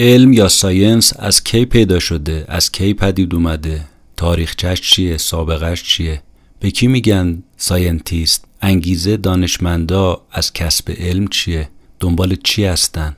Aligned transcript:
علم 0.00 0.32
یا 0.32 0.48
science 0.48 1.12
از 1.18 1.44
کی 1.44 1.64
پیدا 1.64 1.98
شده؟ 1.98 2.44
از 2.48 2.72
کی 2.72 2.94
پدید 2.94 3.34
اومده؟ 3.34 3.84
تاریخچش 4.16 4.80
چیه؟ 4.80 5.16
سابقش 5.16 5.82
چیه؟ 5.82 6.22
به 6.60 6.70
کی 6.70 6.86
میگن 6.86 7.42
scientist؟ 7.56 8.44
انگیزه 8.62 9.16
دانشمندا 9.16 10.20
از 10.32 10.52
کسب 10.52 10.90
علم 10.98 11.28
چیه؟ 11.28 11.68
دنبال 12.00 12.36
چی 12.44 12.64
هستن؟ 12.64 13.16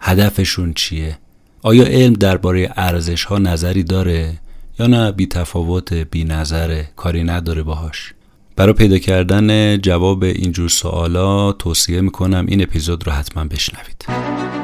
هدفشون 0.00 0.72
چیه؟ 0.72 1.18
آیا 1.62 1.84
علم 1.84 2.12
درباره 2.12 2.72
ارزش 2.76 3.24
ها 3.24 3.38
نظری 3.38 3.82
داره 3.82 4.38
یا 4.78 4.86
نه؟ 4.86 5.12
بی 5.12 5.26
تفاوت 5.26 5.92
بی 5.92 6.24
نظره 6.24 6.88
کاری 6.96 7.24
نداره 7.24 7.62
باهاش. 7.62 8.14
برای 8.56 8.72
پیدا 8.72 8.98
کردن 8.98 9.76
جواب 9.76 10.22
اینجور 10.22 10.68
سوالا 10.68 11.52
توصیه 11.52 12.00
می‌کنم 12.00 12.46
این 12.48 12.62
اپیزود 12.62 13.06
رو 13.06 13.12
حتما 13.12 13.44
بشنوید. 13.44 14.63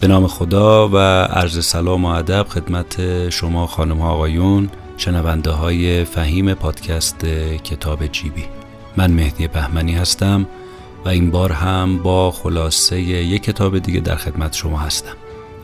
به 0.00 0.08
نام 0.08 0.26
خدا 0.26 0.88
و 0.88 0.96
عرض 1.24 1.64
سلام 1.64 2.04
و 2.04 2.08
ادب 2.08 2.46
خدمت 2.48 3.28
شما 3.28 3.66
خانم 3.66 3.98
ها 3.98 4.10
آقایون 4.10 4.70
شنونده 4.96 5.50
های 5.50 6.04
فهیم 6.04 6.54
پادکست 6.54 7.24
کتاب 7.64 8.06
جیبی. 8.06 8.44
من 8.96 9.10
مهدی 9.10 9.48
بهمنی 9.48 9.92
هستم 9.92 10.46
و 11.04 11.08
این 11.08 11.30
بار 11.30 11.52
هم 11.52 11.98
با 11.98 12.30
خلاصه 12.30 13.00
یک 13.00 13.42
کتاب 13.42 13.78
دیگه 13.78 14.00
در 14.00 14.16
خدمت 14.16 14.54
شما 14.54 14.78
هستم. 14.78 15.16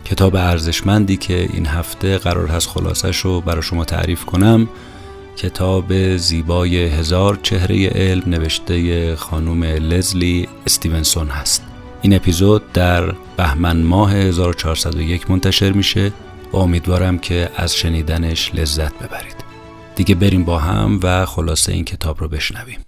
کتاب 0.05 0.37
ارزشمندی 0.37 1.17
که 1.17 1.49
این 1.53 1.67
هفته 1.67 2.19
قرار 2.19 2.47
هست 2.47 2.69
خلاصش 2.69 3.17
رو 3.17 3.41
برای 3.41 3.63
شما 3.63 3.85
تعریف 3.85 4.25
کنم. 4.25 4.69
کتاب 5.37 6.17
زیبای 6.17 6.85
هزار 6.85 7.39
چهره 7.43 7.89
علم 7.89 8.23
نوشته 8.27 9.17
خانم 9.17 9.65
لزلی 9.65 10.49
استیونسون 10.67 11.29
هست. 11.29 11.66
این 12.07 12.15
اپیزود 12.15 12.73
در 12.73 13.15
بهمن 13.37 13.83
ماه 13.83 14.13
1401 14.13 15.31
منتشر 15.31 15.73
میشه. 15.73 16.13
و 16.53 16.57
امیدوارم 16.57 17.19
که 17.19 17.51
از 17.57 17.75
شنیدنش 17.75 18.55
لذت 18.55 18.95
ببرید. 18.95 19.37
دیگه 19.97 20.15
بریم 20.15 20.45
با 20.45 20.59
هم 20.59 21.01
و 21.03 21.27
خلاصه 21.27 21.73
این 21.73 21.85
کتاب 21.85 22.21
رو 22.21 22.29
بشنویم. 22.29 22.79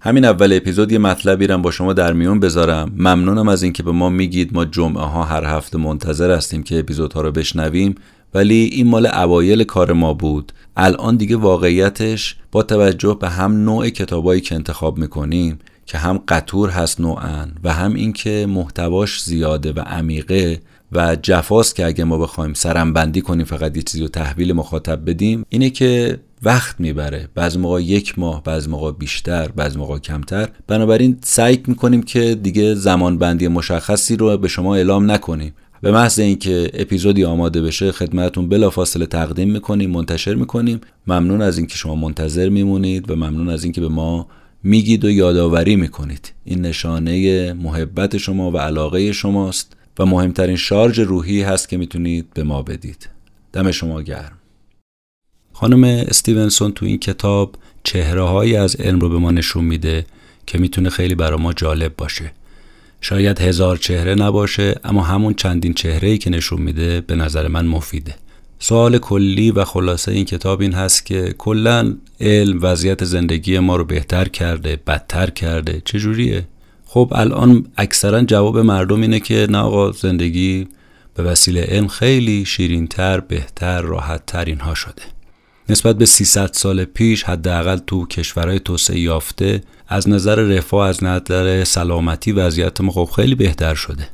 همین 0.00 0.24
اول 0.24 0.52
اپیزود 0.52 0.92
یه 0.92 0.98
مطلبی 0.98 1.46
رو 1.46 1.58
با 1.58 1.70
شما 1.70 1.92
در 1.92 2.12
میون 2.12 2.40
بذارم. 2.40 2.92
ممنونم 2.96 3.48
از 3.48 3.62
اینکه 3.62 3.82
به 3.82 3.92
ما 3.92 4.08
میگید 4.08 4.54
ما 4.54 4.64
جمعه 4.64 5.04
ها 5.04 5.22
هر 5.22 5.44
هفته 5.44 5.78
منتظر 5.78 6.30
هستیم 6.30 6.62
که 6.62 6.78
اپیزودها 6.78 7.20
رو 7.20 7.32
بشنویم 7.32 7.94
ولی 8.34 8.70
این 8.72 8.86
مال 8.86 9.06
اوایل 9.06 9.64
کار 9.64 9.92
ما 9.92 10.14
بود. 10.14 10.52
الان 10.76 11.16
دیگه 11.16 11.36
واقعیتش 11.36 12.36
با 12.52 12.62
توجه 12.62 13.16
به 13.20 13.28
هم 13.28 13.52
نوع 13.52 13.88
کتابایی 13.88 14.40
که 14.40 14.54
انتخاب 14.54 14.98
می‌کنیم 14.98 15.58
که 15.86 15.98
هم 15.98 16.20
قطور 16.28 16.70
هست 16.70 17.00
نوعا 17.00 17.48
و 17.64 17.72
هم 17.72 17.94
اینکه 17.94 18.46
محتواش 18.48 19.22
زیاده 19.22 19.72
و 19.72 19.80
عمیقه 19.80 20.60
و 20.92 21.16
جفاست 21.22 21.74
که 21.74 21.86
اگه 21.86 22.04
ما 22.04 22.18
بخوایم 22.18 22.54
سرمبندی 22.54 23.20
کنیم 23.20 23.44
فقط 23.44 23.76
یه 23.76 23.82
چیزی 23.82 24.02
رو 24.02 24.08
تحویل 24.08 24.52
مخاطب 24.52 25.10
بدیم 25.10 25.46
اینه 25.48 25.70
که 25.70 26.18
وقت 26.42 26.80
می‌بره. 26.80 27.28
بعض 27.34 27.56
موقع 27.56 27.82
یک 27.82 28.18
ماه 28.18 28.42
بعض 28.42 28.68
موقع 28.68 28.92
بیشتر 28.92 29.48
بعض 29.48 29.76
موقع 29.76 29.98
کمتر. 29.98 30.48
بنابراین 30.66 31.18
سعی 31.22 31.62
می‌کنیم 31.66 32.02
که 32.02 32.34
دیگه 32.34 32.74
زمان 32.74 33.18
بندی 33.18 33.48
مشخصی 33.48 34.16
رو 34.16 34.38
به 34.38 34.48
شما 34.48 34.74
اعلام 34.74 35.10
نکنیم. 35.10 35.54
به 35.80 35.92
محض 35.92 36.18
اینکه 36.18 36.70
اپیزودی 36.74 37.24
آماده 37.24 37.62
بشه 37.62 37.92
خدمتتون 37.92 38.48
بلافاصله 38.48 39.06
تقدیم 39.06 39.50
می‌کنیم 39.50 39.90
منتشر 39.90 40.34
می‌کنیم. 40.34 40.80
ممنون 41.06 41.42
از 41.42 41.58
اینکه 41.58 41.76
شما 41.76 41.94
منتظر 41.94 42.48
میمونید 42.48 43.10
و 43.10 43.16
ممنون 43.16 43.48
از 43.48 43.64
اینکه 43.64 43.80
به 43.80 43.88
ما 43.88 44.26
میگید 44.64 45.04
و 45.04 45.10
یادآوری 45.10 45.76
می‌کنید. 45.76 46.32
این 46.44 46.60
نشانه 46.60 47.52
محبت 47.52 48.16
شما 48.16 48.50
و 48.50 48.58
علاقه 48.58 49.12
شماست 49.12 49.76
و 49.98 50.06
مهمترین 50.06 50.56
شارژ 50.56 50.98
روحی 50.98 51.42
هست 51.42 51.68
که 51.68 51.76
می‌تونید 51.76 52.26
به 52.34 52.42
ما 52.42 52.62
بدید. 52.62 53.08
دم 53.52 53.70
شما 53.70 54.02
گرم. 54.02 54.38
خانم 55.52 55.84
استیونسون 55.84 56.72
تو 56.72 56.86
این 56.86 56.98
کتاب 56.98 57.56
چهره 57.84 58.58
از 58.58 58.76
علم 58.76 59.00
رو 59.00 59.08
به 59.08 59.18
ما 59.18 59.30
نشون 59.30 59.64
میده 59.64 60.06
که 60.46 60.58
می‌تونه 60.58 60.90
خیلی 60.90 61.14
برای 61.14 61.40
ما 61.40 61.52
جالب 61.52 61.96
باشه. 61.96 62.32
شاید 63.00 63.40
هزار 63.40 63.76
چهره 63.76 64.14
نباشه 64.14 64.80
اما 64.84 65.02
همون 65.02 65.34
چندین 65.34 65.74
چهره 65.74 66.08
ای 66.08 66.18
که 66.18 66.30
نشون 66.30 66.62
میده 66.62 67.00
به 67.00 67.16
نظر 67.16 67.48
من 67.48 67.66
مفیده. 67.66 68.14
سوال 68.64 68.98
کلی 68.98 69.50
و 69.50 69.64
خلاصه 69.64 70.12
این 70.12 70.24
کتاب 70.24 70.60
این 70.60 70.72
هست 70.72 71.06
که 71.06 71.34
کلا 71.38 71.94
علم 72.20 72.58
وضعیت 72.62 73.04
زندگی 73.04 73.58
ما 73.58 73.76
رو 73.76 73.84
بهتر 73.84 74.28
کرده 74.28 74.80
بدتر 74.86 75.30
کرده. 75.30 75.82
چجوریه؟ 75.84 76.48
خب 76.86 77.12
الان 77.14 77.66
اکثرا 77.76 78.22
جواب 78.22 78.58
مردم 78.58 79.00
اینه 79.00 79.20
که 79.20 79.46
نه 79.50 79.58
آقا 79.58 79.92
زندگی 79.92 80.68
به 81.14 81.22
وسیله 81.22 81.62
علم 81.62 81.88
خیلی 81.88 82.44
شیرینتر 82.44 83.20
بهتر 83.20 83.80
راحتتر 83.80 84.44
اینها 84.44 84.74
شده. 84.74 85.02
نسبت 85.68 85.98
به 85.98 86.06
300 86.06 86.50
سال 86.52 86.84
پیش 86.84 87.22
حداقل 87.22 87.76
تو 87.76 88.06
کشورهای 88.06 88.60
توسعه 88.60 88.98
یافته 88.98 89.62
از 89.88 90.08
نظر 90.08 90.34
رفاه 90.34 90.88
از 90.88 91.04
نظر 91.04 91.64
سلامتی 91.64 92.32
وضعیت 92.32 92.80
ما 92.80 92.92
خب 92.92 93.08
خیلی 93.16 93.34
بهتر 93.34 93.74
شده. 93.74 94.08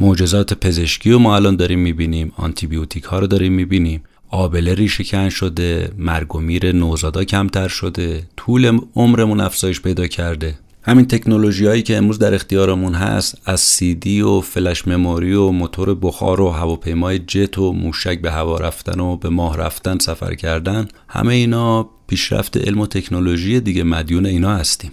معجزات 0.00 0.54
پزشکی 0.54 1.10
رو 1.10 1.18
ما 1.18 1.36
الان 1.36 1.56
داریم 1.56 1.78
می‌بینیم 1.78 2.32
آنتیبیوتیک 2.36 3.04
ها 3.04 3.18
رو 3.18 3.26
داریم 3.26 3.52
می‌بینیم. 3.52 4.02
آبله 4.30 4.74
ریشه 4.74 5.30
شده 5.30 5.92
مرگ 5.98 6.34
و 6.34 6.40
میر 6.40 6.72
نوزادا 6.72 7.24
کمتر 7.24 7.68
شده 7.68 8.22
طول 8.36 8.78
عمرمون 8.96 9.40
افزایش 9.40 9.80
پیدا 9.80 10.06
کرده. 10.06 10.54
همین 10.82 11.06
تکنولوژی 11.06 11.66
هایی 11.66 11.82
که 11.82 11.96
امروز 11.96 12.18
در 12.18 12.34
اختیارمون 12.34 12.94
هست 12.94 13.38
از 13.44 13.60
سی 13.60 14.20
و 14.20 14.40
فلش 14.40 14.88
مموری 14.88 15.34
و 15.34 15.50
موتور 15.50 15.94
بخار 15.94 16.40
و 16.40 16.50
هواپیمای 16.50 17.18
جت 17.18 17.58
و 17.58 17.72
موشک 17.72 18.20
به 18.20 18.32
هوا 18.32 18.56
رفتن 18.56 19.00
و 19.00 19.16
به 19.16 19.28
ماه 19.28 19.56
رفتن 19.56 19.98
سفر 19.98 20.34
کردن 20.34 20.88
همه 21.08 21.34
اینا 21.34 21.90
پیشرفت 22.06 22.56
علم 22.56 22.80
و 22.80 22.86
تکنولوژی 22.86 23.60
دیگه 23.60 23.82
مدیون 23.82 24.26
اینا 24.26 24.56
هستیم. 24.56 24.92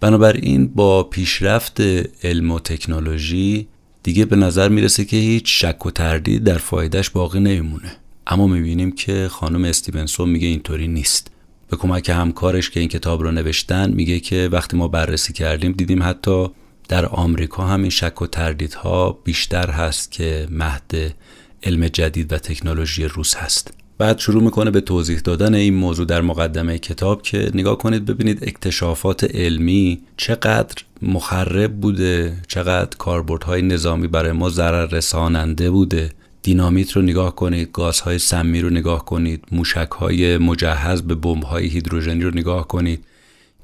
بنابراین 0.00 0.66
با 0.66 1.02
پیشرفت 1.02 1.80
علم 2.24 2.50
و 2.50 2.58
تکنولوژی 2.58 3.68
دیگه 4.02 4.24
به 4.24 4.36
نظر 4.36 4.68
می‌رسه 4.68 5.04
که 5.04 5.16
هیچ 5.16 5.64
شک 5.64 5.86
و 5.86 5.90
تردید 5.90 6.44
در 6.44 6.58
فایدهش 6.58 7.10
باقی 7.10 7.40
نمیمونه. 7.40 7.96
اما 8.26 8.46
می‌بینیم 8.46 8.92
که 8.92 9.28
خانم 9.30 9.64
استیونسون 9.64 10.28
میگه 10.28 10.48
اینطوری 10.48 10.88
نیست. 10.88 11.30
به 11.70 11.76
کمک 11.76 12.08
همکارش 12.08 12.70
که 12.70 12.80
این 12.80 12.88
کتاب 12.88 13.22
رو 13.22 13.30
نوشتن 13.30 13.90
میگه 13.90 14.20
که 14.20 14.48
وقتی 14.52 14.76
ما 14.76 14.88
بررسی 14.88 15.32
کردیم 15.32 15.72
دیدیم 15.72 16.02
حتی 16.02 16.46
در 16.88 17.06
آمریکا 17.06 17.66
همین 17.66 17.90
شک 17.90 18.22
و 18.22 18.26
تردیدها 18.26 19.12
بیشتر 19.24 19.70
هست 19.70 20.12
که 20.12 20.46
مهد 20.50 21.14
علم 21.62 21.88
جدید 21.88 22.32
و 22.32 22.38
تکنولوژی 22.38 23.04
روس 23.04 23.34
هست. 23.34 23.81
بعد 23.98 24.18
شروع 24.18 24.42
می‌کنه 24.42 24.70
به 24.70 24.80
توضیح 24.80 25.18
دادن 25.18 25.54
این 25.54 25.74
موضوع 25.74 26.06
در 26.06 26.20
مقدمه 26.20 26.78
کتاب 26.78 27.22
که 27.22 27.50
نگاه 27.54 27.78
کنید 27.78 28.04
ببینید 28.04 28.38
اکتشافات 28.42 29.24
علمی 29.24 30.00
چقدر 30.16 30.74
مخرب 31.02 31.80
بوده 31.80 32.36
چقدر 32.48 32.96
کاربردهای 32.98 33.62
نظامی 33.62 34.06
برای 34.06 34.32
ما 34.32 34.50
ضرر 34.50 34.86
رساننده 34.86 35.70
بوده. 35.70 36.10
دینامیت 36.42 36.92
رو 36.92 37.02
نگاه 37.02 37.36
کنید 37.36 37.68
گازهای 37.72 38.18
سمی 38.18 38.60
رو 38.60 38.70
نگاه 38.70 39.04
کنید 39.04 39.44
موشکهای 39.52 40.38
مجهز 40.38 41.02
به 41.02 41.14
بمب‌های 41.14 41.66
هیدروژنی 41.66 42.22
رو 42.22 42.30
نگاه 42.30 42.68
کنید 42.68 43.04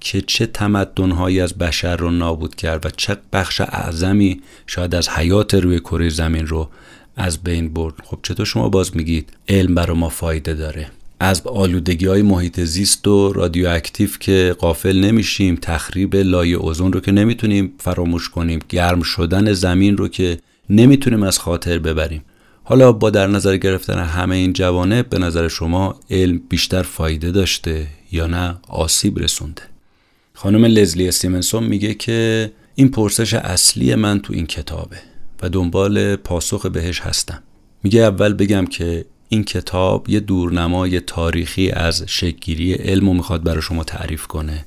که 0.00 0.20
چه 0.20 0.46
تمدنهایی 0.46 1.40
از 1.40 1.54
بشر 1.54 1.96
رو 1.96 2.10
نابود 2.10 2.54
کرد 2.54 2.86
و 2.86 2.90
چه 2.96 3.16
بخش 3.32 3.60
اعظمی 3.60 4.40
شاید 4.66 4.94
از 4.94 5.08
حیات 5.08 5.54
روی 5.54 5.80
کره 5.80 6.08
زمین 6.08 6.46
رو 6.46 6.68
از 7.18 7.38
بین 7.38 7.74
برد. 7.74 7.94
خب 8.04 8.18
چطور 8.22 8.46
شما 8.46 8.68
باز 8.68 8.96
میگید 8.96 9.32
علم 9.48 9.74
برای 9.74 9.96
ما 9.96 10.08
فایده 10.08 10.54
داره؟ 10.54 10.90
از 11.20 11.46
آلودگی 11.46 12.06
های 12.06 12.22
محیط 12.22 12.60
زیست 12.60 13.08
و 13.08 13.32
رادیواکتیو 13.32 14.08
که 14.20 14.56
قافل 14.58 14.98
نمیشیم 14.98 15.58
تخریب 15.62 16.16
لایه 16.16 16.56
اوزون 16.56 16.92
رو 16.92 17.00
که 17.00 17.12
نمی‌تونیم 17.12 17.72
فراموش 17.78 18.28
کنیم 18.28 18.58
گرم 18.68 19.02
شدن 19.02 19.52
زمین 19.52 19.96
رو 19.96 20.08
که 20.08 20.38
نمی‌تونیم 20.70 21.22
از 21.22 21.38
خاطر 21.38 21.78
ببریم. 21.78 22.24
حالا 22.64 22.92
با 22.92 23.10
در 23.10 23.26
نظر 23.26 23.56
گرفتن 23.56 23.98
همه 23.98 24.36
این 24.36 24.52
جوانب 24.52 25.08
به 25.08 25.18
نظر 25.18 25.48
شما 25.48 26.00
علم 26.10 26.40
بیشتر 26.48 26.82
فایده 26.82 27.30
داشته 27.30 27.86
یا 28.12 28.26
نه؟ 28.26 28.56
آسیب 28.68 29.18
رسونده. 29.18 29.62
خانم 30.34 30.64
لزلی 30.64 31.08
استیمنسون 31.08 31.64
میگه 31.64 31.94
که 31.94 32.52
این 32.74 32.88
پرسش 32.88 33.34
اصلی 33.34 33.94
من 33.94 34.20
تو 34.20 34.32
این 34.32 34.46
کتابه. 34.46 34.96
و 35.42 35.48
دنبال 35.48 36.16
پاسخ 36.16 36.66
بهش 36.66 37.00
هستم. 37.00 37.42
میگه 37.82 38.00
اول 38.00 38.34
بگم 38.34 38.66
که 38.66 39.04
این 39.28 39.44
کتاب 39.44 40.08
یه 40.08 40.20
دورنمای 40.20 41.00
تاریخی 41.00 41.70
از 41.70 42.02
شکگیری 42.06 42.72
علم 42.72 43.06
رو 43.06 43.14
می‌خواد 43.14 43.42
برای 43.42 43.62
شما 43.62 43.84
تعریف 43.84 44.26
کنه 44.26 44.64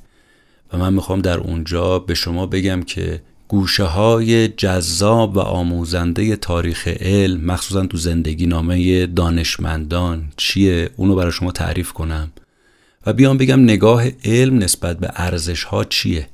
و 0.72 0.78
من 0.78 0.94
می‌خوام 0.94 1.20
در 1.20 1.38
اونجا 1.38 1.98
به 1.98 2.14
شما 2.14 2.46
بگم 2.46 2.82
که 2.82 3.22
گوشه 3.48 3.84
های 3.84 4.48
جذاب 4.48 5.36
و 5.36 5.40
آموزنده 5.40 6.36
تاریخ 6.36 6.88
علم 6.88 7.44
مخصوصا 7.44 7.86
تو 7.86 7.96
زندگی 7.96 8.46
نامه 8.46 9.06
دانشمندان 9.06 10.32
چیه؟ 10.36 10.90
اونو 10.96 11.14
برای 11.14 11.32
شما 11.32 11.52
تعریف 11.52 11.92
کنم. 11.92 12.32
و 13.06 13.12
بیام 13.12 13.38
بگم 13.38 13.60
نگاه 13.60 14.04
علم 14.24 14.58
نسبت 14.58 14.98
به 14.98 15.10
ارزش 15.14 15.64
ها 15.64 15.84
چیه؟ 15.84 16.28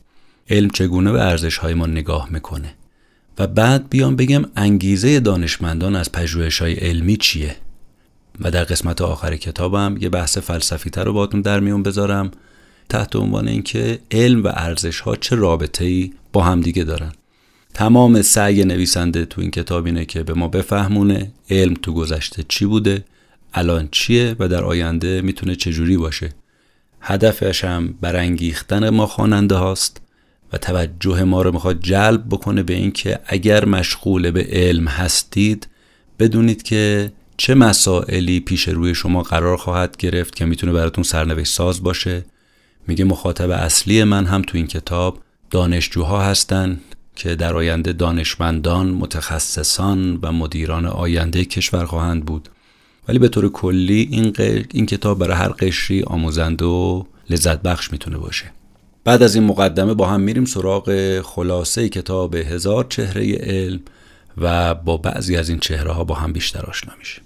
علم 0.50 0.70
چگونه 0.70 1.12
به 1.12 1.23
ارزش 1.23 1.58
های 1.58 1.75
ما 1.75 1.87
نگاه 1.87 2.29
می‌کنه؟ 2.31 2.75
و 3.38 3.46
بعد 3.46 3.88
بیام 3.90 4.17
بگم 4.17 4.44
انگیزه 4.56 5.20
دانشمندان 5.20 5.96
از 5.96 6.12
پژوهش 6.12 6.58
های 6.62 6.75
علمی 6.75 7.17
چیه؟ 7.17 7.56
و 8.40 8.50
در 8.50 8.64
قسمت 8.64 9.02
آخر 9.02 9.37
کتابم 9.37 9.96
یه 10.00 10.08
بحث 10.08 10.38
فلسفی 10.38 10.90
تر 10.90 11.05
رو 11.05 11.12
باتون 11.12 11.40
در 11.40 11.61
میون 11.61 11.82
بذارم 11.82 12.31
تحت 12.88 13.17
عنوان 13.17 13.49
اینکه 13.49 13.99
علم 14.11 14.44
و 14.44 14.49
ارزش 14.55 15.00
ها 15.00 15.17
چه 15.17 15.37
رابطه 15.37 15.85
ای 15.85 16.12
با 16.32 16.43
همدیگه 16.43 16.85
دارن. 16.85 17.12
تمام 17.75 18.23
سعی 18.23 18.64
نویسنده 18.64 19.25
تو 19.25 19.40
این 19.40 19.50
کتاب 19.50 19.87
اینه 19.87 20.05
که 20.05 20.23
به 20.23 20.35
ما 20.35 20.49
بفهمونه 20.49 21.32
علم 21.50 21.75
تو 21.75 21.94
گذشته 21.94 22.44
چی 22.49 22.67
بوده 22.67 23.05
الان 23.55 23.88
چیه 23.93 24.37
و 24.38 24.49
در 24.49 24.64
آینده 24.64 25.23
می‌تونه 25.23 25.56
چجوری 25.56 25.96
باشه. 25.96 26.31
هدفش 27.00 27.64
هم 27.64 27.94
برانگیختن 28.00 28.90
ما 28.90 29.06
خواننده 29.06 29.55
هاست. 29.55 30.00
و 30.53 30.59
توجه 30.59 31.25
ما 31.25 31.43
رو 31.43 31.53
می‌خواد 31.53 31.81
جلب 31.81 32.25
بکنه 32.31 32.62
به 32.62 32.75
اینکه 32.75 33.19
اگر 33.27 33.65
مشغول 33.65 34.31
به 34.31 34.47
علم 34.50 34.89
هستید 34.89 35.69
بدونید 36.19 36.62
که 36.62 37.12
چه 37.37 37.55
مسائلی 37.55 38.41
پیش 38.41 38.69
روی 38.69 38.95
شما 38.95 39.23
قرار 39.23 39.56
خواهد 39.56 39.97
گرفت 39.97 40.35
که 40.35 40.45
می‌تونه 40.45 40.73
براتون 40.73 41.05
سرنوشت 41.05 41.53
ساز 41.53 41.83
باشه. 41.83 42.25
میگه 42.87 43.05
مخاطب 43.05 43.50
اصلی 43.50 44.05
من 44.05 44.27
هم 44.27 44.43
تو 44.43 44.56
این 44.59 44.67
کتاب 44.67 45.19
دانشجوها 45.50 46.23
هستن 46.23 46.81
که 47.17 47.35
در 47.35 47.55
آینده 47.55 47.93
دانشمندان، 47.93 48.91
متخصصان 48.91 50.19
و 50.23 50.33
مدیران 50.33 50.87
آینده 50.87 51.45
کشور 51.45 51.85
خواهند 51.85 52.25
بود. 52.25 52.49
ولی 53.09 53.19
به 53.19 53.29
طور 53.29 53.49
کلی 53.49 54.09
این, 54.11 54.35
این 54.73 54.87
کتاب 54.87 55.19
برای 55.19 55.37
هر 55.37 55.49
قشری 55.49 56.03
آموزنده 56.03 56.65
و 56.65 57.05
لذت 57.31 57.62
بخش 57.62 57.93
می‌تونه 57.93 58.19
باشه. 58.19 58.53
بعد 59.08 59.22
از 59.22 59.34
این 59.34 59.44
مقدمه 59.44 59.94
با 59.94 60.06
هم 60.06 60.20
میریم 60.20 60.44
سراغ 60.44 61.20
خلاصه 61.20 61.88
کتاب 61.88 62.34
هزار 62.34 62.87
چهره 62.88 63.37
علم 63.37 63.81
و 64.38 64.75
با 64.75 64.96
بعضی 64.96 65.37
از 65.37 65.49
این 65.49 65.58
چهره 65.58 65.93
ها 65.93 66.05
با 66.05 66.14
هم 66.14 66.32
بیشتر 66.32 66.66
آشنا 66.66 66.93
میشیم. 66.99 67.25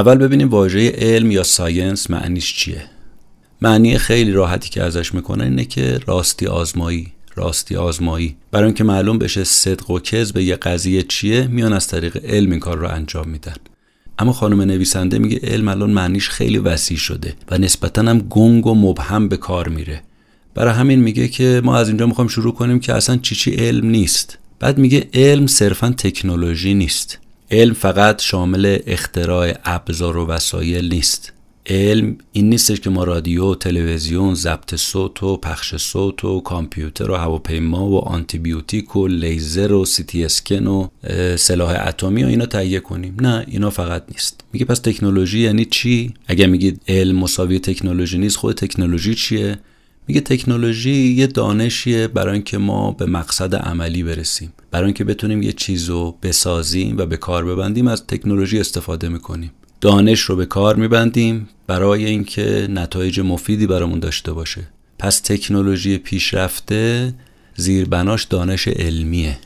اول 0.00 0.18
ببینیم 0.18 0.48
واژه 0.48 0.90
علم 0.90 1.30
یا 1.30 1.42
ساینس 1.42 2.10
معنیش 2.10 2.54
چیه. 2.54 2.82
معنی 3.60 3.98
خیلی 3.98 4.32
راحتی 4.32 4.70
که 4.70 4.82
ازش 4.82 5.14
می‌کنه 5.14 5.44
اینه 5.44 5.64
که 5.64 6.00
راستی 6.06 6.46
آزمایی 6.46 7.12
راستی 7.34 7.76
آزمایی. 7.76 8.36
برای 8.50 8.66
اینکه 8.66 8.84
معلوم 8.84 9.18
بشه 9.18 9.44
صدق 9.44 9.90
و 9.90 9.98
کذب 9.98 10.36
یه 10.36 10.56
قضیه 10.56 11.02
چیه 11.02 11.46
میان 11.46 11.72
از 11.72 11.86
طریق 11.86 12.24
علم 12.24 12.50
این 12.50 12.60
کار 12.60 12.78
رو 12.78 12.88
انجام 12.88 13.28
میدن. 13.28 13.54
اما 14.18 14.32
خانم 14.32 14.60
نویسنده 14.60 15.18
میگه 15.18 15.40
علم 15.42 15.68
الان 15.68 15.90
معنیش 15.90 16.28
خیلی 16.28 16.58
وسیع 16.58 16.96
شده 16.96 17.34
و 17.50 17.58
نسبتا 17.58 18.02
هم 18.02 18.18
گنگ 18.18 18.66
و 18.66 18.74
مبهم 18.74 19.28
به 19.28 19.36
کار 19.36 19.68
میره. 19.68 20.02
برای 20.54 20.74
همین 20.74 21.00
میگه 21.00 21.28
که 21.28 21.60
ما 21.64 21.76
از 21.76 21.88
اینجا 21.88 22.06
می‌خوایم 22.06 22.28
شروع 22.28 22.54
کنیم 22.54 22.80
که 22.80 22.94
اصلا 22.94 23.16
چی 23.16 23.34
چی 23.34 23.50
علم 23.50 23.86
نیست. 23.86 24.38
بعد 24.58 24.78
میگه 24.78 25.08
علم 25.14 25.46
صرفا 25.46 25.94
تکنولوژی 25.98 26.74
نیست. 26.74 27.18
علم 27.52 27.74
فقط 27.74 28.22
شامل 28.22 28.78
اختراع 28.86 29.54
ابزار 29.64 30.16
و 30.16 30.26
وسایل 30.26 30.88
نیست. 30.88 31.32
علم 31.66 32.18
این 32.32 32.48
نیستش 32.48 32.80
که 32.80 32.90
ما 32.90 33.04
رادیو، 33.04 33.54
تلویزیون، 33.54 34.34
ضبط 34.34 34.74
صوت 34.74 35.22
و 35.22 35.36
پخش 35.36 35.76
صوت 35.76 36.24
و 36.24 36.40
کامپیوتر 36.40 37.10
و 37.10 37.14
هواپیما 37.14 37.88
و 37.88 37.98
آنتیبیوتیک 37.98 38.96
و 38.96 39.06
لیزر 39.06 39.72
و 39.72 39.84
سیتی 39.84 40.24
اسکن 40.24 40.66
و 40.66 40.88
سلاح 41.36 41.88
اتمی 41.88 42.24
و 42.24 42.26
اینا 42.26 42.46
تهیه 42.46 42.80
کنیم. 42.80 43.16
نه 43.20 43.44
اینا 43.48 43.70
فقط 43.70 44.04
نیست. 44.10 44.40
میگه 44.52 44.64
پس 44.64 44.78
تکنولوژی 44.78 45.40
یعنی 45.40 45.64
چی؟ 45.64 46.14
اگه 46.26 46.46
میگید 46.46 46.82
علم 46.88 47.18
مساوی 47.18 47.58
تکنولوژی 47.58 48.18
نیست 48.18 48.36
خود 48.36 48.56
تکنولوژی 48.56 49.14
چیه؟ 49.14 49.58
میگه 50.10 50.20
تکنولوژی 50.20 50.90
یه 50.90 51.26
دانشیه 51.26 52.08
برای 52.08 52.32
اینکه 52.32 52.58
ما 52.58 52.90
به 52.90 53.06
مقصد 53.06 53.54
عملی 53.54 54.02
برسیم. 54.02 54.52
برای 54.70 54.84
اینکه 54.84 55.04
بتونیم 55.04 55.42
یه 55.42 55.52
چیز 55.52 55.88
رو 55.88 56.18
بسازیم 56.22 56.98
و 56.98 57.06
به 57.06 57.16
کار 57.16 57.44
ببندیم 57.44 57.88
از 57.88 58.06
تکنولوژی 58.06 58.60
استفاده 58.60 59.08
می‌کنیم. 59.08 59.52
دانش 59.80 60.20
رو 60.20 60.36
به 60.36 60.46
کار 60.46 60.76
میبندیم 60.76 61.48
برای 61.66 62.04
اینکه 62.04 62.68
نتایج 62.70 63.20
مفیدی 63.20 63.66
برامون 63.66 63.98
داشته 63.98 64.32
باشه. 64.32 64.60
پس 64.98 65.20
تکنولوژی 65.20 65.98
پیشرفته 65.98 67.14
زیربناش 67.56 68.24
دانش 68.24 68.68
علمیه 68.68 69.38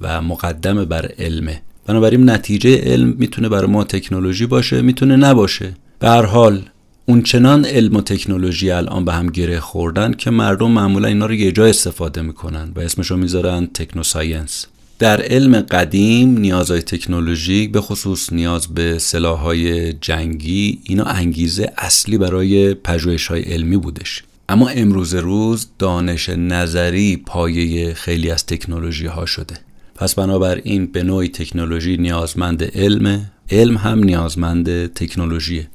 و 0.00 0.22
مقدم 0.22 0.84
بر 0.84 1.12
علمه. 1.18 1.62
بنابراین 1.86 2.30
نتیجه 2.30 2.76
علم 2.76 3.14
می‌تونه 3.18 3.48
برای 3.48 3.70
ما 3.70 3.84
تکنولوژی 3.84 4.46
باشه 4.46 4.82
می‌تونه 4.82 5.16
نباشه. 5.16 5.72
به 5.98 6.08
هر 6.08 6.24
حال 6.24 6.62
اونچنان 7.06 7.64
علم 7.64 7.96
و 7.96 8.00
تکنولوژی 8.00 8.70
الان 8.70 9.04
به 9.04 9.12
هم 9.12 9.26
گره 9.26 9.60
خوردن 9.60 10.12
که 10.12 10.30
مردم 10.30 10.70
معمولا 10.70 11.08
اینا 11.08 11.26
رو 11.26 11.34
یه 11.34 11.52
جا 11.52 11.66
استفاده 11.66 12.22
می‌کنن 12.22 12.72
و 12.76 12.80
اسمشو 12.80 13.16
می‌ذارن 13.16 13.66
تکنوساینس. 13.66 14.66
در 14.98 15.22
علم 15.22 15.60
قدیم 15.60 16.38
نیازهای 16.38 16.82
تکنولوژیک 16.82 17.72
به 17.72 17.80
خصوص 17.80 18.32
نیاز 18.32 18.66
به 18.66 18.98
سلاحهای 18.98 19.92
جنگی 19.92 20.78
اینا 20.82 21.04
انگیزه 21.04 21.72
اصلی 21.78 22.18
برای 22.18 22.74
پژوهش 22.74 23.26
های 23.26 23.42
علمی 23.42 23.76
بودش. 23.76 24.22
اما 24.48 24.68
امروز 24.68 25.14
روز 25.14 25.66
دانش 25.78 26.28
نظری 26.28 27.16
پایه 27.16 27.94
خیلی 27.94 28.30
از 28.30 28.46
تکنولوژی 28.46 29.06
ها 29.06 29.26
شده. 29.26 29.54
پس 29.94 30.14
بنابراین 30.14 30.86
به 30.86 31.02
نوعی 31.02 31.28
تکنولوژی 31.28 31.96
نیازمند 31.96 32.64
علم 32.64 33.30
علم 33.50 33.76
هم 33.76 34.04
نیازمند 34.04 34.86
تکنولوژیه. 34.86 35.68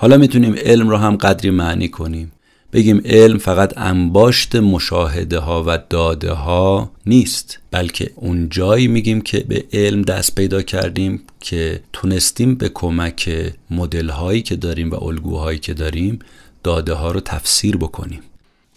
حالا 0.00 0.16
می‌تونیم 0.16 0.54
علم 0.54 0.88
رو 0.88 0.96
هم 0.96 1.16
قدری 1.16 1.50
معنی 1.50 1.88
کنیم. 1.88 2.32
بگیم 2.72 3.02
علم 3.04 3.38
فقط 3.38 3.78
انباشت 3.78 4.56
مشاهده 4.56 5.38
ها 5.38 5.64
و 5.66 5.78
داده 5.90 6.32
ها 6.32 6.90
نیست 7.06 7.58
بلکه 7.70 8.10
اون 8.14 8.48
جایی 8.48 8.88
میگیم 8.88 9.20
که 9.20 9.40
به 9.40 9.64
علم 9.72 10.02
دست 10.02 10.34
پیدا 10.34 10.62
کردیم 10.62 11.22
که 11.40 11.80
تونستیم 11.92 12.54
به 12.54 12.68
کمک 12.74 13.52
مدل 13.70 14.08
هایی 14.08 14.42
که 14.42 14.56
داریم 14.56 14.90
و 14.90 15.04
الگوهایی 15.04 15.58
که 15.58 15.74
داریم 15.74 16.18
داده 16.62 16.92
ها 16.92 17.10
رو 17.10 17.20
تفسیر 17.20 17.76
بکنیم. 17.76 18.20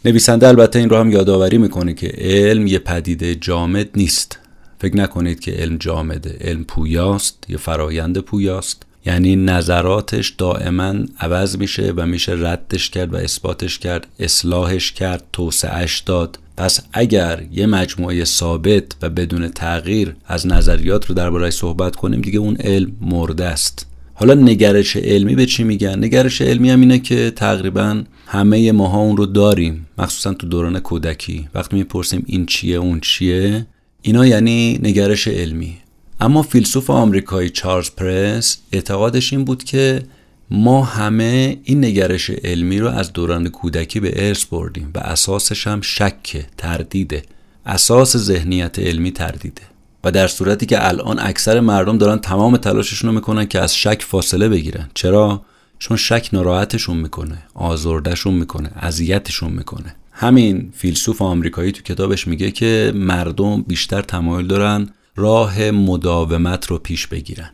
نویسنده 0.06 0.48
البته 0.48 0.80
این 0.80 0.90
رو 0.90 0.98
هم 0.98 1.12
یادآوری 1.12 1.58
می‌کنه 1.58 1.94
که 1.94 2.14
علم 2.18 2.68
یه 2.68 2.80
پدیده 2.80 3.36
جامد 3.36 3.90
نیست. 3.96 4.40
فکر 4.80 4.98
نکنید 4.98 5.40
که 5.40 5.52
علم 5.52 5.78
جامده 5.78 6.38
علم 6.42 6.64
پویاست 6.64 7.46
یه 7.50 7.58
فرایند 7.58 8.18
پویاست. 8.18 8.86
یعنی 9.06 9.36
نظراتش 9.36 10.30
دائما 10.30 10.96
عوض 11.20 11.58
میشه 11.58 11.94
و 11.98 12.06
میشه 12.06 12.32
ردش 12.32 12.90
کرد 12.90 13.14
و 13.14 13.18
اثباتش 13.18 13.80
کرد 13.80 14.08
اصلاحش 14.20 14.92
کرد 14.92 15.24
توسعهش 15.34 16.00
داد. 16.00 16.40
پس 16.58 16.82
اگر 16.94 17.44
یه 17.52 17.66
مجموعه 17.66 18.24
ثابت 18.24 18.84
و 19.02 19.10
بدون 19.10 19.48
تغییر 19.48 20.16
از 20.26 20.48
نظریات 20.48 21.06
رو 21.06 21.16
درباره 21.16 21.50
صحبت 21.50 21.96
کنیم 21.96 22.22
دیگه 22.22 22.40
اون 22.40 22.56
علم 22.56 22.92
مرده 23.02 23.46
است. 23.46 23.86
حالا 24.14 24.34
نگرش 24.34 24.98
علمی 24.98 25.36
به 25.36 25.46
چی 25.46 25.64
میگن؟ 25.64 26.04
نگرش 26.04 26.42
علمی 26.42 26.70
هم 26.70 26.82
اینه 26.82 27.00
که 27.00 27.32
تقریبا 27.32 28.04
همه 28.28 28.72
ماها 28.72 29.00
اون 29.00 29.18
رو 29.18 29.26
داریم. 29.26 29.88
مخصوصا 29.98 30.34
تو 30.34 30.48
دوران 30.48 30.80
کودکی. 30.80 31.48
وقتی 31.54 31.76
می‌پرسیم 31.76 32.24
این 32.26 32.46
چیه 32.46 32.76
اون 32.78 33.00
چیه 33.00 33.66
اینا 34.02 34.26
یعنی 34.26 34.80
نگرش 34.84 35.28
علمی. 35.28 35.78
اما 36.24 36.42
فیلسوف 36.42 36.90
آمریکایی 36.90 37.50
چارلز 37.50 37.90
پرس 37.90 38.58
اعتقادش 38.72 39.34
این 39.34 39.46
بود 39.46 39.64
که 39.64 40.04
ما 40.52 40.84
همه 40.84 41.58
این 41.64 41.86
نگرش 41.86 42.30
علمی 42.30 42.80
رو 42.80 42.88
از 42.88 43.14
دوران 43.14 43.50
کودکی 43.50 44.00
به 44.00 44.28
ارث 44.28 44.46
بردیم 44.46 44.92
و 44.96 45.00
اساسش 45.00 45.68
هم 45.68 45.82
شک 45.82 46.46
تردیده 46.58 47.24
اساس 47.66 48.18
ذهنیت 48.18 48.80
علمی 48.80 49.12
تردیده 49.12 49.62
و 50.04 50.12
در 50.12 50.28
صورتی 50.28 50.66
که 50.66 50.88
الان 50.88 51.20
اکثر 51.20 51.60
مردم 51.60 51.98
دارن 51.98 52.18
تمام 52.18 52.58
تلاششون 52.58 53.10
رو 53.10 53.16
می‌کنن 53.16 53.46
که 53.46 53.60
از 53.60 53.76
شک 53.76 54.04
فاصله 54.08 54.50
بگیرن. 54.50 54.90
چرا؟ 54.94 55.46
چون 55.80 55.98
شک 55.98 56.30
ناراحتشون 56.34 56.98
می‌کنه 56.98 57.38
آزردشون 57.54 58.34
می‌کنه 58.34 58.72
اذیتشون 58.76 59.52
می‌کنه. 59.52 59.96
همین 60.12 60.74
فیلسوف 60.76 61.22
آمریکایی 61.22 61.72
تو 61.72 61.82
کتابش 61.82 62.28
میگه 62.28 62.52
که 62.52 62.92
مردم 62.96 63.62
بیشتر 63.62 64.02
تمایل 64.02 64.48
دارن 64.48 64.90
راه 65.16 65.72
مداومت 65.72 66.68
رو 66.68 66.78
پیش 66.78 67.08
بگیرن. 67.08 67.50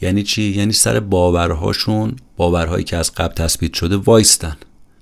یعنی 0.00 0.22
چی؟ 0.22 0.42
یعنی 0.42 0.72
سر 0.72 1.00
باورهاشون 1.00 2.16
باورهایی 2.36 2.84
که 2.84 2.96
از 2.96 3.14
قبل 3.14 3.34
تثبیت 3.34 3.74
شده 3.74 3.96
وایستن. 3.96 4.56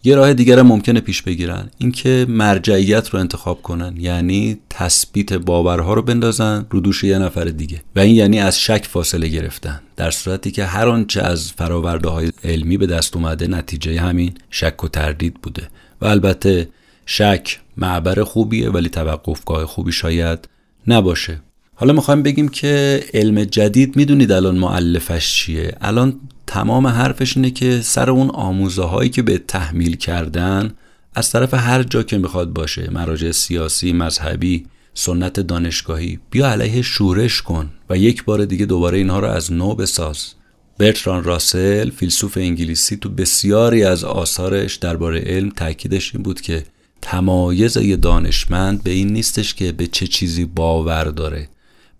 یه 0.06 0.16
راه 0.16 0.34
دیگر 0.34 0.58
هم 0.58 0.66
ممکنه 0.66 1.00
پیش 1.00 1.22
بگیرن. 1.22 1.70
اینکه 1.78 2.26
مرجعیت 2.28 3.08
رو 3.08 3.18
انتخاب 3.18 3.62
کنن. 3.62 3.94
یعنی 3.98 4.58
تثبیت 4.70 5.32
باورها 5.32 5.94
رو 5.94 6.02
بندازن 6.02 6.66
رو 6.70 6.80
دوش 6.80 7.04
یه 7.04 7.18
نفر 7.18 7.44
دیگه. 7.44 7.82
و 7.96 8.00
این 8.00 8.14
یعنی 8.14 8.40
از 8.40 8.60
شک 8.60 8.86
فاصله 8.90 9.28
گرفتن. 9.28 9.80
در 9.96 10.10
صورتی 10.10 10.50
که 10.50 10.64
هر 10.64 10.88
آنچه 10.88 11.22
از 11.22 11.52
فراورده 11.52 12.08
های 12.08 12.32
علمی 12.44 12.76
به 12.76 12.86
دست 12.86 13.16
اومده 13.16 13.46
نتیجه 13.46 14.00
همین 14.00 14.34
شک 14.50 14.84
و 14.84 14.88
تردید 14.88 15.34
بوده. 15.34 15.68
و 16.00 16.06
البته 16.06 16.68
شک 17.06 17.60
معبر 17.76 18.24
خوبیه 18.24 18.70
ولی 18.70 18.88
توقفگاه 18.88 19.66
خوبی 19.66 19.92
شاید 19.92 20.48
نباشه. 20.86 21.40
حالا 21.74 21.92
می‌خوایم 21.92 22.22
بگیم 22.22 22.48
که 22.48 23.04
علم 23.14 23.44
جدید 23.44 23.96
می‌دونید 23.96 24.32
الان 24.32 24.58
معلفش 24.58 25.34
چیه. 25.34 25.76
الان 25.80 26.20
تمام 26.46 26.86
حرفش 26.86 27.36
اینه 27.36 27.50
که 27.50 27.80
سر 27.80 28.10
اون 28.10 28.30
آموزه 28.30 28.82
هایی 28.82 29.10
که 29.10 29.22
به 29.22 29.38
تحمیل 29.38 29.96
کردن 29.96 30.72
از 31.14 31.30
طرف 31.30 31.54
هر 31.54 31.82
جا 31.82 32.02
که 32.02 32.18
می‌خواد 32.18 32.52
باشه 32.52 32.90
مراجع 32.90 33.30
سیاسی 33.30 33.92
مذهبی 33.92 34.66
سنت 34.94 35.40
دانشگاهی 35.40 36.18
بیا 36.30 36.50
علیه 36.50 36.82
شورش 36.82 37.42
کن 37.42 37.70
و 37.90 37.98
یک 37.98 38.24
بار 38.24 38.44
دیگه 38.44 38.66
دوباره 38.66 38.98
اینها 38.98 39.20
رو 39.20 39.26
از 39.26 39.52
نو 39.52 39.74
بساز. 39.74 40.26
برتران 40.78 41.24
راسل 41.24 41.90
فیلسوف 41.90 42.36
انگلیسی 42.36 42.96
تو 42.96 43.08
بسیاری 43.08 43.84
از 43.84 44.04
آثارش 44.04 44.76
درباره 44.76 45.20
علم 45.20 45.50
تاکیدش 45.50 46.14
این 46.14 46.22
بود 46.22 46.40
که 46.40 46.64
تمایز 47.02 47.76
یه 47.76 47.96
دانشمند 47.96 48.82
به 48.82 48.90
این 48.90 49.12
نیستش 49.12 49.54
که 49.54 49.72
به 49.72 49.86
چه 49.86 50.06
چیزی 50.06 50.44
باور 50.44 51.04
داره. 51.04 51.48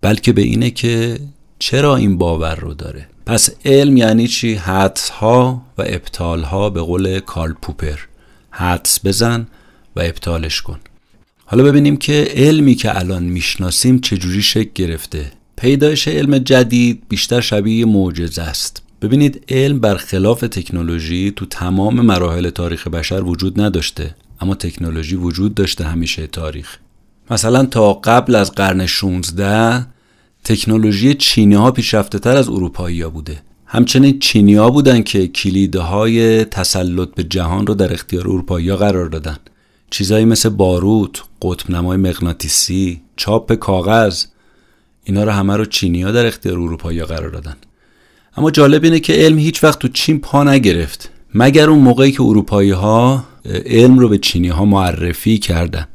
بلکه 0.05 0.33
به 0.33 0.41
اینه 0.41 0.69
که 0.69 1.19
چرا 1.59 1.95
این 1.95 2.17
باور 2.17 2.55
رو 2.55 2.73
داره؟ 2.73 3.07
پس 3.25 3.49
علم 3.65 3.97
یعنی 3.97 4.27
چی؟ 4.27 4.53
حدس 4.53 5.09
ها 5.09 5.61
و 5.77 5.83
ابطال 5.85 6.43
ها 6.43 6.69
به 6.69 6.81
قول 6.81 7.19
کارل 7.19 7.53
پوپر. 7.53 7.99
حدس 8.49 8.99
بزن 9.05 9.47
و 9.95 9.99
ابطالش 9.99 10.61
کن. 10.61 10.79
حالا 11.45 11.63
ببینیم 11.63 11.97
که 11.97 12.27
علمی 12.35 12.75
که 12.75 12.99
الان 12.99 13.23
می‌شناسیم 13.23 13.99
چجوری 13.99 14.41
شکل 14.41 14.69
گرفته. 14.75 15.31
پیدایش 15.55 16.07
علم 16.07 16.37
جدید 16.37 17.03
بیشتر 17.09 17.41
شبیه 17.41 17.85
معجزه 17.85 18.41
است. 18.41 18.83
ببینید 19.01 19.43
علم 19.49 19.79
برخلاف 19.79 20.41
تکنولوژی 20.41 21.33
تو 21.35 21.45
تمام 21.45 22.01
مراحل 22.01 22.49
تاریخ 22.49 22.87
بشر 22.87 23.23
وجود 23.23 23.61
نداشته 23.61 24.15
اما 24.41 24.55
تکنولوژی 24.55 25.15
وجود 25.15 25.55
داشته 25.55 25.83
همیشه 25.83 26.27
تاریخ. 26.27 26.77
مثلا 27.31 27.65
تا 27.65 27.93
قبل 27.93 28.35
از 28.35 28.51
قرن 28.51 28.85
16 28.85 29.94
تکنولوژی 30.45 31.13
چینی 31.13 31.55
ها 31.55 31.71
پیشرفته 31.71 32.19
تر 32.19 32.37
از 32.37 32.49
اروپایی 32.49 33.01
ها 33.01 33.09
بوده. 33.09 33.41
همچنین 33.65 34.19
چینی 34.19 34.55
ها 34.55 34.69
بودن 34.69 35.01
که 35.01 35.27
کلیدهای 35.27 36.45
تسلط 36.45 37.09
به 37.15 37.23
جهان 37.23 37.67
رو 37.67 37.73
در 37.73 37.93
اختیار 37.93 38.23
اروپایی 38.27 38.69
ها 38.69 38.77
قرار 38.77 39.09
دادن. 39.09 39.37
چیزایی 39.89 40.25
مثل 40.25 40.49
باروت، 40.49 41.21
قطب 41.41 41.71
نمای 41.71 41.97
مغناطیسی، 41.97 43.01
چاپ 43.15 43.53
کاغذ 43.53 44.25
اینا 45.03 45.23
رو 45.23 45.31
همه 45.31 45.55
رو 45.57 45.65
چینی 45.65 46.01
ها 46.01 46.11
در 46.11 46.25
اختیار 46.25 46.59
اروپایی 46.59 46.99
ها 46.99 47.05
قرار 47.05 47.29
دادن. 47.29 47.55
اما 48.37 48.51
جالب 48.51 48.83
اینه 48.83 48.99
که 48.99 49.13
علم 49.13 49.37
هیچ 49.37 49.63
وقت 49.63 49.79
تو 49.79 49.87
چین 49.87 50.19
پا 50.19 50.43
نگرفت 50.43 51.09
مگر 51.33 51.69
اون 51.69 51.79
موقعی 51.79 52.11
که 52.11 52.21
اروپایی 52.21 52.71
ها 52.71 53.23
علم 53.65 53.99
رو 53.99 54.09
به 54.09 54.17
چینی 54.17 54.47
ها 54.47 54.65
معرفی 54.65 55.37
کردن. 55.37 55.87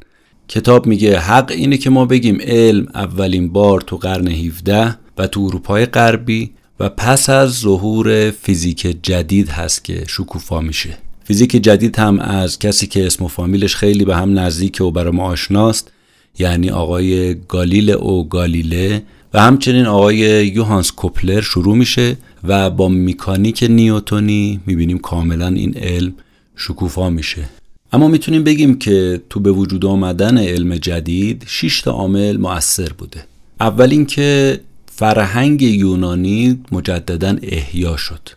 کتاب 0.51 0.85
میگه 0.85 1.19
حق 1.19 1.51
اینه 1.51 1.77
که 1.77 1.89
ما 1.89 2.05
بگیم 2.05 2.37
علم 2.41 2.87
اولین 2.95 3.49
بار 3.49 3.81
تو 3.81 3.97
قرن 3.97 4.27
17 4.27 4.97
و 5.17 5.27
تو 5.27 5.41
اروپای 5.41 5.85
غربی 5.85 6.51
و 6.79 6.89
پس 6.89 7.29
از 7.29 7.59
ظهور 7.59 8.31
فیزیک 8.31 8.97
جدید 9.03 9.49
هست 9.49 9.83
که 9.83 10.03
شکوفا 10.07 10.61
میشه. 10.61 10.97
فیزیک 11.23 11.51
جدید 11.51 11.99
هم 11.99 12.19
از 12.19 12.59
کسی 12.59 12.87
که 12.87 13.05
اسم 13.05 13.25
و 13.25 13.27
فامیلش 13.27 13.75
خیلی 13.75 14.05
به 14.05 14.15
هم 14.15 14.39
نزدیک 14.39 14.81
و 14.81 14.91
برای 14.91 15.11
ما 15.11 15.23
آشناست 15.23 15.91
یعنی 16.39 16.69
آقای 16.69 17.35
گالیل 17.47 17.89
او 17.91 18.29
گالیله 18.29 19.03
و 19.33 19.41
همچنین 19.41 19.85
آقای 19.85 20.17
یوهانس 20.47 20.91
کوپلر 20.91 21.41
شروع 21.41 21.75
میشه 21.75 22.17
و 22.43 22.69
با 22.69 22.87
میکانیک 22.87 23.65
نیوتونی 23.69 24.59
می‌بینیم 24.65 24.97
کاملا 24.97 25.47
این 25.47 25.77
علم 25.77 26.13
شکوفا 26.55 27.09
میشه. 27.09 27.60
اما 27.93 28.07
می‌تونیم 28.07 28.43
بگیم 28.43 28.79
که 28.79 29.21
تو 29.29 29.39
به 29.39 29.51
وجود 29.51 29.85
آمدن 29.85 30.37
علم 30.37 30.75
جدید 30.75 31.43
6 31.47 31.81
تا 31.81 31.91
عامل 31.91 32.37
مؤثر 32.37 32.93
بوده. 32.93 33.25
اول 33.59 33.91
اینکه 33.91 34.59
فرهنگ 34.85 35.61
یونانی 35.61 36.63
مجددا 36.71 37.37
احیا 37.43 37.97
شد. 37.97 38.29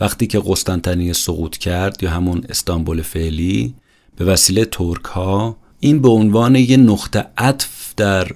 وقتی 0.00 0.26
که 0.26 0.42
قسطنطنیه 0.46 1.12
سقوط 1.12 1.56
کرد 1.56 2.02
یا 2.02 2.10
همون 2.10 2.44
استانبول 2.48 3.02
فعلی 3.02 3.74
به 4.16 4.24
وسیله 4.24 4.64
ترک 4.64 5.04
ها 5.04 5.56
این 5.80 6.02
به 6.02 6.08
عنوان 6.08 6.56
یه 6.56 6.76
نقطه 6.76 7.26
عطف 7.38 7.94
در 7.96 8.28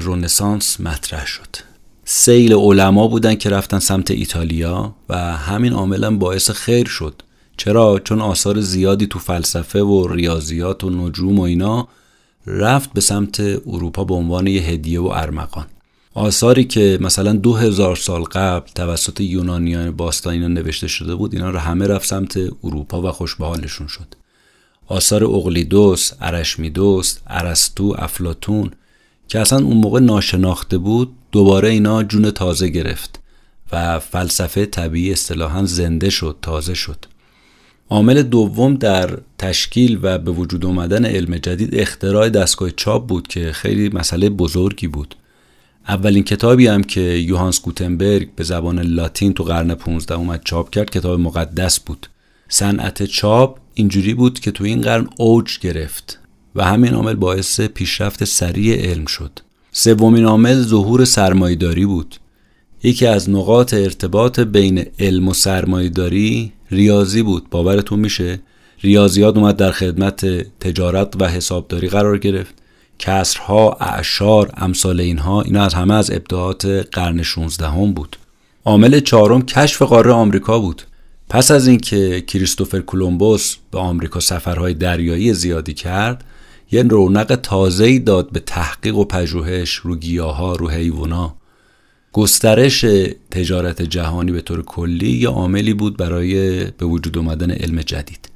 رونسانس 0.00 0.80
مطرح 0.80 1.26
شد. 1.26 1.56
سیل 2.04 2.52
علما 2.52 3.08
بودن 3.08 3.34
که 3.34 3.50
رفتن 3.50 3.78
سمت 3.78 4.10
ایتالیا 4.10 4.94
و 5.08 5.36
همین 5.36 5.72
عاملا 5.72 6.16
باعث 6.16 6.50
خیر 6.50 6.86
شد. 6.86 7.22
چرا 7.56 8.00
چون 8.04 8.20
آثار 8.20 8.60
زیادی 8.60 9.06
تو 9.06 9.18
فلسفه 9.18 9.82
و 9.82 10.08
ریاضیات 10.08 10.84
و 10.84 10.90
نجوم 10.90 11.38
و 11.38 11.42
اینا 11.42 11.88
رفت 12.46 12.92
به 12.92 13.00
سمت 13.00 13.40
اروپا 13.66 14.04
به 14.04 14.14
عنوان 14.14 14.46
یه 14.46 14.62
هدیه 14.62 15.00
و 15.00 15.06
ارمغان. 15.14 15.66
آثاری 16.14 16.64
که 16.64 16.98
مثلا 17.00 17.32
دو 17.32 17.54
هزار 17.54 17.96
سال 17.96 18.22
قبل 18.22 18.70
توسط 18.74 19.20
یونانیان 19.20 19.90
باستان 19.90 20.32
اینا 20.32 20.48
نوشته 20.48 20.86
شده 20.86 21.14
بود 21.14 21.34
اینا 21.34 21.50
رو 21.50 21.58
همه 21.58 21.86
رفت 21.86 22.08
سمت 22.08 22.36
اروپا 22.64 23.02
و 23.02 23.12
خوشبحالشون 23.12 23.86
شد. 23.86 24.14
آثار 24.86 25.24
اقلیدوس، 25.24 26.12
ارشمیدس، 26.20 27.18
ارسطو، 27.26 27.94
افلاتون 27.98 28.70
که 29.28 29.40
اصلا 29.40 29.64
اون 29.64 29.76
موقع 29.76 30.00
ناشناخته 30.00 30.78
بود 30.78 31.12
دوباره 31.32 31.68
اینا 31.68 32.02
جون 32.02 32.30
تازه 32.30 32.68
گرفت 32.68 33.20
و 33.72 33.98
فلسفه 33.98 34.66
طبیعی 34.66 35.12
اصطلاحا 35.12 35.64
زنده 35.64 36.10
شد 36.10 36.36
تازه 36.42 36.74
شد. 36.74 37.13
عامل 37.90 38.22
دوم 38.22 38.74
در 38.74 39.18
تشکیل 39.38 39.98
و 40.02 40.18
به 40.18 40.30
وجود 40.30 40.66
آمدن 40.66 41.04
علم 41.04 41.36
جدید 41.36 41.74
اختراع 41.74 42.28
دستگاه 42.28 42.70
چاپ 42.70 43.06
بود 43.06 43.28
که 43.28 43.52
خیلی 43.52 43.88
مسئله 43.88 44.30
بزرگی 44.30 44.86
بود. 44.86 45.14
اولین 45.88 46.24
کتابی 46.24 46.66
هم 46.66 46.82
که 46.82 47.00
یوهانس 47.00 47.62
گوتنبرگ 47.62 48.34
به 48.34 48.44
زبان 48.44 48.80
لاتین 48.80 49.32
تو 49.32 49.44
قرن 49.44 49.74
15 49.74 50.14
اومد 50.14 50.40
چاپ 50.44 50.70
کرد 50.70 50.90
کتاب 50.90 51.20
مقدس 51.20 51.80
بود. 51.80 52.06
صنعت 52.48 53.02
چاپ 53.02 53.58
اینجوری 53.74 54.14
بود 54.14 54.40
که 54.40 54.50
تو 54.50 54.64
این 54.64 54.80
قرن 54.80 55.08
اوج 55.18 55.58
گرفت 55.58 56.18
و 56.54 56.64
همین 56.64 56.94
عامل 56.94 57.14
باعث 57.14 57.60
پیشرفت 57.60 58.24
سریع 58.24 58.76
علم 58.76 59.06
شد. 59.06 59.38
سومین 59.72 60.24
عامل 60.24 60.62
ظهور 60.62 61.04
سرمایهداری 61.04 61.86
بود. 61.86 62.16
یکی 62.82 63.06
از 63.06 63.30
نقاط 63.30 63.74
ارتباط 63.74 64.40
بین 64.40 64.86
علم 64.98 65.28
و 65.28 65.34
سرمایهداری 65.34 66.52
ریاضی 66.74 67.22
بود. 67.22 67.50
باورتون 67.50 67.98
میشه؟ 67.98 68.40
ریاضیات 68.82 69.36
اومد 69.36 69.56
در 69.56 69.70
خدمت 69.70 70.26
تجارت 70.60 71.14
و 71.20 71.28
حسابداری 71.28 71.88
قرار 71.88 72.18
گرفت. 72.18 72.54
کسرها 72.98 73.76
اعشار 73.80 74.50
امثال 74.56 75.00
اینها 75.00 75.42
اینا 75.42 75.64
از 75.64 75.74
همه 75.74 75.94
از 75.94 76.10
ابداعات 76.10 76.66
قرن 76.66 77.22
16 77.22 77.68
هم 77.68 77.92
بود. 77.92 78.16
عامل 78.64 79.00
چهارم 79.00 79.42
کشف 79.42 79.82
قاره 79.82 80.12
آمریکا 80.12 80.58
بود. 80.58 80.82
پس 81.28 81.50
از 81.50 81.66
اینکه 81.66 82.20
کریستوفر 82.20 82.80
کولومبوس 82.80 83.56
به 83.70 83.78
آمریکا 83.78 84.20
سفرهای 84.20 84.74
دریایی 84.74 85.34
زیادی 85.34 85.74
کرد 85.74 86.24
یه 86.72 86.82
رونق 86.82 87.38
تازه‌ای 87.42 87.98
داد 87.98 88.30
به 88.30 88.40
تحقیق 88.40 88.96
و 88.96 89.04
پژوهش 89.04 89.74
رو 89.74 89.96
گیاها 89.96 90.56
رو 90.56 90.68
حیوونا 90.68 91.36
گسترش 92.14 92.84
تجارت 93.30 93.82
جهانی 93.82 94.32
به 94.32 94.40
طور 94.40 94.62
کلی 94.62 95.10
یه 95.10 95.28
عاملی 95.28 95.74
بود 95.74 95.96
برای 95.96 96.64
به 96.64 96.86
وجود 96.86 97.18
آمدن 97.18 97.50
علم 97.50 97.80
جدید. 97.80 98.28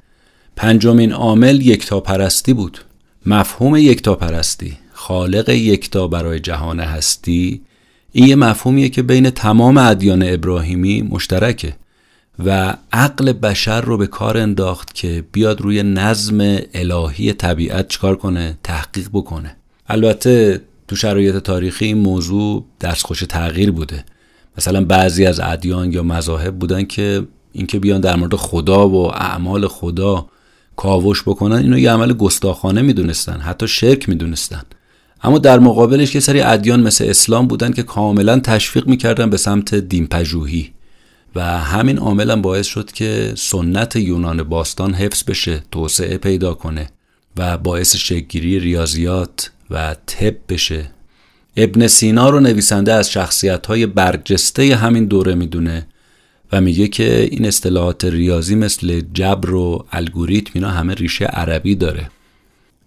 پنجمین 0.55 1.11
عامل 1.11 1.61
یکتاپرستی 1.61 2.53
بود. 2.53 2.77
مفهوم 3.25 3.75
یکتاپرستی 3.75 4.77
خالق 4.93 5.49
یکتا 5.49 6.07
برای 6.07 6.39
جهان 6.39 6.79
هستی 6.79 7.61
این 8.11 8.27
یه 8.27 8.35
مفهومیه 8.35 8.89
که 8.89 9.01
بین 9.01 9.29
تمام 9.29 9.77
ادیان 9.77 10.23
ابراهیمی 10.23 11.01
مشترکه 11.01 11.75
و 12.45 12.77
عقل 12.93 13.33
بشر 13.33 13.81
رو 13.81 13.97
به 13.97 14.07
کار 14.07 14.37
انداخت 14.37 14.95
که 14.95 15.23
بیاد 15.31 15.61
روی 15.61 15.83
نظم 15.83 16.57
الهی 16.73 17.33
طبیعت 17.33 17.87
چکار 17.87 18.15
کنه؟ 18.15 18.57
تحقیق 18.63 19.09
بکنه. 19.13 19.55
البته 19.87 20.61
تو 20.89 20.95
شرایط 20.95 21.35
تاریخی 21.35 21.85
این 21.85 21.97
موضوع 21.97 22.65
دستخوش 22.81 23.19
تغییر 23.19 23.71
بوده. 23.71 24.05
مثلا 24.57 24.85
بعضی 24.85 25.25
از 25.25 25.39
ادیان 25.39 25.93
یا 25.93 26.03
مذاهب 26.03 26.59
بودن 26.59 26.83
که 26.83 27.27
اینکه 27.51 27.79
بیان 27.79 28.01
در 28.01 28.15
مورد 28.15 28.35
خدا 28.35 28.89
و 28.89 28.95
اعمال 29.15 29.67
خدا 29.67 30.25
کاوش 30.75 31.21
بکنن 31.21 31.55
اینو 31.55 31.79
یه 31.79 31.91
عمل 31.91 32.13
گستاخانه 32.13 32.81
می‌دونستن 32.81 33.39
حتی 33.39 33.67
شرک 33.67 34.09
می‌دونستن. 34.09 34.61
اما 35.23 35.37
در 35.37 35.59
مقابلش 35.59 36.15
یه 36.15 36.21
سری 36.21 36.41
ادیان 36.41 36.81
مثل 36.81 37.05
اسلام 37.05 37.47
بودن 37.47 37.71
که 37.71 37.83
کاملا 37.83 38.39
تشویق 38.39 38.87
می‌کردن 38.87 39.29
به 39.29 39.37
سمت 39.37 39.75
دین 39.75 40.07
پژوهی 40.07 40.71
و 41.35 41.59
همین 41.59 41.97
عامل 41.97 42.31
هم 42.31 42.41
باعث 42.41 42.67
شد 42.67 42.91
که 42.91 43.33
سنت 43.37 43.95
یونان 43.95 44.43
باستان 44.43 44.93
حفظ 44.93 45.23
بشه 45.23 45.63
توسعه 45.71 46.17
پیدا 46.17 46.53
کنه 46.53 46.89
و 47.37 47.57
باعث 47.57 47.95
شکگیری 47.95 48.59
ریاضیات 48.59 49.51
و 49.71 49.95
طب 50.05 50.35
بشه. 50.49 50.91
ابن 51.57 51.87
سینا 51.87 52.29
رو 52.29 52.39
نویسنده 52.39 52.93
از 52.93 53.11
شخصیت 53.11 53.65
های 53.65 53.85
برجسته 53.85 54.75
همین 54.75 55.05
دوره 55.05 55.35
می‌دونه 55.35 55.87
و 56.51 56.61
میگه 56.61 56.87
که 56.87 57.27
این 57.31 57.45
اصطلاحات 57.45 58.05
ریاضی 58.05 58.55
مثل 58.55 59.01
جبر 59.13 59.53
و 59.53 59.85
الگوریتم 59.91 60.51
اینا 60.53 60.69
همه 60.69 60.93
ریشه 60.93 61.25
عربی 61.25 61.75
داره. 61.75 62.09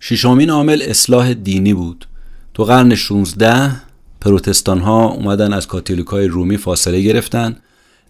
ششمین 0.01 0.51
عامل 0.51 0.83
اصلاح 0.83 1.35
دینی 1.35 1.75
بود. 1.75 2.07
تو 2.55 2.65
قرن 2.65 2.95
16 2.95 3.71
پروتستان 4.21 4.81
ها 4.81 5.07
اومدن 5.07 5.53
از 5.53 5.67
کاتولیک 5.67 6.07
های 6.07 6.27
رومی 6.27 6.57
فاصله 6.57 7.01
گرفتن 7.01 7.57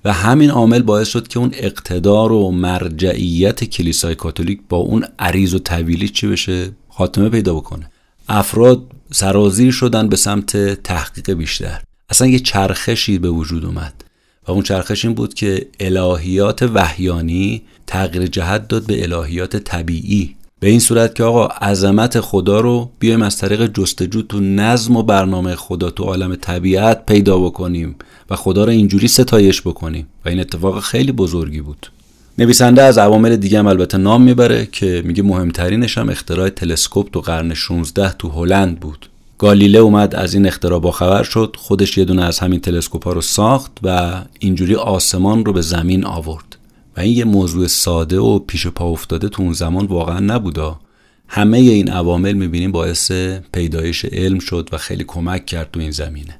و 0.05 0.12
همین 0.12 0.50
عامل 0.50 0.83
باعث 0.83 1.09
شد 1.09 1.29
که 1.29 1.38
اون 1.38 1.50
اقتدار 1.55 2.33
و 2.33 2.50
مرجعیت 2.50 3.64
کلیسای 3.64 4.14
کاتولیک 4.14 4.61
با 4.69 4.76
اون 4.76 5.05
عریض 5.19 5.55
و 5.55 5.59
طویلی 5.59 6.09
چی 6.09 6.26
بشه 6.26 6.71
خاتمه 6.88 7.29
پیدا 7.29 7.55
بکنه. 7.55 7.92
افراد 8.29 8.83
سرازیر 9.12 9.73
شدن 9.73 10.09
به 10.09 10.17
سمت 10.17 10.83
تحقیق 10.83 11.31
بیشتر. 11.31 11.83
اصلا 12.11 12.26
یه 12.29 12.38
چرخشی 12.38 13.19
به 13.19 13.31
وجود 13.31 13.64
اومد 13.64 14.05
و 14.49 14.52
اون 14.52 14.62
چرخش 14.62 15.05
این 15.05 15.14
بود 15.14 15.35
که 15.35 15.67
الهیات 15.81 16.62
وحیانی 16.62 17.62
تغییر 17.87 18.26
جهت 18.26 18.69
داد 18.69 18.87
به 18.87 19.02
الهیات 19.02 19.57
طبیعی. 19.57 20.37
به 20.61 20.69
این 20.69 20.81
صورت 20.81 21.14
که 21.14 21.25
آقا 21.25 21.47
عظمت 21.47 22.21
خدا 22.21 22.61
رو 22.61 22.91
بیایم 22.99 23.23
از 23.23 23.38
طریق 23.38 23.67
جستجو 23.67 24.23
تو 24.23 24.41
نظم 24.41 24.97
و 24.97 25.02
برنامه 25.02 25.55
خدا 25.55 25.91
تو 25.91 26.05
عالم 26.05 26.35
طبیعت 26.35 27.07
پیدا 27.07 27.38
بکنیم 27.38 27.95
و 28.31 28.37
خدا 28.37 28.64
رو 28.64 28.71
اینجوری 28.71 29.09
ستایش 29.09 29.62
بکنیم. 29.62 30.07
و 30.25 30.29
این 30.29 30.41
اتفاق 30.41 30.81
خیلی 30.81 31.12
بزرگی 31.12 31.61
بود. 31.61 31.92
نویسنده 32.39 32.83
از 32.83 32.99
عوامل 32.99 33.37
دیگه 33.37 33.59
هم 33.59 33.67
البته 33.67 33.99
نام 33.99 34.23
می‌بره 34.23 34.69
که 34.73 35.03
میگه 35.05 35.23
مهمترینش 35.23 35.99
هم 35.99 36.09
اختراع 36.09 36.49
تلسکوپ 36.49 37.12
تو 37.12 37.21
قرن 37.21 37.55
16 37.55 38.12
تو 38.12 38.29
هلند 38.29 38.81
بود. 38.81 39.09
گالیله 39.39 39.79
اومد 39.79 40.15
از 40.15 40.35
این 40.35 40.47
اختراع 40.47 40.81
با 40.81 40.91
خبر 40.91 41.23
شد 41.23 41.57
خودش 41.59 41.99
یه 41.99 42.05
دونه 42.05 42.25
از 42.25 42.39
همین 42.39 42.61
تلسکوپ 42.61 43.05
ها 43.05 43.12
رو 43.12 43.21
ساخت 43.21 43.73
و 43.83 44.21
اینجوری 44.39 44.75
آسمان 44.75 45.45
رو 45.45 45.53
به 45.53 45.61
زمین 45.61 46.05
آورد. 46.05 46.57
و 46.97 47.01
این 47.01 47.17
یه 47.17 47.25
موضوع 47.25 47.67
ساده 47.67 48.19
و 48.19 48.39
پیش 48.39 48.67
پا 48.67 48.85
افتاده 48.85 49.29
تو 49.29 49.43
اون 49.43 49.53
زمان 49.53 49.87
واقعا 49.87 50.21
نبودا 50.21 50.81
همه 51.29 51.59
این 51.59 51.91
عوامل 51.91 52.33
می‌بینیم 52.33 52.73
باعث 52.73 53.12
پیدایش 53.53 54.05
علم 54.05 54.39
شد 54.39 54.69
و 54.73 54.79
خیلی 54.79 55.05
کمک 55.05 55.47
کرد 55.47 55.69
تو 55.73 55.81
این 55.81 55.91
زمینه. 55.91 56.39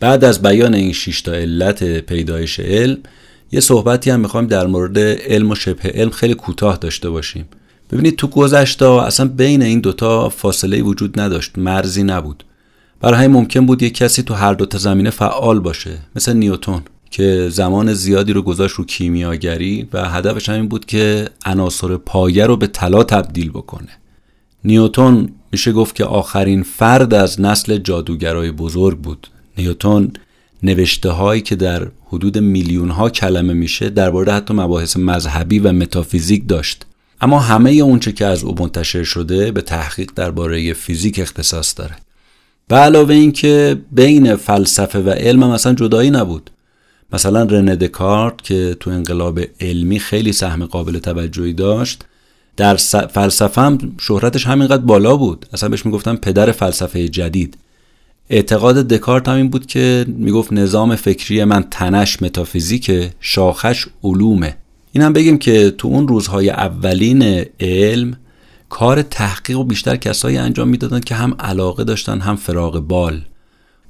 بعد 0.00 0.24
از 0.24 0.42
بیان 0.42 0.74
این 0.74 0.92
شش 0.92 1.22
تا 1.22 1.32
علت 1.32 1.84
پیدایش 1.84 2.60
علم 2.60 2.98
یه 3.52 3.60
صحبتی 3.60 4.10
هم 4.10 4.20
می‌خوایم 4.20 4.46
در 4.46 4.66
مورد 4.66 4.98
علم 4.98 5.50
و 5.50 5.54
شبه 5.54 5.88
علم 5.88 6.10
خیلی 6.10 6.34
کوتاه 6.34 6.76
داشته 6.76 7.10
باشیم. 7.10 7.48
ببینید 7.92 8.16
تو 8.16 8.26
گذشته 8.26 8.86
اصلا 8.86 9.28
بین 9.28 9.62
این 9.62 9.80
دوتا 9.80 10.28
فاصله 10.28 10.82
وجود 10.82 11.20
نداشت 11.20 11.58
مرزی 11.58 12.02
نبود. 12.02 12.44
برای 13.00 13.28
ممکن 13.28 13.66
بود 13.66 13.82
یک 13.82 13.94
کسی 13.94 14.22
تو 14.22 14.34
هر 14.34 14.54
دوتا 14.54 14.78
زمینه 14.78 15.10
فعال 15.10 15.60
باشه 15.60 15.98
مثل 16.16 16.32
نیوتون 16.32 16.82
که 17.10 17.48
زمان 17.52 17.94
زیادی 17.94 18.32
رو 18.32 18.42
گذاشت 18.42 18.74
رو 18.74 18.84
کیمیاگری 18.84 19.88
و 19.92 20.08
هدفش 20.08 20.48
همین 20.48 20.68
بود 20.68 20.84
که 20.84 21.28
عناصر 21.46 21.96
پایه 21.96 22.46
رو 22.46 22.56
به 22.56 22.66
طلا 22.66 23.02
تبدیل 23.02 23.50
بکنه. 23.50 23.88
نیوتون 24.64 25.28
میشه 25.52 25.72
گفت 25.72 25.94
که 25.94 26.04
آخرین 26.04 26.62
فرد 26.62 27.14
از 27.14 27.40
نسل 27.40 27.78
جادوگرای 27.78 28.50
بزرگ 28.50 28.98
بود. 28.98 29.26
نیوتون 29.58 30.12
نوشته 30.62 31.10
هایی 31.10 31.42
که 31.42 31.56
در 31.56 31.88
حدود 32.12 32.38
میلیون 32.38 32.90
ها 32.90 33.10
کلمه 33.10 33.52
میشه 33.52 33.90
درباره 33.90 34.32
حتی 34.32 34.54
مباحث 34.54 34.96
مذهبی 34.96 35.58
و 35.58 35.72
متافیزیک 35.72 36.48
داشت. 36.48 36.86
اما 37.20 37.40
همه 37.40 37.70
اونچه 37.70 38.12
که 38.12 38.26
از 38.26 38.44
او 38.44 38.54
منتشر 38.58 39.02
شده 39.02 39.52
به 39.52 39.62
تحقیق 39.62 40.10
درباره 40.16 40.72
فیزیک 40.72 41.18
اختصاص 41.18 41.74
داره. 41.76 41.96
به 42.68 42.76
علاوه 42.76 43.14
اینکه 43.14 43.78
بین 43.92 44.36
فلسفه 44.36 44.98
و 44.98 45.10
علم 45.10 45.42
هم 45.42 45.50
اصلا 45.50 45.74
جدایی 45.74 46.10
نبود. 46.10 46.50
مثلا 47.12 47.42
رنه 47.42 47.76
دکارت 47.76 48.42
که 48.42 48.76
تو 48.80 48.90
انقلاب 48.90 49.40
علمی 49.60 49.98
خیلی 49.98 50.32
سهم 50.32 50.64
قابل 50.64 50.98
توجهی 50.98 51.52
داشت 51.52 52.04
در 52.56 52.76
فلسفه 53.06 53.60
هم 53.60 53.78
شهرتش 54.00 54.46
همینقدر 54.46 54.82
بالا 54.82 55.16
بود. 55.16 55.46
اصلا 55.52 55.68
بهش 55.68 55.86
می‌گفتن 55.86 56.16
پدر 56.16 56.52
فلسفه 56.52 57.08
جدید. 57.08 57.56
اعتقاد 58.32 58.88
دکارت 58.88 59.28
هم 59.28 59.36
این 59.36 59.48
بود 59.48 59.66
که 59.66 60.04
می‌گفت 60.08 60.52
نظام 60.52 60.96
فکری 60.96 61.44
من 61.44 61.64
تنش 61.70 62.22
متافیزیک 62.22 63.10
شاخش 63.20 63.86
علومه. 64.04 64.56
این 64.92 65.04
هم 65.04 65.12
بگیم 65.12 65.38
که 65.38 65.70
تو 65.70 65.88
اون 65.88 66.08
روزهای 66.08 66.50
اولین 66.50 67.44
علم 67.60 68.16
کار 68.68 69.02
تحقیق 69.02 69.58
و 69.58 69.64
بیشتر 69.64 69.96
کسایی 69.96 70.36
انجام 70.36 70.68
می‌دادن 70.68 71.00
که 71.00 71.14
هم 71.14 71.34
علاقه 71.38 71.84
داشتن 71.84 72.20
هم 72.20 72.36
فراغ 72.36 72.78
بال. 72.78 73.20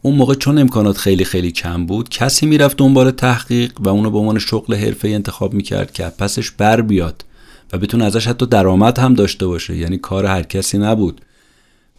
اون 0.02 0.14
موقع 0.14 0.34
چون 0.34 0.58
امکانات 0.58 0.98
خیلی 0.98 1.24
خیلی 1.24 1.50
کم 1.50 1.86
بود 1.86 2.08
کسی 2.08 2.46
می‌رفت 2.46 2.76
دنبال 2.76 3.10
تحقیق 3.10 3.72
و 3.80 3.88
اونو 3.88 4.10
به 4.10 4.18
عنوان 4.18 4.38
شغل 4.38 4.74
حرفه 4.74 5.08
انتخاب 5.08 5.54
می‌کرد 5.54 5.92
که 5.92 6.02
پسش 6.02 6.50
بر 6.50 6.80
بیاد 6.80 7.24
و 7.72 7.78
بتونه 7.78 8.04
ازش 8.04 8.26
حتی 8.26 8.46
درآمد 8.46 8.98
هم 8.98 9.14
داشته 9.14 9.46
باشه. 9.46 9.76
یعنی 9.76 9.98
کار 9.98 10.26
هر 10.26 10.42
کسی 10.42 10.78
نبود. 10.78 11.20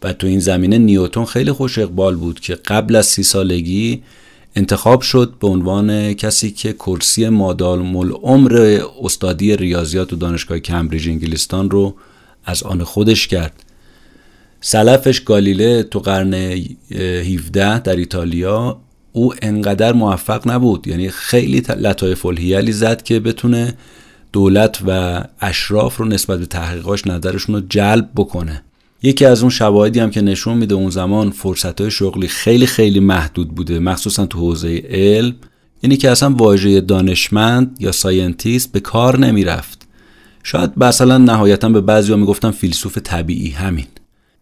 و 0.02 0.12
تو 0.12 0.26
این 0.26 0.40
زمینه 0.40 0.78
نیوتون 0.78 1.24
خیلی 1.24 1.52
خوش 1.52 1.78
اقبال 1.78 2.16
بود 2.16 2.40
که 2.40 2.54
قبل 2.54 2.96
از 2.96 3.06
سی 3.06 3.22
سالگی 3.22 4.02
انتخاب 4.56 5.00
شد 5.00 5.34
به 5.40 5.48
عنوان 5.48 6.14
کسی 6.14 6.50
که 6.50 6.72
کرسی 6.72 7.28
مادال 7.28 7.78
مل 7.78 8.10
عمر 8.10 8.80
استادی 9.02 9.56
ریاضیات 9.56 10.12
و 10.12 10.16
دانشگاه 10.16 10.58
کمبریج 10.58 11.08
انگلیستان 11.08 11.70
رو 11.70 11.94
از 12.44 12.62
آن 12.62 12.84
خودش 12.84 13.28
کرد. 13.28 13.62
سلفش 14.60 15.20
گالیله 15.20 15.82
تو 15.82 15.98
قرن 15.98 16.34
17 16.34 17.78
در 17.78 17.96
ایتالیا 17.96 18.80
او 19.12 19.34
انقدر 19.42 19.92
موفق 19.92 20.50
نبود 20.50 20.88
یعنی 20.88 21.10
خیلی 21.10 21.60
لطایف 21.60 22.26
الهیلی 22.26 22.72
زد 22.72 23.02
که 23.02 23.20
بتونه 23.20 23.74
دولت 24.32 24.78
و 24.86 25.22
اشراف 25.40 25.96
رو 25.96 26.04
نسبت 26.04 26.38
به 26.38 26.46
تحقیقاش 26.46 27.06
نظرشون 27.06 27.54
رو 27.54 27.60
جلب 27.68 28.10
بکنه. 28.16 28.62
یکی 29.02 29.24
از 29.24 29.40
اون 29.40 29.50
شواهدی 29.50 30.00
هم 30.00 30.10
که 30.10 30.20
نشون 30.20 30.58
میده 30.58 30.74
اون 30.74 30.90
زمان 30.90 31.30
فرصت 31.30 31.80
های 31.80 31.90
شغلی 31.90 32.28
خیلی 32.28 32.66
خیلی 32.66 33.00
محدود 33.00 33.54
بوده 33.54 33.78
مخصوصا 33.78 34.26
تو 34.26 34.38
حوزه 34.38 34.82
علم 34.90 35.34
اینی 35.80 35.96
که 35.96 36.10
اصلا 36.10 36.30
واژه 36.30 36.80
دانشمند 36.80 37.76
یا 37.80 37.92
scientist 37.92 38.72
به 38.72 38.80
کار 38.80 39.18
نمی‌رفت. 39.18 39.88
شاید 40.42 40.70
مثلا 40.76 41.18
نهایتا 41.18 41.68
به 41.68 41.80
بعضی 41.80 42.12
ها 42.12 42.18
می‌گفتن 42.18 42.50
فیلسوف 42.50 42.98
طبیعی 42.98 43.50
همین. 43.50 43.86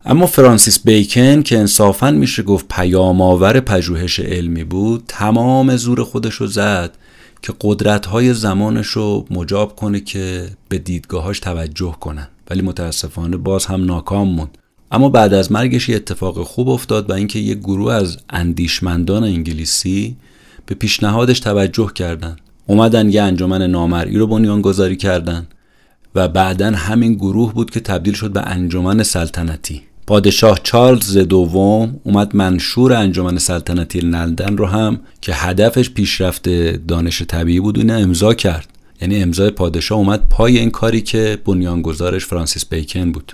اما 0.05 0.27
فرانسیس 0.27 0.81
بیکن 0.85 1.43
که 1.43 1.59
انصافا 1.59 2.11
میشه 2.11 2.43
گفت 2.43 2.67
پیامآور 2.69 3.61
پژوهش 3.61 4.21
علمی 4.21 4.65
بود 4.65 5.05
تمام 5.09 5.77
زور 5.77 6.05
خودش 6.05 6.35
رو 6.35 6.47
زد 6.47 6.97
که 7.43 7.53
قدرت 7.61 8.07
های 8.07 8.35
زمانش 8.35 8.87
رو 8.87 9.27
مجاب 9.31 9.77
کنه 9.77 10.01
که 10.01 10.49
به 10.69 10.79
دیدگاهاش 10.79 11.41
توجه 11.41 11.97
کنن. 12.01 12.29
ولی 12.51 12.63
متاسفانه 12.63 13.37
باز 13.37 13.67
هم 13.67 13.85
ناکام 13.85 14.29
موند. 14.29 14.59
اما 14.93 15.09
بعد 15.09 15.35
از 15.35 15.53
مرگش 15.53 15.89
یه 15.89 15.97
اتفاق 15.97 16.43
خوب 16.43 16.69
افتاد 16.69 17.11
و 17.11 17.13
اینکه 17.13 17.39
یک 17.39 17.59
گروه 17.59 17.93
از 17.93 18.17
اندیشمندان 18.31 19.25
انگلیسی 19.25 20.17
به 20.67 20.75
پیشنهادش 20.75 21.41
توجه 21.41 21.91
کردند. 21.95 22.41
اومدن 22.67 23.13
یه 23.13 23.23
انجمن 23.23 23.63
نامرئی 23.63 24.19
رو 24.19 24.27
بنیان 24.27 24.63
گذاری 24.63 24.97
کردن 24.97 25.47
و 26.15 26.29
بعدا 26.29 26.71
همین 26.71 27.15
گروه 27.15 27.55
بود 27.55 27.71
که 27.71 27.81
تبدیل 27.81 28.15
شد 28.15 28.33
به 28.33 28.41
انجمن 28.41 29.03
سلطنتی. 29.03 29.83
پادشاه 30.07 30.61
چارلز 30.63 31.19
دوم 31.19 32.01
اومد 32.05 32.37
منشور 32.37 32.93
انجمن 32.93 33.39
سلطنتی 33.39 34.01
لندن 34.01 34.57
رو 34.57 34.67
هم 34.67 35.01
که 35.21 35.33
هدفش 35.35 35.91
پیشرفت 35.91 36.49
دانش 36.87 37.23
طبیعی 37.23 37.61
بود 37.61 37.79
اینه 37.79 37.93
امضا 37.93 38.35
کرد. 38.35 38.80
یعنی 39.01 39.23
امضای 39.23 39.51
پادشاه 39.51 39.99
اومد 39.99 40.29
پای 40.29 40.59
این 40.59 40.71
کاری 40.71 41.01
که 41.01 41.39
بنیانگذارش 41.45 42.27
فرانسیس 42.27 42.67
بیکن 42.67 43.13
بود. 43.13 43.33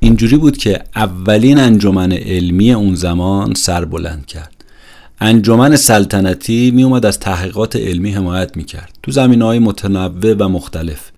اینجوری 0.00 0.36
بود 0.36 0.56
که 0.56 0.82
اولین 0.96 1.58
انجمن 1.58 2.12
علمی 2.12 2.72
اون 2.72 2.94
زمان 2.94 3.54
سر 3.54 3.84
بلند 3.84 4.26
کرد. 4.26 4.64
انجمن 5.20 5.76
سلطنتی 5.76 6.70
می 6.70 6.82
اومد 6.82 7.06
از 7.06 7.20
تحقیقات 7.20 7.76
علمی 7.76 8.10
حمایت 8.10 8.56
می 8.56 8.64
کرد 8.64 8.98
تو 9.02 9.10
زمین 9.10 9.42
های 9.42 9.58
متنوع 9.58 10.34
و 10.38 10.48
مختلف. 10.48 11.10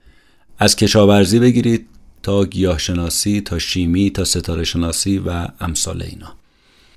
از 0.59 0.77
کشاورزی 0.77 1.39
بگیرید 1.39 1.87
تا 2.23 2.45
گیاهشناسی 2.45 3.41
تا 3.41 3.59
شیمی 3.59 4.11
تا 4.11 4.25
ستاره 4.25 4.65
شناسی 4.65 5.19
و 5.19 5.49
امثال 5.61 6.03
اینا. 6.03 6.33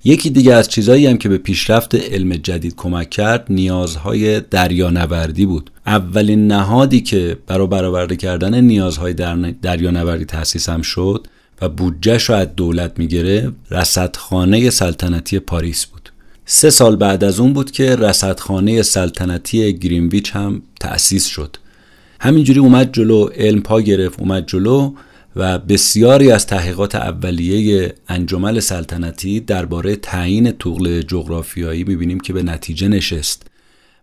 یکی 0.04 0.30
دیگه 0.30 0.54
از 0.54 0.70
چیزهایی 0.70 1.08
هم 1.08 1.18
که 1.18 1.30
به 1.30 1.38
پیشرفت 1.38 1.96
علم 1.96 2.36
جدید 2.36 2.76
کمک 2.76 3.10
کرد 3.10 3.46
نیازهای 3.50 4.40
دریانوردی 4.40 5.46
بود. 5.46 5.72
اولین 5.86 6.48
نهادی 6.48 7.02
که 7.02 7.38
برای 7.48 7.68
برآورده 7.68 8.16
کردن 8.16 8.62
نیازهای 8.64 9.14
دریانوردی 9.62 10.26
تأسیس 10.26 10.70
هم 10.70 10.82
شد 10.82 11.28
و 11.62 11.70
بودجهش 11.70 12.24
رو 12.24 12.36
از 12.36 12.48
دولت 12.56 13.00
می‌گیره 13.00 13.52
رصدخانه 13.72 14.70
سلطنتی 14.70 15.40
پاریس 15.40 15.86
بود. 15.86 16.10
سه 16.46 16.70
سال 16.70 16.96
بعد 16.96 17.24
از 17.24 17.40
اون 17.40 17.54
بود 17.54 17.72
که 17.72 17.96
رصدخانه 17.96 18.82
سلطنتی 18.82 19.74
گرینویچ 19.74 20.36
هم 20.36 20.62
تأسیس 20.80 21.26
شد. 21.26 21.56
همینجوری 22.20 22.60
اومد 22.60 22.94
جلو 22.94 23.26
علم 23.26 23.62
پا 23.62 23.82
گرفت 23.82 24.20
اومد 24.20 24.48
جلو. 24.48 24.94
و 25.36 25.60
بسیاری 25.60 26.32
از 26.32 26.48
تحقیقات 26.48 26.96
اولیه 26.96 27.94
انجمل 28.08 28.60
سلطنتی 28.60 29.40
درباره 29.40 29.96
تعیین 29.96 30.52
طول 30.52 31.02
جغرافیایی 31.02 31.84
می‌بینیم 31.84 32.20
که 32.20 32.34
به 32.34 32.44
نتیجه 32.44 32.88
نشست 32.88 33.48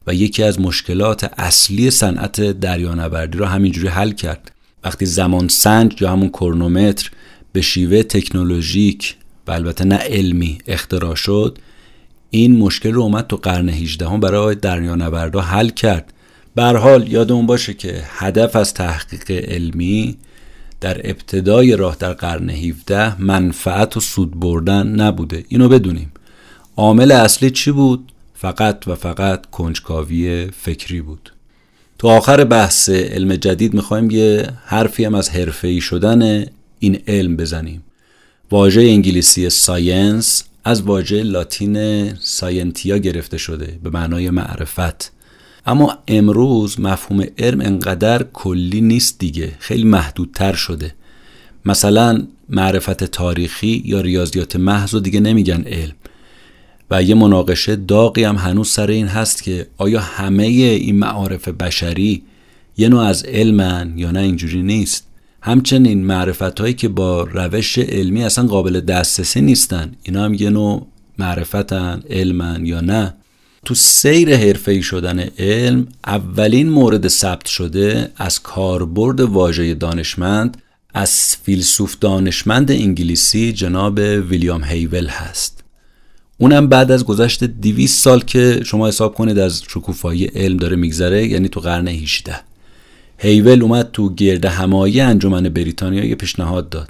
و 0.07 0.15
یکی 0.15 0.43
از 0.43 0.61
مشکلات 0.61 1.31
اصلی 1.39 1.91
صنعت 1.91 2.41
دریانوردی 2.41 3.39
را 3.39 3.47
همینجوری 3.47 3.89
حل 3.89 4.11
کرد. 4.11 4.53
وقتی 4.85 5.07
زمان 5.07 5.49
سنج 5.49 6.03
یا 6.03 6.13
همون 6.13 6.29
کرونومتر 6.29 7.11
به 7.53 7.61
شیوه 7.61 8.03
تکنولوژیک 8.03 9.17
و 9.47 9.53
البته 9.53 9.85
نه 9.85 9.97
علمی 9.97 10.59
اختراع 10.67 11.15
شد 11.15 11.59
این 12.31 12.57
مشکل 12.57 12.93
رو 12.93 13.03
اومد 13.03 13.27
تو 13.27 13.37
قرن 13.37 13.69
18 13.69 14.09
هم 14.09 14.21
برای 14.21 14.55
دریانوردها 14.55 15.41
حل 15.41 15.69
کرد. 15.69 16.13
به 16.55 16.63
حال 16.63 17.13
یادمون 17.13 17.47
باشه 17.47 17.75
که 17.75 18.03
هدف 18.05 18.57
از 18.57 18.75
تحقیق 18.75 19.31
علمی 19.31 20.17
در 20.81 21.11
ابتدای 21.11 21.77
راه 21.77 21.97
در 21.99 22.13
قرن 22.13 22.51
17 22.51 23.23
منفعت 23.23 23.97
و 23.97 24.01
سود 24.01 24.41
بردن 24.41 24.87
نبوده. 24.87 25.45
اینو 25.49 25.69
بدونیم. 25.69 26.13
عامل 26.77 27.13
اصلی 27.13 27.51
چی 27.51 27.71
بود؟ 27.71 28.13
فقط 28.35 28.89
و 28.89 28.95
فقط 28.95 29.47
کنجکاوی 29.47 30.49
فکری 30.63 31.01
بود. 31.01 31.33
تو 31.99 32.09
آخر 32.09 32.45
بحث 32.45 32.89
علم 32.89 33.37
جدید 33.37 33.75
می‌خوایم 33.75 34.11
یه 34.11 34.49
حرفی 34.65 35.05
هم 35.05 35.15
از 35.15 35.31
حرفه‌ای 35.31 35.81
شدن 35.81 36.47
این 36.79 37.03
علم 37.09 37.37
بزنیم. 37.37 37.85
واژه 38.51 38.81
انگلیسی 38.81 39.51
ساینس 39.51 40.45
از 40.65 40.83
واژه 40.83 41.23
لاتین 41.23 42.15
ساینتیا 42.15 42.99
گرفته 42.99 43.39
شده 43.39 43.79
به 43.83 43.91
معنای 43.91 44.31
معرفت. 44.31 45.13
اما 45.67 45.99
امروز 46.09 46.81
مفهوم 46.81 47.25
علم 47.39 47.61
انقدر 47.61 48.23
کلی 48.23 48.81
نیست 48.81 49.19
دیگه. 49.19 49.53
خیلی 49.59 49.85
محدودتر 49.85 50.53
شده. 50.53 50.95
مثلا 51.65 52.27
معرفت 52.49 53.05
تاریخی 53.05 53.83
یا 53.85 54.01
ریاضیات 54.01 54.57
محض 54.57 54.95
و 54.95 55.01
دیگه 55.01 55.21
نمیگن 55.21 55.63
علم. 55.67 55.95
و 56.91 57.03
یه 57.03 57.15
مناقشه 57.15 57.77
داغی 57.77 58.25
هم 58.25 58.37
هنوز 58.37 58.69
سر 58.69 58.91
این 58.91 59.07
هست 59.07 59.43
که 59.43 59.67
آیا 59.79 60.01
همه 60.01 60.45
این 60.45 60.99
معارف 60.99 61.49
بشری 61.49 62.23
یه 62.77 62.89
نوع 62.89 63.03
از 63.03 63.25
علمن 63.25 63.93
یا 63.97 64.11
نه 64.11 64.21
اینجوری 64.21 64.63
نیست؟ 64.63 65.07
همچنین 65.41 66.05
معرفت 66.05 66.61
هایی 66.61 66.75
که 66.75 66.89
با 66.89 67.23
روش 67.23 67.79
علمی 67.79 68.25
اصلا 68.25 68.47
قابل 68.47 68.81
دسترسی 68.81 69.41
نیستن. 69.41 69.93
اینا 70.03 70.25
هم 70.25 70.35
یه 70.35 70.51
نوع 70.51 70.87
معرفتن 71.19 72.03
علمن 72.11 72.67
یا 72.67 72.81
نه. 72.81 73.15
تو 73.67 73.75
سیر 73.75 74.37
حرفه‌ای 74.37 74.83
شدن 74.83 75.21
علم 75.39 75.87
اولین 76.07 76.69
مورد 76.69 77.09
ثبت 77.09 77.47
شده 77.47 78.13
از 78.17 78.43
کاربرد 78.43 79.21
واژه 79.21 79.75
دانشمند 79.75 80.57
از 80.95 81.37
فیلسوف 81.43 81.97
دانشمند 82.01 82.71
انگلیسی 82.71 83.53
جناب 83.53 83.99
ویلیام 83.99 84.65
هیول 84.65 85.07
هست. 85.07 85.65
اونم 86.39 86.67
بعد 86.67 86.91
از 86.93 87.05
گذشت 87.05 87.45
200 87.45 88.05
سال 88.05 88.21
که 88.21 88.61
شما 88.65 88.89
حساب 88.89 89.15
کنید 89.15 89.39
از 89.39 89.63
شکوفایی 89.63 90.25
علم 90.25 90.57
داره 90.57 90.77
میگذره 90.77 91.27
یعنی 91.27 91.49
تو 91.49 91.61
قرن 91.61 91.89
18 91.89 92.35
هیول 93.19 93.63
اومد 93.63 93.91
تو 93.93 94.15
گرد 94.15 94.45
همایی 94.45 95.01
انجمن 95.01 95.43
بریتانیا 95.49 96.05
یه 96.05 96.15
پیشنهاد 96.15 96.69
داد. 96.69 96.89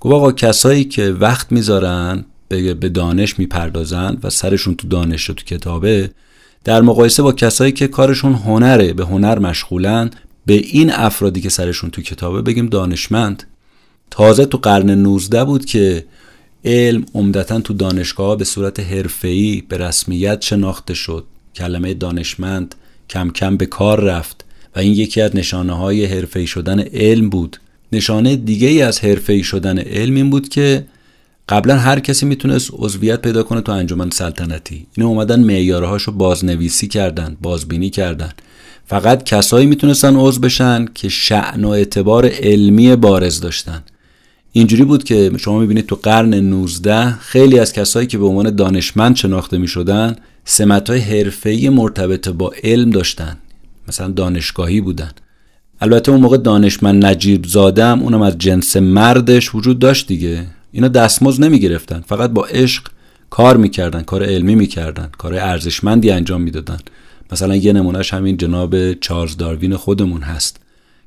گفت 0.00 0.14
آقا 0.14 0.32
کسایی 0.32 0.84
که 0.84 1.10
وقت 1.10 1.52
می‌ذارن 1.52 2.24
به 2.58 2.88
دانش 2.88 3.38
می‌پردازند 3.38 4.24
و 4.24 4.30
سرشون 4.30 4.74
تو 4.74 4.88
دانش 4.88 5.30
و 5.30 5.34
تو 5.34 5.44
کتابه 5.44 6.10
در 6.64 6.80
مقایسه 6.82 7.22
با 7.22 7.32
کسایی 7.32 7.72
که 7.72 7.88
کارشون 7.88 8.32
هنره 8.32 8.92
به 8.92 9.04
هنر 9.04 9.38
مشغولن 9.38 10.10
به 10.46 10.52
این 10.52 10.90
افرادی 10.90 11.40
که 11.40 11.48
سرشون 11.48 11.90
تو 11.90 12.02
کتابه 12.02 12.42
بگیم 12.42 12.66
دانشمند. 12.66 13.42
تازه 14.10 14.46
تو 14.46 14.58
قرن 14.58 14.90
19 14.90 15.44
بود 15.44 15.64
که 15.64 16.04
علم 16.64 17.06
عمدتا 17.14 17.60
تو 17.60 17.74
دانشگاه 17.74 18.36
به 18.36 18.44
صورت 18.44 18.80
حرفه‌ای 18.80 19.62
به 19.68 19.78
رسمیت 19.78 20.42
شناخته 20.42 20.94
شد. 20.94 21.24
کلمه 21.54 21.94
دانشمند 21.94 22.74
کم 23.10 23.30
کم 23.30 23.56
به 23.56 23.66
کار 23.66 24.00
رفت 24.00 24.44
و 24.76 24.78
این 24.78 24.92
یکی 24.92 25.20
از 25.20 25.36
نشانه 25.36 25.72
های 25.72 26.04
حرفه‌ای 26.04 26.46
شدن 26.46 26.80
علم 26.80 27.30
بود. 27.30 27.56
نشانه 27.92 28.36
دیگه 28.36 28.68
ای 28.68 28.82
از 28.82 29.00
حرفه‌ای 29.00 29.42
شدن 29.42 29.78
علم 29.78 30.14
این 30.14 30.30
بود 30.30 30.48
که 30.48 30.84
قبلا 31.50 31.78
هر 31.78 32.00
کسی 32.00 32.26
می‌تونست 32.26 32.70
عضویت 32.72 33.22
پیدا 33.22 33.42
کنه 33.42 33.60
تو 33.60 33.72
انجمن 33.72 34.10
سلطنتی. 34.10 34.86
اینو 34.96 35.08
اومدن 35.08 35.40
معیارهاشو 35.40 36.12
بازنویسی 36.12 36.88
کردن 36.88 37.36
بازبینی 37.42 37.90
کردن. 37.90 38.30
فقط 38.86 39.24
کسایی 39.24 39.66
می‌تونستن 39.66 40.16
عضو 40.16 40.40
بشن 40.40 40.86
که 40.94 41.08
شعن 41.08 41.64
و 41.64 41.68
اعتبار 41.68 42.28
علمی 42.28 42.96
بارز 42.96 43.40
داشتن. 43.40 43.82
اینجوری 44.52 44.84
بود 44.84 45.04
که 45.04 45.30
شما 45.38 45.58
می‌بینید 45.58 45.86
تو 45.86 45.96
قرن 45.96 46.34
19 46.34 47.10
خیلی 47.10 47.58
از 47.58 47.72
کسایی 47.72 48.06
که 48.06 48.18
به 48.18 48.26
عنوان 48.26 48.56
دانشمند 48.56 49.16
شناخته 49.16 49.58
می‌شدن 49.58 50.16
سمت 50.44 50.90
های 50.90 51.00
حرفه‌ای 51.00 51.68
مرتبط 51.68 52.28
با 52.28 52.52
علم 52.62 52.90
داشتن. 52.90 53.36
مثلا 53.88 54.08
دانشگاهی 54.08 54.80
بودن. 54.80 55.10
البته 55.80 56.12
اون 56.12 56.20
موقع 56.20 56.36
دانشمند 56.36 57.06
نجیب 57.06 57.46
زادم 57.46 58.02
اونم 58.02 58.22
از 58.22 58.38
جنس 58.38 58.76
مردش 58.76 59.54
وجود 59.54 59.78
داشت 59.78 60.06
دیگه. 60.06 60.46
اینا 60.72 60.88
دستمزد 60.88 61.44
نمی‌گرفتن. 61.44 62.00
فقط 62.00 62.30
با 62.30 62.44
عشق 62.44 62.88
کار 63.30 63.56
می‌کردن 63.56 64.02
کار 64.02 64.22
علمی 64.22 64.54
می‌کردن 64.54 65.10
کار 65.18 65.34
ارزشمندی 65.34 66.10
انجام 66.10 66.42
می‌دادن. 66.42 66.78
مثلا 67.32 67.56
یه 67.56 67.72
نمونهش 67.72 68.14
همین 68.14 68.36
جناب 68.36 68.92
چارلز 68.92 69.36
داروین 69.36 69.76
خودمون 69.76 70.22
هست 70.22 70.60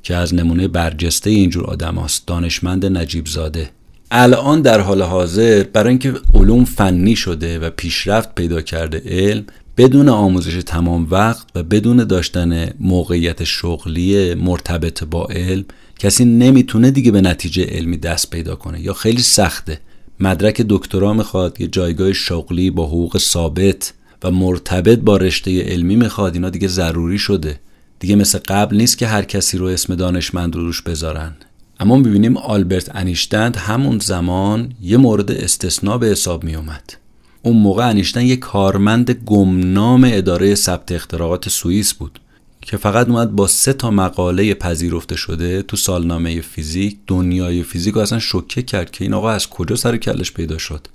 که 0.03 0.15
از 0.15 0.33
نمونه 0.33 0.67
برجسته 0.67 1.29
اینجور 1.29 1.63
آدم 1.65 1.95
هست. 1.95 2.27
دانشمند 2.27 2.85
نجیب 2.85 3.27
زاده. 3.27 3.69
الان 4.11 4.61
در 4.61 4.79
حال 4.79 5.01
حاضر 5.01 5.63
برای 5.63 5.89
اینکه 5.89 6.13
علوم 6.33 6.65
فنی 6.65 7.15
شده 7.15 7.59
و 7.59 7.69
پیشرفت 7.69 8.35
پیدا 8.35 8.61
کرده 8.61 9.01
علم 9.05 9.43
بدون 9.77 10.09
آموزش 10.09 10.63
تمام 10.65 11.07
وقت 11.11 11.47
و 11.55 11.63
بدون 11.63 11.97
داشتن 11.97 12.69
موقعیت 12.79 13.43
شغلی 13.43 14.33
مرتبط 14.33 15.03
با 15.03 15.27
علم 15.27 15.65
کسی 16.03 16.25
نمی‌تونه 16.25 16.91
دیگه 16.91 17.11
به 17.11 17.21
نتیجه 17.21 17.65
علمی 17.65 17.97
دست 17.97 18.29
پیدا 18.29 18.55
کنه. 18.55 18.81
یا 18.81 18.93
خیلی 18.93 19.21
سخته. 19.21 19.79
مدرک 20.19 20.61
دکترا 20.69 21.13
می‌خواد 21.13 21.61
یه 21.61 21.67
جایگاه 21.67 22.13
شغلی 22.13 22.69
با 22.69 22.85
حقوق 22.85 23.17
ثابت 23.17 23.93
و 24.23 24.31
مرتبط 24.31 24.99
با 24.99 25.17
رشته 25.17 25.61
علمی 25.61 25.95
می‌خواد 25.95 26.33
اینا 26.33 26.49
دیگه 26.49 26.67
ضروری 26.67 27.19
شده. 27.19 27.59
دیگه 27.99 28.15
مثل 28.15 28.39
قبل 28.47 28.77
نیست 28.77 28.97
که 28.97 29.07
هر 29.07 29.23
کسی 29.23 29.57
رو 29.57 29.65
اسم 29.65 29.95
دانشمند 29.95 30.55
رو 30.55 30.61
روش 30.65 30.81
بذارن. 30.81 31.35
اما 31.79 31.95
می‌بینیم 31.95 32.37
آلبرت 32.37 32.95
انیشتند 32.95 33.55
همون 33.55 33.99
زمان 33.99 34.73
یه 34.81 34.97
مورد 34.97 35.31
استثناء 35.31 35.97
به 35.97 36.07
حساب 36.07 36.43
میومد 36.43 36.93
اون 37.41 37.57
موقع 37.57 37.89
انیشتن 37.89 38.25
یه 38.25 38.35
کارمند 38.35 39.11
گمنام 39.11 40.09
اداره 40.13 40.55
ثبت 40.55 40.91
اختراعات 40.91 41.49
سوئیس 41.49 41.93
بود. 41.93 42.19
که 42.65 42.77
فقط 42.77 43.09
اومد 43.09 43.31
با 43.31 43.47
سه 43.47 43.73
تا 43.73 43.91
مقاله 43.91 44.53
پذیرفته 44.53 45.15
شده 45.15 45.61
تو 45.61 45.77
سالنامه 45.77 46.41
فیزیک 46.41 46.97
دنیای 47.07 47.63
فیزیک 47.63 47.97
اصلا 47.97 48.19
شوکه 48.19 48.61
کرد 48.61 48.91
که 48.91 49.03
این 49.03 49.13
آقا 49.13 49.31
از 49.31 49.49
کجا 49.49 49.75
سر 49.75 49.97
کلش 49.97 50.31
پیدا 50.31 50.57
شد. 50.57 50.87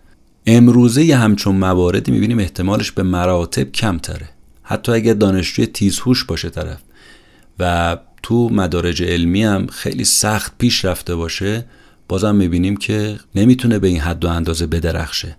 امروزه 0.46 1.04
یه 1.04 1.16
همچون 1.16 1.56
مواردی 1.56 2.12
می‌بینیم 2.12 2.38
احتمالش 2.38 2.92
به 2.92 3.02
مراتب 3.02 3.72
کمتره. 3.72 4.28
حتی 4.62 4.92
اگر 4.92 5.14
دانشجوی 5.14 5.66
تیزهوش 5.66 6.24
باشه 6.24 6.50
طرف 6.50 6.78
و 7.58 7.96
تو 8.22 8.48
مدارج 8.48 9.02
علمی 9.02 9.42
هم 9.42 9.66
خیلی 9.66 10.04
سخت 10.04 10.52
پیش 10.58 10.84
رفته 10.84 11.14
باشه 11.14 11.64
بازم 12.08 12.34
می‌بینیم 12.34 12.76
که 12.76 13.18
نمی‌تونه 13.34 13.78
به 13.78 13.88
این 13.88 14.00
حد 14.00 14.24
و 14.24 14.28
اندازه 14.28 14.66
بدرخشه. 14.66 15.36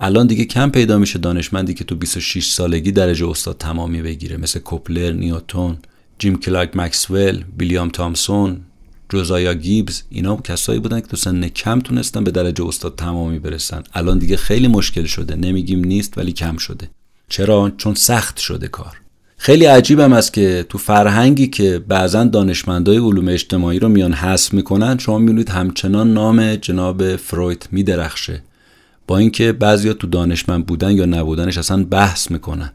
الان 0.00 0.26
دیگه 0.26 0.44
کم 0.44 0.70
پیدا 0.70 0.98
میشه 0.98 1.18
دانشمندی 1.18 1.74
که 1.74 1.84
تو 1.84 1.96
26 1.96 2.50
سالگی 2.50 2.92
درجه 2.92 3.28
استاد 3.28 3.56
تمامی 3.58 4.02
بگیره 4.02 4.36
مثل 4.36 4.58
کوپلر، 4.60 5.12
نیوتون، 5.12 5.78
جیم 6.18 6.38
کلارک 6.38 6.76
مکسول، 6.76 7.44
ویلیام 7.58 7.88
تامسون، 7.88 8.60
جوزایا 9.08 9.54
گیبز 9.54 10.02
اینا 10.10 10.36
کسایی 10.36 10.80
بودن 10.80 11.00
که 11.00 11.06
تو 11.06 11.16
سن 11.16 11.48
کم 11.48 11.80
تونستن 11.80 12.24
به 12.24 12.30
درجه 12.30 12.66
استاد 12.66 12.96
تمامی 12.96 13.38
برسن. 13.38 13.82
الان 13.94 14.18
دیگه 14.18 14.36
خیلی 14.36 14.68
مشکل 14.68 15.04
شده. 15.04 15.36
نمیگیم 15.36 15.84
نیست 15.84 16.18
ولی 16.18 16.32
کم 16.32 16.56
شده. 16.56 16.90
چرا؟ 17.28 17.72
چون 17.76 17.94
سخت 17.94 18.38
شده 18.38 18.68
کار. 18.68 19.00
خیلی 19.36 19.64
عجیبم 19.64 20.12
است 20.12 20.32
که 20.32 20.66
تو 20.68 20.78
فرهنگی 20.78 21.46
که 21.46 21.84
بعضا 21.88 22.24
دانشمندای 22.24 22.96
علوم 22.96 23.28
اجتماعی 23.28 23.78
رو 23.78 23.88
میان 23.88 24.12
حذف 24.12 24.54
می‌کنن 24.54 24.98
شما 24.98 25.18
می‌بینید 25.18 25.48
همچنان 25.48 26.12
نام 26.12 26.54
جناب 26.54 27.16
فروید 27.16 27.68
میدرخشه. 27.72 28.42
با 29.06 29.18
اینکه 29.18 29.52
بعضیا 29.52 29.92
تو 29.92 30.06
دانشمند 30.06 30.66
بودن 30.66 30.90
یا 30.90 31.06
نبودنش 31.06 31.58
اصلا 31.58 31.84
بحث 31.84 32.30
می‌کنن. 32.30 32.72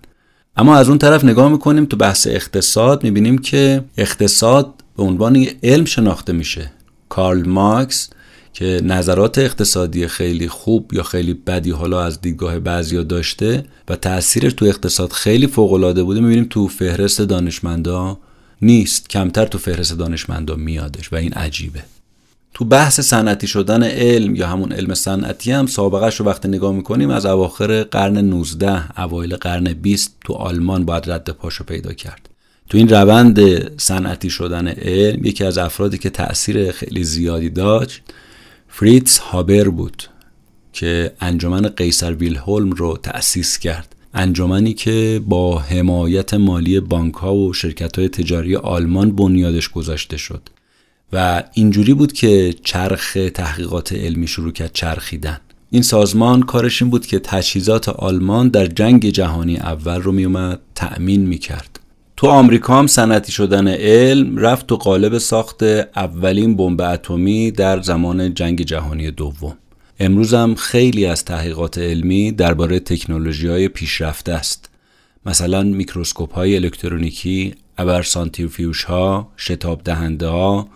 اما 0.56 0.76
از 0.76 0.90
اون 0.90 0.98
طرف 0.98 1.24
نگاه 1.24 1.52
می‌کنیم 1.52 1.86
تو 1.86 1.98
بحث 1.98 2.28
اقتصاد 2.28 3.04
می‌بینیم 3.04 3.38
که 3.38 3.84
اقتصاد 3.98 4.74
به 4.98 5.04
عنوان 5.04 5.48
علم 5.64 5.86
شناخته 5.86 6.34
میشه. 6.34 6.72
کارل 7.10 7.48
مارکس 7.48 8.10
که 8.54 8.82
نظرات 8.84 9.38
اقتصادی 9.38 10.08
خیلی 10.08 10.48
خوب 10.48 10.94
یا 10.94 11.04
خیلی 11.04 11.34
بدی 11.34 11.72
حالا 11.72 12.04
از 12.04 12.22
دیدگاه 12.22 12.60
بعضیا 12.60 13.04
داشته 13.04 13.66
و 13.90 13.96
تاثیرش 13.96 14.54
تو 14.54 14.66
اقتصاد 14.66 15.12
خیلی 15.12 15.48
فوق 15.48 15.74
العاده 15.74 16.04
بوده 16.04 16.20
می‌بینیم 16.20 16.48
تو 16.50 16.68
فهرست 16.68 17.22
دانشمندا 17.22 18.18
نیست. 18.62 19.10
کمتر 19.10 19.46
تو 19.46 19.58
فهرست 19.58 19.98
دانشمندا 19.98 20.56
میادش 20.56 21.14
و 21.14 21.16
این 21.16 21.34
عجیبه. 21.34 21.84
تو 22.54 22.66
بحث 22.66 23.00
صنعتی 23.00 23.48
شدن 23.48 23.84
علم 23.84 24.36
یا 24.36 24.48
همون 24.48 24.72
علم 24.72 24.94
صنعتی 24.94 25.52
هم 25.52 25.66
سابقهش 25.66 26.20
رو 26.20 26.26
وقتی 26.26 26.48
نگاه 26.48 26.74
می‌کنیم 26.74 27.10
از 27.10 27.26
اواخر 27.26 27.84
قرن 27.84 28.18
19 28.18 29.02
اوایل 29.02 29.36
قرن 29.36 29.74
20 29.74 30.18
تو 30.26 30.34
آلمان 30.34 30.86
باید 30.86 31.12
رد 31.12 31.30
پاشو 31.30 31.64
پیدا 31.64 31.94
کرد. 31.94 32.30
تو 32.70 32.78
این 32.78 32.90
روند 32.90 33.40
صنعتی 33.82 34.30
شدن 34.30 34.68
علم 34.68 35.26
یکی 35.26 35.44
از 35.44 35.58
افرادی 35.58 35.98
که 35.98 36.10
تاثیر 36.10 36.72
خیلی 36.72 37.04
زیادی 37.04 37.50
داشت 37.50 38.02
فریتز 38.68 39.18
هابر 39.18 39.70
بود 39.70 40.04
که 40.74 41.12
انجمن 41.22 41.62
قیصر 41.68 42.14
ویلهلم 42.14 42.72
رو 42.72 42.98
تأسیس 42.98 43.60
کرد. 43.60 43.96
انجمنی 44.14 44.74
که 44.74 45.22
با 45.26 45.60
حمایت 45.60 46.34
مالی 46.34 46.80
بانک 46.80 47.14
ها 47.14 47.36
و 47.36 47.54
شرکت 47.54 48.00
های 48.00 48.10
تجاری 48.10 48.56
آلمان 48.56 49.16
بنیادش 49.16 49.70
گذاشته 49.70 50.18
شد. 50.18 50.42
و 51.14 51.44
اینجوری 51.54 51.94
بود 51.94 52.14
که 52.14 52.54
چرخ 52.64 53.18
تحقیقات 53.34 53.94
علمی 53.94 54.28
شروع 54.28 54.52
کرد 54.52 54.74
چرخیدن. 54.74 55.40
این 55.70 55.82
سازمان 55.82 56.44
کارش 56.44 56.82
این 56.82 56.92
بود 56.92 57.06
که 57.06 57.20
تجهیزات 57.20 57.90
آلمان 57.90 58.50
در 58.50 58.66
جنگ 58.66 59.10
جهانی 59.10 59.58
اول 59.58 60.02
رو 60.02 60.12
میومد 60.12 60.60
تأمین 60.76 61.26
می‌کرد 61.26 61.80
تو 62.18 62.28
آمریکا 62.28 62.80
هم 62.80 62.88
صنعتی 62.88 63.32
شدن 63.32 63.68
علم 63.68 64.38
رفت 64.38 64.68
تو 64.68 64.76
قالب 64.76 65.18
ساخت 65.18 65.64
اولین 65.96 66.56
بمب 66.56 66.82
اتمی 66.82 67.52
در 67.52 67.82
زمان 67.82 68.34
جنگ 68.34 68.62
جهانی 68.62 69.12
دوم. 69.12 69.58
امروز 70.00 70.34
هم 70.34 70.56
خیلی 70.56 71.06
از 71.06 71.26
تحقیقات 71.26 71.78
علمی 71.78 72.32
درباره 72.32 72.80
تکنولوژی 72.80 73.48
های 73.48 73.68
پیشرفته 73.68 74.34
است. 74.34 74.70
مثلا 75.26 75.64
میکروسکوپ 75.64 76.34
های 76.34 76.56
الکترونیکی 76.56 77.56
ابر 77.78 78.02
سانتریفیوژ 78.02 78.84
ها 78.84 79.32
شتاب 79.38 79.82
دهنده 79.84 80.28
ها 80.28 80.68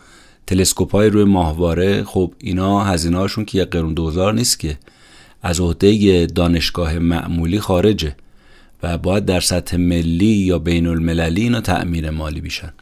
تلسکوپ 0.47 0.91
های 0.91 1.09
روی 1.09 1.23
ماهواره 1.23 2.03
خب 2.03 2.33
اینا 2.39 2.83
هزینه 2.83 3.17
هاشون 3.17 3.45
که 3.45 3.61
یک 3.61 3.69
قرون 3.69 3.93
دوزار 3.93 4.33
نیست 4.33 4.59
که. 4.59 4.77
از 5.41 5.59
عهده 5.59 6.25
دانشگاه 6.25 6.99
معمولی 6.99 7.59
خارجه 7.59 8.15
و 8.83 8.97
باید 8.97 9.25
در 9.25 9.39
سطح 9.39 9.77
ملی 9.77 10.25
یا 10.25 10.59
بین 10.59 10.87
المللی 10.87 11.41
اینا 11.41 11.61
تأمیر 11.61 12.09
مالی 12.09 12.41
بیشن. 12.41 12.73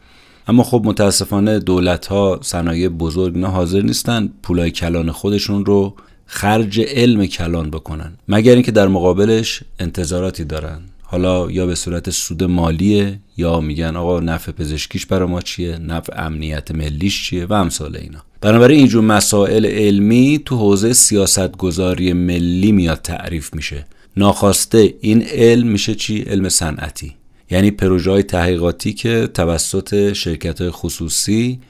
اما 0.48 0.62
خب 0.62 0.82
متاسفانه 0.84 1.58
دولت 1.58 2.06
ها 2.06 2.38
صنایع 2.42 2.88
بزرگ 2.88 3.38
نه 3.38 3.46
حاضر 3.46 3.80
نیستن 3.80 4.32
پولای 4.42 4.70
کلان 4.70 5.10
خودشون 5.10 5.64
رو 5.64 5.94
خرج 6.26 6.80
علم 6.80 7.26
کلان 7.26 7.70
بکنن. 7.70 8.12
مگر 8.28 8.52
اینکه 8.52 8.72
در 8.72 8.88
مقابلش 8.88 9.62
انتظاراتی 9.78 10.44
دارن. 10.44 10.80
حالا 11.06 11.50
یا 11.50 11.66
به 11.66 11.74
صورت 11.74 12.10
سود 12.10 12.44
مالیه 12.44 13.18
یا 13.36 13.60
میگن 13.60 13.96
آقا 13.96 14.20
نفع 14.20 14.52
پزشکیش 14.52 15.06
برای 15.06 15.28
ما 15.28 15.40
چیه؟ 15.40 15.78
نفع 15.78 16.26
امنیت 16.26 16.70
ملیش 16.70 17.24
چیه؟ 17.24 17.46
و 17.46 17.52
امثال 17.52 17.96
اینا. 17.96 18.18
بنابراین 18.40 18.78
اینجور 18.78 19.04
مسائل 19.04 19.66
علمی 19.66 20.40
تو 20.44 20.56
حوزه 20.56 20.92
سیاست 20.92 21.56
گذاری 21.56 22.12
ملی 22.12 22.72
میاد 22.72 23.02
تعریف 23.02 23.54
میشه. 23.54 23.86
ناخواسته 24.16 24.94
این 25.00 25.22
علم 25.22 25.68
میشه 25.68 25.94
چی؟ 25.94 26.22
علم 26.22 26.48
صنعتی. 26.48 27.14
یعنی 27.50 27.70
پروژه 27.70 28.10
های 28.10 28.22
تحقیقاتی 28.22 28.92
که 28.92 29.26
توسط 29.34 30.12
شرکت 30.12 30.70
خصوصی 30.70 31.60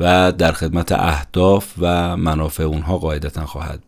و 0.00 0.32
در 0.32 0.52
خدمت 0.52 0.92
اهداف 0.92 1.72
و 1.78 2.16
منافع 2.16 2.62
اونها 2.62 2.98
قاعدتا 2.98 3.46
خواهد 3.46 3.82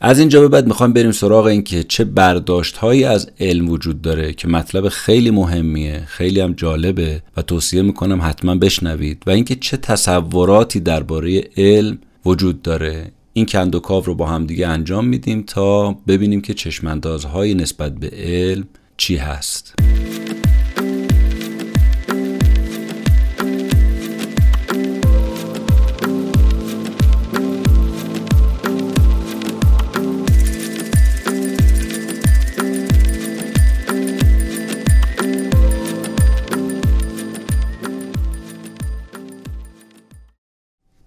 از 0.00 0.18
اینجا 0.18 0.40
به 0.40 0.48
بعد 0.48 0.66
می‌خوایم 0.66 0.92
بریم 0.92 1.12
سراغ 1.12 1.46
این 1.46 1.62
که 1.62 1.84
چه 1.84 2.04
برداشت 2.04 2.76
هایی 2.76 3.04
از 3.04 3.30
علم 3.40 3.68
وجود 3.68 4.02
داره 4.02 4.32
که 4.32 4.48
مطلب 4.48 4.88
خیلی 4.88 5.30
مهمیه 5.30 6.04
خیلی 6.06 6.40
هم 6.40 6.52
جالبه 6.52 7.22
و 7.36 7.42
توصیه 7.42 7.82
می‌کنم 7.82 8.22
حتما 8.22 8.54
بشنوید 8.54 9.22
و 9.26 9.30
اینکه 9.30 9.54
چه 9.54 9.76
تصوراتی 9.76 10.80
درباره 10.80 11.44
علم 11.56 11.98
وجود 12.26 12.62
داره. 12.62 13.10
این 13.32 13.46
کند 13.46 13.74
و 13.74 13.80
کاو 13.80 14.04
رو 14.04 14.14
با 14.14 14.26
هم 14.26 14.46
دیگه 14.46 14.66
انجام 14.66 15.06
میدیم 15.06 15.42
تا 15.42 15.92
ببینیم 15.92 16.40
که 16.40 16.54
چشماندازهای 16.54 17.54
نسبت 17.54 17.94
به 17.94 18.10
علم 18.16 18.64
چی 18.96 19.16
هست. 19.16 19.74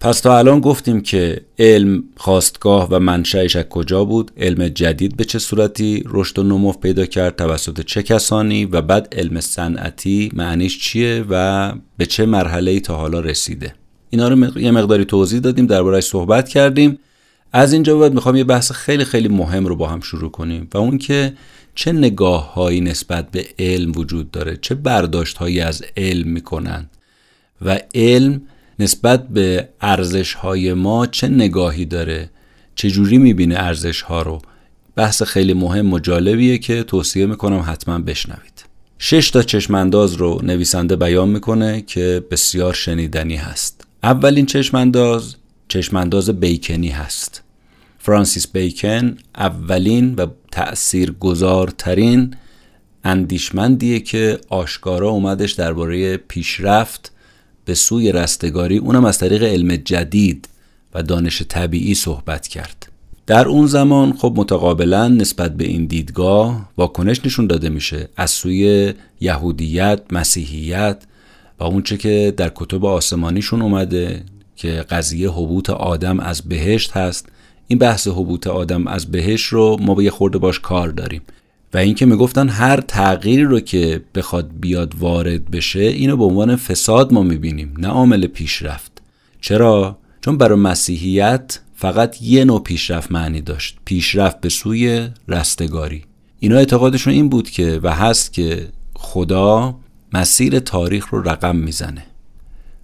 پس 0.01 0.19
تا 0.19 0.37
الان 0.37 0.59
گفتیم 0.59 1.01
که 1.01 1.41
علم 1.59 2.03
خواستگاه 2.17 2.87
و 2.91 2.99
منشأش 2.99 3.55
از 3.55 3.63
کجا 3.63 4.05
بود 4.05 4.31
علم 4.37 4.67
جدید 4.67 5.17
به 5.17 5.23
چه 5.23 5.39
صورتی 5.39 6.03
رشد 6.05 6.39
و 6.39 6.43
نمو 6.43 6.71
پیدا 6.71 7.05
کرد 7.05 7.35
توسط 7.35 7.81
چه 7.81 8.03
کسانی 8.03 8.65
و 8.65 8.81
بعد 8.81 9.13
علم 9.17 9.39
صنعتی 9.39 10.31
معنیش 10.33 10.79
چیه 10.79 11.25
و 11.29 11.73
به 11.97 12.05
چه 12.05 12.25
مرحله 12.25 12.79
تا 12.79 12.95
حالا 12.95 13.19
رسیده. 13.19 13.73
اینا 14.09 14.27
رو 14.27 14.59
یه 14.59 14.71
مقداری 14.71 15.05
توضیح 15.05 15.39
دادیم 15.39 15.65
دربارهش 15.65 16.03
صحبت 16.03 16.49
کردیم. 16.49 16.99
از 17.53 17.73
اینجا 17.73 17.97
بعد 17.97 18.13
می‌خوام 18.13 18.35
یه 18.35 18.43
بحث 18.43 18.71
خیلی 18.71 19.03
خیلی 19.03 19.27
مهم 19.27 19.65
رو 19.65 19.75
با 19.75 19.87
هم 19.87 20.01
شروع 20.01 20.31
کنیم 20.31 20.67
و 20.73 20.77
اون 20.77 20.97
که 20.97 21.33
چه 21.75 21.91
نگاه 21.91 22.53
هایی 22.53 22.81
نسبت 22.81 23.31
به 23.31 23.45
علم 23.59 23.91
وجود 23.95 24.31
داره 24.31 24.57
چه 24.61 24.75
برداشت 24.75 25.37
هایی 25.37 25.59
از 25.59 25.83
علم 25.97 26.27
می‌کنن 26.27 26.89
و 27.61 27.79
علم 27.95 28.41
نسبت 28.81 29.27
به 29.27 29.69
ارزش 29.81 30.33
های 30.33 30.73
ما 30.73 31.07
چه 31.07 31.27
نگاهی 31.27 31.85
داره؟ 31.85 32.29
چجوری 32.75 33.17
می‌بینه 33.17 33.55
ارزش 33.55 34.01
ها 34.01 34.21
رو؟ 34.21 34.41
بحث 34.95 35.23
خیلی 35.23 35.53
مهم 35.53 35.93
و 35.93 35.99
جالبیه 35.99 36.57
که 36.57 36.83
توصیه 36.83 37.25
می‌کنم 37.25 37.63
حتما 37.67 37.99
بشنوید. 37.99 38.65
شش 38.99 39.29
تا 39.29 39.41
چشمانداز 39.41 40.13
رو 40.13 40.41
نویسنده 40.43 40.95
بیان 40.95 41.29
می‌کنه 41.29 41.81
که 41.81 42.23
بسیار 42.31 42.73
شنیدنی 42.73 43.35
هست. 43.35 43.87
اولین 44.03 44.45
چشمانداز 44.45 45.35
چشمانداز 45.67 46.29
بیکنی 46.29 46.89
هست. 46.89 47.43
فرانسیس 47.99 48.47
بیکن 48.47 49.17
اولین 49.35 50.15
و 50.15 50.27
تأثیر 50.51 51.11
گذارترین 51.11 52.35
اندیشمندیه 53.03 53.99
که 53.99 54.39
آشکارا 54.49 55.09
اومدش 55.09 55.51
درباره 55.51 56.17
پیشرفت 56.17 57.10
به 57.65 57.73
سوی 57.73 58.11
رستگاری 58.11 58.77
اونم 58.77 59.05
از 59.05 59.17
طریق 59.17 59.43
علم 59.43 59.75
جدید 59.75 60.49
و 60.93 61.03
دانش 61.03 61.43
طبیعی 61.49 61.95
صحبت 61.95 62.47
کرد. 62.47 62.87
در 63.27 63.47
اون 63.47 63.67
زمان 63.67 64.13
خب 64.13 64.33
متقابلا 64.35 65.07
نسبت 65.07 65.57
به 65.57 65.67
این 65.67 65.85
دیدگاه 65.85 66.69
واکنش 66.77 67.25
نشون 67.25 67.47
داده 67.47 67.69
میشه 67.69 68.09
از 68.17 68.31
سوی 68.31 68.93
یهودیت، 69.21 70.01
مسیحیت 70.11 71.03
و 71.59 71.63
اونچه 71.63 71.97
که 71.97 72.33
در 72.37 72.51
کتب 72.55 72.85
آسمانیشون 72.85 73.61
اومده 73.61 74.23
که 74.55 74.85
قضیه 74.89 75.29
حبوط 75.29 75.69
آدم 75.69 76.19
از 76.19 76.41
بهشت 76.41 76.91
هست. 76.91 77.25
این 77.67 77.79
بحث 77.79 78.07
حبوط 78.07 78.47
آدم 78.47 78.87
از 78.87 79.11
بهشت 79.11 79.47
رو 79.47 79.77
ما 79.81 79.95
به 79.95 80.03
یه 80.03 80.11
خورده 80.11 80.37
باش 80.37 80.59
کار 80.59 80.89
داریم. 80.89 81.21
و 81.73 81.77
اینکه 81.77 82.05
می‌گفتن 82.05 82.49
هر 82.49 82.81
تغییری 82.81 83.43
رو 83.43 83.59
که 83.59 84.03
بخواد 84.15 84.51
بیاد 84.59 84.95
وارد 84.95 85.51
بشه 85.51 85.79
اینو 85.79 86.17
به 86.17 86.23
عنوان 86.23 86.55
فساد 86.55 87.13
ما 87.13 87.23
می‌بینیم 87.23 87.73
نه 87.77 87.87
عامل 87.87 88.27
پیشرفت. 88.27 89.01
چرا؟ 89.41 89.97
چون 90.21 90.37
برای 90.37 90.59
مسیحیت 90.59 91.59
فقط 91.75 92.21
یه 92.21 92.45
نوع 92.45 92.63
پیشرفت 92.63 93.11
معنی 93.11 93.41
داشت 93.41 93.77
پیشرفت 93.85 94.41
به 94.41 94.49
سوی 94.49 95.07
رستگاری. 95.27 96.03
اینا 96.39 96.57
اعتقادشون 96.57 97.13
این 97.13 97.29
بود 97.29 97.49
که 97.49 97.79
و 97.83 97.95
هست 97.95 98.33
که 98.33 98.67
خدا 98.93 99.75
مسیر 100.13 100.59
تاریخ 100.59 101.07
رو 101.07 101.21
رقم 101.21 101.55
می‌زنه. 101.55 102.03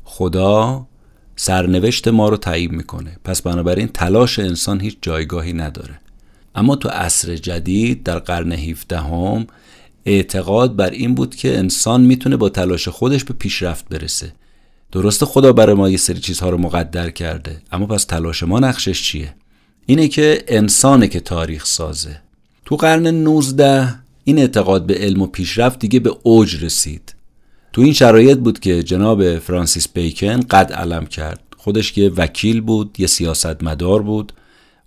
خدا 0.03 0.87
سرنوشت 1.35 2.07
ما 2.07 2.29
رو 2.29 2.37
تعیین 2.37 2.75
می‌کنه. 2.75 3.17
پس 3.23 3.41
بنابراین 3.41 3.87
تلاش 3.87 4.39
انسان 4.39 4.81
هیچ 4.81 4.97
جایگاهی 5.01 5.53
نداره. 5.53 5.99
اما 6.57 6.75
تو 6.75 6.89
عصر 6.89 7.35
جدید 7.35 8.03
در 8.03 8.19
قرن 8.19 8.51
17 8.51 8.99
هم 8.99 9.47
اعتقاد 10.05 10.75
بر 10.75 10.89
این 10.89 11.15
بود 11.15 11.35
که 11.35 11.57
انسان 11.57 12.01
می‌تونه 12.01 12.37
با 12.37 12.49
تلاش 12.49 12.87
خودش 12.87 13.23
به 13.23 13.33
پیشرفت 13.33 13.89
برسه. 13.89 14.33
درسته 14.91 15.25
خدا 15.25 15.53
برای 15.53 15.75
ما 15.75 15.89
یه 15.89 15.97
سری 15.97 16.19
چیزها 16.19 16.49
رو 16.49 16.57
مقدر 16.57 17.09
کرده 17.09 17.61
اما 17.71 17.85
پس 17.85 18.03
تلاش 18.03 18.43
ما 18.43 18.59
نقشش 18.59 19.03
چیه؟ 19.03 19.35
اینه 19.85 20.07
که 20.07 20.43
انسانه 20.47 21.07
که 21.07 21.19
تاریخ 21.19 21.65
سازه. 21.65 22.21
تو 22.65 22.75
قرن 22.75 23.07
19 23.07 23.95
این 24.23 24.39
اعتقاد 24.39 24.85
به 24.85 24.93
علم 24.93 25.21
و 25.21 25.27
پیشرفت 25.27 25.79
دیگه 25.79 25.99
به 25.99 26.15
اوج 26.23 26.63
رسید. 26.63 27.15
تو 27.73 27.81
این 27.81 27.93
شرایط 27.93 28.37
بود 28.37 28.59
که 28.59 28.83
جناب 28.83 29.39
فرانسیس 29.39 29.87
بیکن 29.87 30.39
قد 30.39 30.73
علم 30.73 31.05
کرد. 31.05 31.39
خودش 31.57 31.91
که 31.91 32.11
وکیل 32.17 32.61
بود 32.61 32.95
یه 32.99 33.07
سیاستمدار 33.07 34.01
بود. 34.01 34.33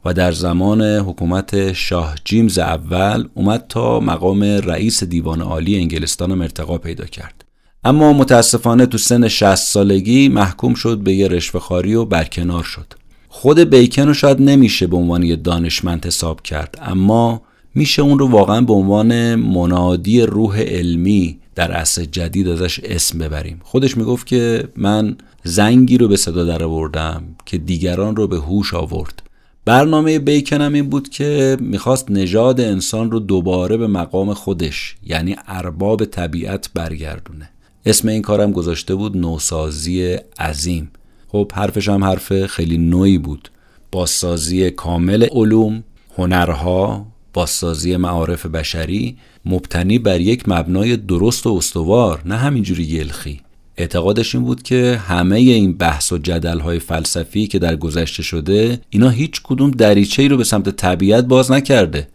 و 0.04 0.14
در 0.14 0.32
زمان 0.32 0.82
حکومت 0.82 1.72
شاه 1.72 2.14
جیمز 2.24 2.58
اول 2.58 3.28
اومد 3.34 3.64
تا 3.68 4.00
مقام 4.00 4.42
رئیس 4.42 5.04
دیوان 5.04 5.40
عالی 5.42 5.76
انگلستان 5.76 6.42
ارتقا 6.42 6.78
پیدا 6.78 7.04
کرد. 7.04 7.44
اما 7.84 8.12
متاسفانه 8.12 8.86
تو 8.86 8.98
سن 8.98 9.28
60 9.28 9.54
سالگی 9.54 10.28
محکوم 10.28 10.74
شد 10.74 10.98
به 10.98 11.12
یه 11.12 11.28
رشوهخواری 11.28 11.94
و 11.94 12.04
برکنار 12.04 12.62
شد. 12.62 12.92
خود 13.28 13.58
بیکن 13.58 14.02
رو 14.02 14.14
شاید 14.14 14.40
نمیشه 14.40 14.86
به 14.86 14.96
عنوان 14.96 15.22
یه 15.22 15.36
دانشمند 15.36 16.06
حساب 16.06 16.42
کرد 16.42 16.78
اما 16.82 17.42
میشه 17.74 18.02
اون 18.02 18.18
رو 18.18 18.28
واقعا 18.28 18.60
به 18.60 18.72
عنوان 18.72 19.34
منادی 19.34 20.22
روح 20.22 20.60
علمی 20.60 21.38
در 21.54 21.72
عصر 21.72 22.04
جدید 22.04 22.48
ازش 22.48 22.80
اسم 22.84 23.18
ببریم. 23.18 23.60
خودش 23.64 23.96
می‌گفت 23.96 24.26
که 24.26 24.68
من 24.76 25.16
زنگی 25.44 25.98
رو 25.98 26.08
به 26.08 26.16
صدا 26.16 26.44
در 26.44 26.62
آوردم 26.62 27.22
که 27.46 27.58
دیگران 27.58 28.16
رو 28.16 28.26
به 28.26 28.36
هوش 28.36 28.74
آورد. 28.74 29.22
برنامه 29.70 30.18
بیکن 30.18 30.60
هم 30.60 30.72
این 30.72 30.88
بود 30.88 31.08
که 31.08 31.56
می‌خواست 31.60 32.10
نژاد 32.10 32.60
انسان 32.60 33.10
رو 33.10 33.20
دوباره 33.20 33.76
به 33.76 33.86
مقام 33.86 34.34
خودش 34.34 34.96
یعنی 35.06 35.36
ارباب 35.46 36.04
طبیعت 36.04 36.70
برگردونه. 36.74 37.50
اسم 37.86 38.08
این 38.08 38.22
کارم 38.22 38.52
گذاشته 38.52 38.94
بود 38.94 39.16
نوسازی 39.16 40.16
عظیم. 40.38 40.90
خب 41.28 41.52
حرفش 41.54 41.88
هم 41.88 42.04
حرف 42.04 42.46
خیلی 42.46 42.78
نوعی 42.78 43.18
بود. 43.18 43.50
بازسازی 43.92 44.70
کامل 44.70 45.26
علوم 45.32 45.84
هنرها 46.18 47.06
بازسازی 47.32 47.96
معارف 47.96 48.46
بشری 48.46 49.16
مبتنی 49.44 49.98
بر 49.98 50.20
یک 50.20 50.48
مبنای 50.48 50.96
درست 50.96 51.46
و 51.46 51.54
استوار 51.54 52.22
نه 52.24 52.36
همینجوری 52.36 52.84
یلخی. 52.84 53.40
اعتقادش 53.80 54.34
این 54.34 54.44
بود 54.44 54.62
که 54.62 55.00
همه 55.08 55.36
این 55.36 55.72
بحث 55.72 56.12
و 56.12 56.18
جدل 56.18 56.58
های 56.58 56.78
فلسفی 56.78 57.46
که 57.46 57.58
در 57.58 57.76
گذشته 57.76 58.22
شده 58.22 58.80
اینا 58.90 59.08
هیچ 59.08 59.40
کدوم 59.44 59.70
دریچه 59.70 60.22
ای 60.22 60.28
رو 60.28 60.36
به 60.36 60.44
سمت 60.44 60.68
طبیعت 60.68 61.24
باز 61.24 61.50
نکرده. 61.50 62.08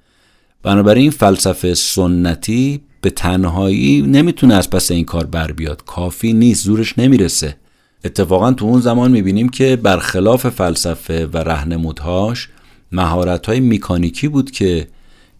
بنابراین 0.64 1.02
این 1.02 1.12
فلسفه 1.12 1.74
سنتی 1.74 2.82
به 3.02 3.10
تنهایی 3.10 4.02
نمی‌تونه 4.02 4.54
از 4.54 4.70
پس 4.70 4.92
این 4.92 5.06
کار 5.06 5.26
بر 5.26 5.52
بیاد. 5.52 5.84
کافی 5.86 6.34
نیست 6.34 6.66
زورش 6.66 7.00
نمی‌رسه. 7.00 7.56
اتفاقا 8.04 8.52
تو 8.54 8.66
اون 8.66 8.82
زمان 8.82 9.12
می‌بینیم 9.12 9.50
که 9.50 9.76
برخلاف 9.76 10.50
فلسفه 10.50 11.26
و 11.26 11.38
رهنمودهاش 11.38 12.50
مهارت 12.92 13.46
های 13.46 13.60
میکانیکی 13.60 14.28
بود 14.28 14.52
که 14.52 14.88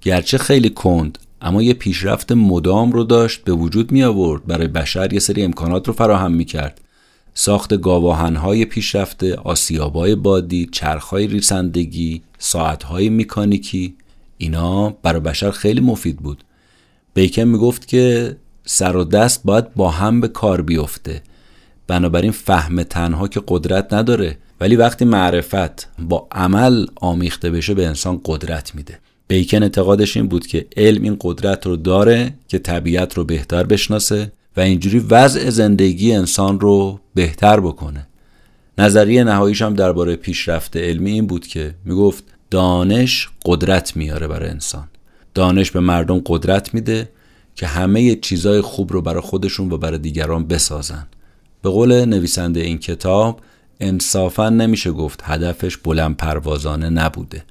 گرچه 0.02 0.38
خیلی 0.38 0.70
کند 0.70 1.18
اما 1.46 1.64
یه 1.64 1.74
پیشرفت 1.74 2.32
مدام 2.32 2.92
رو 2.92 3.04
داشت 3.04 3.44
به 3.44 3.54
وجود 3.54 3.92
می 3.92 4.04
آورد 4.04 4.46
برای 4.46 4.68
بشر 4.68 5.14
یه 5.14 5.20
سری 5.20 5.44
امکانات 5.44 5.88
رو 5.88 5.94
فراهم 5.94 6.32
می 6.32 6.46
کرد 6.46 6.82
ساخت 7.34 7.82
گاواهنهای 7.82 8.66
پیشرفته 8.66 9.36
آسیابای 9.36 10.16
بادی 10.16 10.70
چرخهای 10.72 11.28
ریسندگی 11.28 12.22
ساعتهای 12.38 13.10
میکانیکی. 13.10 13.96
اینا 14.38 14.90
برای 14.90 15.20
بشر 15.20 15.52
خیلی 15.52 15.82
مفید 15.82 16.18
بود. 16.18 16.44
بیکن 17.14 17.44
می‌گفت 17.44 17.88
که 17.88 18.36
سر 18.66 18.96
و 18.96 19.04
دست 19.04 19.42
باید 19.44 19.74
با 19.74 19.92
هم 19.92 20.22
به 20.22 20.28
کار 20.28 20.62
بیفته. 20.62 21.22
بنابراین 21.88 22.32
فهم 22.32 22.84
تنها 22.84 23.28
که 23.28 23.42
قدرت 23.48 23.94
نداره. 23.94 24.38
ولی 24.62 24.76
وقتی 24.76 25.06
معرفت 25.06 25.88
با 26.00 26.28
عمل 26.32 26.86
آمیخته 26.96 27.50
بشه 27.50 27.74
به 27.74 27.88
انسان 27.88 28.22
قدرت 28.26 28.76
میده. 28.76 29.00
بیکن 29.28 29.64
اعتقادش 29.64 30.18
این 30.18 30.28
بود 30.28 30.48
که 30.48 30.66
علم 30.78 31.04
این 31.04 31.18
قدرت 31.22 31.66
رو 31.66 31.76
داره 31.76 32.34
که 32.48 32.60
طبیعت 32.60 33.14
رو 33.14 33.24
بهتر 33.24 33.64
بشناسه 33.64 34.32
و 34.58 34.62
اینجوری 34.62 35.00
وضع 35.00 35.50
زندگی 35.50 36.14
انسان 36.14 36.60
رو 36.60 37.00
بهتر 37.16 37.60
بکنه. 37.60 38.08
نظریه 38.78 39.24
نهاییش 39.24 39.62
هم 39.62 39.74
درباره 39.74 40.16
پیشرفت 40.16 40.78
علمی 40.78 41.12
این 41.12 41.28
بود 41.28 41.48
که 41.48 41.76
می‌گفت 41.86 42.24
دانش 42.52 43.30
قدرت 43.46 43.96
میاره 43.98 44.28
برای 44.28 44.50
انسان. 44.50 44.88
دانش 45.34 45.72
به 45.72 45.80
مردم 45.80 46.22
قدرت 46.26 46.74
میده 46.74 47.10
که 47.56 47.68
همه 47.68 48.16
چیزای 48.16 48.62
خوب 48.62 48.94
رو 48.94 49.02
برای 49.02 49.22
خودشون 49.22 49.72
و 49.72 49.78
برای 49.78 49.98
دیگران 49.98 50.48
بسازن. 50.48 51.08
به 51.62 51.70
قول 51.70 52.06
نویسنده 52.06 52.60
این 52.60 52.78
کتاب 52.78 53.42
انصافا 53.80 54.50
نمیشه 54.50 54.92
گفت 54.92 55.22
هدفش 55.24 55.78
بلند 55.78 56.18
پروازانه 56.18 56.90
نبوده. 56.90 57.44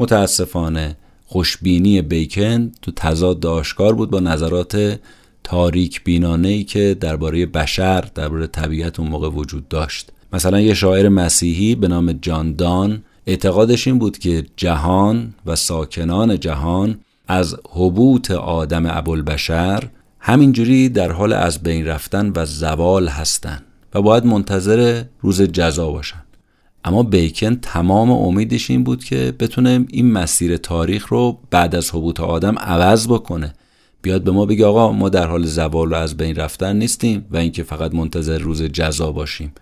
متاسفانه 0.00 0.96
خوشبینی 1.26 2.02
بیکن 2.02 2.72
تو 2.82 2.92
تضاد 2.96 3.46
آشکار 3.46 3.94
بود 3.94 4.10
با 4.10 4.20
نظرات 4.20 5.00
تاریک 5.44 6.04
بینانه 6.04 6.48
ای 6.48 6.64
که 6.64 6.96
درباره 7.00 7.46
بشر 7.46 8.00
درباره 8.14 8.46
طبیعت 8.46 9.00
اون 9.00 9.08
موقع 9.08 9.28
وجود 9.28 9.68
داشت. 9.68 10.10
مثلا 10.32 10.60
یه 10.60 10.74
شاعر 10.74 11.08
مسیحی 11.08 11.74
به 11.74 11.88
نام 11.88 12.12
جان 12.12 12.54
دان 12.54 13.02
اعتقادش 13.26 13.86
این 13.86 13.98
بود 13.98 14.18
که 14.18 14.46
جهان 14.56 15.34
و 15.46 15.56
ساکنان 15.56 16.40
جهان 16.40 17.00
از 17.28 17.56
حبوط 17.70 18.30
آدم 18.30 18.86
ابوالبشر 18.86 19.88
همینجوری 20.20 20.88
در 20.88 21.12
حال 21.12 21.32
از 21.32 21.62
بین 21.62 21.86
رفتن 21.86 22.32
و 22.36 22.46
زوال 22.46 23.08
هستند 23.08 23.64
و 23.94 24.02
باید 24.02 24.24
منتظر 24.24 25.02
روز 25.20 25.42
جزا 25.42 25.90
باشن. 25.90 26.22
اما 26.84 27.02
بیکن 27.02 27.54
تمام 27.54 28.10
امیدش 28.10 28.70
این 28.70 28.84
بود 28.84 29.04
که 29.04 29.34
بتونه 29.38 29.86
این 29.90 30.12
مسیر 30.12 30.56
تاریخ 30.56 31.06
رو 31.06 31.38
بعد 31.50 31.74
از 31.74 31.90
حبوط 31.90 32.20
آدم 32.20 32.58
عوض 32.58 33.08
بکنه. 33.08 33.54
بیاد 34.02 34.24
به 34.24 34.30
ما 34.30 34.46
بگه 34.46 34.66
آقا 34.66 34.92
ما 34.92 35.08
در 35.08 35.26
حال 35.26 35.46
زوال 35.46 35.92
و 35.92 35.94
از 35.94 36.16
بین 36.16 36.36
رفتن 36.36 36.76
نیستیم 36.76 37.26
و 37.30 37.36
اینکه 37.36 37.62
فقط 37.62 37.94
منتظر 37.94 38.38
روز 38.38 38.62
جزا 38.62 39.12
باشیم. 39.12 39.52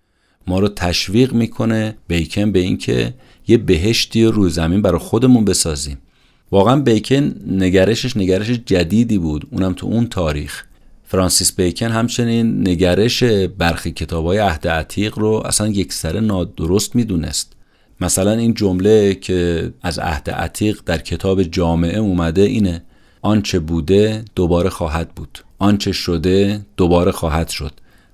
ما 0.46 0.58
رو 0.58 0.68
تشویق 0.68 1.32
می‌کنه 1.32 1.96
بیکن 2.08 2.52
به 2.52 2.58
اینکه 2.58 3.14
یه 3.48 3.58
بهشتی 3.58 4.24
رو 4.24 4.48
زمین 4.48 4.82
برای 4.82 4.98
خودمون 4.98 5.44
بسازیم. 5.44 5.98
واقعا 6.50 6.80
بیکن 6.80 7.34
نگرشش 7.46 8.16
نگرش 8.16 8.50
جدیدی 8.50 9.18
بود 9.18 9.46
اونم 9.50 9.72
تو 9.72 9.86
اون 9.86 10.06
تاریخ. 10.06 10.64
فرانسیس 11.10 11.52
بیکن 11.52 11.86
همچنین 11.86 12.68
نگرش 12.68 13.22
برخی 13.58 13.90
کتاب 13.90 14.26
های 14.26 14.38
عهد 14.38 14.68
عتیق 14.68 15.18
رو 15.18 15.42
اصلا 15.44 15.68
یک 15.68 15.92
سره 15.92 16.20
نادرست 16.20 16.96
می‌دونست. 16.96 17.52
مثلا 18.00 18.32
این 18.32 18.54
جمله 18.54 19.14
که 19.14 19.72
از 19.82 19.98
عهد 19.98 20.30
عتیق 20.30 20.80
در 20.86 20.98
کتاب 20.98 21.42
جامعه 21.42 21.98
اومده 21.98 22.42
اینه 22.42 22.82
آنچه 23.22 23.58
بوده 23.58 24.24
دوباره 24.34 24.70
خواهد 24.70 25.14
بود. 25.14 25.38
آنچه 25.58 25.92
شده 25.92 26.60
دوباره 26.76 27.12
خواهد 27.12 27.48
شد. 27.48 27.72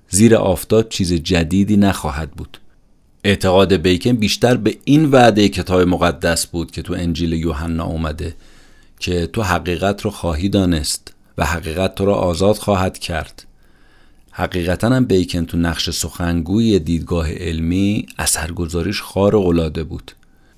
زیر 0.09 0.35
آفتاب 0.35 0.89
چیز 0.89 1.13
جدیدی 1.13 1.77
نخواهد 1.77 2.31
بود. 2.31 2.57
اعتقاد 3.23 3.73
بیکن 3.73 4.11
بیشتر 4.11 4.57
به 4.57 4.77
این 4.85 5.05
وعده 5.05 5.49
کتاب 5.49 5.81
مقدس 5.81 6.47
بود 6.47 6.71
که 6.71 6.81
تو 6.81 6.93
انجیل 6.93 7.33
یوحنا 7.33 7.85
اومده 7.85 8.35
که 8.99 9.27
تو 9.27 9.41
حقیقت 9.41 10.01
رو 10.01 10.11
خواهی 10.11 10.49
دانست. 10.49 11.14
و 11.37 11.45
حقیقت 11.45 11.95
تو 11.95 12.05
را 12.05 12.15
آزاد 12.15 12.55
خواهد 12.55 12.97
کرد. 12.97 13.45
حقیقتا 14.31 14.89
هم 14.89 15.05
بیکن 15.05 15.45
تو 15.45 15.57
نقش 15.57 15.89
سخنگوی 15.89 16.79
دیدگاه 16.79 17.31
علمی 17.31 18.05
اثرگذاریش 18.17 19.01
خار 19.01 19.35
العاده 19.35 19.83
بود. 19.83 20.11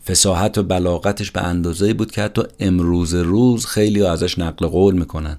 فساحت 0.08 0.58
و 0.58 0.63
بلاغتش 0.63 1.32
به 1.32 1.42
اندازه 1.42 1.94
بود 1.94 2.12
که 2.12 2.22
حتی 2.22 2.42
امروز 2.60 3.13
روز 3.13 3.66
خیلی 3.66 4.04
ازش 4.04 4.40
نقل 4.40 4.68
قول 4.68 4.96
می‌کنن. 4.96 5.38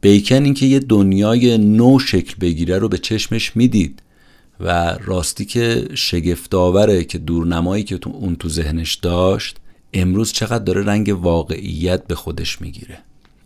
بیکن 0.00 0.44
اینکه 0.44 0.66
یه 0.66 0.78
دنیای 0.78 1.58
نو 1.58 1.98
شکل 1.98 2.34
بگیره 2.40 2.78
رو 2.78 2.88
به 2.88 2.98
چشمش 2.98 3.56
می‌دید 3.56 4.02
و 4.60 4.98
راستی 5.04 5.44
که 5.44 5.88
شگفتآوره 5.94 7.04
که 7.04 7.18
دورنمایی 7.18 7.84
که 7.84 7.98
تو 7.98 8.10
اون 8.10 8.36
تو 8.36 8.48
ذهنش 8.48 8.94
داشت 8.94 9.56
امروز 9.92 10.32
چقدر 10.32 10.64
داره 10.64 10.84
رنگ 10.84 11.18
واقعیت 11.20 12.06
به 12.06 12.14
خودش 12.14 12.60
می‌گیره. 12.60 12.98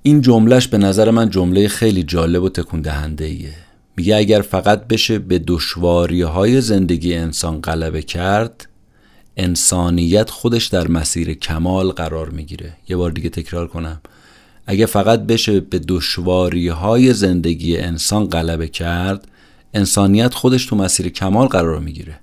این 0.02 0.20
جملهش 0.20 0.66
به 0.66 0.78
نظر 0.78 1.10
من 1.10 1.30
جمله 1.30 1.68
خیلی 1.68 2.02
جالب 2.02 2.42
و 2.42 2.48
تکون 2.48 2.80
دهنده 2.80 3.24
ایه 3.24 3.54
میگه 3.96 4.16
اگر 4.16 4.40
فقط 4.40 4.86
بشه 4.86 5.18
به 5.18 5.38
دشواری 5.38 6.22
های 6.22 6.60
زندگی 6.60 7.14
انسان 7.14 7.60
غلبه 7.60 8.02
کرد 8.02 8.68
انسانیت 9.36 10.30
خودش 10.30 10.66
در 10.66 10.88
مسیر 10.88 11.34
کمال 11.34 11.90
قرار 11.90 12.30
می‌گیره. 12.30 12.72
یه 12.88 12.96
بار 12.96 13.10
دیگه 13.10 13.28
تکرار 13.28 13.68
کنم. 13.68 14.00
اگه 14.66 14.86
فقط 14.86 15.20
بشه 15.20 15.60
به 15.60 15.78
دشواری 15.78 16.68
های 16.68 17.12
زندگی 17.12 17.76
انسان 17.76 18.28
غلبه 18.28 18.68
کرد 18.68 19.28
انسانیت 19.74 20.34
خودش 20.34 20.66
تو 20.66 20.76
مسیر 20.76 21.08
کمال 21.08 21.46
قرار 21.46 21.78
می‌گیره. 21.78 22.20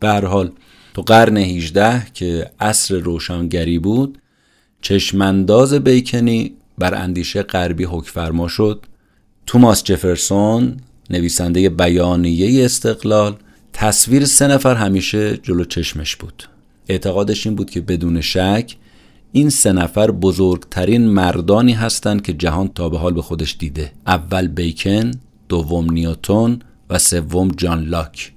به 0.00 0.08
هر 0.08 0.24
حال 0.24 0.52
تو 0.94 1.02
قرن 1.02 1.36
18 1.36 2.06
که 2.14 2.50
عصر 2.60 2.94
روشنگری 2.94 3.78
بود 3.78 4.18
چشمانداز 4.80 5.74
بیکنی 5.74 6.52
بر 6.78 6.94
اندیشه 6.94 7.42
غربی 7.42 7.84
حکفرما 7.84 8.48
شد. 8.48 8.86
توماس 9.46 9.84
جفرسون 9.84 10.76
نویسنده 11.10 11.68
بیانیه 11.68 12.64
استقلال 12.64 13.36
تصویر 13.72 14.24
سه 14.24 14.46
نفر 14.46 14.74
همیشه 14.74 15.36
جلو 15.36 15.64
چشمش 15.64 16.16
بود. 16.16 16.42
اعتقادش 16.88 17.46
این 17.46 17.56
بود 17.56 17.70
که 17.70 17.80
بدون 17.80 18.20
شک 18.20 18.76
این 19.32 19.50
سه 19.50 19.72
نفر 19.72 20.10
بزرگترین 20.10 21.06
مردانی 21.06 21.72
هستند 21.72 22.22
که 22.22 22.32
جهان 22.32 22.68
تا 22.68 22.88
به 22.88 22.98
حال 22.98 23.14
به 23.14 23.22
خودش 23.22 23.56
دیده. 23.58 23.92
اول 24.06 24.48
بیکن 24.48 25.10
دوم 25.48 25.90
نیوتون 25.90 26.58
و 26.90 26.98
سوم 26.98 27.48
جان 27.48 27.84
لاک. 27.84 28.32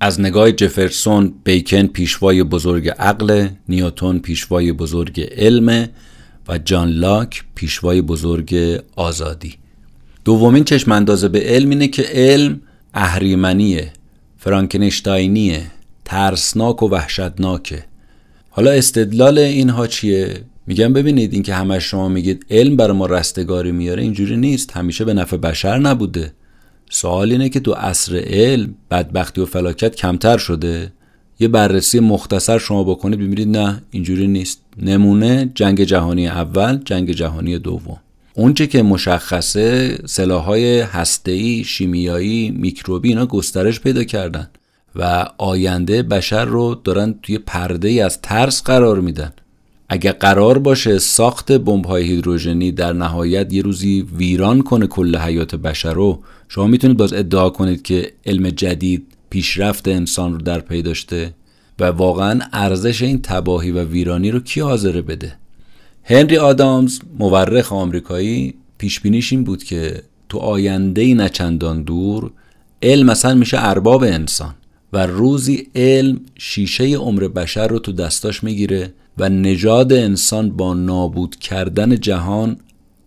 از 0.00 0.20
نگاه 0.20 0.52
جفرسون 0.52 1.34
بیکن 1.44 1.86
پیشوای 1.86 2.42
بزرگ 2.42 2.88
عقل 2.88 3.48
نیوتون 3.68 4.18
پیشوای 4.18 4.72
بزرگ 4.72 5.20
علم 5.20 5.88
جان 6.58 6.88
لاک 6.88 7.44
پیشوای 7.54 8.02
بزرگ 8.02 8.80
آزادی. 8.96 9.54
دومین 10.24 10.64
چشم 10.64 10.92
اندازه 10.92 11.28
به 11.28 11.40
علم 11.40 11.70
اینه 11.70 11.88
که 11.88 12.02
علم 12.02 12.60
اهریمنیه 12.94 13.92
فرانکنشتاینیه 14.38 15.62
ترسناک 16.04 16.82
و 16.82 16.88
وحشتناکه. 16.88 17.84
حالا 18.50 18.70
استدلال 18.70 19.38
اینها 19.38 19.86
چیه؟ 19.86 20.44
میگم 20.66 20.92
ببینید 20.92 21.32
اینکه 21.32 21.54
همه 21.54 21.78
شما 21.78 22.08
میگید 22.08 22.46
علم 22.50 22.76
برای 22.76 22.96
ما 22.96 23.06
رستگاری 23.06 23.72
میاره 23.72 24.02
اینجوری 24.02 24.36
نیست 24.36 24.76
همیشه 24.76 25.04
به 25.04 25.14
نفع 25.14 25.36
بشر 25.36 25.78
نبوده. 25.78 26.32
سوال 26.90 27.32
اینه 27.32 27.48
که 27.48 27.60
تو 27.60 27.72
عصر 27.72 28.22
علم 28.26 28.74
بدبختی 28.90 29.40
و 29.40 29.46
فلاکت 29.46 29.94
کمتر 29.96 30.38
شده؟ 30.38 30.92
یه 31.40 31.48
بررسی 31.48 32.00
مختصر 32.00 32.58
شما 32.58 32.84
بکنید 32.84 33.18
ببینید 33.18 33.56
نه 33.56 33.82
اینجوری 33.90 34.28
نیست. 34.28 34.60
نمونه 34.82 35.52
جنگ 35.54 35.84
جهانی 35.84 36.28
اول 36.28 36.80
جنگ 36.84 37.12
جهانی 37.12 37.58
دوم. 37.58 38.00
اونچه 38.34 38.66
که 38.66 38.82
مشخصه 38.82 39.98
سلاحهای 40.06 40.80
هسته‌ای 40.80 41.64
شیمیایی 41.64 42.50
میکروبی 42.50 43.08
اینا 43.08 43.26
گسترش 43.26 43.80
پیدا 43.80 44.04
کردن 44.04 44.50
و 44.96 45.26
آینده 45.38 46.02
بشر 46.02 46.44
رو 46.44 46.80
دارن 46.84 47.14
توی 47.22 47.38
پرده 47.38 47.88
ای 47.88 48.00
از 48.00 48.22
ترس 48.22 48.62
قرار 48.62 49.00
میدن. 49.00 49.32
اگه 49.88 50.12
قرار 50.12 50.58
باشه 50.58 50.98
ساخت 50.98 51.52
بمب 51.52 51.84
های 51.86 52.04
هیدروژنی 52.04 52.72
در 52.72 52.92
نهایت 52.92 53.52
یه 53.52 53.62
روزی 53.62 54.06
ویران 54.16 54.62
کنه 54.62 54.86
کل 54.86 55.16
حیات 55.16 55.54
بشر 55.54 55.92
رو 55.92 56.22
شما 56.48 56.66
می‌تونید 56.66 56.96
باز 56.96 57.12
ادعا 57.12 57.50
کنید 57.50 57.82
که 57.82 58.12
علم 58.26 58.50
جدید 58.50 59.06
پیشرفت 59.32 59.88
انسان 59.88 60.32
رو 60.32 60.38
در 60.38 60.60
پی 60.60 60.82
داشته 60.82 61.34
و 61.80 61.84
واقعا 61.84 62.40
ارزش 62.52 63.02
این 63.02 63.22
تباهی 63.22 63.70
و 63.70 63.84
ویرانی 63.84 64.30
رو 64.30 64.40
کی 64.40 64.60
حاضره 64.60 65.02
بده؟ 65.02 65.36
هنری 66.04 66.36
آدامز 66.36 67.00
مورخ 67.18 67.72
آمریکایی 67.72 68.54
پیش 68.78 69.00
این 69.04 69.44
بود 69.44 69.64
که 69.64 70.02
تو 70.28 70.38
آینده 70.38 71.14
نچندان 71.14 71.82
دور 71.82 72.30
علم 72.82 73.06
مثلا 73.06 73.34
میشه 73.34 73.56
ارباب 73.60 74.02
انسان 74.02 74.54
و 74.92 75.06
روزی 75.06 75.68
علم 75.74 76.20
شیشه 76.38 76.84
عمر 76.84 77.28
بشر 77.28 77.68
رو 77.68 77.78
تو 77.78 77.92
دستاش 77.92 78.44
می‌گیره 78.44 78.94
و 79.18 79.28
نژاد 79.28 79.92
انسان 79.92 80.50
با 80.50 80.74
نابود 80.74 81.36
کردن 81.36 82.00
جهان 82.00 82.56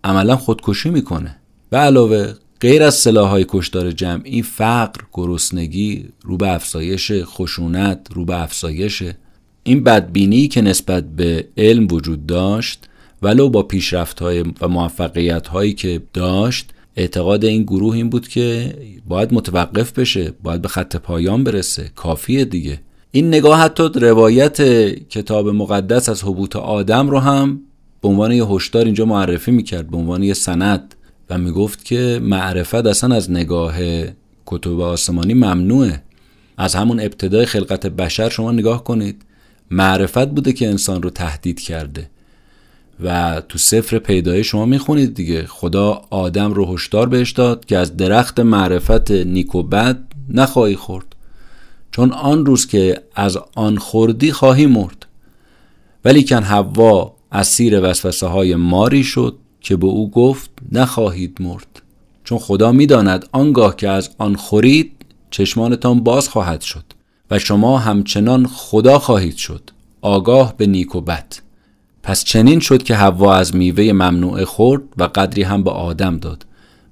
عملا 0.04 0.36
خودکشی 0.36 0.90
می‌کنه. 0.90 1.36
و 1.72 1.76
علاوه 1.76 2.34
غیر 2.60 2.82
از 2.82 2.94
سلاحهای 2.94 3.44
کشدار 3.48 3.90
جمعی 3.90 4.42
فقر 4.42 5.00
گرسنگی 5.12 6.08
رو 6.22 6.36
به 6.36 6.54
افزایش 6.54 7.12
خشونت 7.24 8.08
رو 8.14 8.24
به 8.24 8.42
افزایش 8.42 9.02
این 9.62 9.84
بدبینی 9.84 10.48
که 10.48 10.60
نسبت 10.60 11.04
به 11.04 11.48
علم 11.56 11.88
وجود 11.90 12.26
داشت 12.26 12.88
ولو 13.22 13.48
با 13.48 13.62
پیشرفت 13.62 14.20
های 14.20 14.44
و 14.60 14.68
موفقیت 14.68 15.46
هایی 15.46 15.72
که 15.72 16.02
داشت 16.12 16.70
اعتقاد 16.96 17.44
این 17.44 17.62
گروه 17.62 17.96
این 17.96 18.10
بود 18.10 18.28
که 18.28 18.74
باید 19.08 19.34
متوقف 19.34 19.92
بشه 19.92 20.32
باید 20.42 20.62
به 20.62 20.68
خط 20.68 20.96
پایان 20.96 21.44
برسه 21.44 21.90
کافیه 21.94 22.44
دیگه. 22.44 22.80
این 23.10 23.28
نگاه 23.28 23.60
حتی 23.60 23.88
روایت 23.94 24.60
کتاب 25.08 25.48
مقدس 25.48 26.08
از 26.08 26.22
حبوط 26.22 26.56
آدم 26.56 27.10
رو 27.10 27.18
هم 27.18 27.60
به 28.02 28.08
عنوان 28.08 28.32
یه 28.32 28.44
هشدار 28.44 28.84
اینجا 28.84 29.04
معرفی 29.04 29.50
می‌کرد 29.50 29.90
به 29.90 29.96
عنوان 29.96 30.22
یه 30.22 30.34
سند. 30.34 30.94
و 31.30 31.38
می‌گفت 31.38 31.84
که 31.84 32.20
معرفت 32.22 32.86
اصلا 32.86 33.16
از 33.16 33.30
نگاه 33.30 33.74
کتب 34.46 34.80
آسمانی 34.80 35.34
ممنوعه. 35.34 36.02
از 36.58 36.74
همون 36.74 37.00
ابتدای 37.00 37.46
خلقت 37.46 37.86
بشر 37.86 38.28
شما 38.28 38.52
نگاه 38.52 38.84
کنید. 38.84 39.22
معرفت 39.70 40.28
بوده 40.28 40.52
که 40.52 40.68
انسان 40.68 41.02
رو 41.02 41.10
تهدید 41.10 41.60
کرده. 41.60 42.10
و 43.04 43.42
تو 43.48 43.58
سفر 43.58 43.98
پیدایش 43.98 44.50
شما 44.50 44.66
می‌خونید 44.66 45.14
دیگه. 45.14 45.46
خدا 45.46 46.02
آدم 46.10 46.52
رو 46.52 46.74
هشدار 46.74 47.08
بهش 47.08 47.30
داد 47.30 47.64
که 47.64 47.78
از 47.78 47.96
درخت 47.96 48.40
معرفت 48.40 49.10
نیک 49.10 49.54
و 49.54 49.62
بد 49.62 49.98
نخواهی 50.28 50.76
خورد. 50.76 51.06
چون 51.92 52.12
آن 52.12 52.46
روز 52.46 52.66
که 52.66 53.00
از 53.14 53.38
آن 53.54 53.78
خوردی 53.78 54.32
خواهی 54.32 54.66
مرد. 54.66 55.06
ولی 56.04 56.24
کن 56.24 56.42
حوا 56.42 57.14
اسیر 57.32 57.80
وسوسه 57.90 58.26
های 58.26 58.54
ماری 58.54 59.04
شد. 59.04 59.36
که 59.60 59.76
به 59.76 59.86
او 59.86 60.10
گفت 60.10 60.50
نخواهید 60.72 61.36
مرد. 61.40 61.82
چون 62.24 62.38
خدا 62.38 62.72
می‌داند 62.72 63.28
آنگاه 63.32 63.76
که 63.76 63.88
از 63.88 64.10
آن 64.18 64.36
خورید 64.36 64.92
چشمانتان 65.30 66.00
باز 66.00 66.28
خواهد 66.28 66.60
شد 66.60 66.84
و 67.30 67.38
شما 67.38 67.78
همچنان 67.78 68.46
خدا 68.46 68.98
خواهید 68.98 69.36
شد. 69.36 69.70
آگاه 70.00 70.54
به 70.56 70.66
نیک 70.66 70.96
و 70.96 71.00
بد. 71.00 71.34
پس 72.02 72.24
چنین 72.24 72.60
شد 72.60 72.82
که 72.82 72.94
حوا 72.94 73.34
از 73.34 73.56
میوه 73.56 73.92
ممنوعه 73.92 74.44
خورد 74.44 74.82
و 74.96 75.04
قدری 75.04 75.42
هم 75.42 75.62
به 75.62 75.70
آدم 75.70 76.18
داد. 76.18 76.46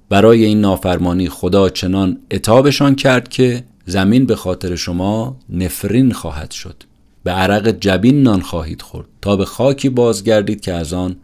برای 0.09 0.45
این 0.45 0.61
نافرمانی 0.61 1.29
خدا 1.29 1.69
چنان 1.69 2.19
اتابشان 2.31 2.95
کرد 2.95 3.29
که 3.29 3.65
زمین 3.87 4.27
به 4.27 4.37
خاطر 4.37 4.77
شما 4.77 5.37
نفرین 5.51 6.13
خواهد 6.13 6.51
شد. 6.51 6.83
به 7.25 7.31
عرق 7.31 7.69
جبین 7.69 8.23
نان 8.23 8.41
خواهید 8.41 8.83
خورد 8.83 9.07
تا 9.23 9.37
به 9.37 9.45
خاکی 9.45 9.89
بازگردید 9.89 10.61
که 10.61 10.73
از 10.73 10.93
آن 10.93 11.17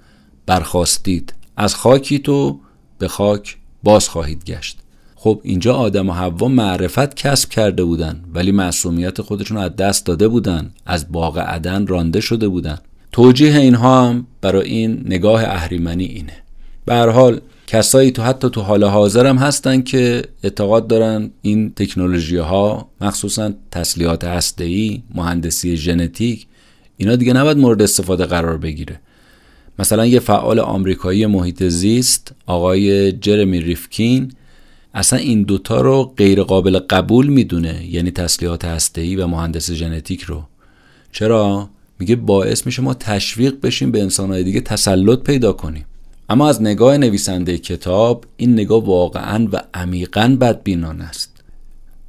برخواستید 0.51 1.35
از 1.57 1.75
خاکی 1.75 2.19
تو 2.19 2.61
به 2.99 3.09
خاک 3.09 3.57
باز 3.83 4.09
خواهید 4.09 4.45
گشت. 4.45 4.79
خب 5.15 5.41
اینجا 5.45 5.75
آدم 5.75 6.09
و 6.09 6.13
حوا 6.13 6.49
معرفت 6.49 7.15
کسب 7.15 7.49
کرده 7.49 7.85
بودن 7.85 8.25
ولی 8.35 8.53
معصومیت 8.53 9.23
خودشون 9.23 9.57
از 9.57 9.77
دست 9.77 10.07
داده 10.07 10.29
بودن 10.29 10.71
از 10.87 11.13
باغ 11.13 11.39
عدن 11.39 11.87
رانده 11.87 12.21
شده 12.21 12.49
بودن. 12.49 12.79
توجیه 13.13 13.57
اینها 13.57 14.09
هم 14.09 14.27
برای 14.41 14.69
این 14.69 15.03
نگاه 15.05 15.45
اهریمنی 15.45 16.05
اینه. 16.05 16.37
به 16.85 16.95
حال 16.95 17.41
کسایی 17.67 18.11
تو 18.11 18.23
حتی 18.23 18.51
تو 18.51 18.61
حال 18.61 18.85
حاضر 18.85 19.27
هم 19.27 19.37
هستن 19.37 19.83
که 19.83 20.23
اعتقاد 20.43 20.87
دارن 20.87 21.31
این 21.43 21.73
تکنولوژی 21.77 22.37
ها 22.37 22.89
مخصوصا 23.01 23.53
تسلیحات 23.71 24.25
هسته‌ای 24.25 25.03
مهندسی 25.15 25.77
ژنتیک 25.77 26.47
اینا 26.97 27.17
دیگه 27.17 27.33
نباید 27.33 27.59
مورد 27.59 27.83
استفاده 27.83 28.27
قرار 28.27 28.59
بگیره. 28.59 29.01
مثلا 29.79 30.07
یه 30.07 30.21
فعال 30.21 30.59
آمریکایی 30.59 31.27
محیط 31.27 31.63
زیست 31.63 32.33
آقای 32.47 33.13
جرمی 33.13 33.61
ریفکین 33.61 34.33
اصلا 34.95 35.19
این 35.19 35.43
دوتا 35.43 35.81
رو 35.81 36.05
غیر 36.17 36.43
قابل 36.43 36.79
قبول 36.79 37.27
می‌دونه 37.27 37.87
یعنی 37.87 38.11
تسلیحات 38.11 38.65
هسته‌ای 38.65 39.17
و 39.17 39.27
مهندس 39.27 39.73
ژنتیک 39.73 40.23
رو. 40.23 40.43
چرا؟ 41.13 41.69
میگه 41.99 42.17
باعث 42.17 42.67
میشه 42.67 42.83
ما 42.83 42.95
تشویق 42.95 43.55
بشیم 43.63 43.91
به 43.91 44.03
انسانهای 44.03 44.45
دیگه 44.45 44.61
تسلط 44.61 45.19
پیدا 45.19 45.53
کنیم. 45.53 45.85
اما 46.29 46.49
از 46.49 46.63
نگاه 46.63 46.97
نویسنده 46.97 47.59
کتاب 47.59 48.25
این 48.37 48.53
نگاه 48.53 48.85
واقعا 48.85 49.49
و 49.53 49.63
عمیقا 49.75 50.37
بدبینانه 50.41 51.05
است. 51.05 51.31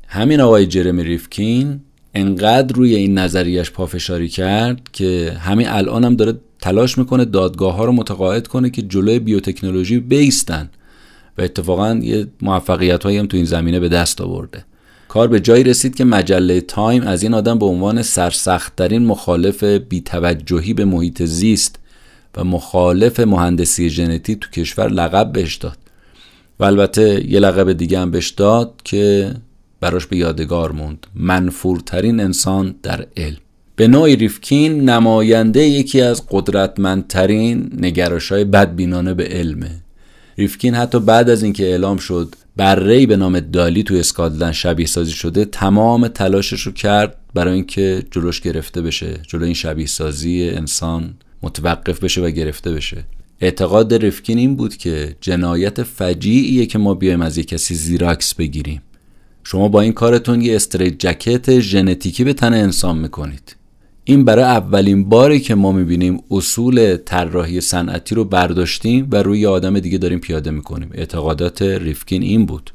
همین 0.07 0.41
آقای 0.41 0.66
جرمی 0.66 1.03
ریفکین 1.03 1.80
انقدر 2.14 2.76
روی 2.76 2.95
این 2.95 3.18
نظریش 3.18 3.72
پافشاری 3.72 4.30
کرد 4.30 4.82
که 4.93 5.38
همین 5.39 5.68
الان 5.68 6.03
هم 6.03 6.16
داره 6.16 6.34
تلاش 6.62 6.97
می‌کنه 6.97 7.26
دادگاه 7.26 7.76
ها 7.76 7.86
رو 7.86 7.91
متقاعد 7.91 8.47
کنه 8.47 8.70
که 8.70 8.82
جلوی 8.82 9.20
بیوتکنولوژی 9.20 9.99
بیستن. 9.99 10.70
و 11.38 11.41
اتفاقا 11.41 11.99
یه 12.01 12.28
موفقیت 12.41 13.03
هایی 13.03 13.18
هم 13.18 13.28
تو 13.28 13.38
این 13.38 13.45
زمینه 13.45 13.80
به 13.80 13.89
دست 13.89 14.22
آورده. 14.22 14.66
کار 15.07 15.28
به 15.28 15.39
جایی 15.39 15.64
رسید 15.64 15.95
که 15.95 16.03
مجله 16.03 16.62
تایم 16.62 17.03
از 17.03 17.24
این 17.24 17.34
آدم 17.34 17.59
به 17.59 17.66
عنوان 17.66 18.01
سرسختترین 18.01 19.05
مخالف 19.05 19.64
بیتوجهی 19.64 20.74
به 20.74 20.86
محیط 20.86 21.24
زیست 21.24 21.80
و 22.38 22.43
مخالف 22.43 23.20
مهندسی 23.20 23.89
ژنتیک 23.89 24.39
تو 24.39 24.49
کشور 24.49 24.88
لقب 24.88 25.32
بهش 25.32 25.55
داد. 25.55 25.78
و 26.59 26.64
البته 26.64 27.32
یه 27.32 27.39
لقب 27.39 27.74
دیگه 27.74 27.99
هم 27.99 28.12
بهش 28.12 28.30
داد 28.30 28.74
که 28.84 29.34
براش 29.82 30.05
به 30.05 30.17
یادگار 30.17 30.71
موند. 30.71 31.07
منفورترین 31.15 32.19
انسان 32.19 32.75
در 32.84 33.05
علم. 33.17 33.38
به 33.75 33.88
نوعی 33.88 34.15
ریفکین 34.15 34.89
نماینده 34.89 35.63
یکی 35.63 36.01
از 36.01 36.23
قدرتمندترین 36.29 37.71
نگرش 37.77 38.32
های 38.32 38.43
بدبینانه 38.43 39.13
به 39.13 39.23
علمه. 39.23 39.71
ریفکین 40.38 40.75
حتی 40.75 40.99
بعد 40.99 41.29
از 41.29 41.43
اینکه 41.43 41.63
اعلام 41.63 41.97
شد 41.97 42.36
بره 42.57 43.05
به 43.05 43.15
نام 43.15 43.39
دالی 43.39 43.84
تو 43.84 43.95
اسکاتلند 43.95 44.51
شبیه 44.53 44.86
سازی 44.86 45.11
شده 45.11 45.45
تمام 45.45 46.07
تلاشش 46.07 46.61
رو 46.61 46.71
کرد 46.71 47.17
برای 47.34 47.53
اینکه 47.53 48.03
جلوش 48.11 48.41
گرفته 48.41 48.82
بشه 48.82 49.19
جلو 49.27 49.43
این 49.43 49.53
شبیه 49.53 49.86
سازی 49.86 50.49
انسان 50.49 51.13
متوقف 51.43 52.03
بشه 52.03 52.21
و 52.21 52.29
گرفته 52.29 52.71
بشه. 52.71 53.03
اعتقاد 53.41 53.93
ریفکین 53.93 54.38
این 54.38 54.55
بود 54.55 54.77
که 54.77 55.15
جنایت 55.21 55.84
فجیعیه 55.84 56.65
که 56.65 56.77
ما 56.77 56.93
بیایم 56.93 57.21
از 57.21 57.38
یک 57.38 57.47
کسی 57.47 57.75
زیراکس 57.75 58.36
بگیریم. 58.36 58.82
شما 59.43 59.67
با 59.67 59.81
این 59.81 59.93
کارتون 59.93 60.41
یه 60.41 60.55
استریت 60.55 60.99
جکت 60.99 61.59
ژنتیکی 61.59 62.23
به 62.23 62.33
تن 62.33 62.53
انسان 62.53 62.97
می‌کنید. 62.97 63.55
این 64.03 64.25
برای 64.25 64.43
اولین 64.43 65.09
باری 65.09 65.39
که 65.39 65.55
ما 65.55 65.71
می‌بینیم 65.71 66.19
اصول 66.31 66.97
طراحی 66.97 67.61
صنعتی 67.61 68.15
رو 68.15 68.25
برداشتیم 68.25 69.07
و 69.11 69.23
روی 69.23 69.45
آدم 69.45 69.79
دیگه 69.79 69.97
داریم 69.97 70.19
پیاده 70.19 70.51
می‌کنیم. 70.51 70.89
اعتقادات 70.93 71.61
ریفکین 71.61 72.21
این 72.21 72.45
بود. 72.45 72.71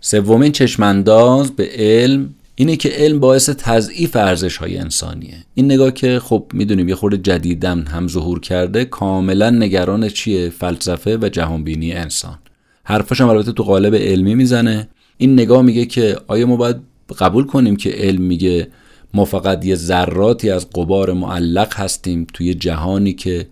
سومین 0.00 0.52
چشمانداز 0.52 1.50
به 1.50 1.68
علم 1.74 2.34
اینه 2.54 2.76
که 2.76 2.88
علم 2.88 3.20
باعث 3.20 3.50
تضعیف 3.50 4.16
ارزش 4.16 4.56
های 4.56 4.78
انسانیه. 4.78 5.34
این 5.54 5.64
نگاه 5.64 5.90
که 5.90 6.18
خب 6.18 6.46
می‌دونیم 6.52 6.88
یه 6.88 6.94
خورده 6.94 7.16
جدیدم 7.16 7.80
هم 7.80 8.08
ظهور 8.08 8.40
کرده 8.40 8.84
کاملا 8.84 9.50
نگران 9.50 10.08
چیه 10.08 10.50
فلسفه 10.50 11.16
و 11.16 11.28
جهانبینی 11.28 11.92
انسان؟ 11.92 12.38
حرفاش 12.84 13.20
هم 13.20 13.28
البته 13.28 13.52
تو 13.52 13.62
قالب 13.62 13.94
علمی 13.94 14.34
می‌زنه. 14.34 14.88
این 15.18 15.32
نگاه 15.32 15.62
میگه 15.62 15.86
که 15.86 16.16
آیا 16.26 16.46
ما 16.46 16.56
باید 16.56 16.76
قبول 17.18 17.46
کنیم 17.46 17.76
که 17.76 17.90
علم 17.90 18.22
میگه 18.22 18.68
ما 19.14 19.24
فقط 19.24 19.64
یه 19.64 19.74
ذراتی 19.74 20.50
از 20.50 20.70
قبار 20.70 21.12
معلق 21.12 21.74
هستیم 21.74 22.26
توی 22.32 22.54
جهانی 22.54 23.12
که 23.12 23.46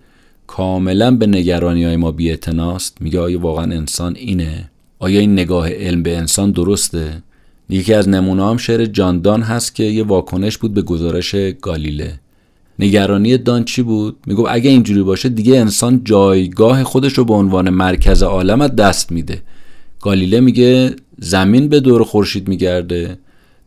کاملا 0.46 1.10
به 1.10 1.26
نگرانی 1.26 1.84
های 1.84 1.96
ما 1.96 2.12
بیعتناست 2.12 2.96
میگه 3.00 3.20
آیا 3.20 3.40
واقعا 3.40 3.64
انسان 3.64 4.16
اینه؟ 4.16 4.70
آیا 4.98 5.20
این 5.20 5.32
نگاه 5.32 5.70
علم 5.70 6.02
به 6.02 6.16
انسان 6.16 6.50
درسته؟ 6.50 7.22
یکی 7.68 7.94
از 7.94 8.08
نمونه 8.08 8.46
هم 8.46 8.56
شعر 8.56 8.84
جاندان 8.84 9.42
هست 9.42 9.74
که 9.74 9.84
یه 9.84 10.04
واکنش 10.04 10.58
بود 10.58 10.74
به 10.74 10.82
گزارش 10.82 11.34
گالیله. 11.62 12.20
نگرانی 12.78 13.38
دان 13.38 13.64
چی 13.64 13.82
بود؟ 13.82 14.16
می‌گفت 14.26 14.48
اگه 14.50 14.70
اینجوری 14.70 15.02
باشه 15.02 15.28
دیگه 15.28 15.58
انسان 15.58 16.00
جایگاه 16.04 16.84
خودش 16.84 17.12
رو 17.12 17.24
به 17.24 17.34
عنوان 17.34 17.70
مرکز 17.70 18.22
عالم 18.22 18.68
دست 18.68 19.12
میده. 19.12 19.42
گالیله 20.00 20.40
میگه 20.40 20.96
زمین 21.18 21.68
به 21.68 21.80
دور 21.80 22.04
خورشید 22.04 22.48
میگرده 22.48 23.18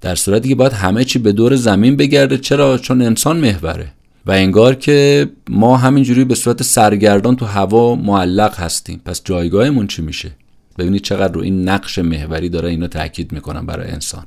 در 0.02 0.16
صورتی 0.16 0.50
که 0.50 0.56
باید 0.56 0.74
همه 0.74 1.04
چی 1.04 1.20
به 1.20 1.32
دور 1.32 1.56
زمین 1.56 1.96
بگرده. 1.96 2.38
چرا؟ 2.38 2.78
چون 2.78 3.02
انسان 3.02 3.38
محوره. 3.38 3.88
و 4.26 4.32
انگار 4.32 4.76
که 4.76 5.30
ما 5.50 5.78
همینجوری 5.78 6.26
به 6.26 6.36
صورت 6.36 6.64
سرگردان 6.64 7.36
تو 7.36 7.46
هوا 7.46 7.96
معلق 7.96 8.56
هستیم. 8.60 9.02
پس 9.06 9.22
جایگاهمون 9.24 9.88
چی 9.88 10.02
میشه؟ 10.02 10.32
ببینید 10.78 11.02
چقدر 11.02 11.34
رو 11.34 11.42
این 11.42 11.70
نقش 11.70 12.00
محوری 12.00 12.50
داره 12.50 12.70
اینو 12.70 12.88
تاکید 12.88 13.32
می‌کنم 13.32 13.66
برای 13.66 13.92
انسان. 13.92 14.26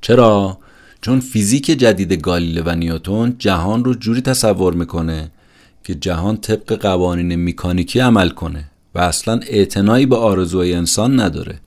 چرا؟ 0.00 0.58
چون 1.00 1.20
فیزیک 1.20 1.66
جدید 1.66 2.12
گالیله 2.12 2.62
و 2.64 2.74
نیوتون 2.74 3.34
جهان 3.38 3.84
رو 3.84 3.94
جوری 3.94 4.20
تصور 4.20 4.74
می‌کنه 4.74 5.30
که 5.84 5.94
جهان 5.94 6.36
طبق 6.36 6.72
قوانین 6.72 7.34
میکانیکی 7.34 8.00
عمل 8.00 8.28
کنه 8.28 8.64
و 8.94 8.98
اصلا 8.98 9.40
اعتنایی 9.48 10.06
به 10.06 10.16
آرزوهای 10.16 10.74
انسان 10.74 11.20
نداره. 11.20 11.58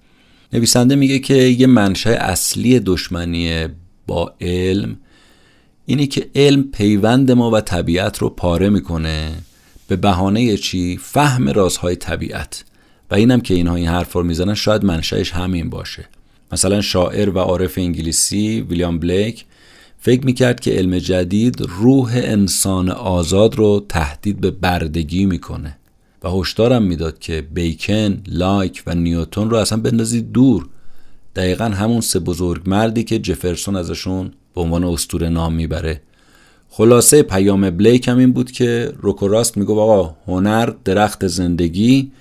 نویسنده 0.53 0.95
میگه 0.95 1.19
که 1.19 1.35
یه 1.35 1.67
منشأ 1.67 2.09
اصلی 2.09 2.79
دشمنی 2.79 3.67
با 4.07 4.33
علم 4.41 4.97
اینه 5.85 6.07
که 6.07 6.29
علم 6.35 6.63
پیوند 6.63 7.31
ما 7.31 7.51
و 7.51 7.61
طبیعت 7.61 8.17
رو 8.17 8.29
پاره 8.29 8.69
می‌کنه 8.69 9.31
به 9.87 9.95
بهانه 9.95 10.57
چی؟ 10.57 10.99
فهم 11.01 11.49
رازهای 11.49 11.95
طبیعت. 11.95 12.63
و 13.11 13.15
اینم 13.15 13.41
که 13.41 13.53
اینها 13.53 13.75
این 13.75 13.87
حرف 13.87 14.13
رو 14.13 14.23
می‌زنن 14.23 14.53
شاید 14.53 14.85
منشأش 14.85 15.31
همین 15.31 15.69
باشه. 15.69 16.05
مثلا 16.51 16.81
شاعر 16.81 17.29
و 17.29 17.39
عارف 17.39 17.77
انگلیسی 17.77 18.61
ویلیام 18.61 18.99
بلیک 18.99 19.45
فکر 19.99 20.25
می‌کرد 20.25 20.59
که 20.59 20.71
علم 20.71 20.99
جدید 20.99 21.55
روح 21.61 22.11
انسان 22.15 22.89
آزاد 22.89 23.55
رو 23.55 23.85
تهدید 23.89 24.41
به 24.41 24.51
بردگی 24.51 25.25
می‌کنه. 25.25 25.77
و 26.25 26.29
هشدارم 26.29 26.83
می‌داد 26.83 27.19
که 27.19 27.41
بیکن، 27.53 28.21
لایک 28.27 28.83
و 28.87 28.95
نیوتون 28.95 29.49
رو 29.49 29.57
اصلا 29.57 29.79
بندازید 29.79 30.31
دور. 30.31 30.67
دقیقا 31.35 31.65
همون 31.65 32.01
سه 32.01 32.19
بزرگ 32.19 32.61
مردی 32.65 33.03
که 33.03 33.19
جفرسون 33.19 33.75
ازشون 33.75 34.31
به 34.55 34.61
عنوان 34.61 34.83
استور 34.83 35.29
نام 35.29 35.53
می‌بره. 35.53 36.01
خلاصه 36.69 37.23
پیام 37.23 37.69
بلیک 37.69 38.07
هم 38.07 38.17
این 38.17 38.31
بود 38.31 38.51
که 38.51 38.93
روکوراست 39.01 39.57
میگو 39.57 39.79
آقا 39.79 40.15
هنر 40.27 40.73
درخت 40.85 41.27
زندگی 41.27 42.11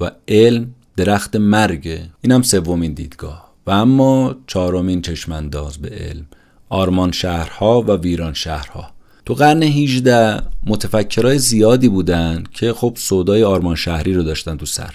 و 0.00 0.10
علم 0.28 0.74
درخت 0.96 1.36
مرگه 1.36 2.02
اینم 2.20 2.42
سومین 2.42 2.92
دیدگاه. 2.92 3.52
و 3.66 3.70
اما 3.70 4.36
چهارمین 4.46 5.02
چشمانداز 5.02 5.78
به 5.78 5.88
علم. 5.88 6.26
آرمان 6.68 7.12
شهرها 7.12 7.82
و 7.82 7.90
ویران 7.90 8.34
شهرها. 8.34 8.90
تو 9.28 9.34
قرن 9.34 9.62
18 9.62 10.42
متفکرای 10.66 11.38
زیادی 11.38 11.88
بودن 11.88 12.44
که 12.52 12.72
خب 12.72 12.92
سودای 12.96 13.44
آرمان 13.44 13.74
شهری 13.74 14.14
رو 14.14 14.22
داشتن 14.22 14.56
تو 14.56 14.66
سر. 14.66 14.94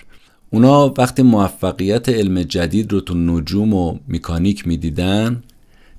اونا 0.49 0.93
وقتی 0.97 1.21
موفقیت 1.21 2.09
علم 2.09 2.43
جدید 2.43 2.93
رو 2.93 3.01
تو 3.01 3.13
نجوم 3.15 3.73
و 3.73 3.97
میکانیک 4.07 4.67
می‌دیدن 4.67 5.43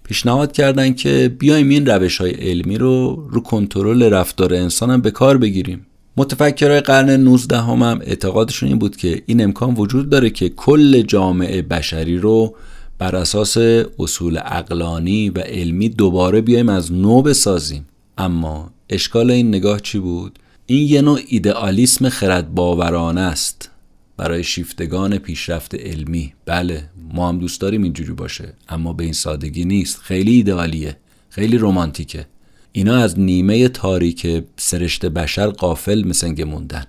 پیشنهاد 0.04 0.52
کردن 0.52 0.94
که 0.94 1.36
بیایم 1.38 1.68
این 1.68 1.86
روش 1.86 2.20
های 2.20 2.30
علمی 2.30 2.78
رو 2.78 3.26
رو 3.30 3.40
کنترل 3.40 4.02
رفتار 4.02 4.54
انسان 4.54 4.90
هم 4.90 5.00
به 5.00 5.10
کار 5.10 5.38
بگیریم. 5.38 5.86
متفکرای 6.16 6.80
قرن 6.80 7.10
19 7.10 7.56
هم, 7.56 7.82
هم 7.82 8.00
اعتقادشون 8.04 8.68
این 8.68 8.78
بود 8.78 8.96
که 8.96 9.22
این 9.26 9.44
امکان 9.44 9.74
وجود 9.74 10.10
داره 10.10 10.30
که 10.30 10.48
کل 10.48 11.02
جامعه 11.02 11.62
بشری 11.62 12.18
رو 12.18 12.54
بر 12.98 13.16
اساس 13.16 13.56
اصول 13.98 14.38
اقلانی 14.44 15.30
و 15.30 15.38
علمی 15.38 15.88
دوباره 15.88 16.40
بیایم 16.40 16.68
از 16.68 16.92
نو 16.92 17.22
بسازیم. 17.22 17.86
اما 18.18 18.70
اشکال 18.88 19.30
این 19.30 19.48
نگاه 19.48 19.80
چی 19.80 19.98
بود؟ 19.98 20.38
این 20.66 20.88
یه 20.88 21.02
نوع 21.02 21.20
ایدئالیسم 21.28 22.08
خرد 22.08 22.54
باورانه 22.54 23.20
است 23.20 23.70
برای 24.16 24.44
شیفتگان 24.44 25.18
پیشرفت 25.18 25.74
علمی. 25.74 26.34
بله 26.46 26.90
ما 27.12 27.28
هم 27.28 27.38
دوست 27.38 27.60
داریم 27.60 27.82
اینجوری 27.82 28.12
باشه 28.12 28.54
اما 28.68 28.92
به 28.92 29.04
این 29.04 29.12
سادگی 29.12 29.64
نیست. 29.64 29.98
خیلی 29.98 30.32
ایدئالیه 30.32 30.96
خیلی 31.28 31.58
رومانتیکه 31.58 32.26
اینا 32.72 32.96
از 32.96 33.20
نیمه 33.20 33.68
تاریک 33.68 34.44
سرشت 34.56 35.06
بشر 35.06 35.46
قافل 35.46 36.04
مثنگ 36.08 36.42
موندن. 36.42 36.84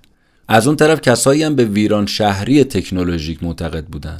از 0.47 0.67
اون 0.67 0.75
طرف 0.75 1.01
کسایی 1.01 1.43
هم 1.43 1.55
به 1.55 1.65
ویران 1.65 2.05
شهری 2.05 2.63
تکنولوژیک 2.63 3.43
معتقد 3.43 3.85
بودن. 3.85 4.17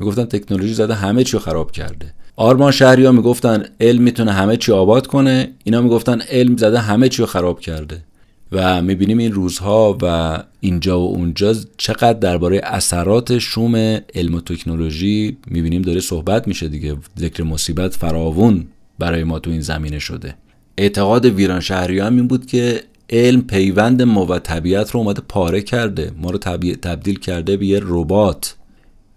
می‌گفتن 0.00 0.24
تکنولوژی 0.24 0.74
زده 0.74 0.94
همه 0.94 1.24
چی 1.24 1.38
خراب 1.38 1.70
کرده. 1.70 2.14
آرمان 2.36 2.72
شهری 2.72 3.04
ها 3.04 3.12
می‌گفتن 3.12 3.64
علم 3.80 4.02
می‌تونه 4.02 4.32
همه 4.32 4.56
چی 4.56 4.72
آباد 4.72 5.06
کنه. 5.06 5.52
اینا 5.64 5.80
می‌گفتن 5.80 6.20
علم 6.20 6.56
زده 6.56 6.78
همه 6.78 7.08
چی 7.08 7.22
رو 7.22 7.26
خراب 7.26 7.60
کرده. 7.60 8.04
و 8.52 8.82
می‌بینیم 8.82 9.18
این 9.18 9.32
روزها 9.32 9.98
و 10.02 10.38
اینجا 10.60 11.00
و 11.00 11.14
اونجا 11.14 11.54
چقدر 11.76 12.12
درباره 12.12 12.60
اثرات 12.64 13.38
شوم 13.38 13.76
علم 14.14 14.34
و 14.34 14.40
تکنولوژی 14.40 15.36
می‌بینیم 15.46 15.82
داره 15.82 16.00
صحبت 16.00 16.48
میشه 16.48 16.68
دیگه. 16.68 16.96
ذکر 17.18 17.42
مصیبت 17.42 17.94
فراوون 17.94 18.66
برای 18.98 19.24
ما 19.24 19.38
تو 19.38 19.50
این 19.50 19.60
زمینه 19.60 19.98
شده. 19.98 20.34
اعتقاد 20.78 21.24
ویران 21.24 21.60
شهری 21.60 21.98
هم 21.98 22.16
این 22.16 22.28
بود 22.28 22.46
که 22.46 22.80
علم 23.10 23.42
پیوند 23.42 24.02
ما 24.02 24.26
و 24.26 24.38
طبیعت 24.38 24.90
رو 24.90 25.00
اومده 25.00 25.22
پاره 25.28 25.62
کرده. 25.62 26.12
ما 26.18 26.30
رو 26.30 26.38
تبدیل 26.82 27.18
کرده 27.18 27.56
به 27.56 27.66
یه 27.66 27.80
ربات. 27.82 28.54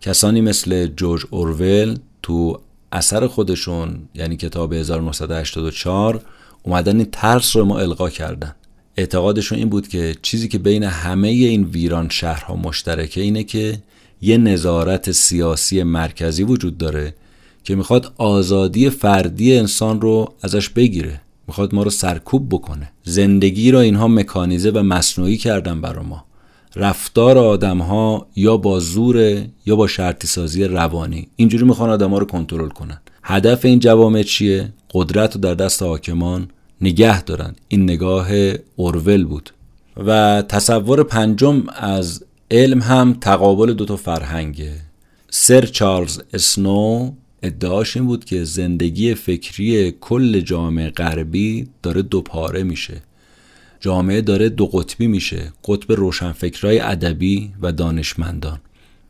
کسانی 0.01 0.41
مثل 0.41 0.87
جورج 0.87 1.25
اورول 1.29 1.97
تو 2.21 2.59
اثر 2.91 3.27
خودشون 3.27 3.99
یعنی 4.15 4.37
کتاب 4.37 4.73
1984 4.73 6.21
اومدن 6.63 6.97
این 6.97 7.07
ترس 7.11 7.55
رو 7.55 7.65
ما 7.65 7.79
القا 7.79 8.09
کردن. 8.09 8.55
اعتقادشون 8.97 9.57
این 9.57 9.69
بود 9.69 9.87
که 9.87 10.15
چیزی 10.21 10.47
که 10.47 10.57
بین 10.57 10.83
همه 10.83 11.27
این 11.27 11.63
ویران 11.63 12.09
شهرها 12.09 12.55
مشترکه 12.55 13.21
اینه 13.21 13.43
که 13.43 13.79
یه 14.21 14.37
نظارت 14.37 15.11
سیاسی 15.11 15.83
مرکزی 15.83 16.43
وجود 16.43 16.77
داره 16.77 17.13
که 17.63 17.75
می‌خواد 17.75 18.13
آزادی 18.17 18.89
فردی 18.89 19.57
انسان 19.57 20.01
رو 20.01 20.33
ازش 20.41 20.69
بگیره. 20.69 21.21
می‌خواد 21.47 21.75
ما 21.75 21.83
رو 21.83 21.89
سرکوب 21.89 22.49
بکنه. 22.49 22.91
زندگی 23.03 23.71
را 23.71 23.81
اینها 23.81 24.07
مکانیزه 24.07 24.69
و 24.69 24.83
مصنوعی 24.83 25.37
کردن 25.37 25.81
برا 25.81 26.03
ما. 26.03 26.26
رفتار 26.77 27.37
آدم 27.37 27.77
ها 27.77 28.27
یا 28.35 28.57
با 28.57 28.79
زور 28.79 29.41
یا 29.65 29.75
با 29.75 29.87
شرطی 29.87 30.27
سازی 30.27 30.63
روانی. 30.63 31.27
اینجوری 31.35 31.65
می‌خوان 31.65 31.89
آدم 31.89 32.11
ها 32.11 32.17
رو 32.17 32.25
کنترل 32.25 32.69
کنن. 32.69 33.01
هدف 33.23 33.65
این 33.65 33.79
جوامع 33.79 34.23
چیه؟ 34.23 34.73
قدرت 34.93 35.35
رو 35.35 35.41
در 35.41 35.53
دست 35.53 35.83
حاکمان 35.83 36.47
نگه 36.81 37.23
دارن. 37.23 37.55
این 37.67 37.83
نگاه 37.83 38.27
اورول 38.75 39.25
بود. 39.25 39.49
و 39.97 40.41
تصور 40.49 41.03
پنجم 41.03 41.63
از 41.75 42.23
علم 42.51 42.81
هم 42.81 43.17
تقابل 43.21 43.73
دو 43.73 43.85
تا 43.85 43.95
فرهنگه. 43.95 44.73
سر 45.29 45.65
چارلز 45.65 46.19
اسنو 46.33 47.11
ادعاش 47.43 47.97
این 47.97 48.05
بود 48.05 48.25
که 48.25 48.43
زندگی 48.43 49.13
فکری 49.13 49.91
کل 50.01 50.39
جامعه 50.39 50.89
غربی 50.89 51.67
داره 51.83 52.01
دوپاره 52.01 52.63
میشه. 52.63 53.01
جامعه 53.79 54.21
داره 54.21 54.49
دو 54.49 54.65
قطبی 54.65 55.07
میشه 55.07 55.53
قطب 55.65 55.91
روشنفکرای 55.91 56.79
ادبی 56.79 57.53
و 57.61 57.71
دانشمندان. 57.71 58.59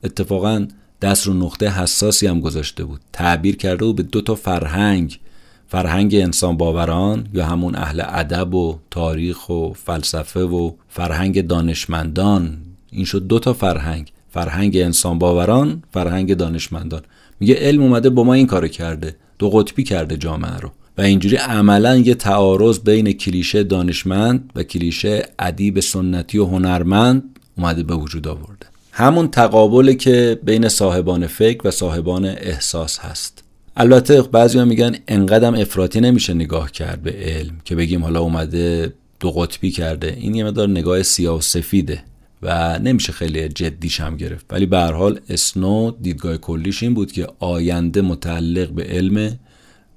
اتفاقا 0.04 0.68
دست 1.02 1.28
رو 1.28 1.34
نقطه 1.34 1.70
حساسی 1.70 2.28
هم 2.28 2.40
گذاشته 2.40 2.84
بود. 2.84 3.02
تعبیر 3.14 3.56
کرده 3.56 3.86
بود 3.86 3.96
به 3.96 4.04
دو 4.04 4.22
تا 4.22 4.36
فرهنگ 4.36 5.20
فرهنگ 5.68 6.16
انسان 6.16 6.58
باوران 6.58 7.28
یا 7.34 7.46
همون 7.46 7.76
اهل 7.76 8.02
ادب 8.06 8.54
و 8.54 8.80
تاریخ 8.92 9.50
و 9.50 9.74
فلسفه 9.74 10.40
و 10.40 10.72
فرهنگ 10.90 11.48
دانشمندان. 11.48 12.58
این 12.92 13.06
شد 13.06 13.28
دو 13.28 13.40
تا 13.40 13.54
فرهنگ 13.54 14.12
فرهنگ 14.30 14.78
انسان 14.78 15.20
باوران 15.20 15.84
فرهنگ 15.92 16.34
دانشمندان. 16.34 17.02
میگه 17.40 17.56
علم 17.56 17.82
اومده 17.82 18.10
با 18.10 18.24
ما 18.24 18.34
این 18.34 18.48
کارو 18.48 18.68
کرده. 18.68 19.16
دو 19.40 19.50
قطبی 19.50 19.84
کرده 19.84 20.18
جامعه 20.18 20.58
رو. 20.58 20.72
و 20.98 21.02
اینجوری 21.02 21.36
عملا 21.36 21.98
یه 21.98 22.16
تعارض 22.16 22.80
بین 22.80 23.12
کلیشه 23.12 23.64
دانشمند 23.64 24.52
و 24.56 24.64
کلیشه 24.64 25.26
ادیب 25.40 25.80
سنتی 25.80 26.38
و 26.38 26.46
هنرمند 26.46 27.24
اومده 27.58 27.84
به 27.84 27.96
وجود 27.96 28.28
آورده. 28.28 28.68
همون 28.92 29.28
تقابلی 29.28 29.96
که 29.96 30.40
بین 30.44 30.68
صاحبان 30.68 31.28
فکر 31.28 31.68
و 31.68 31.72
صاحبان 31.72 32.26
احساس 32.26 33.00
هست. 33.00 33.44
البته 33.76 34.22
بعضی 34.22 34.64
میگن 34.64 34.96
انقدرم 35.08 35.54
افراطی 35.54 36.02
نمیشه 36.02 36.34
نگاه 36.34 36.72
کرد 36.72 37.02
به 37.02 37.12
علم 37.12 37.54
که 37.66 37.76
بگیم 37.76 38.04
حالا 38.04 38.20
اومده 38.20 38.94
دو 39.20 39.32
قطبی 39.32 39.72
کرده. 39.72 40.18
این 40.20 40.36
یه 40.36 40.44
مدار 40.44 40.70
نگاه 40.70 41.04
سیاه 41.04 41.38
و 41.38 41.42
سفیده. 41.42 42.04
و 42.42 42.80
نمیشه 42.80 43.14
خیلی 43.14 43.50
جدیش 43.50 44.00
هم 44.00 44.18
گرفت. 44.18 44.46
ولی 44.50 44.66
به 44.66 44.78
هر 44.78 44.92
حال 44.92 45.20
اسنو 45.30 45.92
دیدگاه 45.92 46.38
کلیش 46.38 46.84
این 46.84 46.94
بود 46.94 47.12
که 47.12 47.28
آینده 47.40 48.02
متعلق 48.02 48.70
به 48.70 48.84
علم 48.84 49.40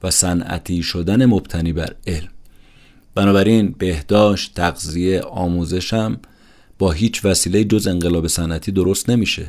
و 0.03 0.11
صنعتی 0.11 0.83
شدن 0.83 1.27
مبتنی 1.27 1.73
بر 1.73 1.95
علم. 2.07 2.29
بنابراین 3.15 3.75
بهداشت 3.79 4.55
تغذیه 4.55 5.21
آموزش 5.21 5.95
هم 5.95 6.19
با 6.79 6.93
هیچ 6.93 7.25
وسیله 7.25 7.65
جز 7.65 7.87
انقلاب 7.87 8.27
صنعتی 8.27 8.73
درست 8.73 9.11
نمیشه. 9.11 9.47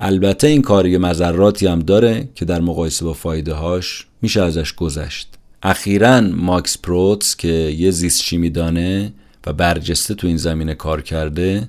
البته 0.00 0.46
این 0.46 0.62
کار 0.62 0.86
یه 0.86 0.98
مذراتی 0.98 1.66
هم 1.66 1.78
داره 1.78 2.28
که 2.34 2.44
در 2.44 2.60
مقایسه 2.60 3.04
با 3.04 3.12
فایده 3.12 3.54
هاش 3.54 4.06
میشه 4.22 4.42
ازش 4.42 4.72
گذشت. 4.72 5.28
اخیرا 5.62 6.20
ماکس 6.20 6.78
پروتس 6.78 7.36
که 7.36 7.48
یه 7.48 7.90
زیست 7.90 8.22
شیمی 8.22 8.50
دانه 8.50 9.12
و 9.46 9.52
برجسته 9.52 10.14
تو 10.14 10.26
این 10.26 10.36
زمینه 10.36 10.74
کار 10.74 11.02
کرده 11.02 11.68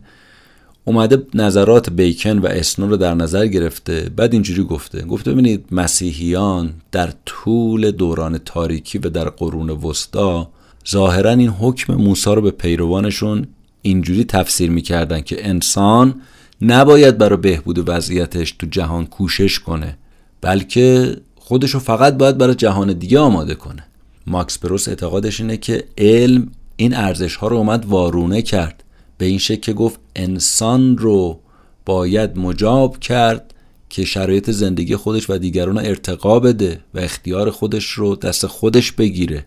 اومده 0.86 1.24
نظرات 1.34 1.90
بیکن 1.90 2.38
و 2.38 2.46
اسنو 2.46 2.88
رو 2.88 2.98
در 2.98 3.14
نظر 3.14 3.48
گرفته 3.48 4.12
بعد 4.16 4.34
اینجوری 4.34 4.64
گفته 4.64 5.02
گفته 5.02 5.32
ببینید 5.32 5.66
مسیحیان 5.72 6.74
در 6.92 7.14
طول 7.26 7.92
دوران 7.92 8.38
تاریکی 8.38 8.98
و 8.98 9.02
در 9.02 9.30
قرون 9.30 9.70
وسطا 9.70 10.50
ظاهرا 10.90 11.32
این 11.32 11.50
حکم 11.50 11.96
موسی 11.96 12.36
رو 12.36 12.42
به 12.42 12.52
پیروانشون 12.52 13.48
اینجوری 13.82 14.24
تفسیر 14.24 14.70
می‌کردن 14.70 15.22
که 15.22 15.50
انسان 15.50 16.22
نباید 16.62 17.18
برای 17.18 17.38
بهبود 17.38 17.90
وضعیتش 17.90 18.52
تو 18.52 18.68
جهان 18.68 19.06
کوشش 19.06 19.60
کنه 19.60 19.98
بلکه 20.42 21.18
خودشو 21.36 21.80
فقط 21.80 22.14
باید 22.14 22.38
برای 22.38 22.56
جهان 22.56 22.94
دیگه 22.94 23.20
آماده 23.20 23.56
کنه. 23.56 23.84
ماکس 24.28 24.60
پروس 24.60 24.88
اعتقادش 24.88 25.42
اینه 25.42 25.58
که 25.58 25.84
علم 25.98 26.52
این 26.76 26.96
ارزش 26.96 27.36
ها 27.36 27.48
رو 27.48 27.58
اومد 27.58 27.86
وارونه 27.86 28.42
کرد. 28.42 28.83
به 29.24 29.28
این 29.28 29.38
شکل 29.38 29.60
که 29.62 29.74
گفت 29.74 30.00
انسان 30.16 30.98
رو 30.98 31.40
باید 31.86 32.38
مجاب 32.38 33.00
کرد 33.00 33.54
که 33.90 34.06
شرایط 34.06 34.52
زندگی 34.52 34.96
خودش 34.96 35.30
و 35.30 35.38
دیگران 35.38 35.78
ارتقا 35.78 36.40
بده 36.40 36.80
و 36.94 37.00
اختیار 37.00 37.52
خودش 37.52 37.86
رو 37.86 38.16
دست 38.16 38.48
خودش 38.48 38.92
بگیره. 38.92 39.46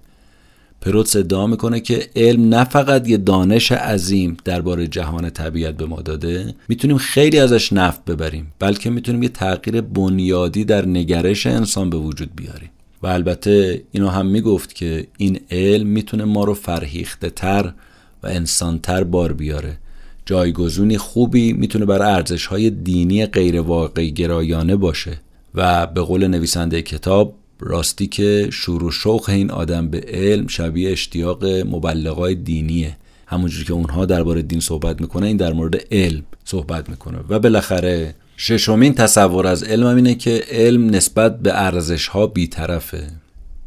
پروتس 0.81 1.17
ادعا 1.17 1.47
می‌کنه 1.47 1.81
که 1.81 2.09
علم 2.17 2.55
نه 2.55 2.65
فقط 2.65 3.09
یه 3.09 3.17
دانش 3.17 3.73
عظیم 3.73 4.37
درباره 4.45 4.87
جهان 4.87 5.31
طبیعت 5.31 5.77
به 5.77 5.87
ما 5.87 6.03
داده 6.03 6.55
می‌تونیم 6.69 6.99
خیلی 6.99 7.39
ازش 7.39 7.73
نفت 7.73 8.05
ببریم 8.05 8.53
بلکه 8.59 8.91
می‌تونیم 8.91 9.23
یه 9.23 9.29
تغییر 9.29 9.81
بنیادی 9.81 10.65
در 10.65 10.87
نگرش 10.87 11.47
انسان 11.47 11.91
به 11.91 11.97
وجود 11.97 12.31
بیاریم. 12.37 12.71
و 13.03 13.07
البته 13.07 13.83
اینو 13.93 14.09
هم 14.09 14.27
می‌گفت 14.27 14.75
که 14.75 15.07
این 15.19 15.41
علم 15.51 15.87
می‌تونه 15.87 16.25
ما 16.25 16.45
رو 16.45 16.55
فرهیخته 16.55 17.31
تر 17.31 17.73
و 18.23 18.27
انسانتر 18.27 19.05
بار 19.05 19.33
بیاره. 19.33 19.79
جایگزونی 20.27 20.99
خوبی 20.99 21.53
می‌تونه 21.53 21.85
برای 21.85 22.13
ارزش 22.13 22.47
های 22.47 22.71
دینی 22.71 23.27
غیر 23.27 23.61
واقعی 23.61 24.13
گرایانه 24.13 24.77
باشه 24.77 25.21
و 25.55 25.87
به 25.87 26.01
قول 26.01 26.27
نویسنده 26.27 26.83
کتاب 26.83 27.35
راستی 27.61 28.07
که 28.07 28.49
شروع 28.53 28.91
شوق 28.91 29.31
این 29.31 29.51
آدم 29.51 29.89
به 29.89 30.05
علم 30.09 30.47
شبیه 30.47 30.91
اشتیاق 30.91 31.45
مبلغای 31.45 32.35
دینیه. 32.35 32.97
همونجوری 33.27 33.65
که 33.65 33.73
اونها 33.73 34.05
درباره 34.05 34.43
دین 34.43 34.61
صحبت 34.61 35.01
می‌کنه 35.01 35.27
این 35.27 35.37
در 35.37 35.53
مورد 35.53 35.77
علم 35.91 36.23
صحبت 36.45 36.89
می‌کنه. 36.89 37.19
و 37.29 37.39
بالاخره 37.39 38.15
ششمین 38.37 38.95
تصور 38.95 39.47
از 39.47 39.63
علم 39.63 39.87
اینه 39.87 40.15
که 40.15 40.45
علم 40.51 40.91
نسبت 40.91 41.41
به 41.41 41.63
ارزش 41.63 42.09
ها 42.09 42.27
بیطرفه. 42.27 43.07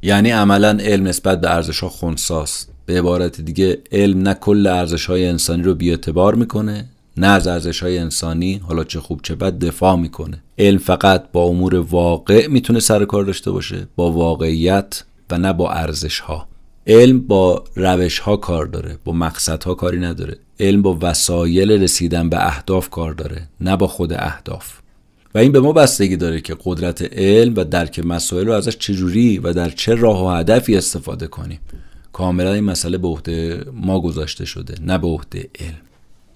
یعنی 0.01 0.29
عملا 0.29 0.77
علم 0.81 1.07
نسبت 1.07 1.41
به 1.41 1.49
ارزش 1.55 1.79
ها 1.79 1.89
خونساست. 1.89 2.69
به 2.89 2.97
عبارت 2.97 3.41
دیگه 3.41 3.79
علم 3.91 4.21
نه 4.21 4.33
کل 4.33 4.67
ارزش 4.67 5.05
های 5.05 5.25
انسانی 5.25 5.63
رو 5.63 5.75
بیاعتبار 5.75 6.35
می‌کنه 6.35 6.85
نه 7.17 7.27
از 7.27 7.47
ارزش 7.47 7.83
های 7.83 7.97
انسانی 7.97 8.61
حالا 8.67 8.83
چه 8.83 8.99
خوب 8.99 9.19
چه 9.23 9.35
بد 9.35 9.59
دفاع 9.59 9.95
می‌کنه. 9.95 10.39
علم 10.57 10.77
فقط 10.77 11.31
با 11.31 11.43
امور 11.43 11.75
واقع 11.75 12.47
می‌تونه 12.47 12.79
سر 12.79 13.05
کار 13.05 13.23
داشته 13.23 13.51
باشه 13.51 13.87
با 13.95 14.11
واقعیت 14.11 15.03
و 15.29 15.37
نه 15.37 15.53
با 15.53 15.71
ارزش 15.71 16.19
ها 16.19 16.47
علم 16.87 17.19
با 17.19 17.63
روش 17.75 18.19
ها 18.19 18.37
کار 18.37 18.65
داره 18.65 18.97
با 19.05 19.13
مقصد 19.13 19.63
ها 19.63 19.73
کاری 19.73 19.99
نداره. 19.99 20.37
علم 20.59 20.81
با 20.81 20.97
وسایل 21.01 21.71
رسیدن 21.71 22.29
به 22.29 22.47
اهداف 22.47 22.89
کار 22.89 23.13
داره 23.13 23.41
نه 23.61 23.75
با 23.75 23.87
خود 23.87 24.13
اهداف. 24.13 24.77
و 25.35 25.37
این 25.37 25.51
به 25.51 25.59
ما 25.59 25.71
بستگی 25.71 26.17
داره 26.17 26.41
که 26.41 26.55
قدرت 26.63 27.13
علم 27.13 27.53
و 27.55 27.63
درک 27.63 27.99
مسائل 27.99 28.47
رو 28.47 28.53
ازش 28.53 28.77
چجوری 28.77 29.39
و 29.39 29.53
در 29.53 29.69
چه 29.69 29.95
راه 29.95 30.25
و 30.25 30.29
هدفی 30.29 30.77
استفاده 30.77 31.27
کنیم. 31.27 31.59
کاملا 32.19 32.53
این 32.53 32.63
مسئله 32.63 32.97
به 32.97 33.07
عهده 33.07 33.65
ما 33.73 33.99
گذاشته 33.99 34.45
شده 34.45 34.75
نه 34.81 34.97
به 34.97 35.07
عهده 35.07 35.49
علم. 35.59 35.81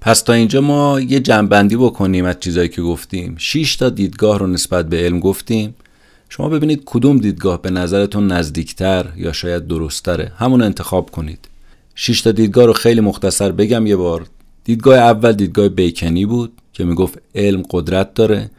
پس 0.02 0.22
تا 0.22 0.34
اینجا 0.34 0.62
ما 0.62 1.00
یه 1.00 1.20
جنبندی 1.20 1.76
بکنیم 1.76 2.26
از 2.26 2.36
چیزایی 2.40 2.70
که 2.70 2.82
گفتیم. 2.82 3.36
6 3.38 3.76
تا 3.76 3.90
دیدگاه 3.90 4.40
رو 4.40 4.48
نسبت 4.48 4.90
به 4.90 4.98
علم 4.98 5.20
گفتیم. 5.20 5.76
شما 6.30 6.50
ببینید 6.50 6.82
کدوم 6.86 7.18
دیدگاه 7.18 7.62
به 7.62 7.70
نظرتون 7.70 8.28
نزدیکتر 8.28 9.06
یا 9.18 9.32
شاید 9.32 9.68
درستره. 9.68 10.32
همون 10.38 10.62
انتخاب 10.62 11.12
کنید. 11.12 11.48
6 11.96 12.22
تا 12.22 12.32
دیدگاه 12.32 12.66
رو 12.66 12.74
خیلی 12.74 13.02
مختصر 13.02 13.52
بگم 13.52 13.88
یه 13.88 13.96
بار. 13.96 14.26
دیدگاه 14.64 14.98
اول 14.98 15.32
دیدگاه 15.32 15.70
بیکنی 15.70 16.26
بود 16.26 16.52
که 16.74 16.84
می‌گفت 16.84 17.20
علم 17.36 17.64
قدرت 17.70 18.14
داره. 18.14 18.52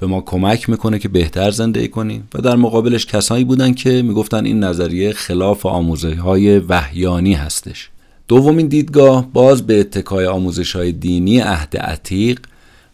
به 0.00 0.06
ما 0.06 0.20
کمک 0.20 0.70
می‌کنه 0.70 0.98
که 0.98 1.08
بهتر 1.08 1.50
زندگی 1.50 1.88
کنیم 1.88 2.28
و 2.34 2.38
در 2.38 2.56
مقابلش 2.56 3.06
کسانی 3.06 3.44
بودن 3.44 3.74
که 3.74 4.02
می‌گفتن 4.02 4.44
این 4.44 4.64
نظریه 4.64 5.12
خلاف 5.12 5.66
آموزه 5.66 6.14
های 6.14 6.58
وحیانی 6.58 7.34
هستش. 7.34 7.90
دومین 8.28 8.66
دیدگاه 8.66 9.32
باز 9.32 9.66
به 9.66 9.80
اتکای 9.80 10.26
آموزش 10.26 10.76
های 10.76 10.92
دینی 10.92 11.38
عهد 11.38 11.76
عتیق 11.76 12.40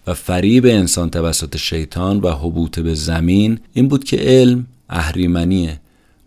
و 0.07 0.15
فریب 0.15 0.67
انسان 0.67 1.11
توسط 1.11 1.57
شیطان 1.57 2.21
و 2.21 2.31
حبوط 2.31 2.79
به 2.81 2.95
زمین 2.95 3.59
این 3.73 3.89
بود 3.89 4.05
که 4.05 4.17
علم 4.17 4.67
اهریمنیه. 4.91 5.81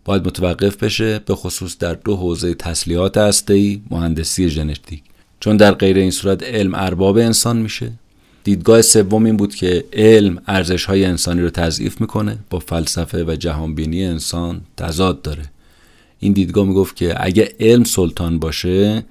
باید 0.04 0.26
متوقف 0.26 0.76
بشه 0.76 1.18
به 1.18 1.34
خصوص 1.34 1.78
در 1.78 1.94
دو 1.94 2.16
حوزه 2.16 2.54
تسلیحات 2.54 3.18
هسته‌ای 3.18 3.80
مهندسی 3.90 4.48
ژنتیک. 4.48 5.02
چون 5.40 5.56
در 5.56 5.72
غیر 5.72 5.96
این 5.96 6.10
صورت 6.10 6.42
علم 6.42 6.74
ارباب 6.74 7.16
انسان 7.16 7.56
میشه. 7.56 7.92
دیدگاه 8.44 8.82
سوم 8.82 9.24
این 9.24 9.36
بود 9.36 9.54
که 9.54 9.84
علم 9.92 10.42
ارزش 10.46 10.84
های 10.84 11.04
انسانی 11.04 11.42
رو 11.42 11.50
تضعیف 11.50 12.00
می‌کنه 12.00 12.38
با 12.50 12.58
فلسفه 12.58 13.24
و 13.24 13.36
جهانبینی 13.36 14.04
انسان 14.04 14.60
تضاد 14.76 15.22
داره. 15.22 15.42
این 16.18 16.32
دیدگاه 16.32 16.66
می‌گفت 16.66 16.96
که 16.96 17.14
اگه 17.26 17.52
علم 17.60 17.84
سلطان 17.84 18.38
باشه 18.38 19.04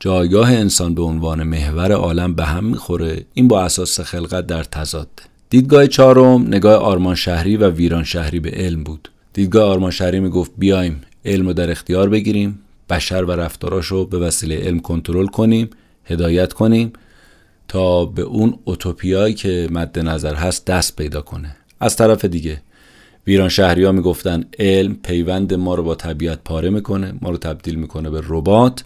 جایگاه 0.00 0.52
انسان 0.52 0.94
به 0.94 1.02
عنوان 1.02 1.42
محور 1.42 1.92
عالم 1.92 2.34
به 2.34 2.44
هم 2.44 2.64
می‌خوره. 2.64 3.24
این 3.34 3.48
با 3.48 3.62
اساس 3.62 4.00
خلقت 4.00 4.46
در 4.46 4.62
تضاد. 4.64 5.08
دیدگاه 5.50 5.86
چهارم 5.86 6.46
نگاه 6.46 6.74
آرمان 6.74 7.14
شهری 7.14 7.56
و 7.56 7.70
ویران 7.70 8.04
شهری 8.04 8.40
به 8.40 8.50
علم 8.50 8.84
بود. 8.84 9.10
دیدگاه 9.32 9.70
آرمان 9.70 9.90
شهری 9.90 10.20
می‌گفت 10.20 10.50
بیایم 10.58 11.00
علم 11.24 11.46
رو 11.46 11.52
در 11.52 11.70
اختیار 11.70 12.08
بگیریم 12.08 12.58
بشر 12.90 13.24
و 13.24 13.30
رفتاراشو 13.30 14.06
به 14.06 14.18
وسیله 14.18 14.56
علم 14.56 14.80
کنترل 14.80 15.26
کنیم 15.26 15.70
هدایت 16.04 16.52
کنیم 16.52 16.92
تا 17.68 18.04
به 18.04 18.22
اون 18.22 18.58
اوتوپیایی 18.64 19.34
که 19.34 19.68
مد 19.70 19.98
نظر 19.98 20.34
هست 20.34 20.66
دست 20.66 20.96
پیدا 20.96 21.20
کنه. 21.20 21.56
از 21.80 21.96
طرف 21.96 22.24
دیگه 22.24 22.62
ویران 23.26 23.48
شهری 23.48 23.84
ها 23.84 23.92
می‌گفتن 23.92 24.44
علم 24.58 24.94
پیوند 24.94 25.54
ما 25.54 25.74
رو 25.74 25.82
با 25.82 25.94
طبیعت 25.94 26.38
پاره 26.44 26.70
می‌کنه 26.70 27.14
ما 27.20 27.30
رو 27.30 27.36
تبدیل 27.36 27.74
می‌کنه 27.74 28.10
به 28.10 28.22
ربات 28.28 28.84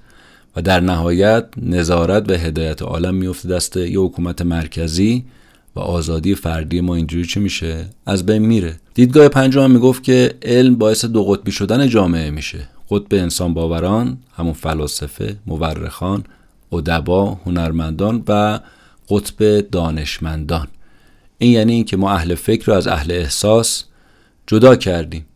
و 0.57 0.63
در 0.63 0.81
نهایت 0.81 1.45
نظارت 1.63 2.31
و 2.31 2.35
هدایت 2.35 2.83
عالم 2.83 3.15
میفته 3.15 3.49
دست 3.49 3.77
یه 3.77 4.01
حکومت 4.01 4.43
مرکزی 4.43 5.25
و 5.77 5.81
آزادی 5.81 6.35
فردی 6.35 6.81
ما 6.81 6.95
اینجوری 6.95 7.25
چی 7.25 7.41
میشه؟ 7.41 7.85
از 8.07 8.27
بین 8.27 8.47
میره. 8.47 8.77
دیدگاه 8.95 9.29
پنجم 9.29 9.71
می‌گفت 9.71 10.03
که 10.03 10.35
علم 10.43 10.75
باعث 10.75 11.05
دو 11.05 11.25
قطبی 11.25 11.53
شدن 11.53 11.89
جامعه 11.89 12.31
میشه. 12.31 12.69
قطب 12.91 13.15
انسان 13.15 13.55
باوران 13.55 14.19
همون 14.37 14.53
فلاسفه 14.53 15.37
مورخان 15.47 16.25
ادبا 16.73 17.39
هنرمندان 17.47 18.23
و 18.29 18.61
قطب 19.09 19.61
دانشمندان. 19.61 20.69
این 21.39 21.53
یعنی 21.53 21.73
اینکه 21.73 21.97
ما 21.97 22.13
اهل 22.13 22.35
فکر 22.35 22.67
رو 22.67 22.75
از 22.75 22.87
اهل 22.87 23.11
احساس 23.11 23.85
جدا 24.47 24.77
کردیم. 24.77 25.27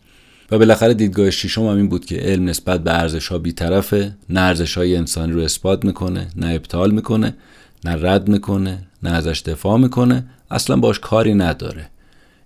و 0.50 0.58
بالاخره 0.58 0.94
دیدگاه 0.94 1.30
ششم 1.30 1.62
هم 1.62 1.76
این 1.76 1.88
بود 1.88 2.04
که 2.04 2.16
علم 2.16 2.44
نسبت 2.44 2.84
به 2.84 2.98
ارزش 2.98 3.28
ها 3.28 3.38
بیطرفه. 3.38 4.16
نه 4.30 4.40
ارزش 4.40 4.78
های 4.78 4.96
انسانی 4.96 5.32
رو 5.32 5.40
اثبات 5.40 5.84
می‌کنه 5.84 6.28
نه 6.36 6.46
ابطال 6.46 6.90
می‌کنه 6.90 7.36
نه 7.84 8.10
رد 8.10 8.28
می‌کنه 8.28 8.86
نه 9.02 9.10
ازش 9.10 9.42
دفاع 9.46 9.78
می‌کنه. 9.78 10.24
اصلا 10.50 10.76
باش 10.76 10.98
کاری 10.98 11.34
نداره. 11.34 11.90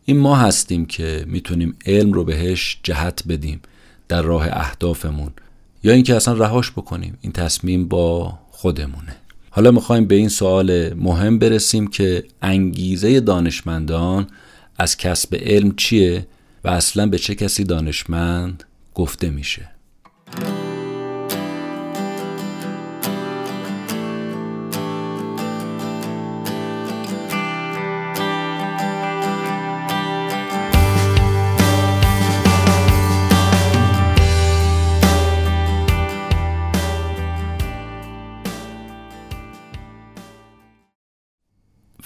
این 0.05 0.19
ما 0.19 0.37
هستیم 0.37 0.87
که 0.87 1.25
می‌تونیم 1.27 1.77
علم 1.87 2.13
رو 2.13 2.25
بهش 2.25 2.81
جهت 2.83 3.23
بدیم 3.29 3.61
در 4.09 4.23
راه 4.23 4.49
اهدافمون. 4.51 5.31
یا 5.85 5.93
اینکه 5.93 6.17
اصلا 6.17 6.35
رهاش 6.35 6.71
بکنیم. 6.71 7.19
این 7.21 7.33
تصمیم 7.33 7.89
با 7.89 8.39
خودمونه. 8.61 9.17
حالا 9.51 9.71
می‌خوایم 9.71 10.07
به 10.07 10.15
این 10.15 10.29
سوال 10.29 10.95
مهم 10.95 11.39
برسیم 11.39 11.87
که 11.87 12.25
انگیزه 12.43 13.21
دانشمندان 13.21 14.27
از 14.77 14.97
کسب 14.97 15.35
علم 15.35 15.75
چیه 15.77 16.27
و 16.65 16.69
اصلا 16.69 17.07
به 17.07 17.19
چه 17.19 17.35
کسی 17.35 17.65
دانشمند 17.65 18.65
گفته 18.95 19.31
میشه. 19.31 19.71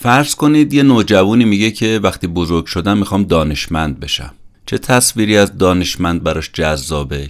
فرض 0.03 0.35
کنید 0.35 0.75
یه 0.75 0.83
نوجوانی 0.83 1.45
میگه 1.45 1.71
که 1.71 2.01
وقتی 2.03 2.27
بزرگ 2.27 2.67
شدم 2.67 2.99
می‌خوام 2.99 3.25
دانشمند 3.25 4.01
بشم. 4.01 4.35
چه 4.67 4.79
تصویری 4.79 5.37
از 5.37 5.59
دانشمند 5.59 6.23
براش 6.23 6.51
جذابه 6.53 7.29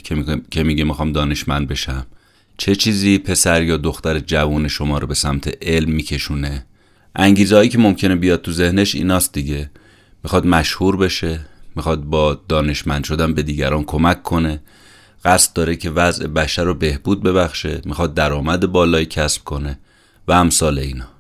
که 0.51 0.63
میگه, 0.63 0.85
می‌خوام 0.85 1.13
دانشمند 1.13 1.69
بشم؟ 1.69 2.07
چه 2.59 2.75
چیزی 2.75 3.19
پسر 3.19 3.63
یا 3.63 3.77
دختر 3.77 4.19
جوون 4.19 4.69
شما 4.69 4.99
رو 4.99 5.07
به 5.07 5.15
سمت 5.15 5.59
علم 5.63 5.91
میکشونه؟ 5.91 6.67
انگیزهایی 7.17 7.69
که 7.69 7.79
ممکنه 7.79 8.17
بیاد 8.17 8.43
تو 8.43 8.53
ذهنش 8.53 8.95
ایناست 8.95 9.33
دیگه. 9.33 9.71
می‌خواد 10.25 10.47
مشهور 10.47 10.97
بشه 10.97 11.41
می‌خواد 11.77 12.05
با 12.05 12.41
دانشمند 12.49 13.05
شدن 13.05 13.35
به 13.35 13.43
دیگران 13.43 13.85
کمک 13.85 14.23
کنه. 14.23 14.61
قصد 15.25 15.53
داره 15.53 15.77
که 15.77 15.91
وضع 15.91 16.27
بشر 16.27 16.65
رو 16.65 16.75
بهبود 16.75 17.23
ببخشه 17.23 17.81
می‌خواد 17.85 18.15
درآمد 18.15 18.67
بالایی 18.67 19.07
کسب 19.07 19.45
کنه 19.45 19.79
و 20.29 20.33
امثال 20.33 20.79
اینا. 20.79 21.12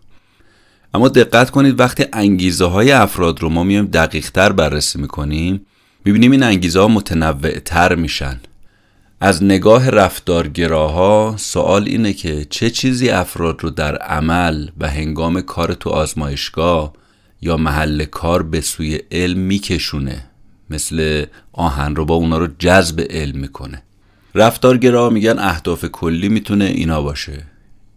اما 0.94 1.08
دقت 1.08 1.50
کنید 1.50 1.80
وقتی 1.80 2.04
انگیزه 2.12 2.64
های 2.64 2.92
افراد 2.92 3.42
رو 3.42 3.48
ما 3.48 3.62
میایم 3.62 3.86
دقیق 3.86 4.30
تر 4.30 4.52
بررسی 4.52 5.00
می‌کنیم 5.00 5.66
می‌بینیم 6.04 6.30
این 6.30 6.42
انگیزه 6.42 6.80
ها 6.80 6.88
متنوع 6.88 7.58
تر 7.58 7.94
میشن. 7.94 8.40
از 9.20 9.44
نگاه 9.44 9.90
رفتارگراها 9.90 11.34
سوال 11.38 11.84
اینه 11.84 12.12
که 12.12 12.46
چه 12.50 12.70
چیزی 12.70 13.10
افراد 13.10 13.62
رو 13.62 13.70
در 13.70 13.96
عمل 13.96 14.68
و 14.80 14.90
هنگام 14.90 15.40
کار 15.40 15.74
تو 15.74 15.90
آزمایشگاه 15.90 16.92
یا 17.42 17.56
محل 17.56 18.04
کار 18.04 18.42
به 18.42 18.60
سوی 18.60 19.00
علم 19.10 19.38
میکشونه 19.38 20.24
مثل 20.70 21.24
آهن 21.52 21.96
رو 21.96 22.04
با 22.04 22.14
اونا 22.14 22.38
رو 22.38 22.48
جذب 22.58 23.06
علم 23.10 23.38
می‌کنه. 23.38 23.82
رفتارگراها 24.34 25.10
میگن 25.10 25.38
اهداف 25.38 25.84
کلی 25.84 26.28
می‌تونه 26.28 26.64
اینا 26.64 27.02
باشه. 27.02 27.51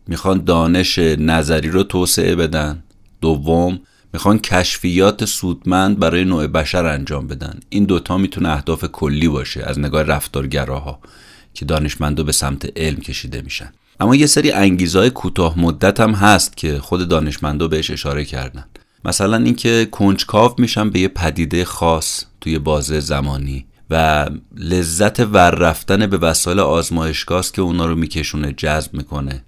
می‌خوان 0.07 0.43
دانش 0.43 0.99
نظری 0.99 1.69
رو 1.69 1.83
توسعه 1.83 2.35
بدن. 2.35 2.83
دوم 3.21 3.79
می‌خوان 4.13 4.39
کشفیات 4.39 5.25
سودمند 5.25 5.99
برای 5.99 6.25
نوع 6.25 6.47
بشر 6.47 6.85
انجام 6.85 7.27
بدن. 7.27 7.59
این 7.69 7.85
دوتا 7.85 8.17
می‌تونه 8.17 8.49
اهداف 8.49 8.85
کلی 8.85 9.27
باشه 9.27 9.63
از 9.63 9.79
نگاه 9.79 10.03
رفتارگراها 10.03 10.99
که 11.53 11.65
دانشمندا 11.65 12.23
به 12.23 12.31
سمت 12.31 12.71
علم 12.75 12.97
کشیده 12.97 13.41
میشن. 13.41 13.71
اما 13.99 14.15
یه 14.15 14.25
سری 14.25 14.51
انگیزهای 14.51 15.09
کوتاه 15.09 15.59
مدت 15.59 15.99
هم 15.99 16.11
هست 16.11 16.57
که 16.57 16.79
خود 16.79 17.07
دانشمندا 17.07 17.67
بهش 17.67 17.91
اشاره 17.91 18.25
کردن. 18.25 18.65
مثلا 19.05 19.37
اینکه 19.37 19.87
کنجکاو 19.91 20.55
میشن 20.57 20.89
به 20.89 20.99
یه 20.99 21.07
پدیده 21.07 21.65
خاص 21.65 22.23
توی 22.41 22.59
بازه 22.59 22.99
زمانی 22.99 23.65
و 23.89 24.29
لذت 24.57 25.19
ور 25.19 25.51
رفتن 25.51 26.07
به 26.07 26.17
وسایل 26.17 26.59
آزمایشگاه 26.59 27.45
که 27.53 27.61
اونا 27.61 27.85
رو 27.85 27.95
میکشونه 27.95 28.53
جذب 28.53 28.93
می‌کنه. 28.93 29.43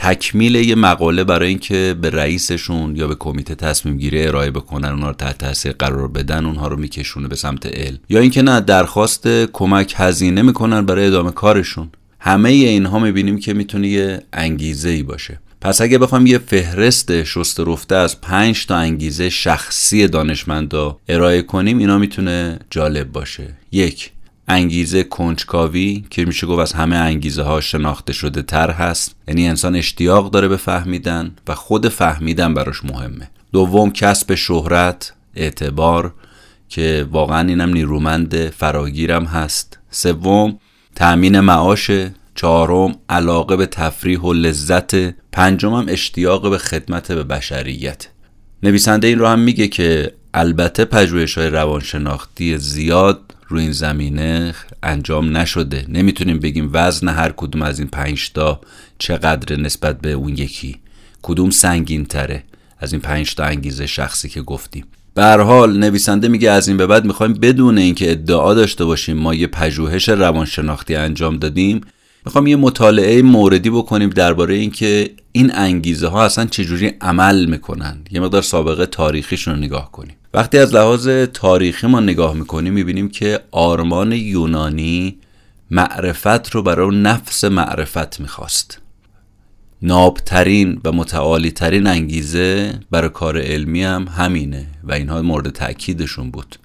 تکمیل 0.00 0.54
یه 0.54 0.74
مقاله 0.74 1.24
برای 1.24 1.48
اینکه 1.48 1.96
به 2.00 2.10
رئیسشون 2.10 2.96
یا 2.96 3.08
به 3.08 3.14
کمیته 3.14 3.54
تصمیم 3.54 3.96
گیری 3.96 4.26
ارائه 4.26 4.50
بکنن 4.50 4.88
اونها 4.88 5.08
رو 5.08 5.14
تحت 5.14 5.38
تاثیر 5.38 5.72
قرار 5.72 6.08
بدن 6.08 6.44
اونها 6.44 6.68
رو 6.68 6.76
میکشونه 6.76 7.28
به 7.28 7.36
سمت 7.36 7.66
علم. 7.66 7.98
یا 8.08 8.20
اینکه 8.20 8.42
نه 8.42 8.60
درخواست 8.60 9.28
کمک 9.52 9.94
هزینه 9.96 10.42
می‌کنن 10.42 10.86
برای 10.86 11.06
ادامه 11.06 11.30
کارشون. 11.30 11.90
همه 12.20 12.48
اینها 12.48 12.98
می‌بینیم 12.98 13.38
که 13.38 13.54
می‌تونه 13.54 13.88
یه 13.88 14.22
انگیزه 14.32 14.88
ای 14.88 15.02
باشه. 15.02 15.40
پس 15.60 15.80
اگه 15.80 15.98
بخوام 15.98 16.26
یه 16.26 16.38
فهرست 16.38 17.22
شست 17.22 17.60
رفته 17.60 17.94
از 17.94 18.20
پنج 18.20 18.66
تا 18.66 18.76
انگیزه 18.76 19.30
شخصی 19.30 20.08
دانشمندا 20.08 20.98
ارائه 21.08 21.42
کنیم 21.42 21.78
اینا 21.78 21.98
می‌تونه 21.98 22.58
جالب 22.70 23.12
باشه. 23.12 23.54
یک 23.72 24.10
انگیزه 24.48 25.02
کنجکاوی 25.02 26.04
که 26.10 26.24
میشه 26.24 26.46
گفت 26.46 26.60
از 26.60 26.72
همه 26.72 26.96
انگیزه 26.96 27.42
ها 27.42 27.60
شناخته 27.60 28.12
شده 28.12 28.42
تر 28.42 28.70
هست. 28.70 29.16
یعنی 29.28 29.48
انسان 29.48 29.76
اشتیاق 29.76 30.30
داره 30.30 30.48
به 30.48 30.56
فهمیدن 30.56 31.32
و 31.48 31.54
خود 31.54 31.88
فهمیدن 31.88 32.54
براش 32.54 32.84
مهمه. 32.84 33.30
دوم 33.52 33.90
کسب 33.90 34.34
شهرت 34.34 35.12
اعتبار 35.34 36.14
که 36.68 37.08
واقعا 37.10 37.48
اینم 37.48 37.72
نیرومند 37.72 38.50
فراگیرم 38.50 39.24
هست. 39.24 39.78
سوم 39.90 40.58
تأمین 40.94 41.40
معاش 41.40 41.90
چهارم 42.34 42.94
علاقه 43.08 43.56
به 43.56 43.66
تفریح 43.66 44.20
و 44.20 44.32
لذت. 44.32 45.14
پنجمم 45.32 45.86
اشتیاق 45.88 46.50
به 46.50 46.58
خدمت 46.58 47.12
به 47.12 47.24
بشریت. 47.24 48.08
نویسنده 48.62 49.06
این 49.06 49.18
رو 49.18 49.26
هم 49.26 49.38
میگه 49.38 49.68
که 49.68 50.12
البته 50.34 50.84
پژوهش 50.84 51.38
های 51.38 51.50
روانشناختی 51.50 52.58
زیاد 52.58 53.34
روی 53.48 53.62
این 53.62 53.72
زمینه 53.72 54.54
انجام 54.82 55.36
نشده. 55.36 55.84
نمی‌تونیم 55.88 56.38
بگیم 56.38 56.70
وزن 56.72 57.08
هر 57.08 57.32
کدوم 57.36 57.62
از 57.62 57.78
این 57.78 57.88
پنج 57.88 58.32
تا 58.32 58.60
چقدر 58.98 59.56
نسبت 59.56 60.00
به 60.00 60.12
اون 60.12 60.32
یکی 60.32 60.76
کدوم 61.22 61.50
سنگین 61.50 62.04
تره 62.04 62.42
از 62.78 62.92
این 62.92 63.02
پنج 63.02 63.34
تا 63.34 63.44
انگیزه 63.44 63.86
شخصی 63.86 64.28
که 64.28 64.42
گفتیم. 64.42 64.84
به 65.14 65.24
حال 65.24 65.78
نویسنده 65.78 66.28
میگه 66.28 66.50
از 66.50 66.68
این 66.68 66.76
به 66.76 66.86
بعد 66.86 67.04
می‌خوایم 67.04 67.32
بدون 67.32 67.78
اینکه 67.78 68.10
ادعا 68.10 68.54
داشته 68.54 68.84
باشیم 68.84 69.16
ما 69.16 69.34
یه 69.34 69.46
پژوهش 69.46 70.08
روانشناختی 70.08 70.94
انجام 70.94 71.36
دادیم. 71.36 71.80
می‌خوام 72.28 72.46
یه 72.46 72.56
مطالعه 72.56 73.22
موردی 73.22 73.70
بکنیم 73.70 74.10
درباره 74.10 74.54
اینکه 74.54 75.10
این 75.32 75.54
انگیزه 75.54 76.08
ها 76.08 76.24
اصلا 76.24 76.44
چجوری 76.44 76.92
عمل 77.00 77.44
می‌کنن 77.44 77.98
یه 78.10 78.20
مقدار 78.20 78.42
سابقه 78.42 78.86
تاریخیشون 78.86 79.54
رو 79.54 79.60
نگاه 79.60 79.92
کنیم. 79.92 80.16
وقتی 80.34 80.58
از 80.58 80.74
لحاظ 80.74 81.08
تاریخی 81.08 81.86
ما 81.86 82.00
نگاه 82.00 82.34
می‌کنیم 82.34 82.72
می‌بینیم 82.72 83.08
که 83.08 83.40
آرمان 83.50 84.12
یونانی 84.12 85.18
معرفت 85.70 86.50
رو 86.50 86.62
برای 86.62 86.96
نفس 86.96 87.44
معرفت 87.44 88.20
می‌خواست. 88.20 88.80
نابترین 89.82 90.80
و 90.84 90.92
متعالی 90.92 91.50
ترین 91.50 91.86
انگیزه 91.86 92.80
برای 92.90 93.10
کار 93.10 93.38
علمی 93.38 93.82
هم 93.82 94.08
همینه 94.16 94.66
و 94.84 94.92
اینها 94.92 95.22
مورد 95.22 95.50
تأکیدشون 95.50 96.30
بود. 96.30 96.56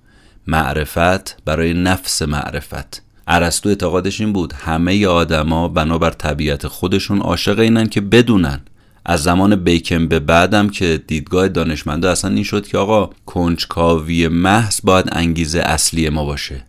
معرفت 0.47 1.37
برای 1.45 1.73
نفس 1.73 2.21
معرفت. 2.21 3.01
ارسطو 3.27 3.69
اعتقادش 3.69 4.21
این 4.21 4.33
بود 4.33 4.53
همه 4.53 5.07
آدما 5.07 5.67
بنابر 5.67 6.09
طبیعت 6.09 6.67
خودشون 6.67 7.21
عاشق 7.21 7.59
اینن 7.59 7.87
که 7.87 8.01
بدونن. 8.01 8.59
از 9.05 9.23
زمان 9.23 9.55
بیکن 9.55 10.07
به 10.07 10.19
بعدم 10.19 10.69
که 10.69 11.03
دیدگاه 11.07 11.47
دانشمنده 11.47 12.09
اصلا 12.09 12.31
این 12.31 12.43
شد 12.43 12.67
که 12.67 12.77
آقا 12.77 13.09
کنجکاوی 13.25 14.27
محض 14.27 14.79
باید 14.83 15.05
انگیزه 15.11 15.59
اصلی 15.59 16.09
ما 16.09 16.25
باشه. 16.25 16.65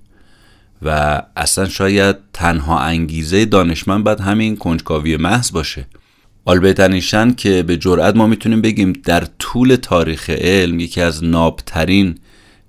و 0.82 1.22
اصلا 1.36 1.68
شاید 1.68 2.16
تنها 2.32 2.78
انگیزه 2.78 3.44
دانشمند 3.44 4.04
باید 4.04 4.20
همین 4.20 4.56
کنجکاوی 4.56 5.16
محض 5.16 5.52
باشه. 5.52 5.86
آلبرت 6.44 7.36
که 7.36 7.62
به 7.62 7.76
جرأت 7.76 8.16
ما 8.16 8.26
می‌تونیم 8.26 8.60
بگیم 8.60 8.92
در 8.92 9.24
طول 9.38 9.76
تاریخ 9.76 10.30
علم 10.30 10.80
یکی 10.80 11.00
از 11.00 11.24
نابترین 11.24 12.18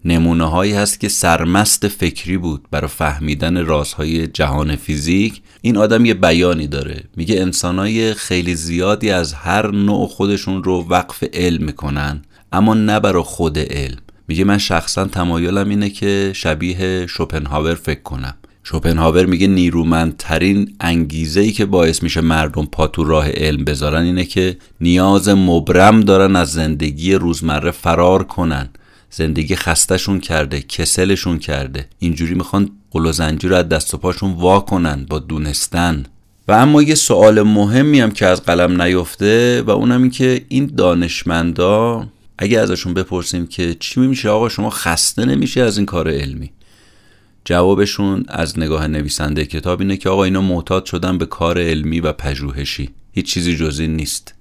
نمونه 0.06 0.50
هایی 0.50 0.74
هست 0.74 1.00
که 1.00 1.08
سرمست 1.08 1.88
فکری 1.88 2.38
بود 2.38 2.66
برای 2.72 2.88
فهمیدن 2.88 3.66
رازهای 3.66 4.28
جهان 4.28 4.76
فیزیک. 4.76 5.42
این 5.62 5.78
آدم 5.78 6.06
یه 6.06 6.14
بیانی 6.14 6.68
داره. 6.68 7.04
میگه 7.16 7.42
انسانای 7.42 8.14
خیلی 8.14 8.56
زیادی 8.56 9.10
از 9.12 9.34
هر 9.34 9.72
نوع 9.72 10.08
خودشون 10.08 10.64
رو 10.64 10.86
وقف 10.90 11.24
علم 11.34 11.64
می‌کنن 11.64 12.22
اما 12.52 12.74
نه 12.74 13.00
برای 13.00 13.24
خود 13.24 13.60
علم. 13.60 13.98
میگه 14.28 14.44
من 14.44 14.58
شخصا 14.58 15.06
تمایلم 15.06 15.70
اینه 15.70 15.90
که 15.90 16.32
شبیه 16.36 17.08
شوپنهاور 17.08 17.76
فکر 17.76 18.02
کنم. 18.02 18.34
شوپنهاور 18.64 19.26
میگه 19.26 19.48
نیرومندترین 19.48 20.76
انگیزه 20.80 21.42
ای 21.42 21.52
که 21.52 21.66
باعث 21.66 22.04
میشه 22.04 22.22
مردم 22.22 22.66
پا 22.66 22.88
تو 22.88 23.04
راه 23.04 23.30
علم 23.30 23.66
بذارن 23.66 24.04
اینه 24.04 24.26
که 24.26 24.58
نیاز 24.82 25.30
مبرم 25.30 26.02
دارن 26.02 26.36
از 26.36 26.52
زندگی 26.52 27.14
روزمره 27.14 27.72
فرار 27.72 28.24
کنن. 28.24 28.70
زندگی 29.16 29.56
خستشون 29.56 30.20
کرده 30.20 30.62
کسلشون 30.62 31.40
کرده. 31.40 31.88
اینجوری 32.00 32.36
می‌خوان 32.36 32.70
قل 32.92 33.06
و 33.06 33.12
زنجیر 33.12 33.50
رو 33.50 33.56
از 33.56 33.70
دست 33.70 33.94
و 33.94 33.98
پاشون 33.98 34.32
وا 34.32 34.60
کنن 34.60 35.06
با 35.10 35.20
دونستن. 35.20 36.06
و 36.48 36.52
اما 36.52 36.82
یه 36.82 36.96
سوال 36.96 37.42
مهمی 37.42 38.00
هم 38.00 38.12
که 38.12 38.26
از 38.26 38.44
قلم 38.44 38.82
نیفته 38.82 39.62
و 39.62 39.72
اونم 39.72 40.02
این 40.02 40.12
که 40.12 40.46
این 40.50 40.66
دانشمندا 40.66 42.08
اگه 42.38 42.60
ازشون 42.60 42.94
بپرسیم 42.94 43.48
که 43.48 43.76
چی 43.80 44.00
میشه 44.00 44.30
آقا 44.30 44.50
شما 44.50 44.70
خسته 44.70 45.26
نمیشه 45.26 45.62
از 45.62 45.78
این 45.78 45.86
کار 45.86 46.10
علمی؟ 46.10 46.52
جوابشون 47.46 48.26
از 48.28 48.60
نگاه 48.60 48.88
نویسنده 48.88 49.46
کتاب 49.46 49.82
اینه 49.82 49.98
که 49.98 50.10
آقا 50.10 50.24
اینا 50.24 50.42
معتاد 50.42 50.86
شدن 50.86 51.18
به 51.18 51.26
کار 51.26 51.62
علمی 51.62 52.00
و 52.00 52.12
پژوهشی. 52.12 52.90
هیچ 53.12 53.34
چیزی 53.34 53.56
جز 53.56 53.80
این 53.80 53.96
نیست. 53.96 54.34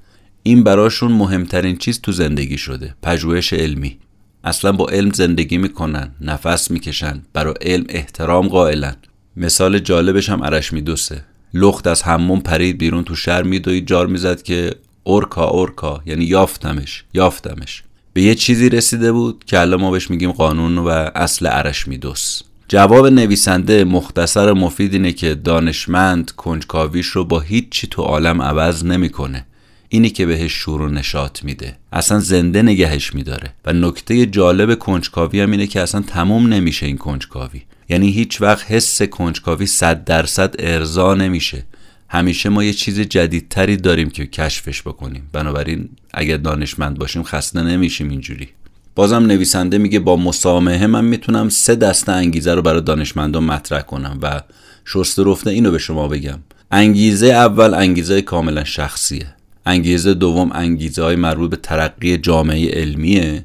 این 0.43 0.65
براشون 0.65 1.13
مهمترین 1.13 1.77
چیز 1.77 2.01
تو 2.01 2.13
زندگی 2.13 2.59
شده 2.59 2.95
پژوهش 3.03 3.53
علمی. 3.53 3.99
اصلا 4.45 4.73
با 4.73 4.89
علم 4.89 5.11
زندگی 5.11 5.59
می‌کنن 5.59 6.11
نفس 6.21 6.71
می‌کشن 6.71 7.23
برای 7.33 7.55
علم 7.61 7.85
احترام 7.89 8.49
قائلن. 8.49 8.97
مثال 9.37 9.79
جالبش 9.79 10.29
هم 10.29 10.45
عرش 10.45 10.73
میدوسه 10.73 11.25
لخت 11.55 11.87
از 11.87 12.03
همون 12.03 12.41
پرید 12.41 12.79
بیرون 12.79 13.05
تو 13.05 13.15
شهر 13.17 13.43
میدوید 13.43 13.87
جار 13.87 14.07
می‌زد 14.07 14.43
که 14.43 14.75
اورکا 15.05 15.45
اورکا 15.45 16.03
یعنی 16.07 16.25
یافتمش 16.25 17.05
یافتمش. 17.15 17.83
به 18.13 18.23
یه 18.23 18.35
چیزی 18.35 18.69
رسیده 18.69 19.13
بود 19.13 19.45
که 19.45 19.61
الان 19.61 19.81
ما 19.81 19.91
بهش 19.91 20.11
میگیم 20.11 20.33
قانون 20.33 20.79
و 20.79 20.89
اصل 21.15 21.47
عرش 21.47 21.89
میدوس. 21.89 22.43
جواب 22.69 23.07
نویسنده 23.07 23.85
مختصر 23.85 24.53
مفید 24.53 24.93
اینه 24.93 25.13
که 25.13 25.35
دانشمند 25.35 26.31
کنجکاویش 26.31 27.07
رو 27.07 27.25
با 27.25 27.41
هیچی 27.41 27.87
تو 27.87 28.03
عالم 28.03 28.43
عوض 28.43 28.85
نمی‌کنه. 28.85 29.47
اینی 29.95 30.11
که 30.11 30.27
بهش 30.27 30.53
شور 30.53 30.83
و 30.83 30.89
نشاط 30.89 31.45
میده. 31.45 31.77
اصلا 31.93 32.21
زنده 32.21 32.63
نگهش 32.63 33.15
میداره. 33.15 33.53
و 33.65 33.73
نکته 33.73 34.27
جالب 34.27 34.79
کنجکاوی 34.79 35.41
هم 35.41 35.51
اینه 35.51 35.67
که 35.67 35.81
اصلا 35.81 36.01
تموم 36.01 36.47
نمیشه 36.47 36.87
این 36.87 36.99
کنجکاوی. 36.99 37.63
یعنی 37.89 38.11
هیچ 38.11 38.43
وقت 38.43 38.71
حس 38.71 39.03
کنجکاوی 39.03 39.67
صد 39.67 40.05
درصد 40.05 40.55
ارضا 40.59 41.15
نمیشه. 41.15 41.65
همیشه 42.09 42.49
ما 42.49 42.65
یه 42.65 42.73
چیز 42.73 43.01
جدیدتری 43.01 43.77
داریم 43.77 44.11
که 44.11 44.27
کشفش 44.27 44.83
بکنیم. 44.83 45.29
بنابراین 45.33 45.89
اگر 46.15 46.37
دانشمند 46.37 46.99
باشیم 46.99 47.23
خسته 47.23 47.63
نمیشیم 47.63 48.09
اینجوری. 48.09 48.49
بازم 48.95 49.27
نویسنده 49.27 49.79
میگه 49.79 49.99
با 49.99 50.17
مسامحه 50.17 50.87
من 50.87 51.05
می‌تونم 51.05 51.49
سه 51.49 51.75
دسته 51.75 52.13
انگیزه 52.13 52.55
رو 52.55 52.63
برای 52.63 52.81
دانشمندان 52.81 53.45
مطرح 53.45 53.81
کنم 53.83 54.19
و 54.23 54.41
شسته 54.85 55.23
رفته 55.27 55.51
اینو 55.51 55.71
به 55.71 55.79
شما 55.79 56.09
بگم. 56.09 56.39
انگیزه 56.71 57.27
اول 57.27 57.75
انگیزه 57.75 58.23
کاملا 58.23 58.65
شخصیه. 58.65 59.27
انگیزه 59.67 60.15
دوم 60.15 60.53
انگیزه 60.53 61.03
های 61.03 61.17
مربوط 61.17 61.51
به 61.51 61.57
ترقی 61.57 62.17
جامعه 62.17 62.81
علمیه. 62.81 63.45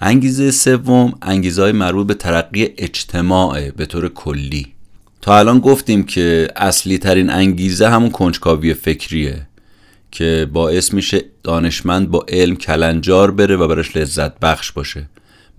انگیزه 0.00 0.50
سوم 0.50 1.14
انگیزه 1.22 1.62
های 1.62 1.72
مربوط 1.72 2.06
به 2.06 2.14
ترقی 2.14 2.68
اجتماع 2.78 3.70
به 3.70 3.86
طور 3.86 4.08
کلی. 4.08 4.66
تا 5.20 5.38
الان 5.38 5.58
گفتیم 5.58 6.02
که 6.02 6.48
اصلی 6.56 6.98
ترین 6.98 7.30
انگیزه 7.30 7.88
همون 7.88 8.10
کنجکاوی 8.10 8.74
فکریه 8.74 9.46
که 10.10 10.48
باعث 10.52 10.94
میشه 10.94 11.24
دانشمند 11.42 12.10
با 12.10 12.24
علم 12.28 12.56
کلنجار 12.56 13.30
بره 13.30 13.56
و 13.56 13.68
براش 13.68 13.96
لذت 13.96 14.38
بخش 14.38 14.72
باشه. 14.72 15.08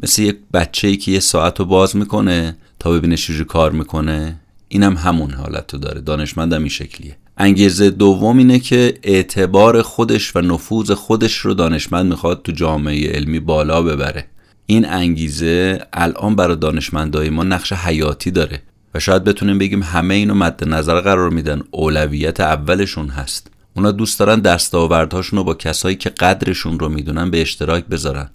مثل 0.03 0.21
یک 0.21 0.37
بچه 0.53 0.87
ای 0.87 0.97
که 0.97 1.11
یه 1.11 1.19
ساعت 1.19 1.59
رو 1.59 1.65
باز 1.65 1.95
می‌کنه 1.95 2.55
تا 2.79 2.91
ببینه 2.91 3.17
چجوری 3.17 3.45
کار 3.45 3.71
می‌کنه. 3.71 4.39
اینم 4.67 4.97
هم 4.97 5.09
همون 5.09 5.31
حالت 5.31 5.73
رو 5.73 5.79
داره. 5.79 6.01
دانشمند 6.01 6.53
هم 6.53 6.59
این 6.59 6.69
شکلیه. 6.69 7.15
انگیزه 7.37 7.89
دوم 7.89 8.37
اینه 8.37 8.59
که 8.59 8.93
اعتبار 9.03 9.81
خودش 9.81 10.35
و 10.35 10.41
نفوذ 10.41 10.91
خودش 10.91 11.37
رو 11.37 11.53
دانشمند 11.53 12.05
می‌خواد 12.05 12.41
تو 12.43 12.51
جامعه 12.51 13.11
علمی 13.11 13.39
بالا 13.39 13.81
ببره. 13.81 14.25
این 14.65 14.85
انگیزه 14.85 15.79
الان 15.93 16.35
برای 16.35 16.55
دانشمندای 16.55 17.29
ما 17.29 17.43
نقش 17.43 17.73
حیاتی 17.73 18.31
داره 18.31 18.61
و 18.93 18.99
شاید 18.99 19.23
بتونیم 19.23 19.57
بگیم 19.57 19.83
همه 19.83 20.13
اینو 20.13 20.33
مد 20.33 20.67
نظر 20.67 20.99
قرار 20.99 21.29
میدن. 21.29 21.61
اولویت 21.71 22.39
اولشون 22.39 23.09
هست. 23.09 23.51
اونا 23.75 23.91
دوست 23.91 24.19
دارن 24.19 24.39
دستاوردهاشون 24.39 25.37
رو 25.37 25.43
با 25.43 25.53
کسایی 25.53 25.95
که 25.95 26.09
قدرشون 26.09 26.79
رو 26.79 26.89
می‌دونن 26.89 27.31
به 27.31 27.41
اشتراک 27.41 27.85
بذارن 27.85 28.29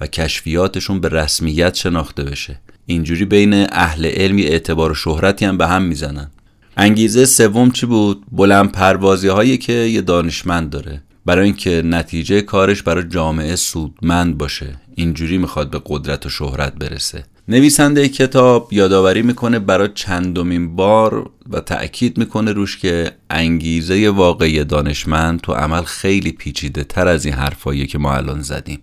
و 0.00 0.06
کشفیاتشون 0.06 1.00
به 1.00 1.08
رسمیت 1.08 1.74
شناخته 1.74 2.24
بشه. 2.24 2.60
اینجوری 2.86 3.24
بین 3.24 3.66
اهل 3.72 4.06
علمی 4.06 4.42
اعتبار 4.42 4.92
و 4.92 4.94
شهرتی 4.94 5.44
هم 5.44 5.58
به 5.58 5.66
هم 5.66 5.82
می‌زنن. 5.82 6.30
انگیزه 6.76 7.24
سوم 7.24 7.70
چی 7.70 7.86
بود؟ 7.86 8.22
بلند 8.32 8.72
پروازی 8.72 9.28
هایی 9.28 9.58
که 9.58 9.72
یه 9.72 10.00
دانشمند 10.00 10.70
داره. 10.70 11.02
برای 11.26 11.44
اینکه 11.44 11.82
نتیجه 11.84 12.40
کارش 12.40 12.82
برای 12.82 13.04
جامعه 13.08 13.56
سودمند 13.56 14.38
باشه. 14.38 14.74
اینجوری 14.94 15.38
می‌خواد 15.38 15.70
به 15.70 15.82
قدرت 15.86 16.26
و 16.26 16.28
شهرت 16.28 16.74
برسه. 16.74 17.24
نویسنده 17.48 18.08
کتاب 18.08 18.72
یادآوری 18.72 19.22
می‌کنه 19.22 19.58
برای 19.58 19.88
چندمین 19.94 20.76
بار 20.76 21.30
و 21.50 21.60
تأکید 21.60 22.18
می‌کنه 22.18 22.52
روش 22.52 22.78
که 22.78 23.12
انگیزه 23.30 24.10
واقعی 24.10 24.64
دانشمند 24.64 25.40
تو 25.40 25.52
عمل 25.52 25.82
خیلی 25.82 26.32
پیچیده 26.32 26.84
تر 26.84 27.08
از 27.08 27.24
این 27.24 27.34
حرفایی 27.34 27.86
که 27.86 27.98
ما 27.98 28.14
الان 28.14 28.42
زدیم. 28.42 28.78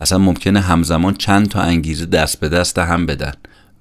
اصلا 0.00 0.18
ممکنه 0.18 0.60
همزمان 0.60 1.14
چند 1.14 1.48
تا 1.48 1.60
انگیزه 1.60 2.06
دست 2.06 2.40
به 2.40 2.48
دست 2.48 2.78
هم 2.78 3.06
بدن. 3.06 3.32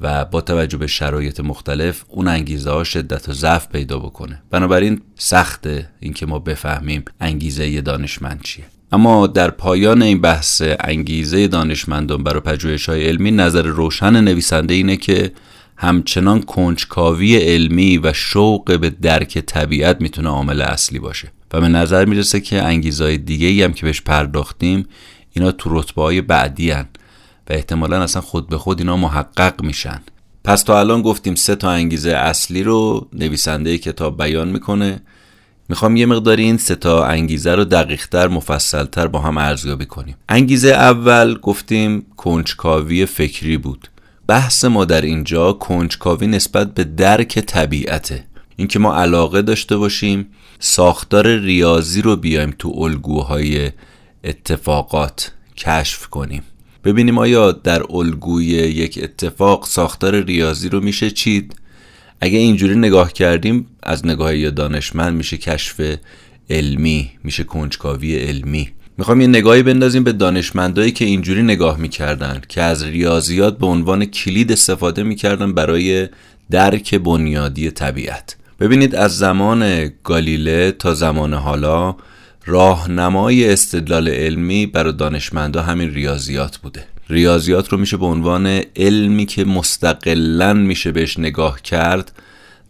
و 0.01 0.25
با 0.25 0.41
توجه 0.41 0.77
به 0.77 0.87
شرایط 0.87 1.39
مختلف 1.39 2.03
اون 2.07 2.27
انگیزه 2.27 2.71
ها 2.71 2.83
شدت 2.83 3.29
و 3.29 3.33
ضعف 3.33 3.67
پیدا 3.67 3.99
بکنه. 3.99 4.41
بنابراین 4.51 5.01
سخته 5.15 5.89
اینکه 5.99 6.25
ما 6.25 6.39
بفهمیم 6.39 7.05
انگیزه 7.21 7.81
دانشمند 7.81 8.41
چیه. 8.41 8.65
اما 8.91 9.27
در 9.27 9.49
پایان 9.49 10.01
این 10.01 10.21
بحث 10.21 10.61
انگیزه 10.79 11.47
دانشمندان 11.47 12.23
برای 12.23 12.39
پژوهش 12.39 12.89
های 12.89 13.07
علمی 13.07 13.31
نظر 13.31 13.61
روشن 13.61 14.23
نویسنده 14.23 14.73
اینه 14.73 14.97
که 14.97 15.31
همچنان 15.77 16.41
کنجکاوی 16.41 17.37
علمی 17.37 17.97
و 17.97 18.13
شوق 18.13 18.79
به 18.79 18.89
درک 18.89 19.37
طبیعت 19.37 20.01
می‌تونه 20.01 20.29
عامل 20.29 20.61
اصلی 20.61 20.99
باشه. 20.99 21.31
و 21.53 21.61
به 21.61 21.67
نظر 21.67 22.05
می‌رسه 22.05 22.39
که 22.39 22.61
انگیزهای 22.61 23.17
دیگه 23.17 23.47
ای 23.47 23.63
هم 23.63 23.73
که 23.73 23.85
بهش 23.85 24.01
پرداختیم 24.01 24.87
اینا 25.33 25.51
تو 25.51 25.79
رتبه 25.79 26.01
های 26.01 26.21
بعدی 26.21 26.71
هن. 26.71 26.87
و 27.49 27.53
احتمالا 27.53 28.03
اصلا 28.03 28.21
خود 28.21 28.49
به 28.49 28.57
خود 28.57 28.79
اینا 28.79 28.97
محقق 28.97 29.63
میشن. 29.63 30.01
پس 30.43 30.63
تا 30.63 30.79
الان 30.79 31.01
گفتیم 31.01 31.35
سه 31.35 31.55
تا 31.55 31.69
انگیزه 31.69 32.11
اصلی 32.11 32.63
رو 32.63 33.07
نویسنده 33.13 33.77
کتاب 33.77 34.17
بیان 34.17 34.47
می‌کنه. 34.47 35.01
می‌خوام 35.69 35.95
یه 35.95 36.05
مقداری 36.05 36.43
این 36.43 36.57
سه 36.57 36.75
تا 36.75 37.05
انگیزه 37.05 37.55
رو 37.55 37.63
دقیقتر 37.63 38.27
مفصلتر 38.27 39.07
با 39.07 39.19
هم 39.19 39.37
ارزیابی 39.37 39.85
کنیم. 39.85 40.15
انگیزه 40.29 40.69
اول 40.69 41.37
گفتیم 41.37 42.05
کنجکاوی 42.17 43.05
فکری 43.05 43.57
بود. 43.57 43.87
بحث 44.27 44.65
ما 44.65 44.85
در 44.85 45.01
اینجا 45.01 45.53
کنجکاوی 45.53 46.27
نسبت 46.27 46.73
به 46.73 46.83
درک 46.83 47.39
طبیعته. 47.39 48.23
اینکه 48.55 48.79
ما 48.79 48.95
علاقه 48.95 49.41
داشته 49.41 49.77
باشیم 49.77 50.27
ساختار 50.59 51.27
ریاضی 51.27 52.01
رو 52.01 52.15
بیایم 52.15 52.55
تو 52.59 52.73
الگوهای 52.77 53.71
اتفاقات 54.23 55.31
کشف 55.57 56.07
کنیم. 56.07 56.43
ببینیم 56.85 57.17
آیا 57.17 57.51
در 57.51 57.83
الگوی 57.89 58.45
یک 58.45 58.99
اتفاق 59.03 59.65
ساختار 59.65 60.23
ریاضی 60.23 60.69
رو 60.69 60.81
میشه 60.81 61.11
چید؟ 61.11 61.55
اگه 62.21 62.37
اینجوری 62.37 62.75
نگاه 62.75 63.13
کردیم 63.13 63.65
از 63.83 64.05
نگاه 64.05 64.37
یا 64.37 64.49
دانشمند 64.49 65.17
میشه 65.17 65.37
کشف 65.37 65.97
علمی 66.49 67.11
میشه 67.23 67.43
کنجکاوی 67.43 68.15
علمی. 68.15 68.69
می‌خوام 68.97 69.21
یه 69.21 69.27
نگاهی 69.27 69.63
بندازیم 69.63 70.03
به 70.03 70.11
دانشمندایی 70.11 70.91
که 70.91 71.05
اینجوری 71.05 71.43
نگاه 71.43 71.77
می‌کردن 71.77 72.41
که 72.49 72.61
از 72.61 72.83
ریاضیات 72.83 73.57
به 73.57 73.65
عنوان 73.65 74.05
کلید 74.05 74.51
استفاده 74.51 75.03
می‌کردن 75.03 75.53
برای 75.53 76.07
درک 76.51 76.95
بنیادی 76.95 77.71
طبیعت. 77.71 78.35
ببینید 78.59 78.95
از 78.95 79.17
زمان 79.17 79.89
گالیله 80.03 80.71
تا 80.71 80.93
زمان 80.93 81.33
حالا 81.33 81.95
راهنمای 82.47 83.53
استدلال 83.53 84.07
علمی 84.07 84.65
برای 84.65 84.93
دانشمندا 84.93 85.61
همین 85.61 85.93
ریاضیات 85.93 86.57
بوده. 86.57 86.83
ریاضیات 87.09 87.69
رو 87.69 87.77
میشه 87.77 87.97
به 87.97 88.05
عنوان 88.05 88.61
علمی 88.75 89.25
که 89.25 89.45
مستقلا 89.45 90.53
میشه 90.53 90.91
بهش 90.91 91.19
نگاه 91.19 91.61
کرد 91.61 92.11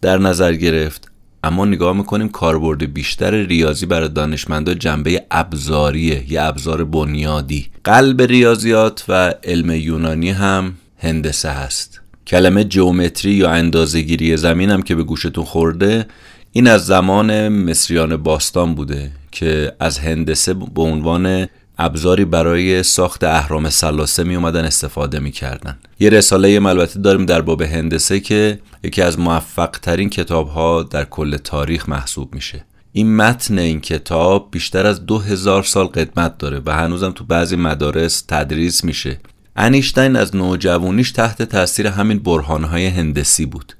در 0.02 0.18
نظر 0.18 0.54
گرفت. 0.54 1.12
اما 1.44 1.66
نگاه 1.66 1.98
می‌کنیم 1.98 2.30
کاربرد 2.30 2.94
بیشتر 2.94 3.32
ریاضی 3.32 3.86
برای 3.86 4.10
دانشمندا 4.10 4.74
جنبه 4.74 5.24
ابزاریه 5.32 6.32
یه 6.32 6.42
ابزار 6.42 6.84
بنیادی. 6.84 7.68
قلب 7.84 8.22
ریاضیات 8.22 9.06
و 9.08 9.34
علم 9.44 9.72
یونانی 9.72 10.32
هم 10.32 10.74
هندسه 10.98 11.50
هست. 11.50 12.02
کلمه 12.28 12.64
جومتری 12.64 13.32
یا 13.32 13.50
اندازهگیری 13.50 14.38
زمین 14.38 14.70
هم 14.70 14.82
که 14.82 14.96
به 14.96 15.04
گوشتون 15.04 15.46
خورده 15.46 16.06
این 16.52 16.68
از 16.68 16.86
زمان 16.86 17.50
مصریان 17.50 18.18
باستان 18.18 18.76
بوده. 18.76 19.12
که 19.36 19.76
از 19.80 20.00
هندسه 20.00 20.54
به 20.54 20.82
عنوان 20.82 21.48
ابزاری 21.78 22.26
برای 22.26 22.84
ساخت 22.84 23.24
اهرام 23.24 23.70
سلاسه 23.70 24.24
می 24.24 24.36
اومدن 24.36 24.66
استفاده 24.66 25.20
می‌کردن 25.20 25.78
یه 26.00 26.10
رساله 26.10 26.60
البته 26.66 27.00
داریم 27.00 27.26
در 27.26 27.42
باب 27.42 27.62
هندسه 27.62 28.20
که 28.20 28.60
یکی 28.84 29.02
از 29.02 29.20
موفق 29.20 29.70
ترین 29.82 30.10
کتاب 30.10 30.48
ها 30.48 30.84
در 30.84 31.06
کل 31.06 31.38
تاریخ 31.38 31.90
محسوب 31.90 32.36
میشه. 32.36 32.66
این 32.92 33.16
متن 33.16 33.60
این 33.60 33.82
کتاب 33.82 34.48
بیشتر 34.52 34.86
از 34.86 35.06
دو 35.06 35.20
هزار 35.20 35.64
سال 35.64 35.86
قدمت 35.86 36.38
داره 36.38 36.62
و 36.66 36.72
هنوزم 36.72 37.12
تو 37.12 37.24
بعضی 37.24 37.56
مدارس 37.56 38.24
تدریس 38.28 38.84
میشه. 38.84 39.20
انیشتین 39.56 40.16
از 40.16 40.36
نوجوانیش 40.36 41.12
تحت 41.12 41.42
تاثیر 41.42 41.88
همین 41.88 42.20
برهانهای 42.20 42.88
هندسی 42.88 43.46
بود. 43.46 43.74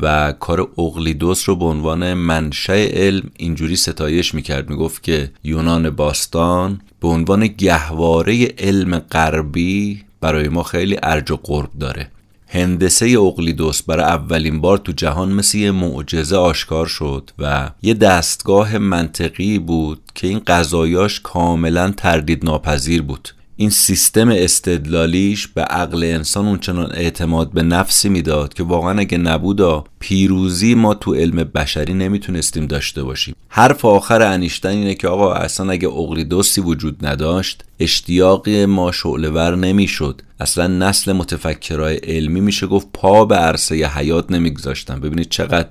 و 0.00 0.32
کار 0.32 0.60
اقلیدوس 0.78 1.48
رو 1.48 1.56
به 1.56 1.64
عنوان 1.64 2.14
منشأ 2.14 2.86
علم 2.86 3.30
اینجوری 3.36 3.76
ستایش 3.76 4.34
می‌کرد. 4.34 4.70
می‌گفت 4.70 5.02
که 5.02 5.30
یونان 5.44 5.90
باستان 5.90 6.80
به 7.00 7.08
عنوان 7.08 7.46
گهواره 7.46 8.54
علم 8.58 8.98
غربی 8.98 10.02
برای 10.20 10.48
ما 10.48 10.62
خیلی 10.62 10.98
ارج 11.02 11.30
و 11.30 11.36
قرب 11.42 11.70
داره. 11.80 12.10
هندسه 12.48 13.06
اقلیدوس 13.06 13.82
برای 13.82 14.04
اولین 14.04 14.60
بار 14.60 14.78
تو 14.78 14.92
جهان 14.92 15.32
مثل 15.32 15.58
یه 15.58 15.70
معجزه 15.70 16.36
آشکار 16.36 16.86
شد 16.86 17.30
و 17.38 17.70
یه 17.82 17.94
دستگاه 17.94 18.78
منطقی 18.78 19.58
بود 19.58 20.00
که 20.14 20.26
این 20.26 20.42
قضایاش 20.46 21.20
کاملا 21.20 21.90
تردید 21.96 22.44
ناپذیر 22.44 23.02
بود. 23.02 23.28
این 23.62 23.70
سیستم 23.70 24.28
استدلالیش 24.28 25.46
به 25.46 25.62
عقل 25.62 26.04
انسان 26.04 26.46
اونچنان 26.46 26.92
اعتماد 26.92 27.50
به 27.50 27.62
نفسی 27.62 28.08
می‌داد 28.08 28.54
که 28.54 28.62
واقعا 28.62 28.98
اگه 28.98 29.18
نبودا 29.18 29.84
پیروزی 29.98 30.74
ما 30.74 30.94
تو 30.94 31.14
علم 31.14 31.44
بشری 31.44 31.94
نمی‌تونستیم 31.94 32.66
داشته 32.66 33.02
باشیم. 33.02 33.34
حرف 33.48 33.84
آخر 33.84 34.22
انیشتن 34.22 34.68
اینه 34.68 34.94
که 34.94 35.08
آقا 35.08 35.32
اصلا 35.32 35.70
اگه 35.70 35.88
اقلیدوسی 35.88 36.60
وجود 36.60 37.06
نداشت 37.06 37.64
اشتیاق 37.80 38.48
ما 38.48 38.92
شعلور 38.92 39.56
نمی‌شد. 39.56 40.22
اصلا 40.40 40.66
نسل 40.66 41.12
متفکرای 41.12 41.96
علمی 41.96 42.40
میشه 42.40 42.66
گفت 42.66 42.86
پا 42.92 43.24
به 43.24 43.36
عرصه 43.36 43.74
حیات 43.74 44.30
نمیگذاشتن. 44.30 45.00
ببینید 45.00 45.28
چقدر 45.28 45.68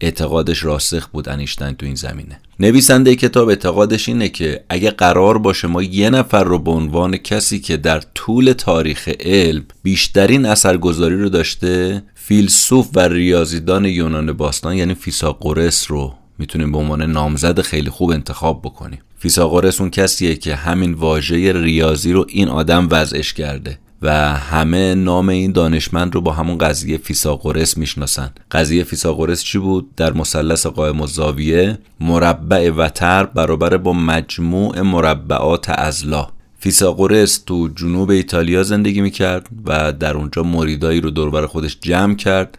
اعتقادش 0.00 0.64
راسخ 0.64 1.08
بود 1.08 1.28
انیشتین 1.28 1.72
تو 1.72 1.86
این 1.86 1.94
زمینه. 1.94 2.40
نویسنده 2.60 3.16
کتاب 3.16 3.48
اعتقادش 3.48 4.08
اینه 4.08 4.28
که 4.28 4.64
اگه 4.68 4.90
قرار 4.90 5.38
باشه 5.38 5.68
ما 5.68 5.82
یه 5.82 6.10
نفر 6.10 6.44
رو 6.44 6.58
به 6.58 6.70
عنوان 6.70 7.16
کسی 7.16 7.58
که 7.58 7.76
در 7.76 8.00
طول 8.14 8.52
تاریخ 8.52 9.08
علم 9.20 9.64
بیشترین 9.82 10.46
اثرگذاری 10.46 11.16
رو 11.16 11.28
داشته 11.28 12.02
فیلسوف 12.14 12.88
و 12.94 13.00
ریاضیدان 13.00 13.84
یونان 13.84 14.32
باستان 14.32 14.76
یعنی 14.76 14.94
فیساقورس 14.94 15.90
رو 15.90 16.14
می‌تونیم 16.38 16.72
به 16.72 16.78
عنوان 16.78 17.02
نامزد 17.02 17.60
خیلی 17.60 17.90
خوب 17.90 18.10
انتخاب 18.10 18.62
بکنیم. 18.62 18.98
فیساغورس 19.18 19.80
اون 19.80 19.90
کسیه 19.90 20.36
که 20.36 20.54
همین 20.54 20.94
واژه 20.94 21.52
ریاضی 21.52 22.12
رو 22.12 22.26
این 22.28 22.48
آدم 22.48 22.88
وضعش 22.90 23.32
کرده. 23.32 23.78
و 24.02 24.36
همه 24.36 24.94
نام 24.94 25.28
این 25.28 25.52
دانشمند 25.52 26.14
رو 26.14 26.20
با 26.20 26.32
همون 26.32 26.58
قضیه 26.58 26.98
فیساغورس 26.98 27.76
می‌شناسن. 27.76 28.30
قضیه 28.50 28.84
فیساغورس 28.84 29.42
چی 29.42 29.58
بود؟ 29.58 29.94
در 29.96 30.12
مثلث 30.12 30.66
قائم 30.66 31.00
الزاویه 31.00 31.78
مربع 32.00 32.70
وتر 32.70 33.24
برابر 33.24 33.76
با 33.76 33.92
مجموع 33.92 34.80
مربعات 34.80 35.70
اضلاع 35.70 36.28
فیساغورس 36.58 37.38
تو 37.46 37.68
جنوب 37.68 38.10
ایتالیا 38.10 38.62
زندگی 38.62 39.00
می‌کرد 39.00 39.48
و 39.66 39.92
در 39.92 40.14
اونجا 40.16 40.42
مریدایی 40.42 41.00
رو 41.00 41.10
دور 41.10 41.28
و 41.28 41.34
بر 41.34 41.46
خودش 41.46 41.78
جمع 41.80 42.14
کرد 42.14 42.58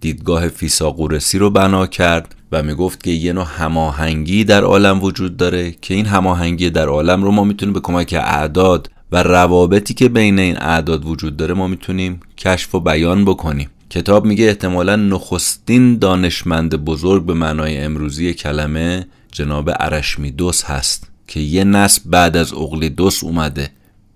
دیدگاه 0.00 0.48
فیساغورسی 0.48 1.38
رو 1.38 1.50
بنا 1.50 1.86
کرد 1.86 2.34
و 2.52 2.62
می‌گفت 2.62 3.02
که 3.02 3.10
یه 3.10 3.32
نوع 3.32 3.46
هماهنگی 3.58 4.44
در 4.44 4.64
عالم 4.64 5.02
وجود 5.02 5.36
داره 5.36 5.72
که 5.72 5.94
این 5.94 6.06
هماهنگی 6.06 6.70
در 6.70 6.88
عالم 6.88 7.22
رو 7.22 7.30
ما 7.30 7.44
می‌تونیم 7.44 7.72
به 7.72 7.80
کمک 7.80 8.14
اعداد 8.18 8.90
و 9.12 9.22
روابطی 9.22 9.94
که 9.94 10.08
بین 10.08 10.38
این 10.38 10.56
اعداد 10.58 11.04
وجود 11.04 11.36
داره 11.36 11.54
ما 11.54 11.66
می‌تونیم 11.66 12.20
کشف 12.38 12.74
و 12.74 12.80
بیان 12.80 13.24
بکنیم. 13.24 13.70
کتاب 13.90 14.24
میگه 14.24 14.44
احتمالا 14.44 14.96
نخستین 14.96 15.98
دانشمند 15.98 16.76
بزرگ 16.84 17.26
به 17.26 17.34
معنای 17.34 17.78
امروزی 17.78 18.34
کلمه 18.34 19.06
جناب 19.32 19.70
ارشمیدس 19.80 20.64
هست 20.64 21.10
که 21.26 21.40
یه 21.40 21.64
نسل 21.64 22.02
بعد 22.04 22.36
از 22.36 22.52
اقلیدس 22.52 23.24
اومده. 23.24 23.70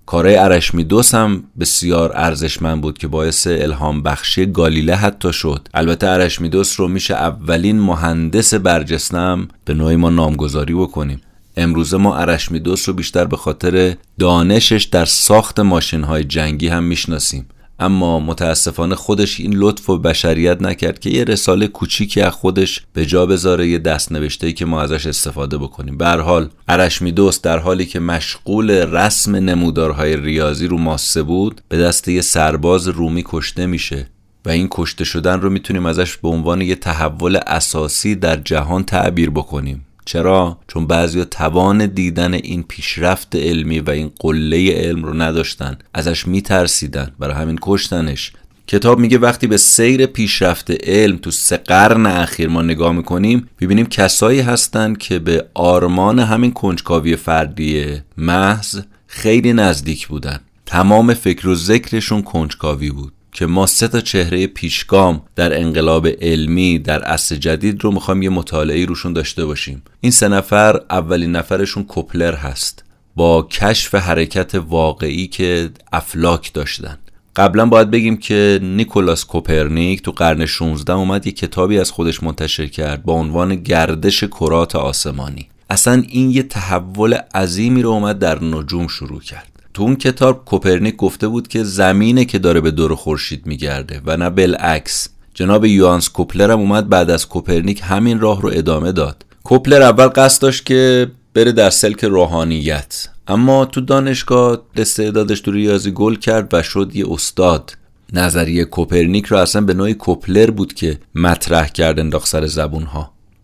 کارهای 0.07 0.37
ارشمیدس 0.37 1.15
هم 1.15 1.45
بسیار 1.61 2.13
ارزشمند 2.17 2.81
بود 2.81 2.99
که 2.99 3.09
باعث 3.09 3.47
الهام 3.47 4.03
بخشی 4.03 4.47
گالیله 4.47 4.95
حتی 4.95 5.33
شد. 5.33 5.69
البته 5.75 6.07
ارشمیدس 6.07 6.81
رو 6.81 6.89
میشه 6.89 7.15
اولین 7.15 7.81
مهندس 7.81 8.55
برجستم 8.55 9.49
به 9.65 9.75
نوعی 9.75 9.97
ما 9.97 10.11
نامگذاری 10.11 10.75
بکنیم. 10.75 11.21
امروزه 11.57 11.97
ما 11.97 12.17
ارشمیدس 12.17 12.89
رو 12.89 12.95
بیشتر 12.95 13.25
به 13.25 13.37
خاطر 13.37 13.97
دانشش 14.19 14.85
در 14.85 15.05
ساخت 15.05 15.61
ماشین 15.61 16.03
های 16.03 16.25
جنگی 16.25 16.69
هم 16.69 16.85
می‌شناسیم. 16.85 17.47
اما 17.79 18.21
متاسفانه 18.21 18.95
خودش 18.95 19.41
این 19.41 19.55
لطف 19.55 19.91
و 19.91 19.99
بشریت 19.99 20.63
نکرد 20.63 20.99
که 20.99 21.11
یه 21.11 21.25
رساله 21.25 21.67
کوچیکی 21.67 22.21
از 22.21 22.33
خودش 22.33 22.83
به 22.93 23.07
جا 23.07 23.27
بذاره 23.27 23.69
یه 23.69 23.79
دست 23.79 24.13
نوشته 24.13 24.53
که 24.53 24.65
ما 24.65 24.83
ازش 24.83 25.07
استفاده 25.07 25.59
بکنیم. 25.59 25.99
به 25.99 26.07
حال 26.07 26.49
ارشمیدس 26.69 27.41
در 27.41 27.59
حالی 27.59 27.87
که 27.87 28.01
مشغول 28.01 28.71
رسم 28.71 29.37
نمودارهای 29.37 30.17
ریاضی 30.17 30.67
رو 30.67 30.79
ماسه 30.79 31.23
بود 31.23 31.61
به 31.69 31.79
دست 31.79 32.09
یه 32.09 32.21
سرباز 32.21 32.89
رومی 32.89 33.23
کشته 33.27 33.67
میشه 33.67 34.07
و 34.45 34.51
این 34.51 34.69
کشته 34.71 35.05
شدن 35.05 35.41
رو 35.41 35.51
می‌تونیم 35.51 35.87
ازش 35.87 36.17
به 36.17 36.29
عنوان 36.29 36.61
یه 36.61 36.75
تحول 36.75 37.39
اساسی 37.47 38.15
در 38.15 38.37
جهان 38.37 38.85
تعبیر 38.85 39.31
بکنیم. 39.31 39.87
چرا؟ 40.05 40.59
چون 40.69 40.87
بعضی 40.87 41.25
توان 41.25 41.87
دیدن 41.87 42.35
این 42.35 42.63
پیشرفت 42.63 43.37
علمی 43.37 43.81
و 43.81 43.91
این 43.91 44.13
قله 44.19 44.73
علم 44.73 45.05
رو 45.05 45.15
نداشتن. 45.15 45.79
ازش 45.95 46.27
میترسیدن. 46.27 47.11
برای 47.19 47.35
همین 47.35 47.59
کشتنش. 47.63 48.33
کتاب 48.67 48.99
میگه 48.99 49.19
وقتی 49.19 49.47
به 49.47 49.57
سیر 49.57 50.07
پیشرفت 50.07 50.71
علم 50.71 51.17
تو 51.17 51.31
سه 51.31 51.57
قرن 51.57 52.07
اخیر 52.07 52.49
ما 52.49 52.63
نگاه 52.63 52.93
می‌کنیم 52.93 53.49
ببینیم 53.61 53.87
کسایی 53.87 54.41
هستند 54.41 54.99
که 54.99 55.19
به 55.19 55.47
آرمان 55.55 56.19
همین 56.19 56.53
کنجکاوی 56.53 57.17
فردی 57.17 58.01
محض 58.17 58.81
خیلی 59.07 59.53
نزدیک 59.53 60.09
بودن. 60.09 60.41
تمام 60.67 61.15
فکر 61.15 61.49
و 61.49 61.55
ذکرشون 61.55 62.23
کنجکاوی 62.23 62.91
بود. 62.91 63.13
که 63.35 63.47
ما 63.47 63.66
سه 63.66 63.89
تا 63.89 64.01
چهره 64.01 64.47
پیشگام 64.47 65.22
در 65.37 65.61
انقلاب 65.61 66.07
علمی 66.07 66.78
در 66.78 67.03
عصر 67.03 67.37
جدید 67.37 67.85
رو 67.85 67.93
می‌خوایم 67.93 68.22
یه 68.22 68.28
مطالعه 68.28 68.85
روشون 68.85 69.12
داشته 69.12 69.45
باشیم. 69.45 69.82
این 70.01 70.12
سه 70.12 70.28
نفر 70.28 70.80
اولین 70.91 71.37
نفرشون 71.37 71.85
کوپلر 71.85 72.35
هست. 72.35 72.85
با 73.16 73.43
کشف 73.43 73.95
حرکت 73.95 74.55
واقعی 74.55 75.26
که 75.26 75.70
افلاک 75.93 76.53
داشتن. 76.53 76.99
قبلا 77.37 77.66
باید 77.66 77.91
بگیم 77.91 78.16
که 78.16 78.61
نیکولاس 78.62 79.24
کوپرنیک 79.24 80.03
تو 80.03 80.12
قرن 80.12 80.47
16 80.47 80.93
اومد 80.93 81.26
یه 81.26 81.32
کتابی 81.32 81.78
از 81.78 81.91
خودش 81.91 82.22
منتشر 82.22 82.66
کرد 82.66 83.03
با 83.03 83.12
عنوان 83.12 83.55
گردش 83.55 84.24
کرات 84.24 84.76
آسمانی. 84.76 85.49
اصلا 85.70 86.03
این 86.09 86.30
یه 86.30 86.43
تحول 86.43 87.14
عظیمی 87.35 87.82
رو 87.82 87.91
اومد 87.91 88.18
در 88.18 88.45
نجوم 88.45 88.89
شروع 88.89 89.20
کرد. 89.20 89.54
تو 89.75 89.83
اون 89.83 89.97
کتاب 89.97 90.45
کوپرنیک 90.45 90.97
گفته 90.97 91.29
بود 91.29 91.49
که 91.49 91.64
زمینه 91.64 92.25
که 92.25 92.39
داره 92.39 92.61
به 92.61 92.70
دور 92.70 92.95
خورشید 92.95 93.47
میگرده 93.47 94.01
و 94.07 94.16
نه 94.16 94.31
بالعکس. 94.31 95.09
جناب 95.35 95.64
یوهانس 95.65 96.09
کپلر 96.09 96.51
هم 96.51 96.59
اومد 96.61 96.89
بعد 96.89 97.11
از 97.11 97.29
کوپرنیک 97.29 97.81
همین 97.85 98.20
راه 98.20 98.43
رو 98.43 98.51
ادامه 98.53 98.93
داد. 98.93 99.25
کپلر 99.45 99.83
اول 99.83 100.07
قصد 100.07 100.43
داشت 100.43 100.66
که 100.66 101.11
بره 101.35 101.53
در 101.53 101.70
سلک 101.70 102.05
روحانیت 102.05 103.09
اما 103.29 103.64
تو 103.64 103.81
دانشگاه 103.81 104.59
استعدادش 104.77 105.41
تو 105.41 105.53
ریاضی 105.53 105.91
گل 105.91 106.14
کرد 106.14 106.49
و 106.55 106.62
شد 106.62 106.91
یه 106.95 107.12
استاد. 107.12 107.77
نظریه 108.12 108.64
کوپرنیک 108.64 109.27
رو 109.27 109.37
اصلا 109.37 109.62
به 109.62 109.75
نوعی 109.75 109.95
کوپلر 109.95 110.51
بود 110.51 110.75
که 110.75 110.99
مطرح 111.14 111.68
کرد 111.68 111.99
انداخت 111.99 112.29
سر 112.29 112.47
زبون 112.47 112.85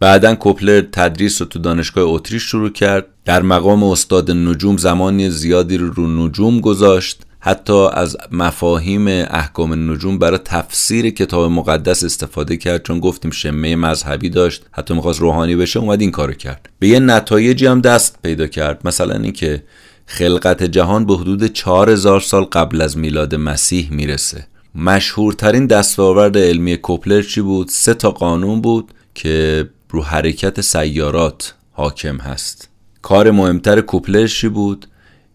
بعدا 0.01 0.35
کوپلر 0.35 0.81
تدریس 0.93 1.41
رو 1.41 1.49
تو 1.49 1.59
دانشگاه 1.59 2.05
اتریش 2.05 2.43
شروع 2.43 2.71
کرد. 2.71 3.07
در 3.25 3.43
مقام 3.43 3.85
استاد 3.85 4.31
نجوم 4.31 4.77
زمانی 4.77 5.31
زیادی 5.31 5.77
رو 5.77 5.91
رو 5.91 6.27
نجوم 6.27 6.61
گذاشت. 6.61 7.23
حتی 7.41 7.87
از 7.93 8.17
مفاهیم 8.33 9.09
احکام 9.09 9.91
نجوم 9.93 10.19
برای 10.19 10.39
تفسیر 10.45 11.11
کتاب 11.11 11.51
مقدس 11.51 12.05
استفاده 12.05 12.57
کرد 12.57 12.83
چون 12.83 13.01
گفتیم 13.01 13.31
شمه 13.31 13.77
مذهبی 13.77 14.31
داشت. 14.31 14.63
حتی 14.73 14.95
می‌خواست 14.95 15.21
روحانی 15.21 15.57
بشه 15.57 15.81
اومد 15.81 16.01
این 16.01 16.11
کارو 16.11 16.33
کرد. 16.33 16.69
به 16.79 16.89
یه 16.89 17.01
نتایجی 17.01 17.67
هم 17.67 17.81
دست 17.81 18.19
پیدا 18.23 18.47
کرد. 18.47 18.81
مثلا 18.85 19.15
اینکه 19.15 19.63
خلقت 20.07 20.63
جهان 20.63 21.07
به 21.07 21.17
حدود 21.17 21.47
4000 21.47 22.21
سال 22.21 22.45
قبل 22.45 22.81
از 22.81 22.99
میلاد 22.99 23.35
مسیح 23.35 23.93
می‌رسه. 23.93 24.47
مشهورترین 24.75 25.67
دستاورد 25.67 26.39
علمی 26.39 26.77
کوپلر 26.77 27.23
چی 27.23 27.41
بود؟ 27.41 27.69
سه 27.69 27.95
تا 27.95 28.11
قانون 28.11 28.61
بود 28.61 28.91
که 29.15 29.69
رو 29.91 30.03
حرکت 30.03 30.61
سیارات 30.61 31.55
حاکم 31.73 32.17
هست. 32.17 32.69
کار 33.03 33.31
مهمتر 33.31 33.81
کوپلرشی 33.81 34.49
بود؟ 34.49 34.87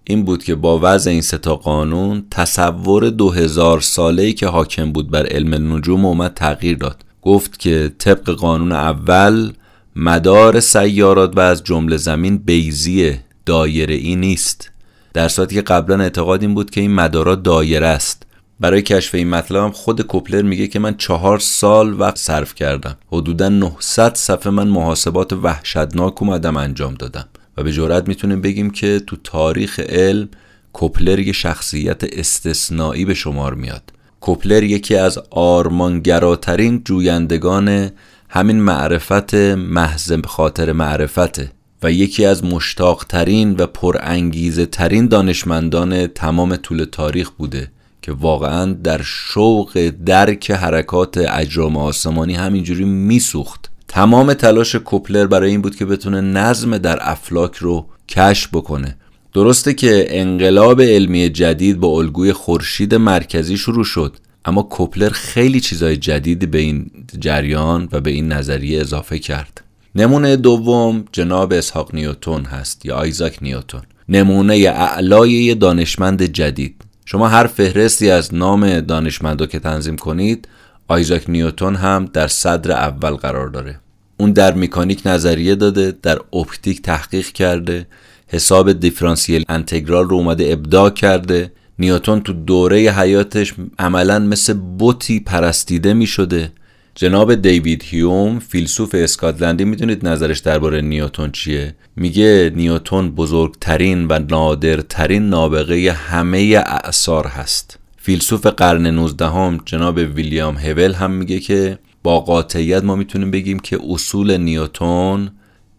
این 0.03 0.25
بود 0.25 0.43
که 0.43 0.55
با 0.55 0.79
وضع 0.83 1.11
این 1.11 1.21
ستا 1.21 1.55
قانون 1.55 2.25
تصور 2.31 3.09
دو 3.09 3.31
هزار 3.31 3.81
ساله 3.81 4.33
که 4.33 4.47
حاکم 4.47 4.91
بود 4.91 5.11
بر 5.11 5.25
علم 5.25 5.75
نجوم 5.75 6.05
اومد 6.05 6.33
تغییر 6.33 6.77
داد. 6.77 7.05
گفت 7.21 7.59
که 7.59 7.91
طبق 7.97 8.29
قانون 8.29 8.71
اول 8.71 9.53
مدار 9.95 10.59
سیارات 10.59 11.37
و 11.37 11.39
از 11.39 11.63
جمله 11.63 11.97
زمین 11.97 12.37
بیزی 12.37 13.15
دایره 13.45 13.95
ای 13.95 14.15
نیست. 14.15 14.71
در 15.13 15.27
صورتی 15.27 15.55
که 15.55 15.61
قبلا 15.61 16.03
اعتقاد 16.03 16.41
این 16.41 16.53
بود 16.53 16.69
که 16.69 16.81
این 16.81 16.93
مدارا 16.93 17.35
دایره 17.35 17.87
است. 17.87 18.24
برای 18.59 18.81
کشف 18.81 19.15
این 19.15 19.29
مطلب 19.29 19.71
خود 19.71 20.01
کوپلر 20.01 20.41
میگه 20.41 20.67
که 20.67 20.79
من 20.79 20.97
چهار 20.97 21.39
سال 21.39 21.99
وقت 21.99 22.17
صرف 22.17 22.55
کردم. 22.55 22.97
حدودا 23.11 23.49
900 23.49 24.15
صفحه 24.15 24.51
من 24.51 24.67
محاسبات 24.67 25.33
وحشتناک 25.33 26.21
اومدم 26.21 26.57
انجام 26.57 26.93
دادم. 26.93 27.27
و 27.57 27.63
به 27.63 27.71
جرات 27.71 28.07
می‌تونیم 28.07 28.41
بگیم 28.41 28.69
که 28.69 28.99
تو 29.07 29.15
تاریخ 29.23 29.79
علم 29.79 30.29
کوپلر 30.73 31.19
یه 31.19 31.33
شخصیت 31.33 32.03
استثنایی 32.03 33.05
به 33.05 33.13
شمار 33.13 33.53
میاد. 33.53 33.83
کوپلر 34.21 34.63
یکی 34.63 34.95
از 34.95 35.19
آرمانگراترین 35.29 36.81
جویندگان 36.85 37.91
همین 38.29 38.61
معرفت 38.61 39.33
محض 39.55 40.13
خاطر 40.25 40.71
معرفته 40.71 41.51
و 41.83 41.91
یکی 41.91 42.25
از 42.25 42.43
مشتاقترین 42.43 43.55
و 43.59 43.65
پرانگیزه 43.67 44.65
ترین 44.65 45.07
دانشمندان 45.07 46.07
تمام 46.07 46.55
طول 46.55 46.83
تاریخ 46.83 47.29
بوده. 47.29 47.71
که 48.05 48.11
واقعا 48.11 48.73
در 48.73 49.01
شوق 49.03 49.91
درک 50.05 50.51
حرکات 50.51 51.17
اجرام 51.17 51.77
آسمانی 51.77 52.35
همینجوری 52.35 52.85
میسوخت. 52.85 53.71
تمام 53.87 54.33
تلاش 54.33 54.75
کوپلر 54.75 55.27
برای 55.27 55.51
این 55.51 55.61
بود 55.61 55.75
که 55.75 55.85
بتونه 55.85 56.21
نظم 56.21 56.77
در 56.77 56.97
افلاک 57.01 57.55
رو 57.55 57.85
کشف 58.09 58.49
بکنه. 58.53 58.97
درسته 59.33 59.73
که 59.73 60.07
انقلاب 60.09 60.81
علمی 60.81 61.29
جدید 61.29 61.79
با 61.79 61.87
الگوی 61.87 62.33
خورشید 62.33 62.95
مرکزی 62.95 63.57
شروع 63.57 63.83
شد 63.83 64.15
اما 64.45 64.63
کوپلر 64.63 65.09
خیلی 65.09 65.59
چیزای 65.59 65.97
جدیدی 65.97 66.45
به 66.45 66.57
این 66.57 66.91
جریان 67.19 67.89
و 67.91 68.01
به 68.01 68.11
این 68.11 68.31
نظریه 68.31 68.81
اضافه 68.81 69.19
کرد. 69.19 69.63
نمونه 69.95 70.35
دوم 70.35 71.05
جناب 71.11 71.53
اسحاق 71.53 71.95
نیوتون 71.95 72.45
هست 72.45 72.85
یا 72.85 72.95
آیزاک 72.95 73.37
نیوتون 73.41 73.81
نمونه 74.09 74.53
اعلای 74.53 75.55
دانشمند 75.55 76.23
جدید. 76.23 76.84
شما 77.05 77.27
هر 77.27 77.47
فهرستی 77.47 78.09
از 78.09 78.33
نام 78.33 78.79
دانشمندو 78.79 79.45
که 79.45 79.59
تنظیم 79.59 79.97
کنید 79.97 80.47
آیزاک 80.87 81.29
نیوتون 81.29 81.75
هم 81.75 82.05
در 82.13 82.27
صدر 82.27 82.71
اول 82.71 83.11
قرار 83.11 83.47
داره. 83.47 83.79
اون 84.17 84.31
در 84.31 84.53
مکانیک 84.53 85.01
نظریه 85.05 85.55
داده 85.55 85.93
در 86.01 86.19
اپتیک 86.33 86.81
تحقیق 86.81 87.27
کرده 87.27 87.87
حساب 88.27 88.71
دیفرانسیل 88.71 89.43
انتگرال 89.49 90.09
رو 90.09 90.15
اومده 90.15 90.53
ابداع 90.53 90.89
کرده. 90.89 91.51
نیوتون 91.79 92.21
تو 92.21 92.33
دوره 92.33 92.77
حیاتش 92.77 93.53
عملا 93.79 94.19
مثل 94.19 94.53
بوتی 94.53 95.19
پرستیده 95.19 95.93
می 95.93 96.05
شده 96.05 96.51
جناب 96.97 97.35
دیوید 97.35 97.83
هیوم 97.83 98.39
فیلسوف 98.39 98.95
اسکاتلندی 98.97 99.65
می‌دونید 99.65 100.07
نظرش 100.07 100.39
درباره 100.39 100.81
نیوتون 100.81 101.31
چیه؟ 101.31 101.75
میگه 101.95 102.51
نیوتون 102.55 103.11
بزرگترین 103.11 104.07
و 104.07 104.19
نادرترین 104.29 105.29
نابغه 105.29 105.91
همه 105.91 106.63
اعثار 106.65 107.27
هست. 107.27 107.79
فیلسوف 107.97 108.47
قرن 108.47 108.87
19 108.87 109.25
هم 109.25 109.59
جناب 109.65 109.97
ویلیام 109.97 110.57
هول 110.57 110.93
هم 110.93 111.11
میگه 111.11 111.39
که 111.39 111.79
با 112.03 112.19
قاطعیت 112.19 112.83
ما 112.83 112.95
می‌تونیم 112.95 113.31
بگیم 113.31 113.59
که 113.59 113.79
اصول 113.89 114.37
نیوتون 114.37 115.31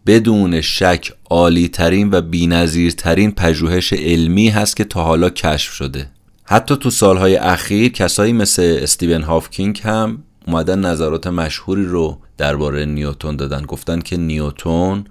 بدون 0.05 0.61
شک 0.61 1.13
عالی 1.29 1.67
ترین 1.67 2.09
و 2.11 2.21
بینظیرترین 2.21 3.31
پژوهش 3.31 3.93
علمی 3.93 4.49
هست 4.49 4.77
که 4.77 4.83
تا 4.83 5.03
حالا 5.03 5.29
کشف 5.29 5.73
شده. 5.73 6.09
حتی 6.43 6.75
تو 6.75 6.89
سالهای 6.89 7.35
اخیر 7.35 7.91
کسایی 7.91 8.33
مثل 8.33 8.77
استیون 8.81 9.21
هافکینگ 9.21 9.81
هم 9.83 10.23
اومدن 10.47 10.79
نظرات 10.79 11.27
مشهوری 11.27 11.85
رو 11.85 12.17
درباره 12.37 12.85
نیوتون 12.85 13.35
دادن. 13.35 13.61
گفتن 13.61 13.99
که 13.99 14.17
نیوتون 14.17 15.05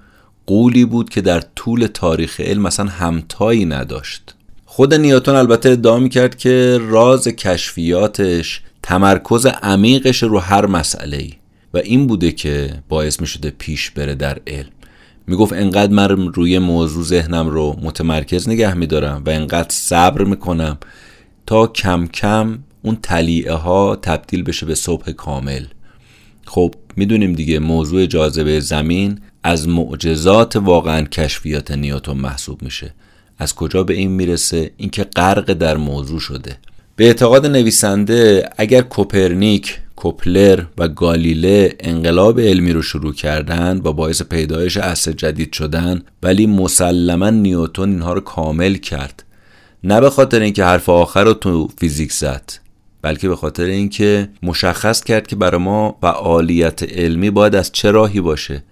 قولی 0.47 0.84
بود 0.84 1.11
که 1.11 1.20
در 1.20 1.41
طول 1.57 1.87
تاریخ 1.87 2.41
علم 2.41 2.62
مثلا 2.62 2.87
همتایی 2.87 3.64
نداشت. 3.64 4.34
خود 4.66 4.95
نیوتون 4.95 5.34
البته 5.34 5.70
ادعا 5.70 5.99
می‌کرد 5.99 6.37
که 6.37 6.78
راز 6.89 7.28
کشفیاتش 7.28 8.62
تمرکز 8.82 9.47
عمیقش 9.47 10.22
رو 10.22 10.39
هر 10.39 10.66
مسئله 10.66 11.16
ای 11.16 11.32
و 11.74 11.78
این 11.78 12.07
بوده 12.07 12.32
که 12.32 12.82
باعث 12.89 13.20
می 13.20 13.26
شده 13.26 13.51
پیش 13.51 13.91
بره 13.91 14.14
در 14.14 14.39
علم. 14.47 14.68
می‌گفت 15.26 15.53
انقدر 15.53 15.93
من 15.93 16.09
روی 16.09 16.59
موضوع 16.59 17.05
ذهنم 17.05 17.49
رو 17.49 17.76
متمرکز 17.82 18.49
نگه 18.49 18.74
میدارم 18.74 19.22
و 19.26 19.30
انقدر 19.30 19.70
صبر 19.70 20.24
می‌کنم 20.24 20.78
تا 21.47 21.66
کم 21.66 22.07
کم 22.07 22.59
اون 22.87 22.99
تلیعه 23.03 23.55
ها 23.55 23.97
تبدیل 23.97 24.43
بشه 24.43 24.66
به 24.66 24.74
صبح 24.74 25.11
کامل. 25.11 25.64
خب 26.45 26.74
می‌دونیم 26.97 27.32
دیگه 27.32 27.59
موضوع 27.59 28.07
جاذبه 28.07 28.61
زمین 28.61 29.18
از 29.43 29.68
معجزات 29.68 30.57
واقعا 30.57 31.03
کشفیات 31.03 31.70
نیوتون 31.70 32.16
محسوب 32.16 32.62
میشه. 32.62 32.95
از 33.39 33.55
کجا 33.55 33.82
به 33.82 33.95
این 33.95 34.11
می‌رسه؟ 34.11 34.70
اینکه 34.76 35.05
غرق 35.05 35.53
در 35.53 35.76
موضوع 35.76 36.20
شده. 36.20 36.59
به 36.97 37.05
اعتقاد 37.05 37.47
نویسنده 37.47 38.51
اگر 38.57 38.80
کوپرنیک 38.80 39.78
کوپلر 39.97 40.64
و 40.78 40.89
گالیله 40.89 41.76
انقلاب 41.80 42.41
علمی 42.41 42.72
رو 42.72 42.82
شروع 42.82 43.14
کردن 43.14 43.80
و 43.84 43.93
باعث 43.93 44.22
پیدایش 44.22 44.76
عصر 44.76 45.12
جدید 45.12 45.53
شدن 45.53 46.03
ولی 46.22 46.47
مسلما 46.47 47.30
نیوتون 47.30 47.91
اینها 47.91 48.12
رو 48.12 48.20
کامل 48.20 48.74
کرد. 48.74 49.24
نه 49.84 50.01
به 50.01 50.11
خاطر 50.11 50.41
اینکه 50.41 50.64
حرف 50.64 50.89
آخر 50.89 51.24
رو 51.24 51.34
تو 51.34 51.68
فیزیک 51.78 52.12
زد. 52.12 52.65
بلکه 53.03 53.28
به 53.28 53.36
خاطر 53.36 53.64
اینکه 53.64 54.28
مشخص 54.42 55.05
کرد 55.05 55.26
که 55.26 55.36
برای 55.36 55.61
ما 55.61 55.99
فعالیت 56.01 56.82
علمی 56.82 57.30
باید 57.30 57.55
از 57.55 57.72
چه 57.72 57.90
راهی 57.90 58.20
باشه. 58.20 58.62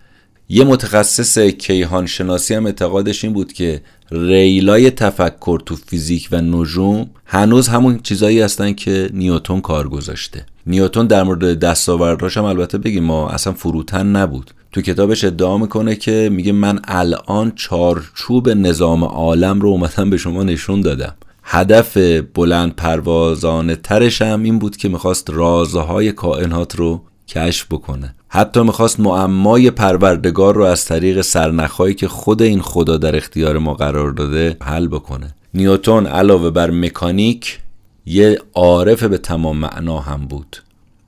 یه 0.49 0.64
متخصص 0.64 1.39
کیهان 1.39 2.07
شناسی 2.07 2.55
هم 2.55 2.66
اعتقادش 2.66 3.25
این 3.25 3.33
بود 3.33 3.53
که 3.53 3.83
ریلای 4.11 4.91
تفکر 4.91 5.61
تو 5.66 5.77
فیزیک 5.77 6.29
و 6.33 6.41
نجوم 6.41 7.11
هنوز 7.27 7.68
همون 7.68 7.99
چیزایی 7.99 8.41
هستن 8.41 8.72
که 8.72 9.11
نیوتون 9.12 9.61
کار 9.61 9.89
گذاشته. 9.89 10.47
نیوتون 10.66 11.07
در 11.07 11.22
مورد 11.22 11.59
دستاوردهاش 11.59 12.37
هم 12.37 12.45
البته 12.45 12.79
بگیم 12.79 13.05
ما 13.05 13.29
اصلا 13.29 13.53
فروتن 13.53 14.07
نبود. 14.07 14.51
تو 14.72 14.83
کتابش 14.83 15.25
ادعا 15.25 15.59
می‌کنه 15.59 15.97
که 15.97 16.29
میگه 16.33 16.53
من 16.53 16.81
الان 16.85 17.53
چارچوب 17.57 18.49
نظام 18.49 19.05
عالم 19.05 19.61
رو 19.61 19.68
اومدم 19.68 20.11
به 20.11 20.16
شما 20.16 20.43
نشون 20.43 20.81
دادم. 20.81 21.14
هدف 21.45 21.97
بلند 22.34 22.76
پروازانه 22.76 23.76
ترش 23.76 24.22
هم 24.22 24.42
این 24.42 24.59
بود 24.59 24.76
که 24.76 24.88
می‌خواست 24.88 25.30
رازهای 25.30 26.12
کائنات 26.12 26.76
رو 26.76 27.03
کشف 27.28 27.66
بکنه. 27.70 28.14
حتی 28.28 28.62
می‌خواست 28.62 29.01
معمای 29.01 29.70
پروردگار 29.70 30.55
رو 30.55 30.64
از 30.64 30.84
طریق 30.84 31.20
سرنخهایی 31.20 31.95
که 31.95 32.09
خود 32.09 32.42
این 32.42 32.61
خدا 32.61 32.97
در 32.97 33.16
اختیار 33.16 33.59
ما 33.59 33.74
قرار 33.74 34.12
داده 34.12 34.57
حل 34.62 34.88
بکنه. 34.88 35.34
نیوتون 35.55 36.07
علاوه 36.07 36.51
بر 36.51 36.70
مکانیک 36.70 37.59
یه 38.07 38.38
عارف 38.55 39.03
به 39.03 39.18
تمام 39.18 39.57
معنا 39.57 39.99
هم 39.99 40.26
بود. 40.26 40.57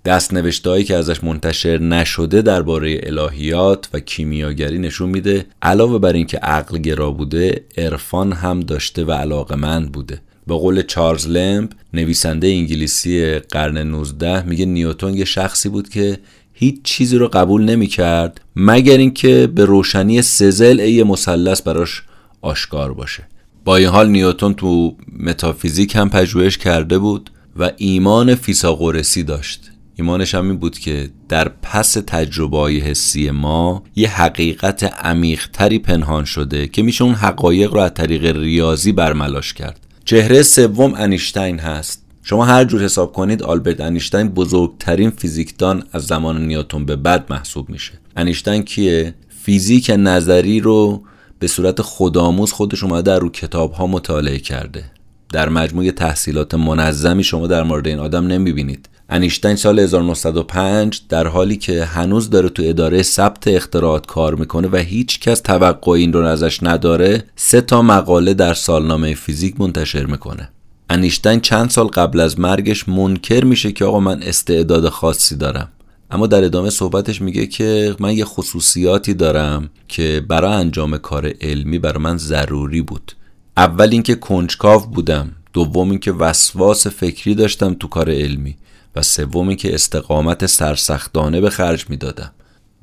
دست 0.04 0.34
نوشتهایی 0.34 0.84
که 0.84 0.96
ازش 0.96 1.24
منتشر 1.24 1.78
نشده 1.78 2.42
درباره 2.42 3.00
الهیات 3.02 3.88
و 3.94 4.00
کیمیاگری 4.00 4.78
نشون 4.78 5.08
میده 5.08 5.46
علاوه 5.62 5.98
بر 5.98 6.12
اینکه 6.12 6.38
عقل 6.38 6.78
گرا 6.78 7.10
بوده 7.10 7.64
عرفان 7.78 8.32
هم 8.32 8.60
داشته 8.60 9.04
و 9.04 9.12
علاقمند 9.12 9.92
بوده. 9.92 10.20
به 10.46 10.54
قول 10.54 10.82
چارلز 10.82 11.26
لمب 11.26 11.70
نویسنده 11.94 12.46
انگلیسی 12.46 13.38
قرن 13.38 13.78
19 13.78 14.42
میگه 14.42 14.66
نیوتون 14.66 15.14
یه 15.14 15.24
شخصی 15.24 15.68
بود 15.68 15.88
که 15.88 16.18
هیچ 16.52 16.82
چیزی 16.84 17.18
رو 17.18 17.28
قبول 17.28 17.64
نمی 17.64 17.86
کرد 17.86 18.40
مگر 18.56 18.98
اینکه 18.98 19.46
به 19.46 19.64
روشنی 19.64 20.22
سزل 20.22 20.80
ای 20.80 21.02
مثلث 21.02 21.62
براش 21.62 22.02
آشکار 22.42 22.94
باشه. 22.94 23.28
با 23.64 23.76
این 23.76 23.88
حال 23.88 24.08
نیوتون 24.08 24.54
تو 24.54 24.96
متافیزیک 25.18 25.96
هم 25.96 26.10
پژوهش 26.10 26.58
کرده 26.58 26.98
بود 26.98 27.30
و 27.56 27.70
ایمان 27.76 28.34
فیساغورسی 28.34 29.22
داشت. 29.22 29.70
ایمانش 29.96 30.34
هم 30.34 30.48
این 30.48 30.58
بود 30.58 30.78
که 30.78 31.10
در 31.28 31.48
پس 31.62 31.92
تجربه 31.92 32.72
حسی 32.72 33.30
ما 33.30 33.82
یه 33.96 34.08
حقیقت 34.08 34.84
عمیقتری 35.04 35.78
پنهان 35.78 36.24
شده 36.24 36.68
که 36.68 36.82
میشه 36.82 37.04
اون 37.04 37.14
حقایق 37.14 37.74
رو 37.74 37.80
از 37.80 37.94
طریق 37.94 38.36
ریاضی 38.36 38.92
برملاش 38.92 39.54
کرد. 39.54 39.85
چهره 40.08 40.42
سوم 40.42 40.94
انیشتین 40.94 41.58
هست. 41.58 42.02
شما 42.22 42.44
هر 42.44 42.64
جور 42.64 42.82
حساب 42.84 43.12
کنید 43.12 43.42
آلبرت 43.42 43.80
انیشتین 43.80 44.28
بزرگترین 44.28 45.10
فیزیکدان 45.10 45.84
از 45.92 46.02
زمان 46.02 46.46
نیوتون 46.46 46.84
به 46.84 46.96
بعد 46.96 47.26
محسوب 47.30 47.70
میشه. 47.70 47.92
انیشتین 48.16 48.62
کیه؟ 48.62 49.14
فیزیک 49.42 49.92
نظری 49.96 50.60
رو 50.60 51.02
به 51.38 51.46
صورت 51.46 51.82
خودآموز 51.82 52.52
خودش 52.52 52.82
اومده 52.82 53.02
در 53.02 53.18
رو 53.18 53.30
کتاب 53.30 53.72
ها 53.72 53.86
مطالعه 53.86 54.38
کرده. 54.38 54.84
در 55.32 55.48
مجموع 55.48 55.90
تحصیلات 55.90 56.54
منظمی 56.54 57.24
شما 57.24 57.46
در 57.46 57.62
مورد 57.62 57.86
این 57.86 57.98
آدم 57.98 58.26
نمی‌بینید. 58.26 58.88
انیشتین 59.08 59.56
سال 59.56 59.78
1905 59.78 61.00
در 61.08 61.26
حالی 61.26 61.56
که 61.56 61.84
هنوز 61.84 62.30
داره 62.30 62.48
تو 62.48 62.62
اداره 62.66 63.02
ثبت 63.02 63.48
اختراعات 63.48 64.06
کار 64.06 64.34
می‌کنه 64.34 64.68
و 64.72 64.76
هیچ 64.76 65.20
کس 65.20 65.40
توقع 65.40 65.92
این 65.92 66.12
رو 66.12 66.24
ازش 66.24 66.62
نداره 66.62 67.24
سه 67.36 67.60
تا 67.60 67.82
مقاله 67.82 68.34
در 68.34 68.54
سالنامه 68.54 69.14
فیزیک 69.14 69.60
منتشر 69.60 70.06
می‌کنه. 70.06 70.48
انیشتین 70.90 71.40
چند 71.40 71.70
سال 71.70 71.86
قبل 71.86 72.20
از 72.20 72.40
مرگش 72.40 72.88
منکر 72.88 73.44
میشه 73.44 73.72
که 73.72 73.84
آقا 73.84 74.00
من 74.00 74.22
استعداد 74.22 74.88
خاصی 74.88 75.36
دارم. 75.36 75.68
اما 76.10 76.26
در 76.26 76.44
ادامه 76.44 76.70
صحبتش 76.70 77.22
میگه 77.22 77.46
که 77.46 77.96
من 78.00 78.12
یه 78.12 78.24
خصوصیاتی 78.24 79.14
دارم 79.14 79.70
که 79.88 80.24
برای 80.28 80.52
انجام 80.52 80.98
کار 80.98 81.32
علمی 81.40 81.78
برای 81.78 82.02
من 82.02 82.18
ضروری 82.18 82.82
بود. 82.82 83.12
اول 83.56 83.88
اینکه 83.92 84.14
کنجکاو 84.14 84.86
بودم 84.86 85.32
دوم 85.52 85.90
اینکه 85.90 86.12
وسواس 86.12 86.86
فکری 86.86 87.34
داشتم 87.34 87.74
تو 87.74 87.88
کار 87.88 88.10
علمی. 88.10 88.56
و 88.96 89.02
سومی 89.02 89.56
که 89.56 89.74
استقامت 89.74 90.46
سرسختانه 90.46 91.40
به 91.40 91.50
خرج 91.50 91.90
می‌دادم. 91.90 92.30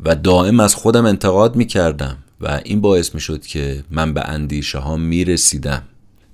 و 0.06 0.16
دائم 0.16 0.60
از 0.60 0.76
خودم 0.76 1.06
انتقاد 1.06 1.56
می‌کردم 1.56 2.18
و 2.42 2.62
این 2.64 2.82
باعث 2.82 3.16
می‌شد 3.16 3.46
که 3.46 3.84
من 3.92 4.14
به 4.14 4.22
اندیشه 4.22 4.78
ها 4.78 4.98
می‌رسیدم. 4.98 5.82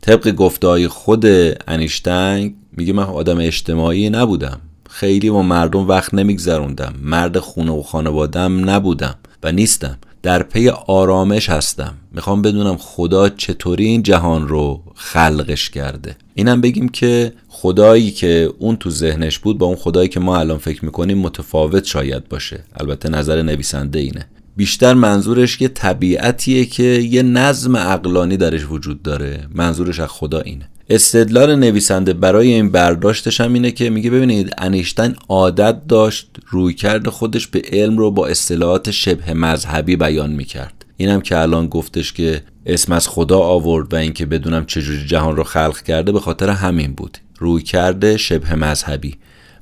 طبق 0.02 0.32
گفته 0.32 0.68
های 0.68 0.88
خود 0.88 1.26
انیشتنگ 1.68 2.54
میگه 2.72 2.94
من 2.94 3.04
آدم 3.04 3.38
اجتماعی 3.38 4.10
نبودم. 4.10 4.62
خیلی 4.90 5.30
با 5.30 5.42
مردم 5.42 5.88
وقت 5.88 6.14
نمیگذروندم. 6.14 6.94
مرد 7.02 7.40
خونه 7.40 7.72
و 7.72 7.84
خانوادم 7.84 8.70
نبودم 8.70 9.16
و 9.44 9.52
نیستم. 9.52 9.98
در 10.24 10.44
پی 10.44 10.70
آرامش 10.70 11.50
هستم. 11.50 11.94
می‌خوام 12.12 12.42
بدونم 12.42 12.78
خدا 12.78 13.30
چطوری 13.30 13.86
این 13.86 14.04
جهان 14.04 14.48
رو 14.48 14.84
خلقش 14.96 15.70
کرده. 15.70 16.16
اینم 16.36 16.62
بگیم 16.62 16.90
که 16.90 17.34
خدایی 17.48 18.12
که 18.12 18.54
اون 18.60 18.76
تو 18.76 18.90
ذهنش 18.90 19.40
بود 19.40 19.58
با 19.58 19.66
اون 19.66 19.76
خدایی 19.76 20.10
که 20.10 20.20
ما 20.20 20.38
الان 20.38 20.58
فکر 20.58 20.86
می‌کنیم 20.86 21.18
متفاوت 21.18 21.86
شاید 21.86 22.30
باشه. 22.30 22.64
البته 22.80 23.10
نظر 23.10 23.42
نویسنده 23.42 24.00
اینه. 24.00 24.26
بیشتر 24.56 24.94
منظورش 24.94 25.62
یه 25.62 25.68
طبیعتیه 25.68 26.66
که 26.66 26.84
یه 26.84 27.24
نظم 27.24 27.76
اقلانی 27.76 28.38
درش 28.38 28.66
وجود 28.70 29.02
داره. 29.02 29.48
منظورش 29.54 30.00
از 30.00 30.10
خدا 30.10 30.40
اینه. 30.40 30.70
استدلال 30.92 31.56
نویسنده 31.56 32.14
برای 32.14 32.54
این 32.54 32.72
برداشتش 32.72 33.42
هم 33.42 33.54
اینه 33.54 33.72
که 33.72 33.90
میگه 33.90 34.10
ببینید 34.10 34.54
انیشتین 34.58 35.16
عادت 35.30 35.88
داشت 35.88 36.38
روی 36.48 36.74
کرد 36.74 37.08
خودش 37.08 37.48
به 37.48 37.62
علم 37.72 37.98
رو 37.98 38.12
با 38.12 38.28
اصطلاحات 38.28 38.92
شبه 38.92 39.34
مذهبی 39.34 39.96
بیان 39.96 40.30
می‌کرد. 40.30 40.86
اینم 40.98 41.22
که 41.22 41.38
الان 41.38 41.68
گفتش 41.68 42.14
که 42.14 42.42
اسم 42.66 42.94
از 42.94 43.08
خدا 43.08 43.40
آورد 43.40 43.94
و 43.94 43.96
اینکه 43.96 44.26
بدونم 44.26 44.66
چجوری 44.66 45.06
جهان 45.06 45.36
رو 45.36 45.44
خلق 45.44 45.82
کرده 45.82 46.12
به 46.12 46.20
خاطر 46.20 46.50
همین 46.50 46.94
بود. 46.94 47.18
روی 47.40 47.64
کرده 47.64 48.18
شبه 48.18 48.56
مذهبی. 48.56 49.16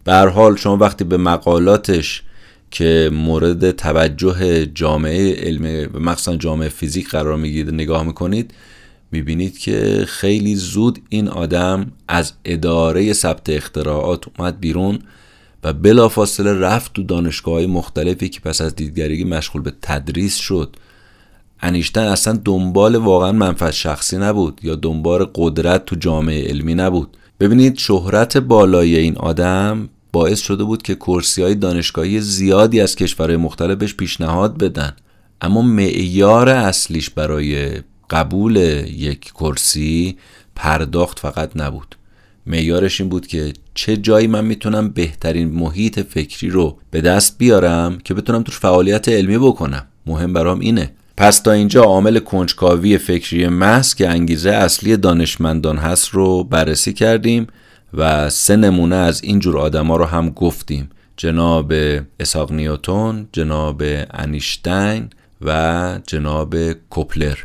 به 0.04 0.14
حال 0.14 0.56
شما 0.56 0.78
وقتی 0.78 1.04
به 1.04 1.18
مقالاتش 1.18 2.24
که 2.72 3.10
مورد 3.14 3.72
توجه 3.72 4.66
جامعه 4.66 5.36
علم 5.36 5.90
و 5.94 6.00
مخصوصا 6.00 6.36
جامعه 6.36 6.70
فیزیک 6.70 7.10
قرار 7.10 7.38
می‌گیره 7.38 7.72
نگاه 7.72 8.04
می‌کنید 8.04 8.54
می‌بینید 9.12 9.58
که 9.58 10.06
خیلی 10.08 10.56
زود 10.56 11.00
این 11.10 11.28
آدم 11.28 11.92
از 12.08 12.34
اداره 12.46 13.14
ثبت 13.14 13.50
اختراعات 13.50 14.26
اومد 14.38 14.60
بیرون 14.60 15.00
و 15.64 15.74
بلافاصله 15.74 16.54
رفت 16.54 16.94
تو 16.94 17.04
دانشگاه 17.04 17.54
های 17.54 17.66
مختلفی 17.66 18.30
که 18.30 18.40
پس 18.40 18.62
از 18.62 18.76
دیدگرگی 18.76 19.24
مشغول 19.24 19.62
به 19.62 19.74
تدریس 19.82 20.36
شد. 20.36 20.76
انیشتن 21.62 22.02
اصلا 22.02 22.40
دنبال 22.46 22.96
واقعا 22.96 23.32
منفعت 23.32 23.72
شخصی 23.72 24.18
نبود 24.18 24.60
یا 24.64 24.76
دنبال 24.76 25.28
قدرت 25.36 25.86
تو 25.86 25.96
جامعه 25.96 26.48
علمی 26.48 26.76
نبود. 26.76 27.18
ببینید 27.40 27.78
شهرت 27.78 28.38
بالای 28.38 28.96
این 28.96 29.18
آدم 29.18 29.90
باعث 30.12 30.42
شده 30.42 30.64
بود 30.64 30.82
که 30.82 30.96
کرسی 30.96 31.42
های 31.42 31.56
دانشگاهی 31.56 32.22
زیادی 32.22 32.82
از 32.82 32.96
کشورهای 32.96 33.38
مختلف 33.38 33.94
پیشنهاد 33.94 34.58
بدن. 34.58 34.96
اما 35.42 35.62
معیار 35.62 36.50
اصلیش 36.50 37.10
برای 37.10 37.82
قبول 38.10 38.56
یک 38.88 39.20
کرسی 39.22 40.18
پرداخت 40.56 41.20
فقط 41.20 41.52
نبود. 41.56 41.96
معیارش 42.46 43.02
این 43.02 43.10
بود 43.10 43.28
که 43.28 43.54
چه 43.74 43.98
جایی 43.98 44.28
من 44.28 44.46
می‌تونم 44.46 44.90
بهترین 44.90 45.52
محیط 45.52 46.00
فکری 46.00 46.50
رو 46.50 46.78
به 46.92 47.02
دست 47.02 47.38
بیارم 47.38 47.98
که 48.04 48.14
بتونم 48.14 48.44
توش 48.44 48.60
فعالیت 48.60 49.10
علمی 49.10 49.38
بکنم. 49.38 49.86
مهم 50.06 50.34
برام 50.34 50.60
اینه. 50.60 50.92
پس 51.18 51.40
تا 51.40 51.52
اینجا 51.52 51.84
عامل 51.84 52.20
کنجکاوی 52.20 52.98
فکری 52.98 53.48
محض 53.48 53.96
که 53.96 54.10
انگیزه 54.10 54.50
اصلی 54.50 54.98
دانشمندان 54.98 55.78
هست 55.78 56.10
رو 56.10 56.44
بررسی 56.44 56.94
کردیم 56.94 57.48
و 57.94 58.30
سه 58.30 58.56
نمونه 58.56 58.96
از 58.96 59.24
اینجور 59.24 59.58
آدما 59.58 59.96
رو 59.96 60.06
هم 60.06 60.30
گفتیم. 60.30 60.90
جناب 61.18 61.74
اساق 62.20 62.52
نیوتون، 62.52 63.28
جناب 63.32 63.84
انیشتین 64.12 65.10
و 65.42 66.00
جناب 66.08 66.74
کوپلر. 66.74 67.38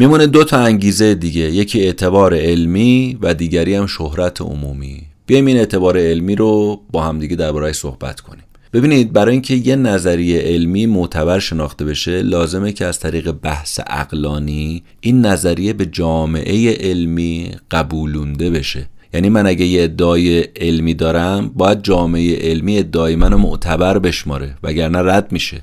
میمونه 0.00 0.26
دو 0.26 0.44
تا 0.44 0.58
انگیزه 0.58 1.14
دیگه 1.14 1.40
یکی 1.40 1.80
اعتبار 1.80 2.34
علمی 2.34 3.18
و 3.20 3.34
دیگری 3.34 3.74
هم 3.74 3.86
شهرت 3.86 4.40
عمومی. 4.40 5.02
بیایم 5.26 5.46
این 5.46 5.56
اعتبار 5.56 5.98
علمی 5.98 6.36
رو 6.36 6.80
با 6.92 7.02
هم 7.02 7.18
دیگه 7.18 7.36
درباره‌اش 7.36 7.74
صحبت 7.74 8.20
کنیم. 8.20 8.44
ببینید 8.72 9.12
برای 9.12 9.32
اینکه 9.32 9.54
یه 9.54 9.76
نظریه 9.76 10.40
علمی 10.40 10.86
معتبر 10.86 11.38
شناخته 11.38 11.84
بشه 11.84 12.22
لازمه 12.22 12.72
که 12.72 12.84
از 12.84 12.98
طریق 13.00 13.30
بحث 13.30 13.80
اقلانی 13.86 14.82
این 15.00 15.26
نظریه 15.26 15.72
به 15.72 15.86
جامعه 15.86 16.76
علمی 16.76 17.50
قبولونده 17.70 18.50
بشه. 18.50 18.86
یعنی 19.14 19.28
من 19.28 19.46
اگه 19.46 19.64
یه 19.64 19.82
ادعای 19.84 20.40
علمی 20.40 20.94
دارم 20.94 21.48
باید 21.48 21.82
جامعه 21.82 22.36
علمی 22.50 22.78
ادعای 22.78 23.16
منو 23.16 23.38
معتبر 23.38 23.98
بشماره 23.98 24.54
وگرنه 24.62 24.98
رد 24.98 25.32
میشه. 25.32 25.62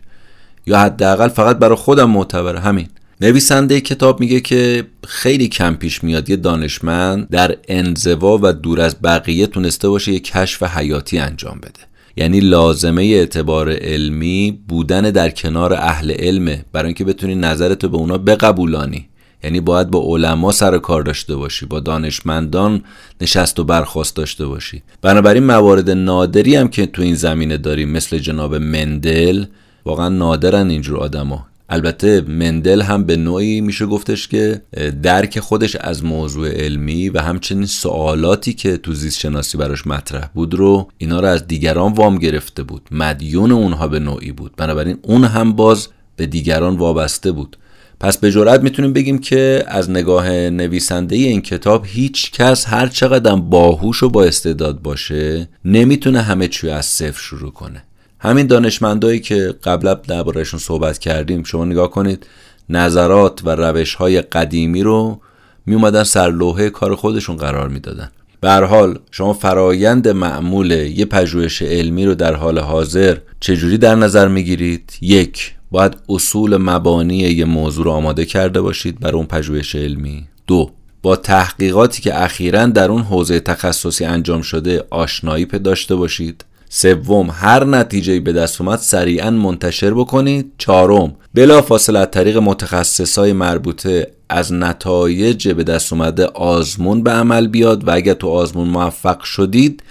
یا 0.67 0.79
حداقل 0.79 1.27
فقط 1.27 1.57
برای 1.57 1.75
خودم 1.75 2.09
معتبره. 2.09 2.59
همین. 2.59 2.87
نویسنده 3.21 3.81
کتاب 3.81 4.19
میگه 4.19 4.39
که 4.39 4.87
خیلی 5.07 5.47
کم 5.47 5.75
پیش 5.75 6.03
میاد 6.03 6.29
یه 6.29 6.35
دانشمند 6.35 7.29
در 7.29 7.57
انزوا 7.67 8.39
و 8.41 8.53
دور 8.53 8.81
از 8.81 8.95
بقیه 9.03 9.47
تونسته 9.47 9.89
باشه 9.89 10.11
یه 10.11 10.19
کشف 10.19 10.63
حیاتی 10.63 11.17
انجام 11.19 11.57
بده. 11.57 11.79
یعنی 12.15 12.39
لازمه 12.39 13.03
اعتبار 13.03 13.71
علمی 13.71 14.59
بودن 14.67 15.01
در 15.01 15.29
کنار 15.29 15.73
اهل 15.73 16.11
علمه 16.11 16.65
برای 16.71 16.85
اینکه 16.85 17.03
بتونی 17.03 17.35
نظرتو 17.35 17.89
به 17.89 17.97
اونا 17.97 18.17
بقبولانی. 18.17 19.09
یعنی 19.43 19.59
باید 19.59 19.89
با 19.89 20.03
علما 20.05 20.51
سر 20.51 20.77
کار 20.77 21.01
داشته 21.01 21.35
باشی 21.35 21.65
با 21.65 21.79
دانشمندان 21.79 22.83
نشست 23.21 23.59
و 23.59 23.63
برخواست 23.63 24.15
داشته 24.15 24.45
باشی. 24.45 24.83
بنابراین 25.01 25.43
موارد 25.43 25.89
نادری 25.89 26.55
هم 26.55 26.67
که 26.67 26.85
تو 26.85 27.01
این 27.01 27.15
زمینه 27.15 27.57
داریم 27.57 27.89
مثل 27.89 28.17
جناب 28.17 28.55
مندل 28.55 29.45
واقعا 29.85 30.09
نادرن 30.09 30.69
اینجور 30.69 30.97
آدما. 30.97 31.46
البته 31.69 32.21
مندل 32.21 32.81
هم 32.81 33.03
به 33.03 33.15
نوعی 33.15 33.61
میشه 33.61 33.85
گفتش 33.85 34.27
که 34.27 34.61
درک 35.03 35.39
خودش 35.39 35.75
از 35.75 36.03
موضوع 36.03 36.49
علمی 36.49 37.09
و 37.09 37.21
همچنین 37.21 37.65
سوالاتی 37.65 38.53
که 38.53 38.77
تو 38.77 38.93
زیست 38.93 39.19
شناسی 39.19 39.57
براش 39.57 39.87
مطرح 39.87 40.29
بود 40.33 40.53
رو 40.53 40.87
اینا 40.97 41.19
رو 41.19 41.27
از 41.27 41.47
دیگران 41.47 41.93
وام 41.93 42.17
گرفته 42.17 42.63
بود. 42.63 42.81
مدیون 42.91 43.51
اونها 43.51 43.87
به 43.87 43.99
نوعی 43.99 44.31
بود. 44.31 44.51
بنابراین 44.57 44.97
اون 45.01 45.23
هم 45.23 45.53
باز 45.53 45.87
به 46.15 46.25
دیگران 46.25 46.75
وابسته 46.75 47.31
بود. 47.31 47.57
پس 47.99 48.17
به 48.17 48.31
جرات 48.31 48.61
می‌تونیم 48.61 48.93
بگیم 48.93 49.17
که 49.17 49.63
از 49.67 49.89
نگاه 49.89 50.29
نویسنده 50.29 51.15
این 51.15 51.41
کتاب 51.41 51.85
هیچ 51.87 52.31
کس 52.31 52.67
هر 52.67 52.87
چقدر 52.87 53.35
باهوش 53.35 54.03
و 54.03 54.09
با 54.09 54.23
استعداد 54.23 54.81
باشه 54.81 55.49
نمی‌تونه 55.65 56.21
همه 56.21 56.47
چی 56.47 56.69
از 56.69 56.85
صفر 56.85 57.21
شروع 57.21 57.51
کنه. 57.51 57.83
همین 58.19 58.47
دانشمندایی 58.47 59.19
که 59.19 59.55
قبلا 59.63 59.93
دربارهشون 59.93 60.59
صحبت 60.59 60.97
کردیم 60.97 61.43
شما 61.43 61.65
نگاه 61.65 61.91
کنید 61.91 62.27
نظرات 62.69 63.41
و 63.45 63.49
روش 63.49 63.95
های 63.95 64.21
قدیمی 64.21 64.83
رو 64.83 65.21
می 65.65 65.75
اومدن 65.75 66.03
سر 66.03 66.69
کار 66.69 66.95
خودشون 66.95 67.35
قرار 67.35 67.69
می‌دادن. 67.69 68.11
به 68.41 68.51
حال 68.51 68.99
شما 69.11 69.33
فرایند 69.33 70.07
معمول 70.07 70.71
یه 70.71 71.05
پژوهش 71.05 71.61
علمی 71.61 72.05
رو 72.05 72.15
در 72.15 72.35
حال 72.35 72.59
حاضر 72.59 73.17
چجوری 73.39 73.77
در 73.77 73.95
نظر 73.95 74.27
می‌گیرید؟ 74.27 74.93
یک 75.01 75.53
باید 75.71 75.97
اصول 76.09 76.57
مبانی 76.57 77.17
یه 77.17 77.45
موضوع 77.45 77.85
رو 77.85 77.91
آماده 77.91 78.25
کرده 78.25 78.61
باشید 78.61 78.99
برای 78.99 79.15
اون 79.15 79.25
پژوهش 79.25 79.75
علمی 79.75 80.27
دو 80.47 80.71
با 81.01 81.15
تحقیقاتی 81.15 82.01
که 82.01 82.23
اخیرا 82.23 82.65
در 82.65 82.91
اون 82.91 83.01
حوزه 83.01 83.39
تخصصی 83.39 84.05
انجام 84.05 84.41
شده 84.41 84.83
آشنایی 84.89 85.45
داشته 85.45 85.95
باشید 85.95 86.45
سوم 86.69 87.29
هر 87.33 87.63
نتیجه 87.63 88.19
به 88.19 88.33
دست 88.33 88.61
اومد 88.61 88.79
سریعا 88.79 89.31
منتشر 89.31 89.93
بکنید 89.93 90.51
چهارم 90.57 91.15
بلا 91.33 91.61
فاصله 91.61 91.99
از 91.99 92.07
طریق 92.11 92.37
متخصصای 92.37 93.33
مربوطه 93.33 94.11
از 94.29 94.53
نتایج 94.53 95.49
به 95.49 95.63
دست 95.63 95.93
اومده 95.93 96.25
آزمون 96.25 97.03
به 97.03 97.11
عمل 97.11 97.47
بیاد 97.47 97.87
و 97.87 97.91
اگر 97.91 98.13
تو 98.13 98.27
آزمون 98.29 98.67
موفق 98.67 99.23
شدید 99.23 99.83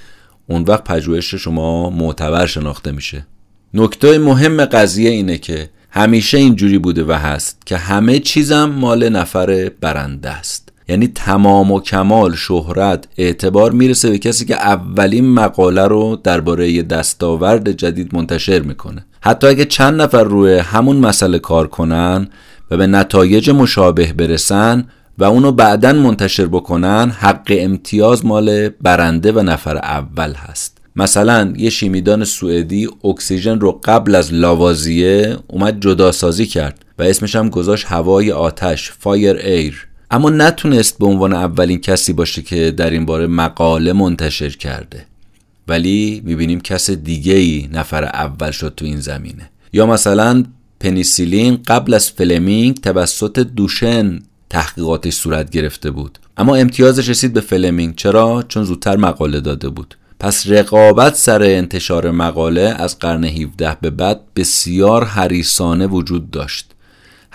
اون 0.47 0.63
وقت 0.63 0.85
پژوهش 0.85 1.35
شما 1.35 1.91
معتبر 1.91 2.47
شناخته 2.47 2.93
میشه. 2.93 3.27
نکته 3.75 4.19
مهم 4.19 4.65
قضیه 4.65 5.11
اینه 5.11 5.39
که 5.39 5.71
همیشه 5.91 6.39
اینجوری 6.39 6.79
بوده 6.79 7.05
و 7.05 7.13
هست 7.13 7.67
که 7.67 7.77
همه 7.77 8.19
چیزم 8.19 8.65
مال 8.65 9.09
نفر 9.09 9.71
برنده 9.81 10.31
است. 10.31 10.66
یعنی 10.89 11.07
تمام 11.07 11.73
و 11.73 11.81
کمال 11.81 12.35
شهرت 12.35 13.09
اعتبار 13.19 13.73
می‌رسه 13.73 14.11
به 14.11 14.19
کسی 14.19 14.45
که 14.45 14.55
اولین 14.55 15.35
مقاله 15.35 15.87
رو 15.87 16.17
درباره 16.17 16.83
دستاورد 16.83 17.73
جدید 17.73 18.15
منتشر 18.15 18.61
می‌کنه. 18.61 19.07
حتی 19.21 19.47
اگه 19.47 19.65
چند 19.65 20.03
نفر 20.03 20.25
روی 20.25 20.59
همون 20.59 20.97
مسئله 20.97 21.39
کار 21.39 21.67
کنن 21.67 22.29
و 22.71 22.77
به 22.77 22.87
نتایج 22.87 23.51
مشابه 23.51 24.13
برسن 24.13 24.85
و 25.19 25.25
اونو 25.25 25.53
بعدا 25.53 25.93
منتشر 25.93 26.47
بکنن 26.47 27.11
حق 27.11 27.47
امتیاز 27.49 28.27
مال 28.27 28.69
برنده 28.69 29.33
و 29.33 29.43
نفر 29.43 29.77
اول 29.77 30.33
هست. 30.33 30.79
مثلا 30.97 31.53
یه 31.57 31.71
شیمیدان 31.71 32.25
سوئدی 32.25 32.89
اکسیژن 33.05 33.61
رو 33.61 33.81
قبل 33.85 34.15
از 34.15 34.35
لاوازیه 34.35 35.37
اومد 35.47 35.81
جدا 35.81 36.13
سازی 36.13 36.47
کرد 36.47 36.85
و 36.99 37.03
اسمش 37.03 37.37
هم 37.37 37.49
گذاشت 37.49 37.87
هوای 37.87 38.33
آتش 38.33 38.93
fire 38.93 39.37
air 39.37 39.87
اما 40.11 40.31
نتونست 40.31 40.99
به 40.99 41.07
عنوان 41.07 41.33
اولین 41.33 41.81
کسی 41.81 42.13
باشه 42.13 42.43
که 42.43 42.71
در 42.71 42.91
این 42.91 43.07
باره 43.07 43.27
مقاله 43.27 43.93
منتشر 43.93 44.51
کرده. 44.51 45.07
ولی 45.69 46.23
می‌بینیم 46.25 46.61
کس 46.61 46.91
دیگه 46.91 47.35
ای 47.35 47.69
نفر 47.73 48.05
اول 48.05 48.51
شد 48.51 48.75
تو 48.77 48.85
این 48.85 49.01
زمینه. 49.01 49.51
یا 49.73 49.87
مثلا 49.87 50.45
پنیسیلین 50.81 51.63
قبل 51.67 51.95
از 51.95 52.11
فلمینگ 52.11 52.81
توسط 52.81 53.39
دوشن 53.39 54.21
تحقیقاتش 54.51 55.15
صورت 55.15 55.51
گرفته 55.51 55.91
بود. 55.91 56.19
اما 56.37 56.57
امتیازش 56.57 57.09
رسید 57.09 57.33
به 57.33 57.41
فلمینگ. 57.41 57.97
چرا؟ 57.97 58.45
چون 58.49 58.65
زودتر 58.65 58.97
مقاله 58.97 59.41
داده 59.41 59.69
بود. 59.69 59.97
پس 60.21 60.47
رقابت 60.47 61.15
سر 61.15 61.43
انتشار 61.43 62.11
مقاله 62.11 62.75
از 62.79 62.99
قرن 62.99 63.25
17 63.25 63.77
به 63.81 63.91
بعد 63.91 64.21
بسیار 64.37 65.05
حریصانه 65.05 65.87
وجود 65.87 66.31
داشت. 66.31 66.71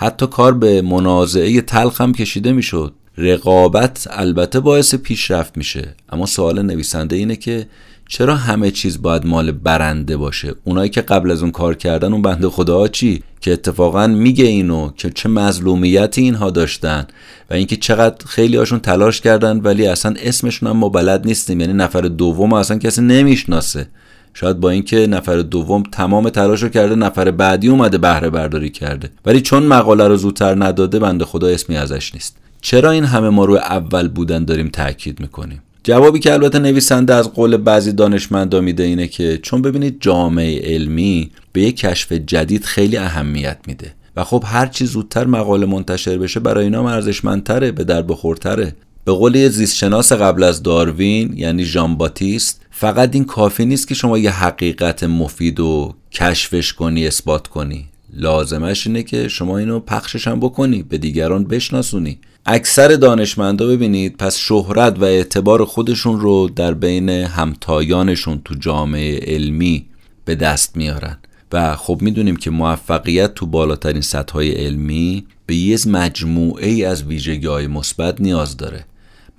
حتی 0.01 0.27
کار 0.27 0.53
به 0.53 0.81
منازعه 0.81 1.61
تلخ 1.61 2.01
هم 2.01 2.13
کشیده 2.13 2.51
می‌شد. 2.51 2.93
رقابت 3.17 4.07
البته 4.11 4.59
باعث 4.59 4.95
پیشرفت 4.95 5.57
میشه. 5.57 5.95
اما 6.09 6.25
سوال 6.25 6.61
نویسنده 6.61 7.15
اینه 7.15 7.35
که 7.35 7.67
چرا 8.09 8.35
همه 8.35 8.71
چیز 8.71 9.01
باید 9.01 9.25
مال 9.25 9.51
برنده 9.51 10.17
باشه؟ 10.17 10.55
اونایی 10.63 10.89
که 10.89 11.01
قبل 11.01 11.31
از 11.31 11.41
اون 11.41 11.51
کار 11.51 11.75
کردن 11.75 12.13
اون 12.13 12.21
بنده 12.21 12.49
خدا 12.49 12.87
چی؟ 12.87 13.23
که 13.41 13.53
اتفاقا 13.53 14.07
میگه 14.07 14.45
اینو 14.45 14.91
که 14.97 15.09
چه 15.09 15.29
مظلومیتی 15.29 16.21
اینها 16.21 16.49
داشتن 16.49 17.07
و 17.49 17.53
اینکه 17.53 17.75
چقدر 17.75 18.25
خیلی 18.25 18.57
هاشون 18.57 18.79
تلاش 18.79 19.21
کردن 19.21 19.57
ولی 19.57 19.87
اصلا 19.87 20.15
اسمشون 20.19 20.69
هم 20.69 20.77
ما 20.77 20.89
بلد 20.89 21.27
نیستیم. 21.27 21.59
یعنی 21.59 21.73
نفر 21.73 22.01
دوم 22.01 22.53
اصلا 22.53 22.77
کسی 22.77 23.01
نمی‌شناسه. 23.01 23.87
شاید 24.33 24.59
با 24.59 24.69
اینکه 24.69 25.07
نفر 25.07 25.37
دوم 25.37 25.83
تمام 25.91 26.29
تلاش 26.29 26.63
رو 26.63 26.69
کرده 26.69 26.95
نفر 26.95 27.31
بعدی 27.31 27.67
اومده 27.67 27.97
بهره 27.97 28.29
برداری 28.29 28.69
کرده. 28.69 29.09
ولی 29.25 29.41
چون 29.41 29.63
مقاله 29.63 30.07
رو 30.07 30.15
زودتر 30.15 30.63
نداده 30.65 30.99
بنده 30.99 31.25
خدا 31.25 31.47
اسمی 31.47 31.77
ازش 31.77 32.13
نیست. 32.13 32.37
چرا 32.61 32.91
این 32.91 33.03
همه 33.03 33.29
ما 33.29 33.45
رو 33.45 33.55
اول 33.55 34.07
بودن 34.07 34.45
داریم 34.45 34.67
تاکید 34.67 35.19
می‌کنیم؟ 35.19 35.61
جوابی 35.83 36.19
که 36.19 36.33
البته 36.33 36.59
نویسنده 36.59 37.15
از 37.15 37.33
قول 37.33 37.57
بعضی 37.57 37.91
دانشمندا 37.91 38.61
میده 38.61 38.83
اینه 38.83 39.07
که 39.07 39.37
چون 39.37 39.61
ببینید 39.61 39.97
جامعه 39.99 40.73
علمی 40.73 41.31
به 41.53 41.61
یک 41.61 41.77
کشف 41.77 42.11
جدید 42.11 42.65
خیلی 42.65 42.97
اهمیت 42.97 43.57
میده. 43.67 43.93
و 44.15 44.23
خب 44.23 44.43
هر 44.47 44.65
چی 44.65 44.85
زودتر 44.85 45.25
مقاله 45.25 45.65
منتشر 45.65 46.17
بشه 46.17 46.39
برای 46.39 46.63
اینا 46.63 46.89
ارزشمندتره 46.89 47.71
به 47.71 47.83
در 47.83 48.01
بخورتره. 48.01 48.75
به 49.05 49.11
قول 49.11 49.49
زیستشناس 49.49 50.11
قبل 50.11 50.43
از 50.43 50.63
داروین 50.63 51.33
یعنی 51.37 51.63
ژان 51.63 51.95
باتیست 51.95 52.60
فقط 52.81 53.15
این 53.15 53.25
کافی 53.25 53.65
نیست 53.65 53.87
که 53.87 53.95
شما 53.95 54.17
یه 54.17 54.31
حقیقت 54.31 55.03
مفید 55.03 55.59
و 55.59 55.93
کشفش 56.11 56.73
کنی 56.73 57.07
اثبات 57.07 57.47
کنی. 57.47 57.85
لازمش 58.13 58.87
اینه 58.87 59.03
که 59.03 59.27
شما 59.27 59.57
اینو 59.57 59.79
پخشش 59.79 60.27
هم 60.27 60.39
بکنی 60.39 60.83
به 60.83 60.97
دیگران 60.97 61.43
بشناسونی. 61.43 62.19
اکثر 62.45 62.87
دانشمندا 62.87 63.67
ببینید 63.67 64.17
پس 64.17 64.37
شهرت 64.37 64.99
و 64.99 65.03
اعتبار 65.03 65.65
خودشون 65.65 66.19
رو 66.19 66.49
در 66.49 66.73
بین 66.73 67.09
همتایانشون 67.09 68.41
تو 68.45 68.55
جامعه 68.55 69.35
علمی 69.35 69.85
به 70.25 70.35
دست 70.35 70.77
میارن. 70.77 71.17
و 71.51 71.75
خب 71.75 71.97
می‌دونیم 72.01 72.35
که 72.35 72.49
موفقیت 72.49 73.33
تو 73.33 73.45
بالاترین 73.45 74.01
سطح 74.01 74.39
علمی 74.39 75.25
به 75.45 75.55
یه 75.55 75.77
مجموعه 75.87 76.69
ای 76.69 76.85
از 76.85 77.03
ویژگی 77.03 77.47
های 77.47 77.67
مثبت 77.67 78.21
نیاز 78.21 78.57
داره. 78.57 78.85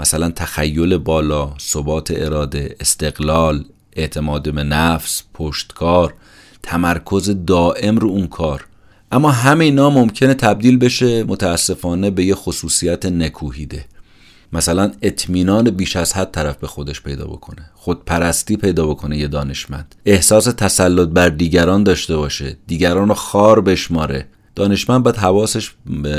مثلا 0.03 0.31
تخیل 0.31 0.99
بالا، 0.99 1.55
ثبات 1.61 2.12
اراده، 2.16 2.77
استقلال، 2.81 3.65
اعتماد 3.93 4.55
به 4.55 4.62
نفس، 4.62 5.23
پشتکار، 5.35 6.15
تمرکز 6.62 7.37
دائم 7.47 7.97
رو 7.97 8.09
اون 8.09 8.27
کار. 8.27 8.65
اما 9.12 9.31
همه 9.31 9.65
اینا 9.65 9.91
ممکنه 9.91 10.35
تبدیل 10.35 10.79
بشه 10.79 11.24
متاسفانه 11.24 12.11
به 12.11 12.24
یه 12.24 12.35
خصوصیت 12.35 13.07
نکوهیده. 13.07 13.85
مثلا 14.53 14.93
اطمینان 15.03 15.70
بیش 15.70 15.97
از 15.97 16.12
حد 16.12 16.31
طرف 16.31 16.57
به 16.57 16.66
خودش 16.66 17.03
پیدا 17.03 17.24
بکنه. 17.24 17.70
خودپرستی 17.74 18.57
پیدا 18.57 18.87
بکنه 18.87 19.19
یه 19.19 19.29
دانشمند. 19.29 19.95
احساس 20.05 20.45
تسلط 20.45 21.09
بر 21.09 21.29
دیگران 21.29 21.85
داشته 21.85 22.16
باشه. 22.16 22.57
دیگران 22.66 23.09
رو 23.09 23.15
خار 23.15 23.61
بشماره. 23.61 24.29
دانشمند 24.55 25.03
باید 25.03 25.16
حواسش 25.16 25.70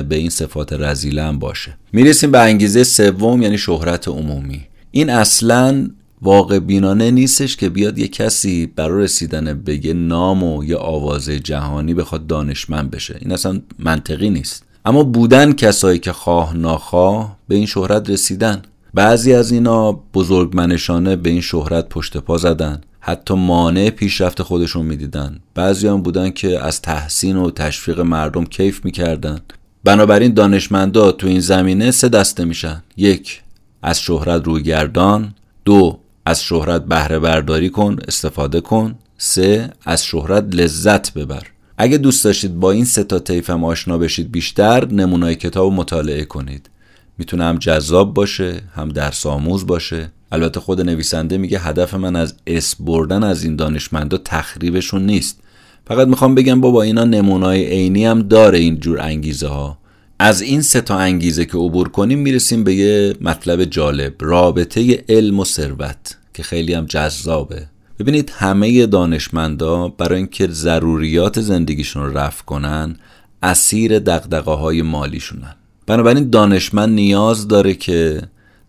به 0.09 0.15
این 0.15 0.29
صفات 0.29 0.73
رزیله 0.73 1.23
هم 1.23 1.39
باشه. 1.39 1.77
می‌رسیم 1.93 2.31
به 2.31 2.39
انگیزه 2.39 2.83
سوم 2.83 3.41
یعنی 3.41 3.57
شهرت 3.57 4.07
عمومی. 4.07 4.61
این 4.91 5.09
اصلا 5.09 5.89
واقع 6.21 6.59
بینانه 6.59 7.11
نیستش 7.11 7.57
که 7.57 7.69
بیاد 7.69 7.97
یه 7.97 8.07
کسی 8.07 8.65
برای 8.65 9.03
رسیدن 9.03 9.61
به 9.65 9.93
نام 9.93 10.43
و 10.43 10.63
یه 10.63 10.77
آوازه 10.77 11.39
جهانی 11.39 11.93
بخواد 11.93 12.27
دانشمند 12.27 12.91
بشه. 12.91 13.17
این 13.21 13.31
اصلا 13.31 13.61
منطقی 13.79 14.29
نیست. 14.29 14.63
اما 14.85 15.03
بودن 15.03 15.53
کسایی 15.53 15.99
که 15.99 16.11
خواه 16.11 16.57
ناخواه 16.57 17.37
به 17.47 17.55
این 17.55 17.65
شهرت 17.65 18.09
رسیدن. 18.09 18.61
بعضی 18.93 19.33
از 19.33 19.51
اینا 19.51 19.91
بزرگمنشانه 19.91 21.15
به 21.15 21.29
این 21.29 21.41
شهرت 21.41 21.89
پشت 21.89 22.17
پا 22.17 22.37
زدن. 22.37 22.81
حتی 23.05 23.33
مانع 23.33 23.89
پیشرفت 23.89 24.41
خودشون 24.41 24.85
می‌دیدن. 24.85 25.39
بعضی 25.55 25.87
هم 25.87 26.01
بودن 26.01 26.29
که 26.29 26.59
از 26.59 26.81
تحسین 26.81 27.37
و 27.37 27.51
تشویق 27.51 27.99
مردم 27.99 28.45
کیف 28.45 28.85
می‌کردن. 28.85 29.39
بنابراین 29.83 30.33
دانشمندا 30.33 31.11
تو 31.11 31.27
این 31.27 31.39
زمینه 31.39 31.91
سه 31.91 32.09
دسته 32.09 32.45
میشن. 32.45 32.83
یک 32.97 33.41
از 33.81 34.01
شهرت 34.01 34.45
روی 34.45 34.63
گردان. 34.63 35.33
دو 35.65 35.99
از 36.25 36.43
شهرت 36.43 36.85
بهره 36.85 37.19
برداری 37.19 37.69
کن 37.69 37.97
استفاده 38.07 38.61
کن. 38.61 38.95
سه 39.17 39.69
از 39.85 40.05
شهرت 40.05 40.55
لذت 40.55 41.13
ببر. 41.13 41.43
اگه 41.77 41.97
دوست 41.97 42.23
داشتید 42.23 42.59
با 42.59 42.71
این 42.71 42.85
سه 42.85 43.03
تا 43.03 43.19
طیف 43.19 43.49
هم 43.49 43.63
آشنا 43.63 43.97
بشید 43.97 44.31
بیشتر 44.31 44.87
نمونای 44.87 45.35
کتاب 45.35 45.73
مطالعه 45.73 46.25
کنید. 46.25 46.69
می‌تونه 47.17 47.43
هم 47.43 47.57
جذاب 47.57 48.13
باشه 48.13 48.61
هم 48.75 48.89
درس 48.89 49.25
آموز 49.25 49.67
باشه. 49.67 50.11
البته 50.33 50.59
خود 50.59 50.81
نویسنده 50.81 51.37
میگه 51.37 51.59
هدف 51.59 51.93
من 51.93 52.15
از 52.15 52.35
اس 52.47 52.75
بردن 52.79 53.23
از 53.23 53.43
این 53.43 53.55
دانشمندا 53.55 54.17
تخریبشون 54.17 55.05
نیست. 55.05 55.39
فقط 55.87 56.07
می‌خوام 56.07 56.35
بگم 56.35 56.61
بابا 56.61 56.83
اینا 56.83 57.03
نمونای 57.03 57.65
عینی 57.65 58.05
هم 58.05 58.21
داره 58.21 58.59
این 58.59 58.79
جور 58.79 59.01
انگیزه 59.01 59.47
ها 59.47 59.77
از 60.19 60.41
این 60.41 60.61
سه 60.61 60.81
تا 60.81 60.97
انگیزه 60.97 61.45
که 61.45 61.57
عبور 61.57 61.89
کنیم 61.89 62.19
می‌رسیم 62.19 62.63
به 62.63 62.75
یه 62.75 63.15
مطلب 63.21 63.63
جالب 63.63 64.13
رابطه 64.19 65.03
علم 65.09 65.39
و 65.39 65.45
ثروت 65.45 66.17
که 66.33 66.43
خیلی 66.43 66.73
هم 66.73 66.85
جذابه. 66.85 67.67
ببینید 67.99 68.31
همه 68.35 68.85
دانشمندا 68.85 69.87
برای 69.87 70.17
اینکه 70.17 70.47
ضروریات 70.47 71.41
زندگیشون 71.41 72.03
رو 72.03 72.17
رفع 72.17 72.43
کنن 72.43 72.95
اسیر 73.43 73.99
دقدقه 73.99 74.51
های 74.51 74.81
مالیشونن. 74.81 75.55
بنابراین 75.87 76.29
دانشمند 76.29 76.89
نیاز 76.89 77.47
داره 77.47 77.73
که 77.73 78.21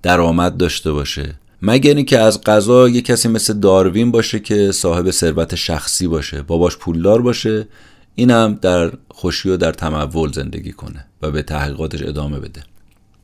درآمد 0.03 0.57
داشته 0.57 0.93
باشه. 0.93 1.35
مگر 1.67 1.95
اینکه 1.95 2.19
از 2.19 2.41
قضا 2.41 2.89
یه 2.89 3.01
کسی 3.01 3.29
مثل 3.29 3.53
داروین 3.53 4.11
باشه 4.11 4.41
که 4.41 4.73
صاحب 4.73 5.11
ثروت 5.11 5.55
شخصی 5.55 6.07
باشه 6.07 6.43
باباش 6.43 6.77
پولدار 6.77 7.23
باشه 7.23 7.67
اینم 8.15 8.59
در 8.63 8.93
خوشی 9.09 9.49
و 9.49 9.57
در 9.57 9.73
تمول 9.73 10.33
زندگی 10.33 10.73
کنه 10.73 11.05
و 11.23 11.31
به 11.31 11.43
تحقیقاتش 11.43 12.03
ادامه 12.03 12.41
بده. 12.41 12.63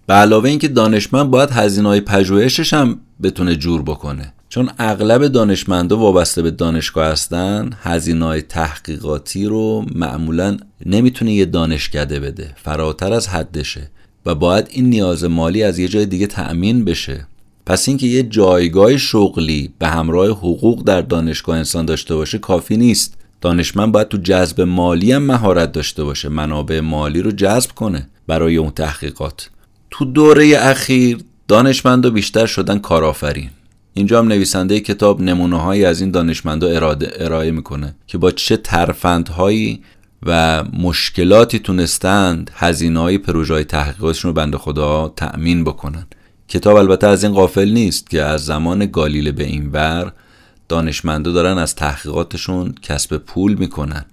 به 0.07 0.15
علاوه 0.15 0.49
اینکه 0.49 0.69
دانشمند 0.69 1.31
باید 1.31 1.51
هزینه 1.51 1.89
های 1.89 2.01
پژوهشش 2.01 2.75
هم 2.75 3.01
بتونه 3.23 3.57
جور 3.57 3.83
بکنه. 3.83 4.33
چون 4.49 4.71
اغلب 4.79 5.27
دانشمندا 5.27 5.97
وابسته 5.97 6.43
به 6.43 6.51
دانشگاه 6.51 7.07
هستن 7.07 7.71
هزینه 7.83 8.25
های 8.25 8.43
تحقیقاتی 8.43 9.47
رو 9.47 9.85
معمولا 9.95 10.57
نمی‌تونه 10.87 11.33
یه 11.33 11.45
دانشکده 11.45 12.21
بده 12.21 12.53
فراتر 12.57 13.13
از 13.13 13.29
حدشه 13.29 13.91
و 14.27 14.35
باید 14.35 14.67
این 14.71 14.91
نیاز 14.91 15.25
مالی 15.25 15.63
از 15.63 15.79
یه 15.79 15.89
جای 15.89 16.07
دیگه 16.07 16.27
تأمین 16.27 16.85
بشه. 16.85 17.27
پس 17.71 17.89
اینکه 17.89 18.07
یه 18.07 18.23
جایگاه 18.23 18.97
شغلی 18.97 19.71
به 19.79 19.89
همراه 19.89 20.29
حقوق 20.29 20.83
در 20.85 21.01
دانشگاه 21.01 21.57
انسان 21.57 21.87
داشته 21.87 22.15
باشه 22.15 22.39
کافی 22.39 22.77
نیست. 22.77 23.15
دانشمند 23.41 23.93
باید 23.93 24.09
تو 24.09 24.17
جذب 24.17 24.61
مالی 24.61 25.13
هم 25.13 25.23
مهارت 25.23 25.73
داشته 25.73 26.05
باشه 26.05 26.29
منابع 26.29 26.81
مالی 26.81 27.23
رو 27.23 27.31
جذب 27.31 27.71
کنه 27.71 28.09
برای 28.27 28.57
اون 28.57 28.71
تحقیقات. 28.71 29.51
تو 29.91 30.05
دوره 30.05 30.57
اخیر 30.61 31.19
دانشمندا 31.49 32.11
بیشتر 32.11 32.47
شدن 32.47 32.79
کارآفرین. 32.79 33.51
اینجا 33.95 34.19
هم 34.19 34.29
نویسنده 34.29 34.81
کتاب 34.81 35.21
نمونه 35.21 35.61
هایی 35.61 35.85
از 35.85 36.01
این 36.01 36.11
دانشمندا 36.11 36.69
ارائه 37.21 37.51
می‌کنه 37.51 37.95
که 38.07 38.19
با 38.19 38.31
چه 38.31 38.57
ترفندهایی 38.57 39.81
و 40.23 40.65
مشکلاتی 40.65 41.59
تونستند 41.59 42.51
هزینه 42.55 43.01
های 43.01 43.19
پروژه 43.19 43.55
های 43.55 43.65
تحقیقاتشون 43.65 44.29
رو 44.29 44.35
بنده 44.35 44.59
خدا 44.59 45.13
تأمین 45.17 45.65
بکنن. 45.65 46.07
کتاب 46.51 46.77
البته 46.77 47.07
از 47.07 47.25
این 47.25 47.33
قافل 47.33 47.69
نیست 47.69 48.11
که 48.11 48.23
از 48.23 48.45
زمان 48.45 48.87
گالیله 48.87 49.33
به 49.33 49.45
این 49.45 49.71
ور 49.73 50.13
دانشمندا 50.69 51.33
دارن 51.33 51.59
از 51.59 51.75
تحقیقاتشون 51.75 52.75
کسب 52.83 53.17
پول 53.17 53.55
می‌کنن. 53.55 54.05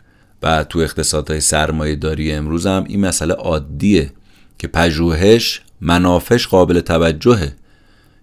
و 0.43 0.63
تو 0.63 0.79
اقتصادهای 0.79 1.41
سرمایه 1.41 1.95
داری 1.95 2.31
امروز 2.31 2.67
هم 2.67 2.85
این 2.87 3.05
مسئله 3.05 3.33
عادیه 3.33 4.11
که 4.59 4.67
پژوهش 4.67 5.61
منافش 5.81 6.47
قابل 6.47 6.79
توجهه. 6.79 7.55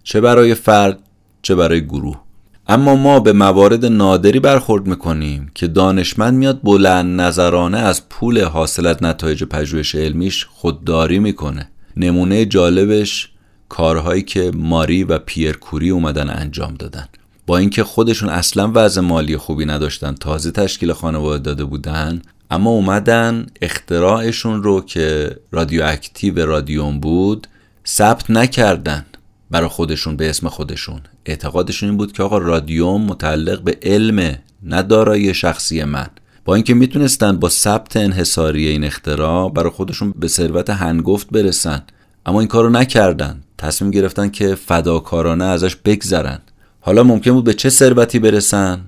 چه 0.02 0.20
برای 0.20 0.54
فرد 0.54 0.98
چه 1.42 1.54
برای 1.54 1.86
گروه. 1.86 2.20
اما 2.68 2.96
ما 2.96 3.20
به 3.20 3.32
موارد 3.32 3.86
نادری 3.86 4.40
برخورد 4.40 4.86
می‌کنیم 4.86 5.50
که 5.54 5.66
دانشمند 5.66 6.34
میاد 6.34 6.60
بلند 6.62 7.20
نظرانه 7.20 7.78
از 7.78 8.08
پول 8.08 8.44
حاصل 8.44 8.94
نتایج 9.00 9.44
پژوهش 9.44 9.94
علمیش 9.94 10.46
خودداری 10.50 11.18
می‌کنه. 11.18 11.70
نمونه 11.96 12.44
جالبش 12.44 13.30
کارهایی 13.68 14.22
که 14.22 14.50
ماری 14.54 15.04
و 15.04 15.18
پیر 15.18 15.56
کوری 15.56 15.90
اومدن 15.90 16.30
انجام 16.30 16.74
دادن. 16.74 17.08
با 17.46 17.58
اینکه 17.58 17.84
خودشون 17.84 18.28
اصلا 18.28 18.70
وضع 18.74 19.00
مالی 19.00 19.36
خوبی 19.36 19.64
نداشتن 19.64 20.14
تازه 20.14 20.50
تشکیل 20.50 20.92
خانواده 20.92 21.42
داده 21.42 21.64
بودن 21.64 22.22
اما 22.50 22.70
اومدن 22.70 23.46
اختراعشون 23.62 24.62
رو 24.62 24.80
که 24.80 25.36
رادیواکتیو 25.50 26.46
رادیوم 26.46 27.00
بود 27.00 27.46
ثبت 27.86 28.30
نکردن 28.30 29.06
برای 29.50 29.68
خودشون 29.68 30.16
به 30.16 30.30
اسم 30.30 30.48
خودشون. 30.48 31.00
اعتقادشون 31.26 31.88
این 31.88 31.98
بود 31.98 32.12
که 32.12 32.22
آقا 32.22 32.38
رادیوم 32.38 33.02
متعلق 33.04 33.60
به 33.60 33.78
علم 33.82 34.38
ندارای 34.66 35.34
شخصی 35.34 35.84
من. 35.84 36.06
با 36.44 36.54
اینکه 36.54 36.74
می‌تونستن 36.74 37.36
با 37.36 37.48
ثبت 37.48 37.96
انحصاری 37.96 38.66
این 38.66 38.84
اختراع 38.84 39.52
برای 39.52 39.70
خودشون 39.70 40.14
به 40.16 40.28
ثروت 40.28 40.70
هنگفت 40.70 41.30
برسن 41.30 41.82
اما 42.26 42.40
این 42.40 42.48
کارو 42.48 42.70
نکردن. 42.70 43.40
تصمیم 43.58 43.90
گرفتن 43.90 44.28
که 44.28 44.54
فداکارانه 44.54 45.44
ازش 45.44 45.76
بگذرن. 45.76 46.38
حالا 46.80 47.02
ممکن 47.02 47.32
بود 47.32 47.44
به 47.44 47.54
چه 47.54 47.70
ثروتی 47.70 48.18
برسن؟ 48.18 48.80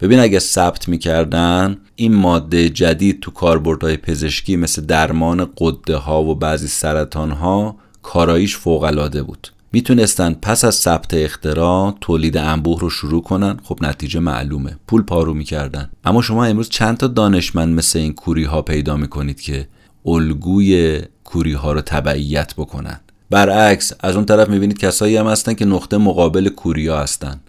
ببین 0.00 0.18
اگه 0.18 0.38
ثبت 0.38 0.88
می‌کردن 0.88 1.76
این 1.96 2.14
ماده 2.14 2.68
جدید 2.68 3.20
تو 3.20 3.30
کاربردهای 3.30 3.96
پزشکی 3.96 4.56
مثل 4.56 4.82
درمان 4.86 5.50
قده 5.58 5.96
ها 5.96 6.22
و 6.22 6.34
بعضی 6.34 6.68
سرطان 6.68 7.30
ها 7.30 7.76
کاراییش 8.02 8.56
فوق 8.56 8.82
العاده 8.82 9.22
بود. 9.22 9.48
می‌تونستن 9.72 10.34
پس 10.42 10.64
از 10.64 10.74
ثبت 10.74 11.14
اختراع 11.14 11.96
تولید 12.00 12.36
انبوه 12.36 12.80
رو 12.80 12.90
شروع 12.90 13.22
کنن. 13.22 13.56
خب 13.64 13.78
نتیجه 13.80 14.20
معلومه. 14.20 14.76
پول 14.86 15.02
پارو 15.02 15.34
می‌کردن. 15.34 15.90
اما 16.04 16.22
شما 16.22 16.44
امروز 16.44 16.68
چند 16.68 16.96
تا 16.96 17.06
دانشمند 17.06 17.74
مثل 17.74 17.98
این 17.98 18.14
کوری 18.14 18.44
ها 18.44 18.62
پیدا 18.62 18.96
می‌کنید 18.96 19.40
که 19.40 19.68
الگوی 20.06 21.02
کوری 21.24 21.52
ها 21.52 21.72
رو 21.72 21.80
تبعیت 21.80 22.54
بکنن. 22.54 23.00
برعکس 23.30 23.92
از 24.00 24.16
اون 24.16 24.24
طرف 24.24 24.48
می‌بینید 24.48 24.78
کسایی 24.78 25.16
هم 25.16 25.26
هستن 25.26 25.54
که 25.54 25.64
نقطه 25.64 25.96
مقابل 25.96 26.48
کوریا 26.48 26.98
هستن. 27.00 27.40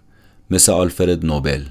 مثل 0.50 0.72
آلفرد 0.72 1.26
نوبل. 1.26 1.62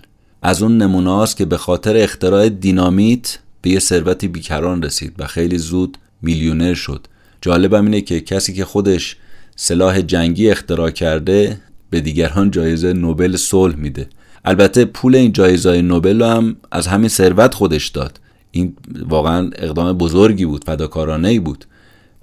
از 0.41 0.61
اون 0.61 0.77
نمونه 0.77 1.27
که 1.38 1.45
به 1.45 1.57
خاطر 1.57 1.97
اختراع 1.97 2.49
دینامیت 2.49 3.38
به 3.61 3.69
یه 3.69 3.80
ثروتی 3.80 4.27
بیکران 4.27 4.84
رسید 4.84 5.14
و 5.19 5.27
خیلی 5.27 5.57
زود 5.57 5.97
میلیونر 6.22 6.73
شد. 6.73 7.07
جالبم 7.41 7.85
اینه 7.85 8.01
که 8.01 8.22
کسی 8.22 8.53
که 8.53 8.65
خودش 8.65 9.18
سلاح 9.55 10.01
جنگی 10.01 10.49
اختراع 10.49 10.89
کرده 10.89 11.57
به 11.89 12.01
دیگران 12.01 12.51
جایزه 12.51 12.93
نوبل 12.93 13.35
صلح 13.35 13.76
میده. 13.76 14.07
البته 14.45 14.85
پول 14.85 15.15
این 15.15 15.31
جایزه 15.31 15.81
نوبل 15.81 16.22
هم 16.22 16.55
از 16.72 16.88
همین 16.88 17.10
ثروت 17.10 17.53
خودش 17.53 17.88
داد. 17.88 18.19
این 18.55 18.73
واقعا 19.09 19.49
اقدام 19.55 19.93
بزرگی 19.93 20.45
بود 20.45 20.63
فداکارانه 20.63 21.27
ای 21.27 21.39
بود. 21.39 21.65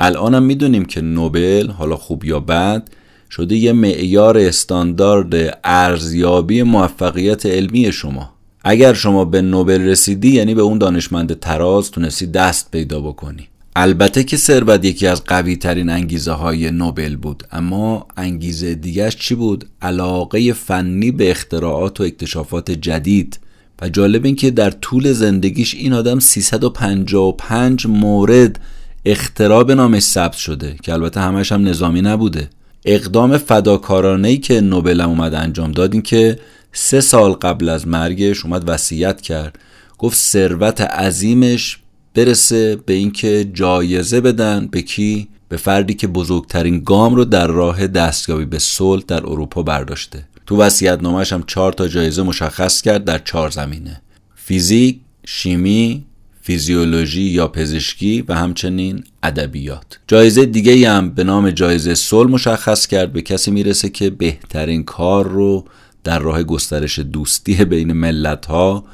الان 0.00 0.34
هم 0.34 0.42
می‌دونیم 0.42 0.84
که 0.84 1.00
نوبل 1.00 1.70
حالا 1.70 1.96
خوب 1.96 2.24
یا 2.24 2.40
بد 2.40 2.88
شده 3.30 3.56
یه 3.56 3.72
معیار 3.72 4.38
استاندارد 4.38 5.58
ارزیابی 5.64 6.62
موفقیت 6.62 7.46
علمی 7.46 7.92
شما. 7.92 8.30
اگر 8.64 8.94
شما 8.94 9.24
به 9.24 9.42
نوبل 9.42 9.80
رسیدی 9.80 10.30
یعنی 10.30 10.54
به 10.54 10.62
اون 10.62 10.78
دانشمند 10.78 11.38
تراز 11.38 11.90
تونستی 11.90 12.26
دست 12.26 12.70
پیدا 12.70 13.00
بکنی. 13.00 13.48
البته 13.76 14.24
که 14.24 14.36
ثروت 14.36 14.84
یکی 14.84 15.06
از 15.06 15.24
قوی 15.24 15.56
ترین 15.56 15.88
انگیزه 15.88 16.32
های 16.32 16.70
نوبل 16.70 17.16
بود. 17.16 17.44
اما 17.52 18.06
انگیزه 18.16 18.74
دیگرش 18.74 19.16
چی 19.16 19.34
بود؟ 19.34 19.64
علاقه 19.82 20.52
فنی 20.52 21.10
به 21.10 21.30
اختراعات 21.30 22.00
و 22.00 22.04
اکتشافات 22.04 22.70
جدید. 22.70 23.38
و 23.80 23.88
جالب 23.88 24.24
این 24.24 24.36
که 24.36 24.50
در 24.50 24.70
طول 24.70 25.12
زندگیش 25.12 25.74
این 25.74 25.92
آدم 25.92 26.18
355 26.18 27.86
مورد 27.86 28.60
اختراع 29.04 29.64
به 29.64 29.74
نامش 29.74 30.02
ثبت 30.02 30.36
شده 30.36 30.76
که 30.82 30.92
البته 30.92 31.20
همش 31.20 31.52
هم 31.52 31.68
نظامی 31.68 32.02
نبوده. 32.02 32.50
اقدام 32.84 33.38
فداکارانه 33.38 34.36
که 34.36 34.60
نوبل 34.60 35.00
اومد 35.00 35.34
انجام 35.34 35.72
داد 35.72 35.92
این 35.92 36.02
که 36.02 36.38
سه 36.72 37.00
سال 37.00 37.32
قبل 37.32 37.68
از 37.68 37.88
مرگش 37.88 38.44
اومد 38.44 38.64
وصیت 38.66 39.20
کرد. 39.20 39.58
گفت 39.98 40.16
ثروت 40.16 40.80
عظیمش 40.80 41.78
برسه 42.14 42.76
به 42.86 42.92
اینکه 42.92 43.50
جایزه 43.54 44.20
بدن. 44.20 44.66
به 44.66 44.82
کی؟ 44.82 45.28
به 45.48 45.56
فردی 45.56 45.94
که 45.94 46.06
بزرگترین 46.06 46.80
گام 46.80 47.14
رو 47.14 47.24
در 47.24 47.46
راه 47.46 47.86
دستیابی 47.86 48.44
به 48.44 48.58
صلح 48.58 49.02
در 49.08 49.26
اروپا 49.26 49.62
برداشته. 49.62 50.24
تو 50.50 50.56
وصیت 50.56 51.02
نامش 51.02 51.32
هم 51.32 51.44
چهار 51.46 51.72
تا 51.72 51.88
جایزه 51.88 52.22
مشخص 52.22 52.82
کرد 52.82 53.04
در 53.04 53.18
چهار 53.18 53.50
زمینه 53.50 54.00
فیزیک، 54.34 55.00
شیمی، 55.26 56.04
فیزیولوژی 56.42 57.22
یا 57.22 57.48
پزشکی 57.48 58.24
و 58.28 58.34
همچنین 58.34 59.04
ادبیات. 59.22 59.98
جایزه 60.06 60.46
دیگه 60.46 60.90
هم 60.90 61.10
به 61.10 61.24
نام 61.24 61.50
جایزه 61.50 61.94
صلح 61.94 62.30
مشخص 62.30 62.86
کرد 62.86 63.12
به 63.12 63.22
کسی 63.22 63.50
می‌رسه 63.50 63.88
که 63.88 64.10
بهترین 64.10 64.84
کار 64.84 65.28
رو 65.28 65.64
در 66.04 66.18
راه 66.18 66.42
گسترش 66.42 66.98
دوستی 66.98 67.64
بین 67.64 67.92
ملت 67.92 68.46
ها 68.46 68.84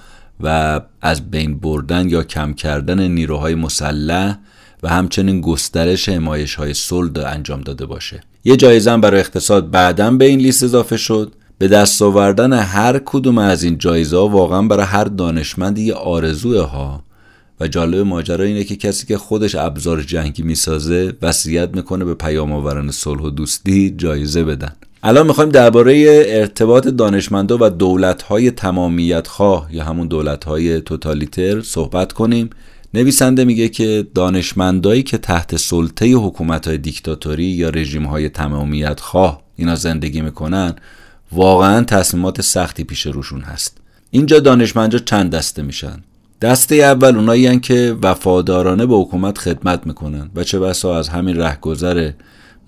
و 0.41 0.81
از 1.01 1.31
بین 1.31 1.59
بردن 1.59 2.09
یا 2.09 2.23
کم 2.23 2.55
کردن 2.55 3.09
نیروهای 3.09 3.55
مسلح 3.55 4.39
و 4.83 4.89
همچنین 4.89 5.41
گسترش 5.41 6.09
حمایش 6.09 6.55
های 6.55 6.75
صلح 6.75 7.27
انجام 7.27 7.61
داده 7.61 7.87
باشه. 7.87 8.21
یه 8.45 8.57
جایزه 8.57 8.91
هم 8.91 9.01
برای 9.01 9.21
اقتصاد 9.21 9.71
بعدا 9.71 10.11
به 10.11 10.25
این 10.25 10.39
لیست 10.39 10.63
اضافه 10.63 10.97
شد. 10.97 11.33
به 11.59 11.69
دست 11.69 12.03
آوردن 12.03 12.53
هر 12.53 13.01
کدوم 13.05 13.39
از 13.39 13.63
این 13.63 13.79
جایزه 13.79 14.17
واقعا 14.17 14.63
برای 14.63 14.87
هر 14.87 15.05
دانشمندی 15.05 15.83
یه 15.83 15.95
آرزوه 15.95 16.61
ها 16.61 17.03
و 17.61 17.69
جالب 17.69 18.07
ماجرا 18.07 18.45
اینه 18.45 18.65
که 18.65 18.77
کسی 18.77 19.07
که 19.07 19.19
خودش 19.19 19.55
ابزار 19.55 20.03
جنگی 20.03 20.43
می‌سازه 20.43 21.13
وصیت 21.23 21.77
می‌کنه 21.77 22.05
به 22.05 22.15
پیام 22.15 22.53
آوران 22.53 22.91
صلح 22.91 23.23
و 23.23 23.31
دوستی 23.31 23.95
جایزه 23.97 24.45
بدن. 24.45 24.73
الان 25.03 25.27
می‌خوایم 25.27 25.51
درباره 25.51 26.25
ارتباط 26.29 26.89
دانشمندا 26.89 27.59
و 27.61 27.71
دولت‌های 27.71 28.51
تمامیت 28.51 29.27
خواه 29.27 29.69
یا 29.71 29.85
همون 29.85 30.09
دولت‌های 30.09 30.81
توتالیتر 30.81 31.63
صحبت 31.63 32.13
کنیم. 32.13 32.51
نویسنده 32.95 33.45
میگه 33.45 33.69
که 33.69 34.07
دانشمندایی 34.15 35.03
که 35.03 35.19
تحت 35.19 35.57
سلطه 35.57 36.13
حکومت‌های 36.13 36.79
دیکتاتوری 36.79 37.45
یا 37.45 37.69
رژیم‌های 37.69 38.29
تمامیت 38.29 39.01
خواه 39.01 39.43
اینا 39.57 39.75
زندگی 39.75 40.21
می‌کنن 40.21 40.75
واقعا 41.33 41.85
تصمیمات 41.85 42.41
سختی 42.41 42.85
پیش 42.85 43.07
روشون 43.07 43.41
هست. 43.41 43.79
اینجا 44.11 44.41
دانشمندا 44.41 44.99
چند 44.99 45.31
دسته 45.31 45.63
میشن. 45.63 46.03
دسته 46.43 46.75
اول 46.75 47.17
اونایی 47.17 47.61
که 47.61 47.97
وفادارانه 48.03 48.87
به 48.87 48.95
حکومت 48.97 49.39
خدمت 49.39 49.87
می‌کنن 49.87 50.31
و 50.35 50.45
چه 50.45 50.59
بسا 50.59 50.99
از 50.99 51.09
همین 51.09 51.37
رهگذر 51.37 52.11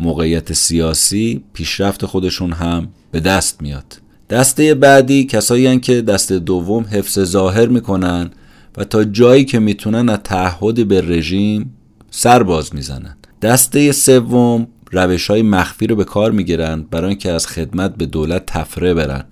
موقعیت 0.01 0.53
سیاسی 0.53 1.45
پیشرفت 1.53 2.07
خودشون 2.07 2.53
هم 2.53 2.89
به 3.11 3.21
دست 3.21 3.63
میاد. 3.63 4.01
دسته 4.31 4.75
بعدی 4.75 5.25
کسایی 5.25 5.81
که 5.81 6.03
دسته 6.03 6.39
دوم 6.39 6.85
حفظ 6.85 7.19
ظاهر 7.21 7.67
می‌کنن 7.67 8.31
و 8.77 8.85
تا 8.85 9.05
جایی 9.05 9.45
که 9.45 9.59
می‌تونن 9.59 10.09
از 10.09 10.19
تعهد 10.25 10.89
به 10.89 11.01
رژیم 11.01 11.75
سر 12.11 12.43
باز 12.43 12.75
می‌زنن. 12.75 13.17
دسته 13.43 13.93
سوم 13.93 14.67
روش 14.93 15.31
های 15.31 15.43
مخفی 15.43 15.87
رو 15.87 15.97
به 15.97 16.05
کار 16.05 16.31
می‌گیرن 16.31 16.83
برای 16.91 17.09
اینکه 17.09 17.33
از 17.33 17.47
خدمت 17.47 17.95
به 17.95 18.07
دولت 18.07 18.47
تفره 18.47 18.95
برن 18.95 19.25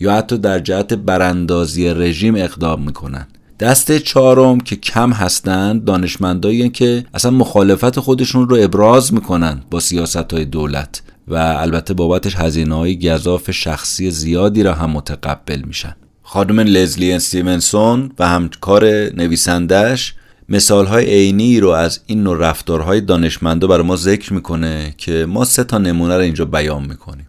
یا 0.00 0.12
حتی 0.12 0.38
در 0.38 0.58
جهت 0.58 0.94
براندازی 0.94 1.88
رژیم 1.88 2.34
اقدام 2.34 2.82
می‌کنن. 2.82 3.26
دسته 3.60 3.98
چهارم 3.98 4.60
که 4.60 4.76
کم 4.76 5.12
هستند 5.12 5.84
دانشمندایی 5.84 6.68
که 6.68 7.04
اصلا 7.14 7.30
مخالفت 7.30 8.00
خودشون 8.00 8.48
رو 8.48 8.56
ابراز 8.60 9.14
می‌کنن 9.14 9.62
با 9.70 9.80
سیاست 9.80 10.32
های 10.32 10.44
دولت 10.44 11.02
و 11.28 11.34
البته 11.34 11.94
بابتش 11.94 12.36
هزینه 12.36 12.74
های 12.74 12.98
گذاف 12.98 13.50
شخصی 13.50 14.10
زیادی 14.10 14.62
را 14.62 14.74
هم 14.74 14.90
متقبل 14.90 15.62
میشن. 15.66 15.96
خانم 16.22 16.60
لزلی 16.60 17.12
استیونسون 17.12 18.12
و 18.18 18.28
همکار 18.28 18.84
نویسندش 19.16 20.14
مثال 20.48 20.86
های 20.86 21.04
عینی 21.06 21.60
رو 21.60 21.68
از 21.68 22.00
این 22.06 22.22
نوع 22.22 22.38
رفتارهای 22.38 23.00
دانشمندا 23.00 23.66
برای 23.66 23.86
ما 23.86 23.96
ذکر 23.96 24.32
می‌کنه 24.32 24.94
که 24.96 25.26
ما 25.28 25.44
سه 25.44 25.64
تا 25.64 25.78
نمونه 25.78 26.16
رو 26.16 26.22
اینجا 26.22 26.44
بیان 26.44 26.86
می‌کنیم. 26.86 27.28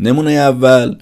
نمونه 0.00 0.30
اول 0.30 0.96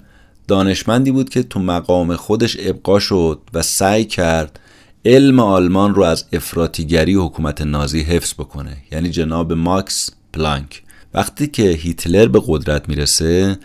دانشمندی 0.47 1.11
بود 1.11 1.29
که 1.29 1.43
تو 1.43 1.59
مقام 1.59 2.15
خودش 2.15 2.57
ابقا 2.59 2.99
شد 2.99 3.39
و 3.53 3.61
سعی 3.61 4.05
کرد 4.05 4.59
علم 5.05 5.39
آلمان 5.39 5.95
رو 5.95 6.03
از 6.03 6.25
افراتیگری 6.33 7.13
حکومت 7.13 7.61
نازی 7.61 8.01
حفظ 8.01 8.33
بکنه. 8.33 8.77
یعنی 8.91 9.09
جناب 9.09 9.53
ماکس 9.53 10.09
پلانک. 10.33 10.83
وقتی 11.13 11.47
که 11.47 11.69
هیتلر 11.69 12.27
به 12.27 12.41
قدرت 12.47 12.89
می‌رسه 12.89 13.57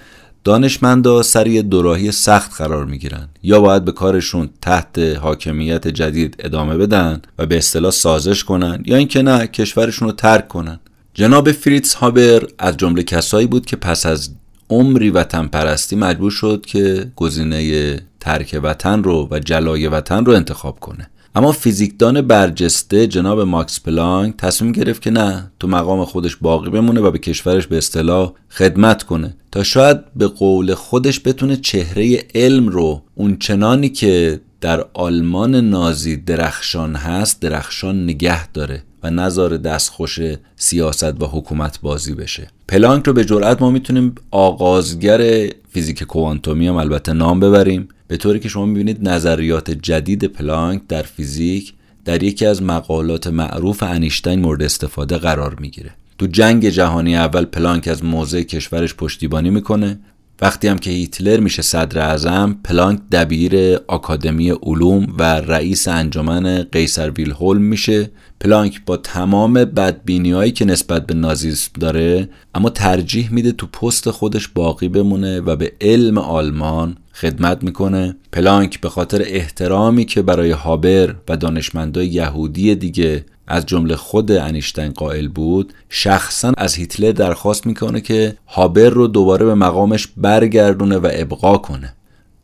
دانشمندا 0.44 1.22
سر 1.22 1.46
یه 1.46 1.62
دوراهی 1.62 2.12
سخت 2.12 2.56
قرار 2.56 2.84
می‌گیرن. 2.84 3.28
یا 3.42 3.60
باید 3.60 3.84
به 3.84 3.92
کارشون 3.92 4.50
تحت 4.62 4.98
حاکمیت 4.98 5.88
جدید 5.88 6.36
ادامه 6.38 6.76
بدن 6.76 7.22
و 7.38 7.46
به 7.46 7.56
اصطلاح 7.56 7.90
سازش 7.90 8.44
کنن 8.44 8.82
یا 8.86 8.96
اینکه 8.96 9.22
نه 9.22 9.46
کشورشون 9.46 10.08
رو 10.08 10.14
ترک 10.14 10.48
کنن. 10.48 10.80
جناب 11.14 11.52
فریتز 11.52 11.94
هابر 11.94 12.46
از 12.58 12.76
جمله 12.76 13.02
کسایی 13.02 13.46
بود 13.46 13.66
که 13.66 13.76
پس 13.76 14.06
از 14.06 14.30
عمری 14.70 15.10
وطن 15.10 15.46
پرستی 15.46 15.96
مجبور 15.96 16.30
شد 16.30 16.64
که 16.66 17.06
گزینه 17.16 18.00
ترک 18.20 18.60
وطن 18.62 19.02
رو 19.02 19.28
و 19.30 19.38
جلای 19.38 19.86
وطن 19.88 20.24
رو 20.24 20.32
انتخاب 20.32 20.80
کنه. 20.80 21.10
اما 21.36 21.52
فیزیکدان 21.52 22.20
برجسته 22.20 23.06
جناب 23.06 23.40
ماکس 23.40 23.80
پلانک 23.80 24.36
تصمیم 24.36 24.72
گرفت 24.72 25.02
که 25.02 25.10
نه 25.10 25.50
تو 25.60 25.68
مقام 25.68 26.04
خودش 26.04 26.36
باقی 26.36 26.70
بمونه 26.70 27.00
و 27.00 27.10
به 27.10 27.18
کشورش 27.18 27.66
به 27.66 27.78
اصطلاح 27.78 28.32
خدمت 28.50 29.02
کنه 29.02 29.36
تا 29.52 29.62
شاید 29.62 30.14
به 30.16 30.26
قول 30.26 30.74
خودش 30.74 31.20
بتونه 31.24 31.56
چهره 31.56 32.24
علم 32.34 32.68
رو 32.68 33.02
اون 33.14 33.36
چنانی 33.36 33.88
که 33.88 34.40
در 34.60 34.86
آلمان 34.94 35.54
نازی 35.54 36.16
درخشان 36.16 36.96
هست 36.96 37.40
درخشان 37.40 38.04
نگه 38.04 38.48
داره. 38.48 38.82
و 39.04 39.10
نظار 39.10 39.56
دستخوش 39.56 40.18
سیاست 40.56 41.22
و 41.22 41.26
حکومت 41.26 41.80
بازی 41.80 42.14
بشه. 42.14 42.48
پلانک 42.68 43.06
رو 43.06 43.12
به 43.12 43.24
جرأت 43.24 43.62
ما 43.62 43.70
می‌تونیم 43.70 44.14
آغازگر 44.30 45.48
فیزیک 45.70 46.02
کوانتومی 46.02 46.66
هم 46.68 46.76
البته 46.76 47.12
نام 47.12 47.40
ببریم. 47.40 47.88
به 48.08 48.16
طوری 48.16 48.40
که 48.40 48.48
شما 48.48 48.66
می‌بینید 48.66 49.08
نظریات 49.08 49.70
جدید 49.70 50.24
پلانک 50.24 50.82
در 50.88 51.02
فیزیک 51.02 51.74
در 52.04 52.22
یکی 52.22 52.46
از 52.46 52.62
مقالات 52.62 53.26
معروف 53.26 53.82
انیشتین 53.82 54.40
مورد 54.40 54.62
استفاده 54.62 55.18
قرار 55.18 55.56
می‌گیره. 55.60 55.90
تو 56.18 56.26
جنگ 56.26 56.68
جهانی 56.68 57.16
اول 57.16 57.44
پلانک 57.44 57.88
از 57.88 58.04
موضع 58.04 58.42
کشورش 58.42 58.94
پشتیبانی 58.94 59.50
می‌کنه. 59.50 59.98
وقتی 60.44 60.68
هم 60.68 60.78
که 60.78 60.90
هیتلر 60.90 61.40
میشه 61.40 61.62
صدر 61.62 61.98
اعظم 61.98 62.56
پلانک 62.64 63.00
دبیر 63.12 63.76
آکادمی 63.88 64.50
علوم 64.50 65.06
و 65.18 65.22
رئیس 65.22 65.88
انجمن 65.88 66.62
قیصر 66.62 67.10
ویلهولم 67.10 67.62
میشه. 67.62 68.10
پلانک 68.40 68.80
با 68.86 68.96
تمام 68.96 69.52
بدبینی 69.52 70.32
هایی 70.32 70.52
که 70.52 70.64
نسبت 70.64 71.06
به 71.06 71.14
نازیسم 71.14 71.70
داره 71.80 72.28
اما 72.54 72.70
ترجیح 72.70 73.32
میده 73.32 73.52
تو 73.52 73.66
پست 73.66 74.10
خودش 74.10 74.48
باقی 74.48 74.88
بمونه 74.88 75.40
و 75.40 75.56
به 75.56 75.72
علم 75.80 76.18
آلمان 76.18 76.96
خدمت 77.12 77.62
می‌کنه. 77.62 78.16
پلانک 78.32 78.80
به 78.80 78.88
خاطر 78.88 79.22
احترامی 79.26 80.04
که 80.04 80.22
برای 80.22 80.50
هابر 80.50 81.14
و 81.28 81.36
دانشمندای 81.36 82.06
یهودی 82.06 82.74
دیگه 82.74 83.24
از 83.46 83.66
جمله 83.66 83.96
خود 83.96 84.32
انیشتین 84.32 84.88
قائل 84.88 85.28
بود 85.28 85.72
شخصا 85.88 86.52
از 86.56 86.74
هیتلر 86.74 87.12
درخواست 87.12 87.66
می‌کنه 87.66 88.00
که 88.00 88.36
هابر 88.46 88.88
رو 88.88 89.06
دوباره 89.06 89.46
به 89.46 89.54
مقامش 89.54 90.08
برگردونه 90.16 90.96
و 90.96 91.08
ابقا 91.12 91.58
کنه. 91.58 91.94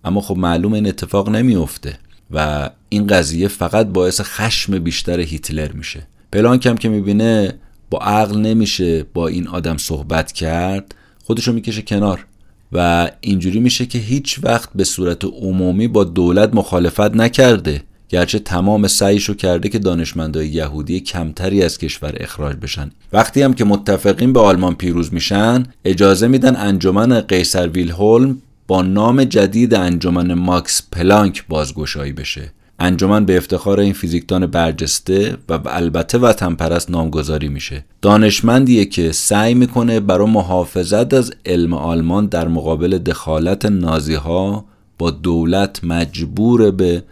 اما 0.05 0.20
خب 0.20 0.36
معلوم 0.36 0.72
این 0.72 0.86
اتفاق 0.86 1.28
نمیافته 1.28 1.98
و 2.31 2.70
این 2.89 3.06
قضیه 3.06 3.48
فقط 3.48 3.86
باعث 3.86 4.20
خشم 4.20 4.78
بیشتر 4.78 5.20
هیتلر 5.20 5.72
میشه. 5.72 6.06
پلانک 6.32 6.66
هم 6.66 6.77
که 6.77 6.89
می‌بینه 6.89 7.55
با 7.90 7.98
عقل 7.98 8.39
نمیشه 8.39 9.02
با 9.02 9.28
این 9.28 9.48
آدم 9.48 9.77
صحبت 9.77 10.32
کرد 10.32 10.94
خودشو 11.24 11.52
می‌کشه 11.52 11.82
کنار 11.82 12.27
و 12.72 13.10
اینجوری 13.20 13.60
میشه 13.60 13.86
که 13.86 13.98
هیچ 13.98 14.40
وقت 14.43 14.68
به 14.74 14.85
صورت 14.85 15.24
عمومی 15.24 15.89
با 15.89 16.05
دولت 16.05 16.55
مخالفت 16.55 17.01
نکرده. 17.01 17.82
گرچه 18.11 18.39
تمام 18.39 18.87
سعیشو 18.87 19.35
کرده 19.35 19.69
که 19.69 19.78
دانشمندای 19.78 20.49
یهودی 20.49 21.01
کمتری 21.01 21.62
از 21.62 21.78
کشور 21.78 22.15
اخراج 22.16 22.57
بشن. 22.57 22.91
وقتی 23.12 23.43
هم 23.43 23.55
که 23.55 23.65
متفقین 23.65 24.32
به 24.32 24.41
آلمان 24.41 24.74
پیروز 24.74 25.15
میشن 25.15 25.62
اجازه 25.85 26.28
میدن 26.28 26.57
انجمن 26.57 27.20
قیصر 27.20 27.69
ویلهولم 27.69 28.39
با 28.66 28.82
نام 28.82 29.24
جدید 29.24 29.74
انجمن 29.74 30.35
ماکس 30.35 30.82
پلانک 30.93 31.45
بازگشایی 31.49 32.12
بشه. 32.12 32.53
انجمن 32.78 33.24
به 33.24 33.37
افتخار 33.37 33.81
این 33.81 33.93
فیزیکدان 33.93 34.47
برجسته 34.47 35.37
و 35.49 35.61
البته 35.66 36.19
وطن 36.19 36.55
پرست 36.55 36.91
نامگذاری 36.91 37.49
میشه. 37.49 37.85
دانشمندیه 38.03 38.85
که 38.85 39.12
سعی 39.12 39.55
می‌کنه 39.55 40.01
برای 40.01 40.31
محافظت 40.31 41.15
از 41.15 41.32
علم 41.47 41.74
آلمان 41.74 42.27
در 42.27 42.49
مقابل 42.49 42.99
دخالت 42.99 43.66
نازی 43.66 44.15
ها 44.15 44.65
با 44.99 45.11
دولت 45.11 45.85
مجبور 45.85 46.70
به 46.70 47.03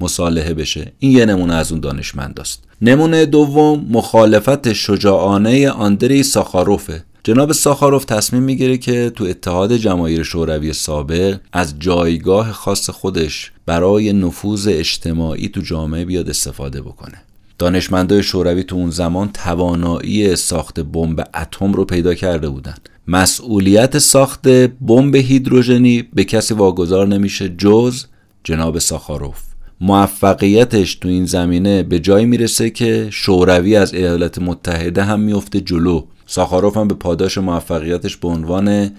مصالحه 0.00 0.54
بشه. 0.54 0.92
این 0.98 1.12
یه 1.12 1.24
نمونه 1.24 1.54
از 1.54 1.72
اون 1.72 1.80
دانشمند 1.80 2.40
است 2.40 2.64
نمونه 2.82 3.26
دوم 3.26 3.86
مخالفت 3.90 4.72
شجاعانه 4.72 5.70
آندری 5.70 6.22
ساخاروفه. 6.22 7.04
جناب 7.24 7.52
ساخاروف 7.52 8.04
تصمیم 8.04 8.42
می‌گیره 8.42 8.78
که 8.78 9.12
تو 9.16 9.24
اتحاد 9.24 9.76
جماهیر 9.76 10.22
شوروی 10.22 10.72
سابق 10.72 11.38
از 11.52 11.74
جایگاه 11.78 12.52
خاص 12.52 12.90
خودش 12.90 13.52
برای 13.66 14.12
نفوذ 14.12 14.68
اجتماعی 14.70 15.48
تو 15.48 15.60
جامعه 15.60 16.04
بیاد 16.04 16.30
استفاده 16.30 16.82
بکنه. 16.82 17.22
دانشمندای 17.58 18.22
شوروی 18.22 18.64
تو 18.64 18.76
اون 18.76 18.90
زمان 18.90 19.30
توانایی 19.32 20.36
ساخت 20.36 20.80
بمب 20.80 21.28
اتم 21.34 21.72
رو 21.72 21.84
پیدا 21.84 22.14
کرده 22.14 22.48
بودن. 22.48 22.74
مسئولیت 23.08 23.98
ساخت 23.98 24.48
بمب 24.48 25.14
هیدروژنی 25.14 26.02
به 26.02 26.24
کسی 26.24 26.54
واگذار 26.54 27.06
نمیشه 27.08 27.48
جز 27.48 28.04
جناب 28.44 28.78
ساخاروف. 28.78 29.45
موفقیتش 29.80 30.94
تو 30.94 31.08
این 31.08 31.26
زمینه 31.26 31.82
به 31.82 31.98
جایی 31.98 32.26
می‌رسه 32.26 32.70
که 32.70 33.08
شوروی 33.10 33.76
از 33.76 33.94
ایالات 33.94 34.38
متحده 34.38 35.04
هم 35.04 35.20
میفته 35.20 35.60
جلو. 35.60 36.04
ساخاروف 36.26 36.76
هم 36.76 36.88
به 36.88 36.94
پاداش 36.94 37.38
موفقیتش 37.38 38.16
به 38.16 38.28
عنوان 38.28 38.90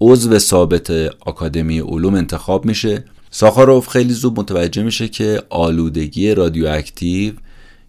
عضو 0.00 0.38
ثابت 0.38 0.90
آکادمی 1.20 1.80
علوم 1.80 2.14
انتخاب 2.14 2.64
میشه. 2.64 3.04
ساخاروف 3.30 3.88
خیلی 3.88 4.12
زود 4.12 4.40
متوجه 4.40 4.82
میشه 4.82 5.08
که 5.08 5.42
آلودگی 5.50 6.34
رادیواکتیو 6.34 7.32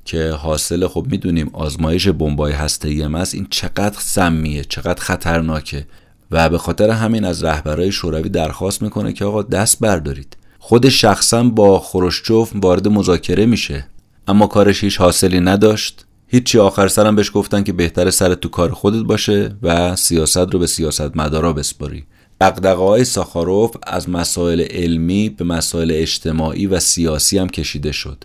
که 0.06 0.30
حاصل 0.30 0.88
خب 0.88 1.08
می‌دونیم 1.12 1.50
آزمایش 1.54 2.08
بمبای 2.08 2.54
هسته‌ای 2.54 3.04
است 3.04 3.36
این 3.36 3.48
چقدر 3.50 4.00
سمیه 4.00 4.64
چقدر 4.64 5.02
خطرناکه. 5.02 5.88
و 6.32 6.50
به 6.50 6.58
خاطر 6.58 6.90
همین 6.90 7.26
از 7.26 7.44
رهبرای 7.44 7.92
شوروی 7.92 8.30
درخواست 8.30 8.82
می‌کنه 8.82 9.14
که 9.14 9.26
آقا 9.26 9.44
دست 9.44 9.80
بردارید. 9.80 10.38
خود 10.66 10.90
شخصا 10.90 11.44
با 11.44 11.80
خروشچوف 11.80 12.52
وارد 12.56 12.88
مذاکره 12.88 13.46
میشه. 13.46 13.86
اما 14.28 14.48
کارش 14.48 14.84
هیچ 14.84 14.98
حاصلی 14.98 15.40
نداشت. 15.40 16.06
هیچی 16.28 16.60
آخر 16.60 16.88
سرم 16.88 17.16
بهش 17.16 17.32
گفتن 17.34 17.64
که 17.64 17.74
بهتر 17.74 18.10
سر 18.10 18.36
تو 18.36 18.50
کار 18.50 18.72
خودت 18.72 19.04
باشه 19.04 19.56
و 19.62 19.96
سیاست 19.96 20.38
رو 20.38 20.60
به 20.60 20.68
سیاست 20.68 21.18
مدارا 21.18 21.54
بسپاری. 21.54 22.04
دقدقه 22.42 22.82
های 22.82 23.04
ساخاروف 23.04 23.72
از 23.84 24.10
مسائل 24.10 24.62
علمی 24.62 25.30
به 25.30 25.46
مسائل 25.46 25.92
اجتماعی 25.96 26.68
و 26.68 26.80
سیاسی 26.80 27.38
هم 27.38 27.50
کشیده 27.50 27.92
شد. 27.92 28.24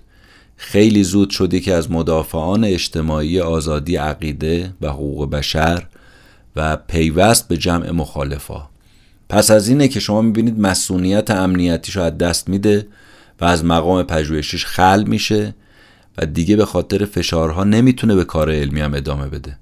خیلی 0.56 1.05
زود 1.05 1.31
شدی 1.31 1.60
که 1.60 1.74
از 1.74 1.90
مدافعان 1.90 2.65
اجتماعی 2.65 3.40
آزادی 3.40 3.97
عقیده 3.97 4.74
و 4.81 4.89
حقوق 4.89 5.31
بشر 5.31 5.86
و 6.56 6.77
پیوست 6.77 7.48
به 7.48 7.56
جمع 7.56 7.90
مخالفا. 7.90 8.67
پس 9.28 9.50
از 9.50 9.68
اینه 9.68 9.88
که 9.88 10.00
شما 10.00 10.22
می‌بینید 10.22 10.60
مسئولیت 10.60 11.30
امنیتیش 11.30 11.96
رو 11.96 12.02
از 12.02 12.18
دست 12.18 12.48
میده 12.48 12.86
و 13.40 13.44
از 13.44 13.64
مقام 13.64 14.02
پژوهشیش 14.02 14.66
خل 14.66 15.05
میشه 15.06 15.55
و 16.18 16.26
دیگه 16.26 16.56
به 16.56 16.64
خاطر 16.64 17.05
فشارها 17.05 17.64
نمی‌تونه 17.64 18.14
به 18.14 18.24
کار 18.24 18.50
علمی 18.50 18.80
هم 18.80 18.94
ادامه 18.94 19.26
بده. 19.26 19.59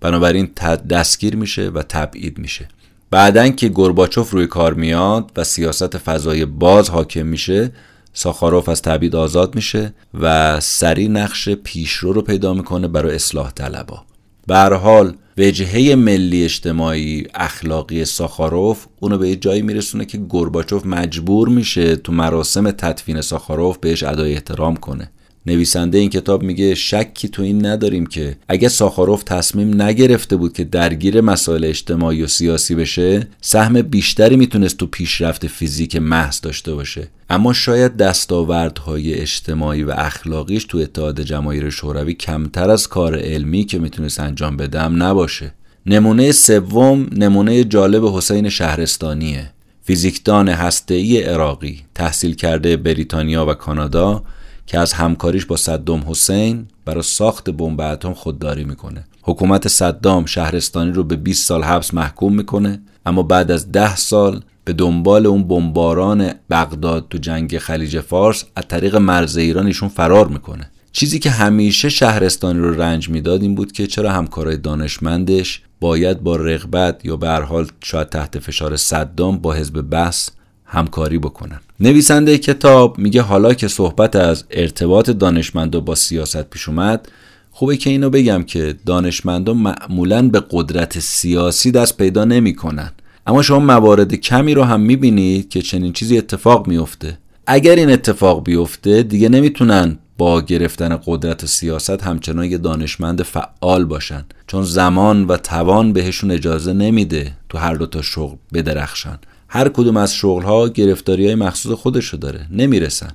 بنابراین 0.00 0.50
دستگیر 0.90 1.36
میشه 1.36 1.68
و 1.68 1.82
تبعید 1.82 2.38
میشه. 2.38 2.68
بعدا 3.10 3.48
که 3.48 3.68
گرباچوف 3.68 4.30
روی 4.30 4.46
کار 4.46 4.74
میاد 4.74 5.32
و 5.36 5.44
سیاست 5.44 5.98
فضای 5.98 6.44
باز 6.44 6.90
حاکم 6.90 7.26
میشه 7.26 7.72
ساخاروف 8.12 8.68
از 8.68 8.82
تبعید 8.82 9.16
آزاد 9.16 9.54
میشه 9.54 9.94
و 10.20 10.60
سری 10.60 11.08
نقش 11.08 11.48
پیشرو 11.48 12.12
رو 12.12 12.22
پیدا 12.22 12.54
می‌کنه 12.54 12.88
برای 12.88 13.14
اصلاح 13.14 13.50
طلبا. 13.50 14.04
به 14.46 14.56
حال 14.56 15.14
وجهه 15.38 15.94
ملی 15.94 16.44
اجتماعی 16.44 17.26
اخلاقی 17.34 18.04
ساخاروف 18.04 18.86
اونو 19.00 19.18
به 19.18 19.28
یه 19.28 19.36
جایی 19.36 19.62
میرسونه 19.62 20.04
که 20.04 20.20
گرباچوف 20.30 20.86
مجبور 20.86 21.48
میشه 21.48 21.96
تو 21.96 22.12
مراسم 22.12 22.70
تدفین 22.70 23.20
ساخاروف 23.20 23.78
بهش 23.78 24.02
ادای 24.02 24.34
احترام 24.34 24.76
کنه. 24.76 25.10
نویسنده 25.46 25.98
این 25.98 26.10
کتاب 26.10 26.42
میگه 26.42 26.74
شکی 26.74 27.28
تو 27.28 27.42
این 27.42 27.66
نداریم 27.66 28.06
که 28.06 28.36
اگه 28.48 28.68
ساخاروف 28.68 29.22
تصمیم 29.22 29.82
نگرفته 29.82 30.36
بود 30.36 30.52
که 30.52 30.64
درگیر 30.64 31.20
مسائل 31.20 31.64
اجتماعی 31.64 32.22
و 32.22 32.26
سیاسی 32.26 32.74
بشه 32.74 33.28
سهم 33.40 33.82
بیشتری 33.82 34.36
می‌تونست 34.36 34.76
تو 34.76 34.86
پیشرفت 34.86 35.46
فیزیک 35.46 35.96
محض 35.96 36.40
داشته 36.40 36.74
باشه. 36.74 37.08
اما 37.30 37.52
شاید 37.52 37.96
دستاوردهای 37.96 39.14
اجتماعی 39.14 39.82
و 39.82 39.90
اخلاقیش 39.90 40.64
تو 40.64 40.78
اتحاد 40.78 41.20
جماهیر 41.20 41.70
شوروی 41.70 42.14
کمتر 42.14 42.70
از 42.70 42.88
کار 42.88 43.18
علمی 43.18 43.64
که 43.64 43.78
می‌تونست 43.78 44.20
انجام 44.20 44.56
بدم 44.56 45.02
نباشه. 45.02 45.52
نمونه 45.86 46.32
سوم 46.32 47.06
نمونه 47.16 47.64
جالب 47.64 48.04
حسین 48.16 48.48
شهرستانیه. 48.48 49.50
فیزیکدان 49.82 50.48
هسته‌ای 50.48 51.22
عراقی 51.22 51.80
تحصیل 51.94 52.34
کرده 52.34 52.76
بریتانیا 52.76 53.46
و 53.46 53.54
کانادا 53.54 54.22
که 54.70 54.78
از 54.78 54.92
همکاریش 54.92 55.44
با 55.46 55.56
صدام 55.56 56.04
حسین 56.06 56.66
برای 56.84 57.02
ساخت 57.02 57.50
بمب 57.50 57.80
اتم 57.80 58.14
خودداری 58.14 58.64
می‌کنه. 58.64 59.04
حکومت 59.22 59.68
صدام 59.68 60.26
شهرستانی 60.26 60.92
رو 60.92 61.04
به 61.04 61.16
20 61.16 61.48
سال 61.48 61.62
حبس 61.62 61.94
محکوم 61.94 62.34
می‌کنه 62.34 62.82
اما 63.06 63.22
بعد 63.22 63.50
از 63.50 63.72
10 63.72 63.96
سال 63.96 64.40
به 64.64 64.72
دنبال 64.72 65.26
اون 65.26 65.48
بمباران 65.48 66.32
بغداد 66.50 67.06
تو 67.10 67.18
جنگ 67.18 67.58
خلیج 67.58 68.00
فارس 68.00 68.44
از 68.56 68.64
طریق 68.68 68.96
مرز 68.96 69.36
ایران 69.36 69.66
ایشون 69.66 69.88
فرار 69.88 70.28
می‌کنه. 70.28 70.70
چیزی 70.92 71.18
که 71.18 71.30
همیشه 71.30 71.88
شهرستانی 71.88 72.58
رو 72.58 72.80
رنج 72.82 73.08
می‌داد 73.08 73.42
این 73.42 73.54
بود 73.54 73.72
که 73.72 73.86
چرا 73.86 74.12
همکارای 74.12 74.56
دانشمندش 74.56 75.62
باید 75.80 76.20
با 76.20 76.36
رغبت 76.36 77.04
یا 77.04 77.16
به 77.16 77.30
حال 77.30 77.66
شاید 77.84 78.08
تحت 78.08 78.38
فشار 78.38 78.76
صدام 78.76 79.38
با 79.38 79.52
حزب 79.52 79.90
بس 79.90 80.30
همکاری 80.72 81.18
بکنن. 81.18 81.60
نویسنده 81.80 82.38
کتاب 82.38 82.98
میگه 82.98 83.22
حالا 83.22 83.54
که 83.54 83.68
صحبت 83.68 84.16
از 84.16 84.44
ارتباط 84.50 85.10
دانشمندا 85.10 85.80
با 85.80 85.94
سیاست 85.94 86.42
پیش 86.42 86.68
اومد 86.68 87.08
خوبه 87.50 87.76
که 87.76 87.90
اینو 87.90 88.10
بگم 88.10 88.42
که 88.42 88.74
دانشمندا 88.86 89.54
معمولا 89.54 90.28
به 90.28 90.42
قدرت 90.50 90.98
سیاسی 90.98 91.70
دست 91.70 91.96
پیدا 91.96 92.24
نمی‌کنن. 92.24 92.92
اما 93.26 93.42
شما 93.42 93.58
موارد 93.58 94.14
کمی 94.14 94.54
رو 94.54 94.64
هم 94.64 94.80
می‌بینید 94.80 95.48
که 95.48 95.62
چنین 95.62 95.92
چیزی 95.92 96.18
اتفاق 96.18 96.68
میفته 96.68 97.18
اگر 97.46 97.76
این 97.76 97.90
اتفاق 97.90 98.44
بیفته 98.44 99.02
دیگه 99.02 99.28
نمی‌تونن 99.28 99.98
با 100.18 100.40
گرفتن 100.40 101.00
قدرت 101.06 101.46
سیاست 101.46 102.02
همچنان 102.02 102.44
یه 102.44 102.58
دانشمند 102.58 103.22
فعال 103.22 103.84
باشن. 103.84 104.24
چون 104.46 104.62
زمان 104.62 105.24
و 105.24 105.36
توان 105.36 105.92
بهشون 105.92 106.30
اجازه 106.30 106.72
نمیده 106.72 107.32
تو 107.48 107.58
هر 107.58 107.74
دو 107.74 107.86
تا 107.86 108.02
شغل 108.02 108.36
بدرخشن. 108.54 109.18
هر 109.52 109.68
کدوم 109.68 109.96
از 109.96 110.14
شغل 110.14 110.42
ها 110.42 110.68
گرفتاری 110.68 111.26
های 111.26 111.34
مخصوص 111.34 111.72
خودشو 111.72 112.16
داره 112.16 112.46
نمی‌رسن. 112.50 113.10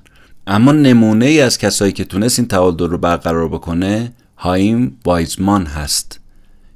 اما 0.46 0.72
نمونه 0.72 1.26
ای 1.26 1.40
از 1.40 1.58
کسایی 1.58 1.92
که 1.92 2.04
تونست 2.04 2.38
این 2.38 2.48
تعادل 2.48 2.88
رو 2.88 2.98
برقرار 2.98 3.48
بکنه 3.48 4.12
هایم 4.36 4.98
وایزمان 5.04 5.66
هست. 5.66 6.20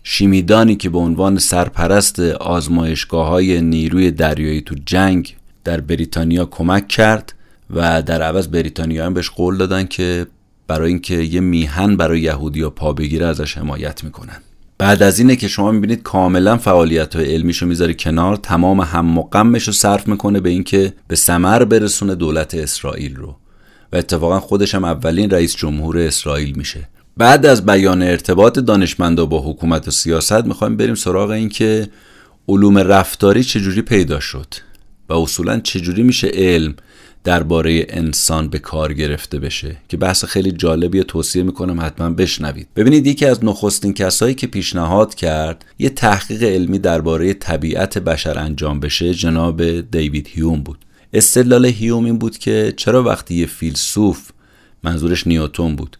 شیمیدانی 0.02 0.76
که 0.76 0.90
به 0.90 0.98
عنوان 0.98 1.38
سرپرست 1.38 2.20
آزمایشگاه 2.20 3.28
های 3.28 3.60
نیروی 3.60 4.10
دریایی 4.10 4.60
تو 4.60 4.74
جنگ 4.86 5.36
در 5.64 5.80
بریتانیا 5.80 6.44
کمک 6.44 6.88
کرد 6.88 7.34
و 7.70 8.02
در 8.02 8.22
عوض 8.22 8.48
بریتانیا 8.48 9.06
هم 9.06 9.14
بهش 9.14 9.30
قول 9.30 9.56
دادن 9.56 9.86
که 9.86 10.26
برای 10.66 10.88
اینکه 10.88 11.14
یه 11.14 11.40
میهن 11.40 11.96
برای 11.96 12.20
یهودیا 12.20 12.70
پا 12.70 12.92
بگیره 12.92 13.26
ازش 13.26 13.58
حمایت 13.58 14.04
می‌کنن. 14.04 14.42
بعد 14.80 15.02
از 15.02 15.18
اینه 15.18 15.36
که 15.36 15.48
شما 15.48 15.72
می‌بینید 15.72 16.02
کاملا 16.02 16.56
فعالیت 16.56 17.16
های 17.16 17.34
علمیشو 17.34 17.66
می‌ذاره 17.66 17.94
کنار 17.94 18.36
تمام 18.36 18.80
هم 18.80 19.18
و 19.18 19.22
غمش 19.22 19.66
رو 19.66 19.72
صرف 19.72 20.08
می‌کنه 20.08 20.40
به 20.40 20.50
اینکه 20.50 20.92
به 21.08 21.16
سمر 21.16 21.64
برسونه 21.64 22.14
دولت 22.14 22.54
اسرائیل 22.54 23.16
رو. 23.16 23.36
و 23.92 23.96
اتفاقا 23.96 24.40
خودش 24.40 24.74
هم 24.74 24.84
اولین 24.84 25.30
رئیس 25.30 25.56
جمهور 25.56 25.98
اسرائیل 25.98 26.56
میشه. 26.56 26.88
بعد 27.16 27.46
از 27.46 27.66
بیان 27.66 28.02
ارتباط 28.02 28.58
دانشمندا 28.58 29.26
با 29.26 29.50
حکومت 29.50 29.88
و 29.88 29.90
سیاست 29.90 30.44
می‌خوایم 30.44 30.76
بریم 30.76 30.94
سراغ 30.94 31.30
اینکه 31.30 31.88
علوم 32.48 32.78
رفتاری 32.78 33.44
چجوری 33.44 33.82
پیدا 33.82 34.20
شد 34.20 34.54
و 35.08 35.12
اصولا 35.12 35.60
چجوری 35.60 36.02
میشه 36.02 36.30
علم 36.34 36.74
درباره 37.24 37.86
انسان 37.88 38.48
به 38.48 38.58
کار 38.58 38.92
گرفته 38.92 39.38
بشه 39.38 39.76
که 39.88 39.96
بحث 39.96 40.24
خیلی 40.24 40.52
جالبی 40.52 41.02
توصیه 41.02 41.42
می‌کنم 41.42 41.80
حتما 41.80 42.10
بشنوید. 42.10 42.68
ببینید 42.76 43.06
یکی 43.06 43.26
از 43.26 43.44
نخستین 43.44 43.94
کسایی 43.94 44.34
که 44.34 44.46
پیشنهاد 44.46 45.14
کرد 45.14 45.64
یه 45.78 45.88
تحقیق 45.88 46.42
علمی 46.42 46.78
درباره 46.78 47.34
طبیعت 47.34 47.98
بشر 47.98 48.38
انجام 48.38 48.80
بشه 48.80 49.14
جناب 49.14 49.80
دیوید 49.80 50.28
هیوم 50.30 50.62
بود. 50.62 50.78
استدلال 51.12 51.66
هیوم 51.66 52.04
این 52.04 52.18
بود 52.18 52.38
که 52.38 52.74
چرا 52.76 53.02
وقتی 53.02 53.34
یه 53.34 53.46
فیلسوف 53.46 54.30
منظورش 54.82 55.26
نیوتون 55.26 55.76
بود 55.76 55.96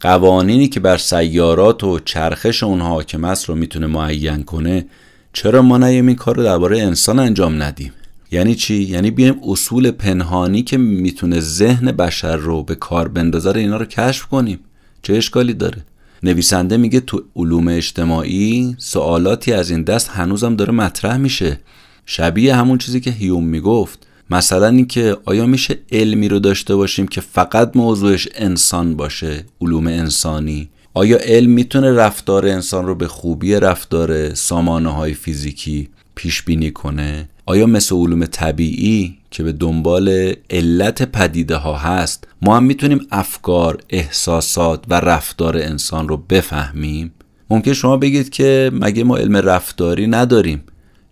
قوانینی 0.00 0.68
که 0.68 0.80
بر 0.80 0.96
سیارات 0.96 1.84
و 1.84 1.98
چرخش 1.98 2.62
اونها 2.62 2.88
حاکم 2.88 3.24
است 3.24 3.44
رو 3.44 3.54
می‌تونه 3.54 3.86
معین 3.86 4.42
کنه 4.42 4.86
چرا 5.32 5.62
ما 5.62 5.78
نیم 5.78 6.06
این 6.06 6.16
کار 6.16 6.34
درباره 6.34 6.78
انسان 6.82 7.18
انجام 7.18 7.62
ندیم؟ 7.62 7.92
یعنی 8.34 8.54
چی؟ 8.54 8.82
یعنی 8.82 9.10
بیایم 9.10 9.40
اصول 9.42 9.90
پنهانی 9.90 10.62
که 10.62 10.76
می‌تونه 10.76 11.40
ذهن 11.40 11.92
بشر 11.92 12.36
رو 12.36 12.62
به 12.62 12.74
کار 12.74 13.08
بندازه 13.08 13.58
اینا 13.58 13.76
رو 13.76 13.84
کشف 13.84 14.26
کنیم. 14.26 14.58
چه 15.02 15.14
اشکالی 15.14 15.54
داره؟ 15.54 15.84
نویسنده 16.22 16.76
میگه 16.76 17.00
تو 17.00 17.22
علوم 17.36 17.68
اجتماعی 17.68 18.74
سوالاتی 18.78 19.52
از 19.52 19.70
این 19.70 19.82
دست 19.82 20.08
هنوزم 20.08 20.56
داره 20.56 20.72
مطرح 20.72 21.16
میشه. 21.16 21.60
شبیه 22.06 22.56
همون 22.56 22.78
چیزی 22.78 23.00
که 23.00 23.10
هیوم 23.10 23.44
می‌گفت. 23.44 24.06
مثلا 24.30 24.68
اینکه 24.68 25.16
آیا 25.24 25.46
میشه 25.46 25.78
علمی 25.92 26.28
رو 26.28 26.38
داشته 26.38 26.76
باشیم 26.76 27.06
که 27.08 27.20
فقط 27.20 27.76
موضوعش 27.76 28.28
انسان 28.34 28.96
باشه 28.96 29.44
علوم 29.60 29.86
انسانی؟ 29.86 30.68
آیا 30.94 31.18
علم 31.20 31.50
می‌تونه 31.50 31.92
رفتار 31.92 32.46
انسان 32.46 32.86
رو 32.86 32.94
به 32.94 33.08
خوبی 33.08 33.54
رفتار 33.54 34.34
سامانه 34.34 34.88
های 34.88 35.14
فیزیکی 35.14 35.88
پیش 36.14 36.42
بینی 36.42 36.70
کنه 36.70 37.28
آیا 37.46 37.66
مثل 37.66 37.96
علوم 37.96 38.26
طبیعی 38.26 39.18
که 39.30 39.42
به 39.42 39.52
دنبال 39.52 40.34
علت 40.50 41.02
پدیده 41.02 41.56
ها 41.56 41.76
هست 41.76 42.26
ما 42.42 42.56
هم 42.56 42.64
می‌تونیم 42.64 43.06
افکار، 43.10 43.78
احساسات 43.90 44.84
و 44.88 44.94
رفتار 44.94 45.56
انسان 45.56 46.08
رو 46.08 46.16
بفهمیم؟ 46.16 47.12
ممکن 47.50 47.72
شما 47.72 47.96
بگید 47.96 48.30
که 48.30 48.70
مگه 48.74 49.04
ما 49.04 49.16
علم 49.16 49.36
رفتاری 49.36 50.06
نداریم؟ 50.06 50.62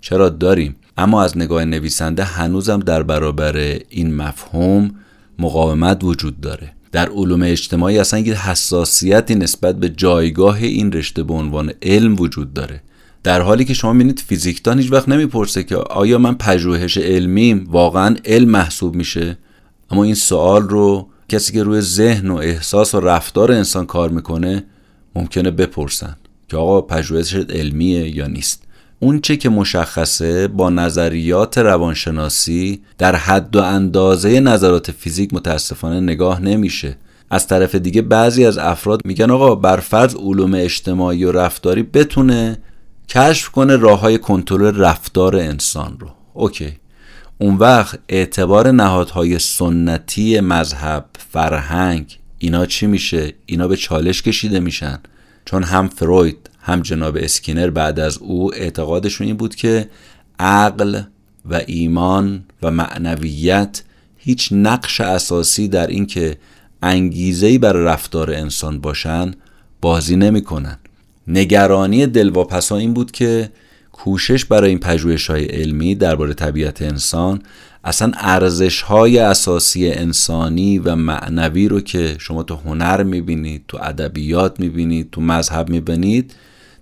چرا 0.01 0.29
داریم؟ 0.29 0.77
اما 0.97 1.23
از 1.23 1.39
نگاه 1.39 1.65
نویسنده 1.65 2.25
هنوزم 2.25 2.79
در 2.79 3.03
برابر 3.03 3.57
این 3.89 4.15
مفهوم 4.15 4.91
مقاومت 5.39 6.05
وجود 6.05 6.41
داره 6.41 6.73
در 6.93 7.09
علوم 7.09 7.43
اجتماعی 7.43 7.99
اصلا 7.99 8.21
یه 8.21 8.49
حساسیتی 8.51 9.35
نسبت 9.35 9.77
به 9.77 9.89
جایگاه 9.89 10.57
این 10.57 10.93
رشته 10.93 11.23
به 11.23 11.35
عنوان 11.35 11.73
علم 11.83 12.17
وجود 12.21 12.53
داره 12.53 12.83
در 13.25 13.41
حالی 13.41 13.65
که 13.65 13.75
شما 13.75 13.93
می‌بینید 13.93 14.21
فیزیکدان 14.27 14.79
هیچ 14.79 14.93
وقت 14.93 15.09
نمی‌پرسه 15.09 15.65
که 15.65 15.77
آیا 15.77 16.19
من 16.19 16.35
پژوهش 16.35 16.99
علمیم 16.99 17.67
واقعا 17.71 18.17
علم 18.25 18.51
محسوب 18.51 18.95
میشه؟ 18.95 19.39
اما 19.91 20.05
این 20.05 20.15
سوال 20.15 20.63
رو 20.63 21.09
کسی 21.29 21.53
که 21.53 21.63
روی 21.63 21.81
ذهن 21.81 22.31
و 22.31 22.37
احساس 22.37 22.95
و 22.95 23.01
رفتار 23.01 23.53
انسان 23.53 23.87
کار 23.87 24.11
می‌کنه 24.11 24.65
ممکنه 25.15 25.51
بپرسن 25.51 26.17
که 26.49 26.57
آقا 26.57 26.81
پژوهش 26.81 27.35
علمیه 27.35 28.17
یا 28.17 28.27
نیست؟ 28.27 28.63
اون 28.99 29.21
چه 29.21 29.37
که 29.37 29.49
مشخصه 29.49 30.49
با 30.49 30.71
نظریات 30.71 31.59
روانشناسی 31.59 32.81
در 32.99 33.17
حد 33.17 33.57
و 33.57 33.63
اندازه 33.63 34.41
نظرات 34.41 34.91
فیزیک 34.91 35.35
متاسفانه 35.35 36.01
نگاه 36.01 36.41
نمیشه. 36.41 36.97
از 37.31 37.47
طرف 37.47 37.75
دیگه 37.75 38.03
بعضی 38.03 38.45
از 38.45 38.59
افراد 38.59 39.01
میگن 39.05 39.31
آقا 39.31 39.55
بر 39.55 39.77
فرض 39.77 40.15
علوم 40.15 40.55
اجتماعی 40.55 41.25
و 41.25 41.33
رفتاری 41.33 41.83
بتونه 41.83 42.59
کشف 43.09 43.49
کنه 43.49 43.77
راه 43.77 44.01
های 44.01 44.19
کنترل 44.19 44.77
رفتار 44.77 45.37
انسان 45.37 45.97
رو. 46.01 46.09
اوکی. 46.35 46.73
اون 47.39 47.57
وقت 47.57 47.99
اعتبار 48.09 48.71
نهادهای 48.71 49.39
سنتی 49.39 50.41
مذهب 50.41 51.05
فرهنگ 51.31 52.19
اینا 52.39 52.67
چی 52.67 52.87
میشه؟ 52.87 53.35
اینا 53.47 53.69
به 53.69 53.77
چالش 53.77 54.23
کشیده 54.23 54.61
میشن. 54.61 54.99
چون 55.45 55.63
هم 55.63 55.89
فروید 55.89 56.51
هم 56.63 56.83
جناب 56.83 57.17
اسکینر 57.21 57.71
بعد 57.71 58.01
از 58.01 58.19
او 58.19 58.55
اعتقادشون 58.55 59.27
این 59.27 59.37
بود 59.37 59.55
که 59.55 59.89
عقل 60.39 61.03
و 61.51 61.61
ایمان 61.67 62.45
و 62.63 62.71
معنویت 62.71 63.83
هیچ 64.17 64.49
نقش 64.53 65.01
اساسی 65.01 65.69
در 65.69 65.87
اینکه 65.87 66.39
انگیزه‌ای 66.83 67.59
برای 67.59 67.85
رفتار 67.85 68.31
انسان 68.31 68.81
باشن 68.81 69.35
بازی 69.81 70.17
نمی‌کنن. 70.17 70.79
نگرانی 71.29 72.07
دلواپسا 72.07 72.77
این 72.77 72.95
بود 72.95 73.11
که 73.11 73.51
کوشش 73.93 74.45
برای 74.45 74.71
این 74.71 74.79
پژوهش 74.79 75.31
های 75.31 75.45
علمی 75.45 75.95
درباره 75.95 76.35
طبیعت 76.35 76.83
انسان 76.83 77.43
اصلا 77.85 78.13
ارزش 78.17 78.83
های 78.83 79.19
اساسی 79.19 79.91
انسانی 79.91 80.79
و 80.79 80.97
معنوی 80.97 81.69
رو 81.69 81.81
که 81.81 82.17
شما 82.19 82.43
تو 82.43 82.57
هنر 82.57 83.03
می‌بینید 83.03 83.65
تو 83.69 83.79
ادبیات 83.83 84.61
می‌بینید 84.61 85.11
تو 85.11 85.21
مذهب 85.21 85.69
می‌بینید 85.69 86.35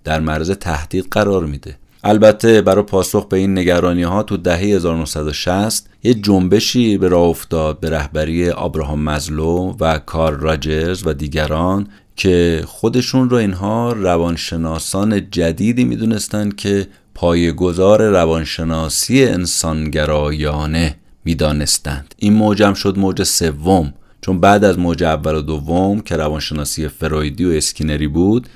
در 0.04 0.20
معرض 0.20 0.50
تهدید 0.50 1.06
قرار 1.10 1.46
میده. 1.46 1.76
البته 2.04 2.62
برای 2.62 2.84
پاسخ 2.84 3.26
به 3.28 3.36
این 3.36 3.58
نگرانی 3.58 4.02
ها 4.02 4.22
تو 4.22 4.36
دهه 4.36 4.58
1960 4.58 5.88
یه 6.02 6.14
جنبشی 6.14 6.98
به 6.98 7.08
راه 7.08 7.22
افتاد 7.22 7.80
به 7.80 7.90
رهبری 7.90 8.50
آبراهام 8.50 9.02
مزلو 9.02 9.76
و 9.80 9.98
کار 9.98 10.36
راجرز 10.36 11.06
و 11.06 11.12
دیگران 11.12 11.88
که 12.20 12.64
خودشون 12.66 13.30
رو 13.30 13.36
اینها 13.36 13.92
روانشناسان 13.92 15.30
جدیدی 15.30 15.84
می‌دونستند 15.84 16.56
که 16.56 16.86
پایه‌گذار 17.14 18.02
روانشناسی 18.02 19.24
انسانگرایانه 19.24 20.96
می‌دانستند. 21.24 22.14
این 22.18 22.32
موجم 22.32 22.74
شد 22.74 22.98
موج 22.98 23.22
سوم. 23.22 23.92
چون 24.20 24.40
بعد 24.40 24.64
از 24.64 24.78
موج 24.78 25.02
اول 25.02 25.34
و 25.34 25.42
دوم 25.42 26.00
که 26.00 26.16
روانشناسی 26.16 26.88
فرویدی 26.88 27.44
و 27.44 27.48
اسکینری 27.48 28.08
بود 28.08 28.48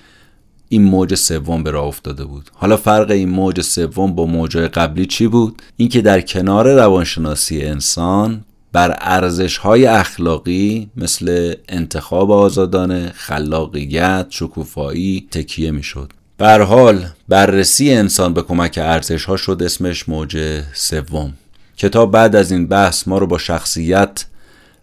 این 0.68 0.82
موج 0.82 1.14
سوم 1.14 1.62
به 1.62 1.70
راه 1.70 1.86
افتاده 1.86 2.24
بود. 2.24 2.50
حالا 2.54 2.76
فرق 2.76 3.10
این 3.10 3.30
موج 3.30 3.60
سوم 3.60 4.14
با 4.14 4.26
موجهای 4.26 4.68
قبلی 4.68 5.06
چی 5.06 5.26
بود؟ 5.26 5.62
اینکه 5.76 6.00
در 6.00 6.20
کنار 6.20 6.74
روانشناسی 6.74 7.62
انسان 7.62 8.44
بر 8.74 8.96
ارزش 9.00 9.56
های 9.56 9.86
اخلاقی 9.86 10.90
مثل 10.96 11.54
انتخاب 11.68 12.30
آزادانه، 12.30 13.12
خلاقیت، 13.16 14.26
شکوفایی 14.30 15.28
تکیه 15.30 15.70
می‌شد. 15.70 16.12
بر 16.38 16.62
حال 16.62 17.06
بررسی 17.28 17.92
انسان 17.92 18.34
به 18.34 18.42
کمک 18.42 18.78
ارزش 18.82 19.24
ها 19.24 19.36
شد 19.36 19.62
اسمش 19.64 20.08
موج 20.08 20.62
سوم. 20.72 21.32
کتاب 21.76 22.10
بعد 22.10 22.36
از 22.36 22.52
این 22.52 22.66
بحث 22.66 23.08
ما 23.08 23.18
رو 23.18 23.26
با 23.26 23.38
شخصیت 23.38 24.24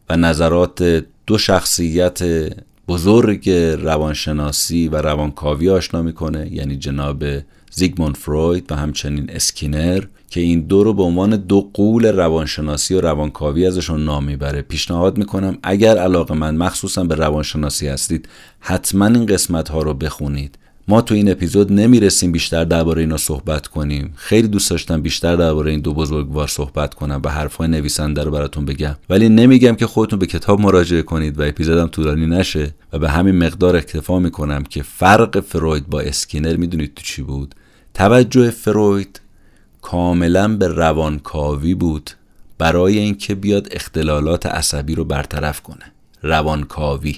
و 0.09 0.17
نظرات 0.17 1.03
دو 1.27 1.37
شخصیت 1.37 2.19
بزرگ 2.91 3.49
روانشناسی 3.79 4.87
و 4.87 4.95
روانکاوی 4.95 5.69
آشنا 5.69 6.01
می‌کنه 6.01 6.53
یعنی 6.53 6.75
جناب 6.75 7.23
زیگموند 7.71 8.17
فروید 8.17 8.71
و 8.71 8.75
همچنین 8.75 9.29
اسکینر 9.29 10.03
که 10.29 10.41
این 10.41 10.59
دو 10.61 10.83
رو 10.83 10.93
به 10.93 11.03
عنوان 11.03 11.35
دو 11.35 11.69
قول 11.73 12.05
روانشناسی 12.05 12.95
و 12.95 13.01
روانکاوی 13.01 13.65
ازشون 13.65 14.05
نام 14.05 14.23
می‌بره. 14.23 14.61
پیشنهاد 14.61 15.17
می‌کنم 15.17 15.57
اگر 15.63 15.97
علاقه 15.97 16.33
من 16.33 16.55
مخصوصا 16.55 17.03
به 17.03 17.15
روانشناسی 17.15 17.87
هستید 17.87 18.29
حتما 18.59 19.05
این 19.05 19.25
قسمت 19.25 19.69
ها 19.69 19.81
رو 19.81 19.93
بخونید. 19.93 20.57
ما 20.91 21.01
تو 21.01 21.15
این 21.15 21.31
اپیزود 21.31 21.73
نمی‌رسیم 21.73 22.31
بیشتر 22.31 22.63
درباره 22.63 23.01
اینا 23.01 23.17
صحبت 23.17 23.67
کنیم. 23.67 24.13
خیلی 24.15 24.47
دوست 24.47 24.69
داشتم 24.69 25.01
بیشتر 25.01 25.35
درباره 25.35 25.71
این 25.71 25.79
دو 25.79 25.93
بزرگوار 25.93 26.47
صحبت 26.47 26.93
کنم 26.93 27.21
و 27.23 27.29
حرفهای 27.29 27.67
نویسنده 27.67 28.23
رو 28.23 28.31
براتون 28.31 28.65
بگم. 28.65 28.95
ولی 29.09 29.29
نمیگم 29.29 29.75
که 29.75 29.87
خودتون 29.87 30.19
به 30.19 30.25
کتاب 30.25 30.61
مراجعه 30.61 31.01
کنید 31.01 31.39
و 31.39 31.43
اپیزودم 31.43 31.87
طولانی 31.87 32.25
نشه 32.25 32.73
و 32.93 32.99
به 32.99 33.09
همین 33.09 33.35
مقدار 33.35 33.75
اکتفا 33.75 34.19
می‌کنم 34.19 34.63
که 34.63 34.83
فرق 34.83 35.39
فروید 35.39 35.87
با 35.87 35.99
اسکینر 36.01 36.55
می‌دونید 36.55 36.93
تو 36.95 37.01
چی 37.01 37.21
بود؟ 37.21 37.55
توجه 37.93 38.49
فروید 38.49 39.21
کاملا 39.81 40.57
به 40.57 40.67
روانکاوی 40.67 41.75
بود 41.75 42.11
برای 42.57 42.97
اینکه 42.97 43.35
بیاد 43.35 43.67
اختلالات 43.71 44.45
عصبی 44.45 44.95
رو 44.95 45.03
برطرف 45.03 45.61
کنه. 45.61 45.91
روانکاوی. 46.21 47.17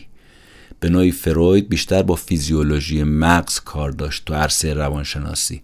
به 0.83 0.89
نوعی 0.89 1.11
فروید 1.11 1.69
بیشتر 1.69 2.03
با 2.03 2.15
فیزیولوژی 2.15 3.03
مغز 3.03 3.59
کار 3.59 3.91
داشت 3.91 4.25
تو 4.25 4.33
عرصه 4.33 4.73
روانشناسی. 4.73 5.61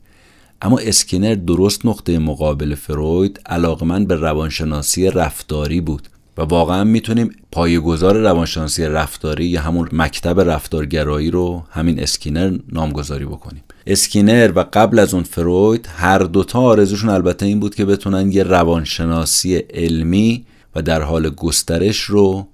اما 0.62 0.78
اسکینر 0.78 1.36
درست 1.36 1.86
نقطه 1.86 2.20
مقابل 2.20 2.76
فروید 2.76 3.41
علاقمند 3.46 4.08
به 4.08 4.16
روانشناسی 4.16 5.10
رفتاری 5.10 5.82
بود 5.82 6.08
و 6.38 6.41
واقعا 6.41 6.84
می‌تونیم 6.84 7.30
پایه‌گذار 7.52 8.18
روانشناسی 8.18 8.86
رفتاری 8.86 9.46
یا 9.46 9.62
همون 9.62 9.90
مکتب 9.91 10.40
رفتارگرایی 10.40 11.32
رو 11.32 11.64
همین 11.72 12.00
اسکینر 12.00 12.58
نامگذاری 12.72 13.26
بکنیم. 13.26 13.64
اسکینر 13.88 14.52
و 14.56 14.66
قبل 14.74 15.00
از 15.00 15.14
اون 15.14 15.24
فروید 15.24 15.90
هر 15.96 16.20
دوتا 16.20 16.60
آرزوشون 16.60 17.10
البته 17.10 17.46
این 17.46 17.60
بود 17.60 17.76
که 17.76 17.86
بتونن 17.86 18.32
یه 18.32 18.44
روانشناسی 18.44 19.56
علمی 19.56 20.46
و 20.76 20.82
در 20.82 21.02
حال 21.02 21.30
گسترش 21.30 22.02
رو 22.02 22.48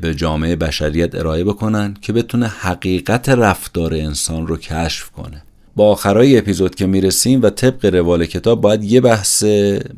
به 0.00 0.14
جامعه 0.16 0.56
بشریت 0.56 1.14
ارائه 1.14 1.44
بکنن 1.44 1.96
که 2.00 2.12
بتونه 2.12 2.46
حقیقت 2.46 3.28
رفتار 3.28 3.94
انسان 3.94 4.46
رو 4.46 4.56
کشف 4.56 5.10
کنه. 5.10 5.42
با 5.76 5.90
آخرای 5.90 6.38
اپیزود 6.38 6.74
که 6.74 6.86
می‌رسیم 6.86 7.42
و 7.42 7.50
طبق 7.50 7.94
روال 7.94 8.26
کتاب 8.26 8.60
باید 8.60 8.84
یه 8.84 9.00
بحث 9.00 9.44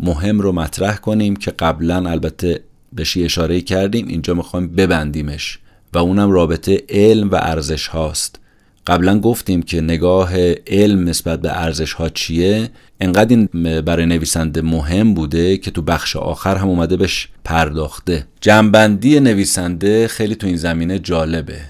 مهم 0.01 0.41
رو 0.41 0.53
مطرح 0.53 0.97
کنیم 0.97 1.37
که 1.37 1.51
قبلا 1.51 2.11
البته 2.11 2.61
بهش 2.93 3.17
اشاره 3.17 3.61
کردیم 3.61 4.09
اینجا 4.09 4.35
می‌خوایم 4.35 4.69
ببندیمش 4.69 5.59
و 5.93 5.99
اونم 5.99 6.31
رابطه 6.31 6.83
علم 6.89 7.31
و 7.31 7.35
ارزش 7.35 7.87
هاست. 7.87 8.41
قبلا 8.87 9.21
گفتیم 9.21 9.63
که 9.63 9.81
نگاه 9.81 10.31
علم 10.67 11.09
نسبت 11.09 11.41
به 11.41 11.63
ارزش 11.63 11.93
ها 11.93 12.09
چیه؟ 12.09 12.71
انقدر 13.01 13.37
این 13.37 13.49
برای 13.83 14.07
نویسنده 14.07 14.63
مهم 14.63 15.15
بوده 15.15 15.57
که 15.57 15.71
تو 15.71 15.83
بخش 15.83 16.17
آخر 16.17 16.57
هم 16.57 16.69
اومده 16.69 16.97
بهش 16.97 17.29
پرداخته. 17.45 18.27
جنبندی 18.41 19.21
نویسنده 19.21 20.09
خیلی 20.09 20.35
تو 20.35 20.47
این 20.47 20.57
زمینه 20.57 20.99
جالبه. 20.99 21.61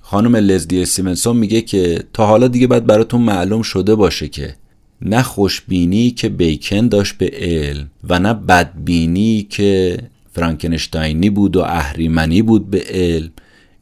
خانم 0.00 0.36
لزدی 0.36 0.84
سیمنسون 0.84 1.36
میگه 1.36 1.60
که 1.60 2.04
تا 2.12 2.26
حالا 2.26 2.48
دیگه 2.48 2.66
باید 2.66 2.86
براتون 2.86 3.22
معلوم 3.22 3.62
شده 3.62 3.94
باشه 3.94 4.28
که 4.28 4.54
نه 5.02 5.22
خوشبینی 5.22 6.10
که 6.10 6.28
بیکن 6.28 6.88
داشت 6.88 7.18
به 7.18 7.30
علم 7.34 7.90
و 8.08 8.18
نه 8.18 8.34
بدبینی 8.34 9.46
که 9.50 9.98
فرانکنشتاینی 10.32 11.30
بود 11.30 11.56
و 11.56 11.60
اهریمنی 11.60 12.42
بود 12.42 12.70
به 12.70 12.84
علم. 12.90 13.30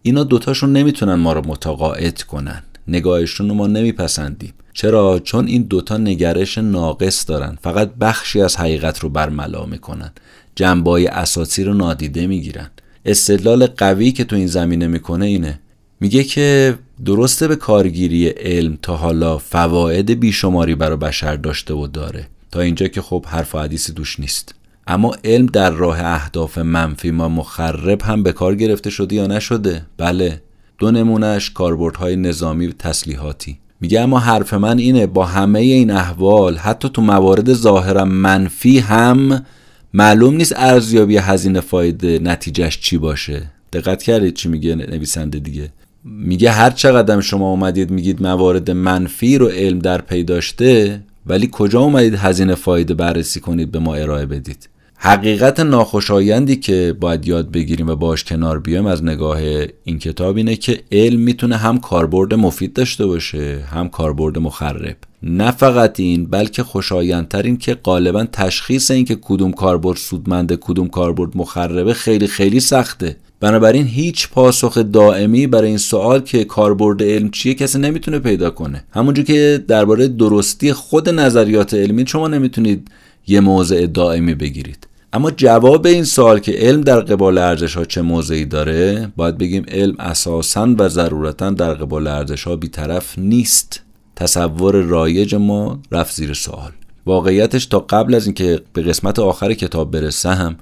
اینا 0.03 0.25
دوتاشون 0.25 0.73
نمی‌تونن 0.73 1.15
ما 1.15 1.33
رو 1.33 1.47
متقاعد 1.47 2.23
کنن. 2.23 2.63
نگاهشون 2.89 3.49
رو 3.49 3.55
ما 3.55 3.67
نمیپسندیم. 3.67 4.55
چرا؟ 4.73 5.21
چون 5.25 5.47
این 5.47 5.63
دوتا 5.63 5.97
نگرش 5.97 6.59
ناقص 6.59 7.29
دارن. 7.29 7.59
فقط 7.63 7.95
بخشی 7.95 8.41
از 8.41 8.57
حقیقت 8.57 8.99
رو 8.99 9.09
برملا 9.09 9.67
می‌کنن. 9.67 10.13
جنبای 10.55 11.07
اساسی 11.07 11.65
رو 11.65 11.75
نادیده 11.75 12.27
می‌گیرن. 12.27 12.71
استدلال 13.05 13.67
قوی 13.67 14.13
که 14.13 14.25
تو 14.25 14.37
این 14.37 14.47
زمینه 14.47 14.87
می‌کنه 14.87 15.27
اینه. 15.27 15.61
میگه 16.01 16.25
که 16.25 16.79
درسته 17.05 17.49
به 17.49 17.57
کارگیری 17.57 18.29
علم 18.29 18.79
تا 18.83 18.97
حالا 18.97 19.39
فواید 19.39 20.11
بیشماری 20.11 20.75
برای 20.75 20.97
بشر 20.97 21.37
داشته 21.37 21.75
و 21.75 21.87
داره. 21.87 22.27
تا 22.51 22.61
اینجا 22.61 22.89
که 22.89 23.03
خب 23.03 23.27
حرف 23.29 23.55
و 23.55 23.59
حدیثی 23.59 23.93
دوش 23.93 24.21
نیست. 24.21 24.55
اما 24.87 25.17
علم 25.25 25.47
در 25.47 25.71
راه 25.71 26.01
اهداف 26.05 26.59
منفی 26.59 27.11
ما 27.11 27.29
مخرب 27.29 28.03
هم 28.03 28.23
به 28.23 28.33
کار 28.33 28.55
گرفته 28.55 28.91
شده 28.91 29.17
یا 29.17 29.27
نشده؟ 29.27 29.87
بله. 29.97 30.43
دو 30.79 30.91
نمونهش 30.91 31.51
کاربردهای 31.51 32.17
نظامی 32.17 32.67
و 32.67 32.73
تسلیحاتی. 32.73 33.59
میگه 33.81 34.01
اما 34.01 34.19
حرف 34.19 34.55
من 34.55 34.79
اینه 34.79 35.07
با 35.07 35.25
همه 35.25 35.59
این 35.61 35.91
احوال 35.91 36.57
حتی 36.57 36.89
تو 36.89 37.03
موارد 37.03 37.53
ظاهرا 37.53 38.05
منفی 38.05 38.79
هم 38.79 39.47
معلوم 39.95 40.37
نیست 40.37 40.53
ارزیابی 40.57 41.17
هزینه 41.17 41.61
فایده 41.61 42.19
نتیجهش 42.19 42.81
چی 42.81 42.99
باشه. 42.99 43.43
دقت 43.73 44.03
کردید 44.03 44.35
چی 44.35 44.49
میگه 44.49 44.75
نویسنده 44.75 45.39
دیگه. 45.39 45.71
میگه 46.05 46.51
هر 46.51 46.71
چقدر 46.71 47.21
شما 47.21 47.51
اومدید 47.51 47.91
میگید 47.91 48.23
موارد 48.23 48.71
منفی 48.71 49.39
رو 49.39 49.49
علم 49.49 49.79
در 49.79 50.01
پی 50.01 50.25
داشته 50.25 51.01
ولی 51.27 51.49
کجا 51.53 51.81
اومدید 51.81 52.15
هزینه 52.15 52.55
فایده 52.55 52.95
بررسی 52.95 53.41
کنید 53.41 53.71
به 53.71 53.79
ما 53.79 53.95
ارائه 53.95 54.27
بدید؟ 54.27 54.69
حقیقت 55.07 55.61
ناخوشایندی 55.61 56.57
که 56.57 56.97
باید 57.01 57.29
یاد 57.29 57.51
بگیریم 57.51 57.89
و 57.89 57.97
باش 57.97 58.25
کنار 58.25 58.59
بیایم 58.59 58.87
از 58.87 59.05
نگاه 59.05 59.39
این 59.85 59.99
کتاب 59.99 60.37
اینه 60.37 60.57
که 60.57 60.81
علم 60.93 61.21
می‌تونه 61.21 61.57
هم 61.57 61.79
کاربرد 61.79 62.35
مفید 62.35 62.73
داشته 62.73 63.07
باشه 63.07 63.65
هم 63.71 63.89
کاربرد 63.89 64.39
مخرب. 64.39 64.97
نه 65.23 65.51
فقط 65.51 66.01
این 66.01 66.27
بلکه 66.27 66.63
خوشایندتر 66.63 67.43
این 67.43 67.57
که 67.57 67.75
غالبا 67.75 68.25
تشخیص 68.33 68.91
این 68.91 69.05
که 69.05 69.19
کدوم 69.23 69.53
کاربرد 69.53 69.97
سودمنده 69.97 70.57
کدوم 70.61 70.89
کاربرد 70.89 71.37
مخربه 71.37 71.95
خیلی 71.95 72.27
خیلی 72.27 72.61
سخته. 72.61 73.17
بنابراین 73.41 73.87
هیچ 73.87 74.29
پاسخ 74.29 74.79
دائمی 74.79 75.47
برای 75.47 75.69
این 75.69 75.79
سوال 75.79 76.21
که 76.21 76.45
کاربرد 76.45 77.03
علم 77.03 77.31
چیه 77.31 77.55
کسی 77.55 77.79
نمی‌تونه 77.79 78.19
پیدا 78.19 78.51
کنه. 78.51 78.85
همونجور 78.91 79.25
که 79.25 79.65
درباره 79.69 80.09
درستی 80.09 80.73
خود 80.73 81.09
نظریات 81.09 81.75
علمی 81.75 82.07
شما 82.07 82.29
نمی‌تونید 82.29 82.89
یه 83.27 83.41
موضع 83.41 83.87
دائمی 83.87 84.35
بگیرید. 84.35 84.87
اما 85.15 85.31
جواب 85.31 85.87
این 85.87 86.05
سوال 86.05 86.39
که 86.39 86.53
علم 86.53 86.81
در 86.81 87.01
قبال 87.01 87.39
ارزش 87.39 87.77
ها 87.77 87.85
چه 87.85 88.03
موضعی 88.03 88.45
داره؟ 88.45 89.13
باید 89.17 89.39
بگیم 89.39 89.65
علم 89.69 89.95
اساسا 89.99 90.75
و 90.79 90.89
ضرورتا 90.89 91.51
در 91.51 91.75
قبال 91.75 92.07
ارزش 92.07 92.45
ها 92.45 92.57
بیطرف 92.57 93.19
نیست. 93.19 93.83
تصور 94.17 94.75
رایج 94.75 95.35
ما 95.35 95.79
رفت 95.93 96.15
زیر 96.15 96.35
سوال. 96.35 96.71
واقعیتش 97.07 97.67
تا 97.67 97.79
قبل 97.79 98.15
از 98.15 98.27
اینکه 98.27 98.61
به 98.73 98.83
قسمت 98.83 99.19
آخر 99.19 99.55
کتاب 99.55 99.91
برسم 99.91 100.57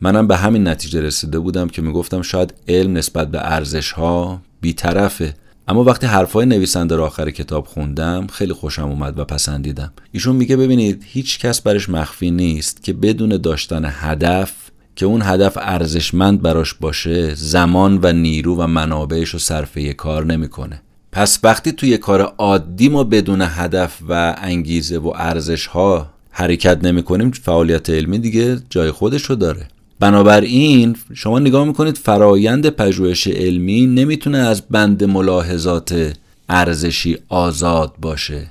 منم 0.00 0.26
به 0.26 0.36
همین 0.36 0.68
نتیجه 0.68 1.00
رسیده 1.00 1.38
بودم 1.38 1.68
که 1.68 1.82
می‌گفتم 1.82 2.22
شاید 2.22 2.54
علم 2.68 2.96
نسبت 2.96 3.30
به 3.30 3.38
ارزش 3.52 3.92
ها 3.92 4.40
بیطرفه. 4.60 5.34
اما 5.70 5.84
وقتی 5.84 6.06
حرفای 6.06 6.46
نویسنده 6.46 6.96
رو 6.96 7.04
آخر 7.04 7.30
کتاب 7.30 7.66
خوندم 7.66 8.26
خیلی 8.26 8.52
خوشم 8.52 8.88
اومد 8.88 9.18
و 9.18 9.24
پسندیدم. 9.24 9.92
ایشون 10.12 10.36
میگه 10.36 10.56
ببینید 10.56 11.04
هیچ 11.06 11.38
کس 11.38 11.60
برش 11.60 11.88
مخفی 11.88 12.30
نیست 12.30 12.82
که 12.82 12.92
بدون 12.92 13.36
داشتن 13.36 13.82
هدف 13.86 14.52
که 14.96 15.06
اون 15.06 15.22
هدف 15.22 15.58
ارزشمند 15.60 16.42
براش 16.42 16.74
باشه 16.74 17.34
زمان 17.34 17.98
و 18.02 18.12
نیرو 18.12 18.56
و 18.56 18.66
منابعش 18.66 19.28
رو 19.28 19.38
صرفه 19.38 19.92
کار 19.92 20.24
نمی‌کنه. 20.24 20.82
پس 21.12 21.38
وقتی 21.42 21.72
توی 21.72 21.98
کار 21.98 22.20
عادی 22.20 22.88
ما 22.88 23.04
بدون 23.04 23.42
هدف 23.42 23.98
و 24.08 24.36
انگیزه 24.38 24.98
و 24.98 25.12
ارزش 25.16 25.66
ها 25.66 26.10
حرکت 26.30 26.84
نمی 26.84 27.02
کنیم 27.02 27.30
فعالیت 27.30 27.90
علمی 27.90 28.18
دیگه 28.18 28.60
جای 28.70 28.90
خودش 28.90 29.22
رو 29.22 29.36
داره. 29.36 29.68
بنابراین 30.00 30.96
شما 31.14 31.38
نگاه 31.38 31.64
می‌کنید 31.64 31.96
فرایند 31.96 32.68
پژوهش 32.68 33.26
علمی 33.26 33.86
نمی‌تونه 33.86 34.38
از 34.38 34.62
بند 34.62 35.04
ملاحظات 35.04 36.12
ارزشی 36.48 37.18
آزاد 37.28 37.94
باشه. 38.00 38.50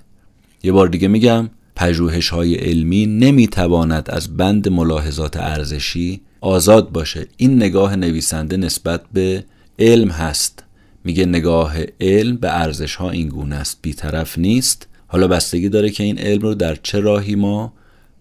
یه 0.63 0.71
بار 0.71 0.87
دیگه 0.87 1.07
میگم 1.07 1.49
پژوهش 1.75 2.29
های 2.29 2.55
علمی 2.55 3.05
نمی‌تواند 3.05 4.09
از 4.09 4.37
بند 4.37 4.69
ملاحظات 4.69 5.37
ارزشی 5.37 6.21
آزاد 6.41 6.91
باشه. 6.91 7.27
این 7.37 7.55
نگاه 7.55 7.95
نویسنده 7.95 8.57
نسبت 8.57 9.01
به 9.13 9.43
علم 9.79 10.09
هست. 10.09 10.63
میگه 11.03 11.25
نگاه 11.25 11.73
علم 12.01 12.35
به 12.35 12.59
ارزش 12.59 12.95
ها 12.95 13.09
این 13.09 13.27
گونه 13.27 13.55
است 13.55 13.79
بیطرف 13.81 14.37
نیست. 14.37 14.87
حالا 15.07 15.27
بستگی 15.27 15.69
داره 15.69 15.89
که 15.89 16.03
این 16.03 16.19
علم 16.19 16.41
رو 16.41 16.53
در 16.53 16.75
چه 16.83 16.99
راهی 16.99 17.35
ما 17.35 17.73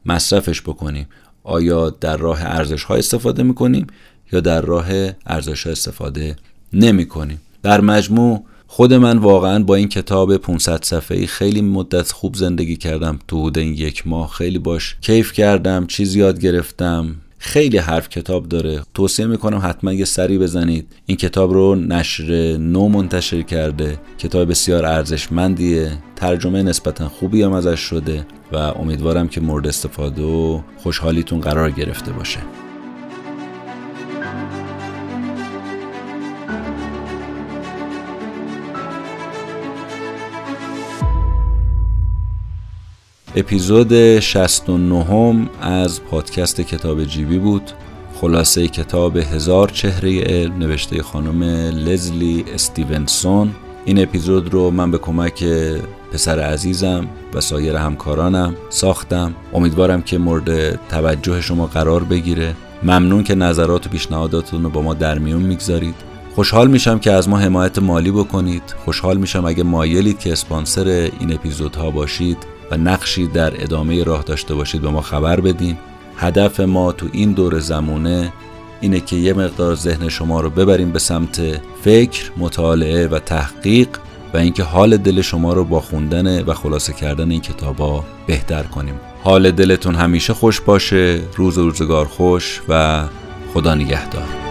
مصرفش 0.07 0.61
بکنیم. 0.63 1.07
آیا 1.49 1.91
در 1.91 2.17
راه 2.17 2.43
ارزش 2.43 2.85
ها 2.85 2.95
استفاده 2.95 3.43
می‌کنیم 3.43 3.87
یا 4.33 4.41
در 4.41 4.61
راه 4.61 4.87
ارزش 5.27 5.67
ها 5.67 5.73
استفاده 5.73 6.37
نمی 6.73 7.07
کنیم 7.07 7.41
در 7.63 7.81
مجموع 7.81 8.45
خود 8.67 8.95
من 8.95 9.19
واقعا 9.19 9.65
با 9.65 9.75
این 9.75 9.89
کتاب 9.89 10.37
500 10.37 10.83
صفحه‌ای 10.83 11.27
خیلی 11.27 11.63
مدت 11.63 12.13
خوب 12.13 12.35
زندگی 12.35 12.77
کردم. 12.77 13.19
تو 13.29 13.41
حدود 13.41 13.59
این 13.59 13.75
یک 13.75 14.07
ماه 14.07 14.31
خیلی 14.31 14.59
باش 14.59 14.97
کیف 15.01 15.33
کردم 15.33 15.87
چیز 15.87 16.17
یاد 16.17 16.41
گرفتم. 16.41 17.15
خیلی 17.39 17.79
حرف 17.79 18.09
کتاب 18.09 18.49
داره. 18.49 18.83
توصیه 18.95 19.27
می‌کنم 19.27 19.61
حتما 19.65 19.93
یه 19.93 20.05
سری 20.05 20.39
بزنید. 20.39 20.87
این 21.07 21.17
کتاب 21.17 21.53
رو 21.53 21.75
نشر 21.75 22.57
نو 22.57 22.89
منتشر 22.89 23.43
کرده. 23.43 23.99
کتاب 24.19 24.51
بسیار 24.51 24.87
ارزشمندیه. 24.87 25.93
ترجمه 26.17 26.63
نسبتا 26.63 27.09
خوبی 27.09 27.43
هم 27.43 27.53
ازش 27.53 27.81
شده. 27.81 28.27
و 28.53 28.57
امیدوارم 28.57 29.29
که 29.29 29.41
مورد 29.41 29.67
استفاده 29.67 30.23
و 30.23 30.61
خوشحالیتون 30.77 31.41
قرار 31.41 31.71
گرفته 31.71 32.13
باشه. 32.13 32.41
اپیزود 43.37 44.21
69 44.21 45.49
از 45.61 46.03
پادکست 46.03 46.61
کتاب 46.61 47.05
جیبی 47.05 47.39
بود. 47.39 47.71
خلاصه 48.21 48.69
کتاب 48.69 49.17
هزار 49.17 49.69
چهره 49.69 50.21
علم 50.21 50.59
نوشته 50.59 51.03
خانم 51.03 51.43
لزلی 51.89 52.45
استیونسون. 52.55 53.51
این 53.85 54.03
اپیزود 54.03 54.55
رو 54.55 54.71
من 54.71 54.91
به 54.91 54.99
کمک 54.99 55.45
پسر 56.13 56.41
عزیزم 56.41 57.07
و 57.35 57.41
سایر 57.41 57.77
همکارانم 57.77 58.55
ساختم. 58.69 59.35
امیدوارم 59.55 60.03
که 60.03 60.19
مورد 60.19 60.81
توجه 60.89 61.41
شما 61.41 61.67
قرار 61.67 62.05
بگیره. 62.05 62.55
ممنون 62.83 63.25
که 63.25 63.35
نظرات 63.35 63.87
و 63.87 63.91
پیشنهاداتتون 63.91 64.63
رو 64.63 64.71
با 64.71 64.83
ما 64.83 64.95
در 64.95 65.19
میون 65.19 65.43
می‌گذارید. 65.43 65.95
خوشحال 66.35 66.69
میشم 66.69 66.99
که 66.99 67.13
از 67.13 67.29
ما 67.29 67.39
حمایت 67.39 67.79
مالی 67.79 68.11
بکنید. 68.11 68.63
خوشحال 68.85 69.17
میشم 69.17 69.45
اگه 69.45 69.63
مایلید 69.63 70.19
که 70.19 70.33
اسپانسر 70.33 71.11
این 71.21 71.33
اپیزودها 71.33 71.91
باشید 71.91 72.39
و 72.71 72.77
نقشی 72.77 73.27
در 73.27 73.63
ادامه 73.63 74.05
راه 74.05 74.23
داشته 74.23 74.55
باشید 74.55 74.83
به 74.83 74.91
ما 74.91 75.01
خبر 75.01 75.41
بدین. 75.41 75.79
هدف 76.17 76.61
ما 76.61 76.93
تو 76.93 77.07
این 77.13 77.33
دور 77.33 77.59
زمونه 77.59 78.33
اینه 78.81 79.01
که 79.01 79.17
یه 79.17 79.33
مقدار 79.33 79.75
ذهن 79.75 80.09
شما 80.09 80.41
رو 80.41 80.51
ببریم 80.51 80.93
به 80.93 80.99
سمت 80.99 81.61
فکر، 81.85 82.31
مطالعه 82.37 83.09
و 83.09 83.19
تحقیق. 83.19 83.89
و 84.35 84.37
اینکه 84.37 84.63
حال 84.63 84.97
دل 84.97 85.21
شما 85.21 85.53
رو 85.53 85.65
با 85.65 85.81
خوندن 85.81 86.43
و 86.43 86.55
خلاصه 86.55 86.93
کردن 86.93 87.31
این 87.31 87.41
کتابا 87.41 88.05
بهتر 88.27 88.63
کنیم. 88.63 88.95
حال 89.25 89.51
دلتون 89.51 89.95
همیشه 89.95 90.35
خوش 90.35 90.61
باشه، 90.61 91.21
روز 91.37 91.59
و 91.59 91.63
روزگار 91.63 92.07
خوش 92.07 92.61
و 92.69 93.05
خدا 93.55 93.75
نگهدار. 93.75 94.48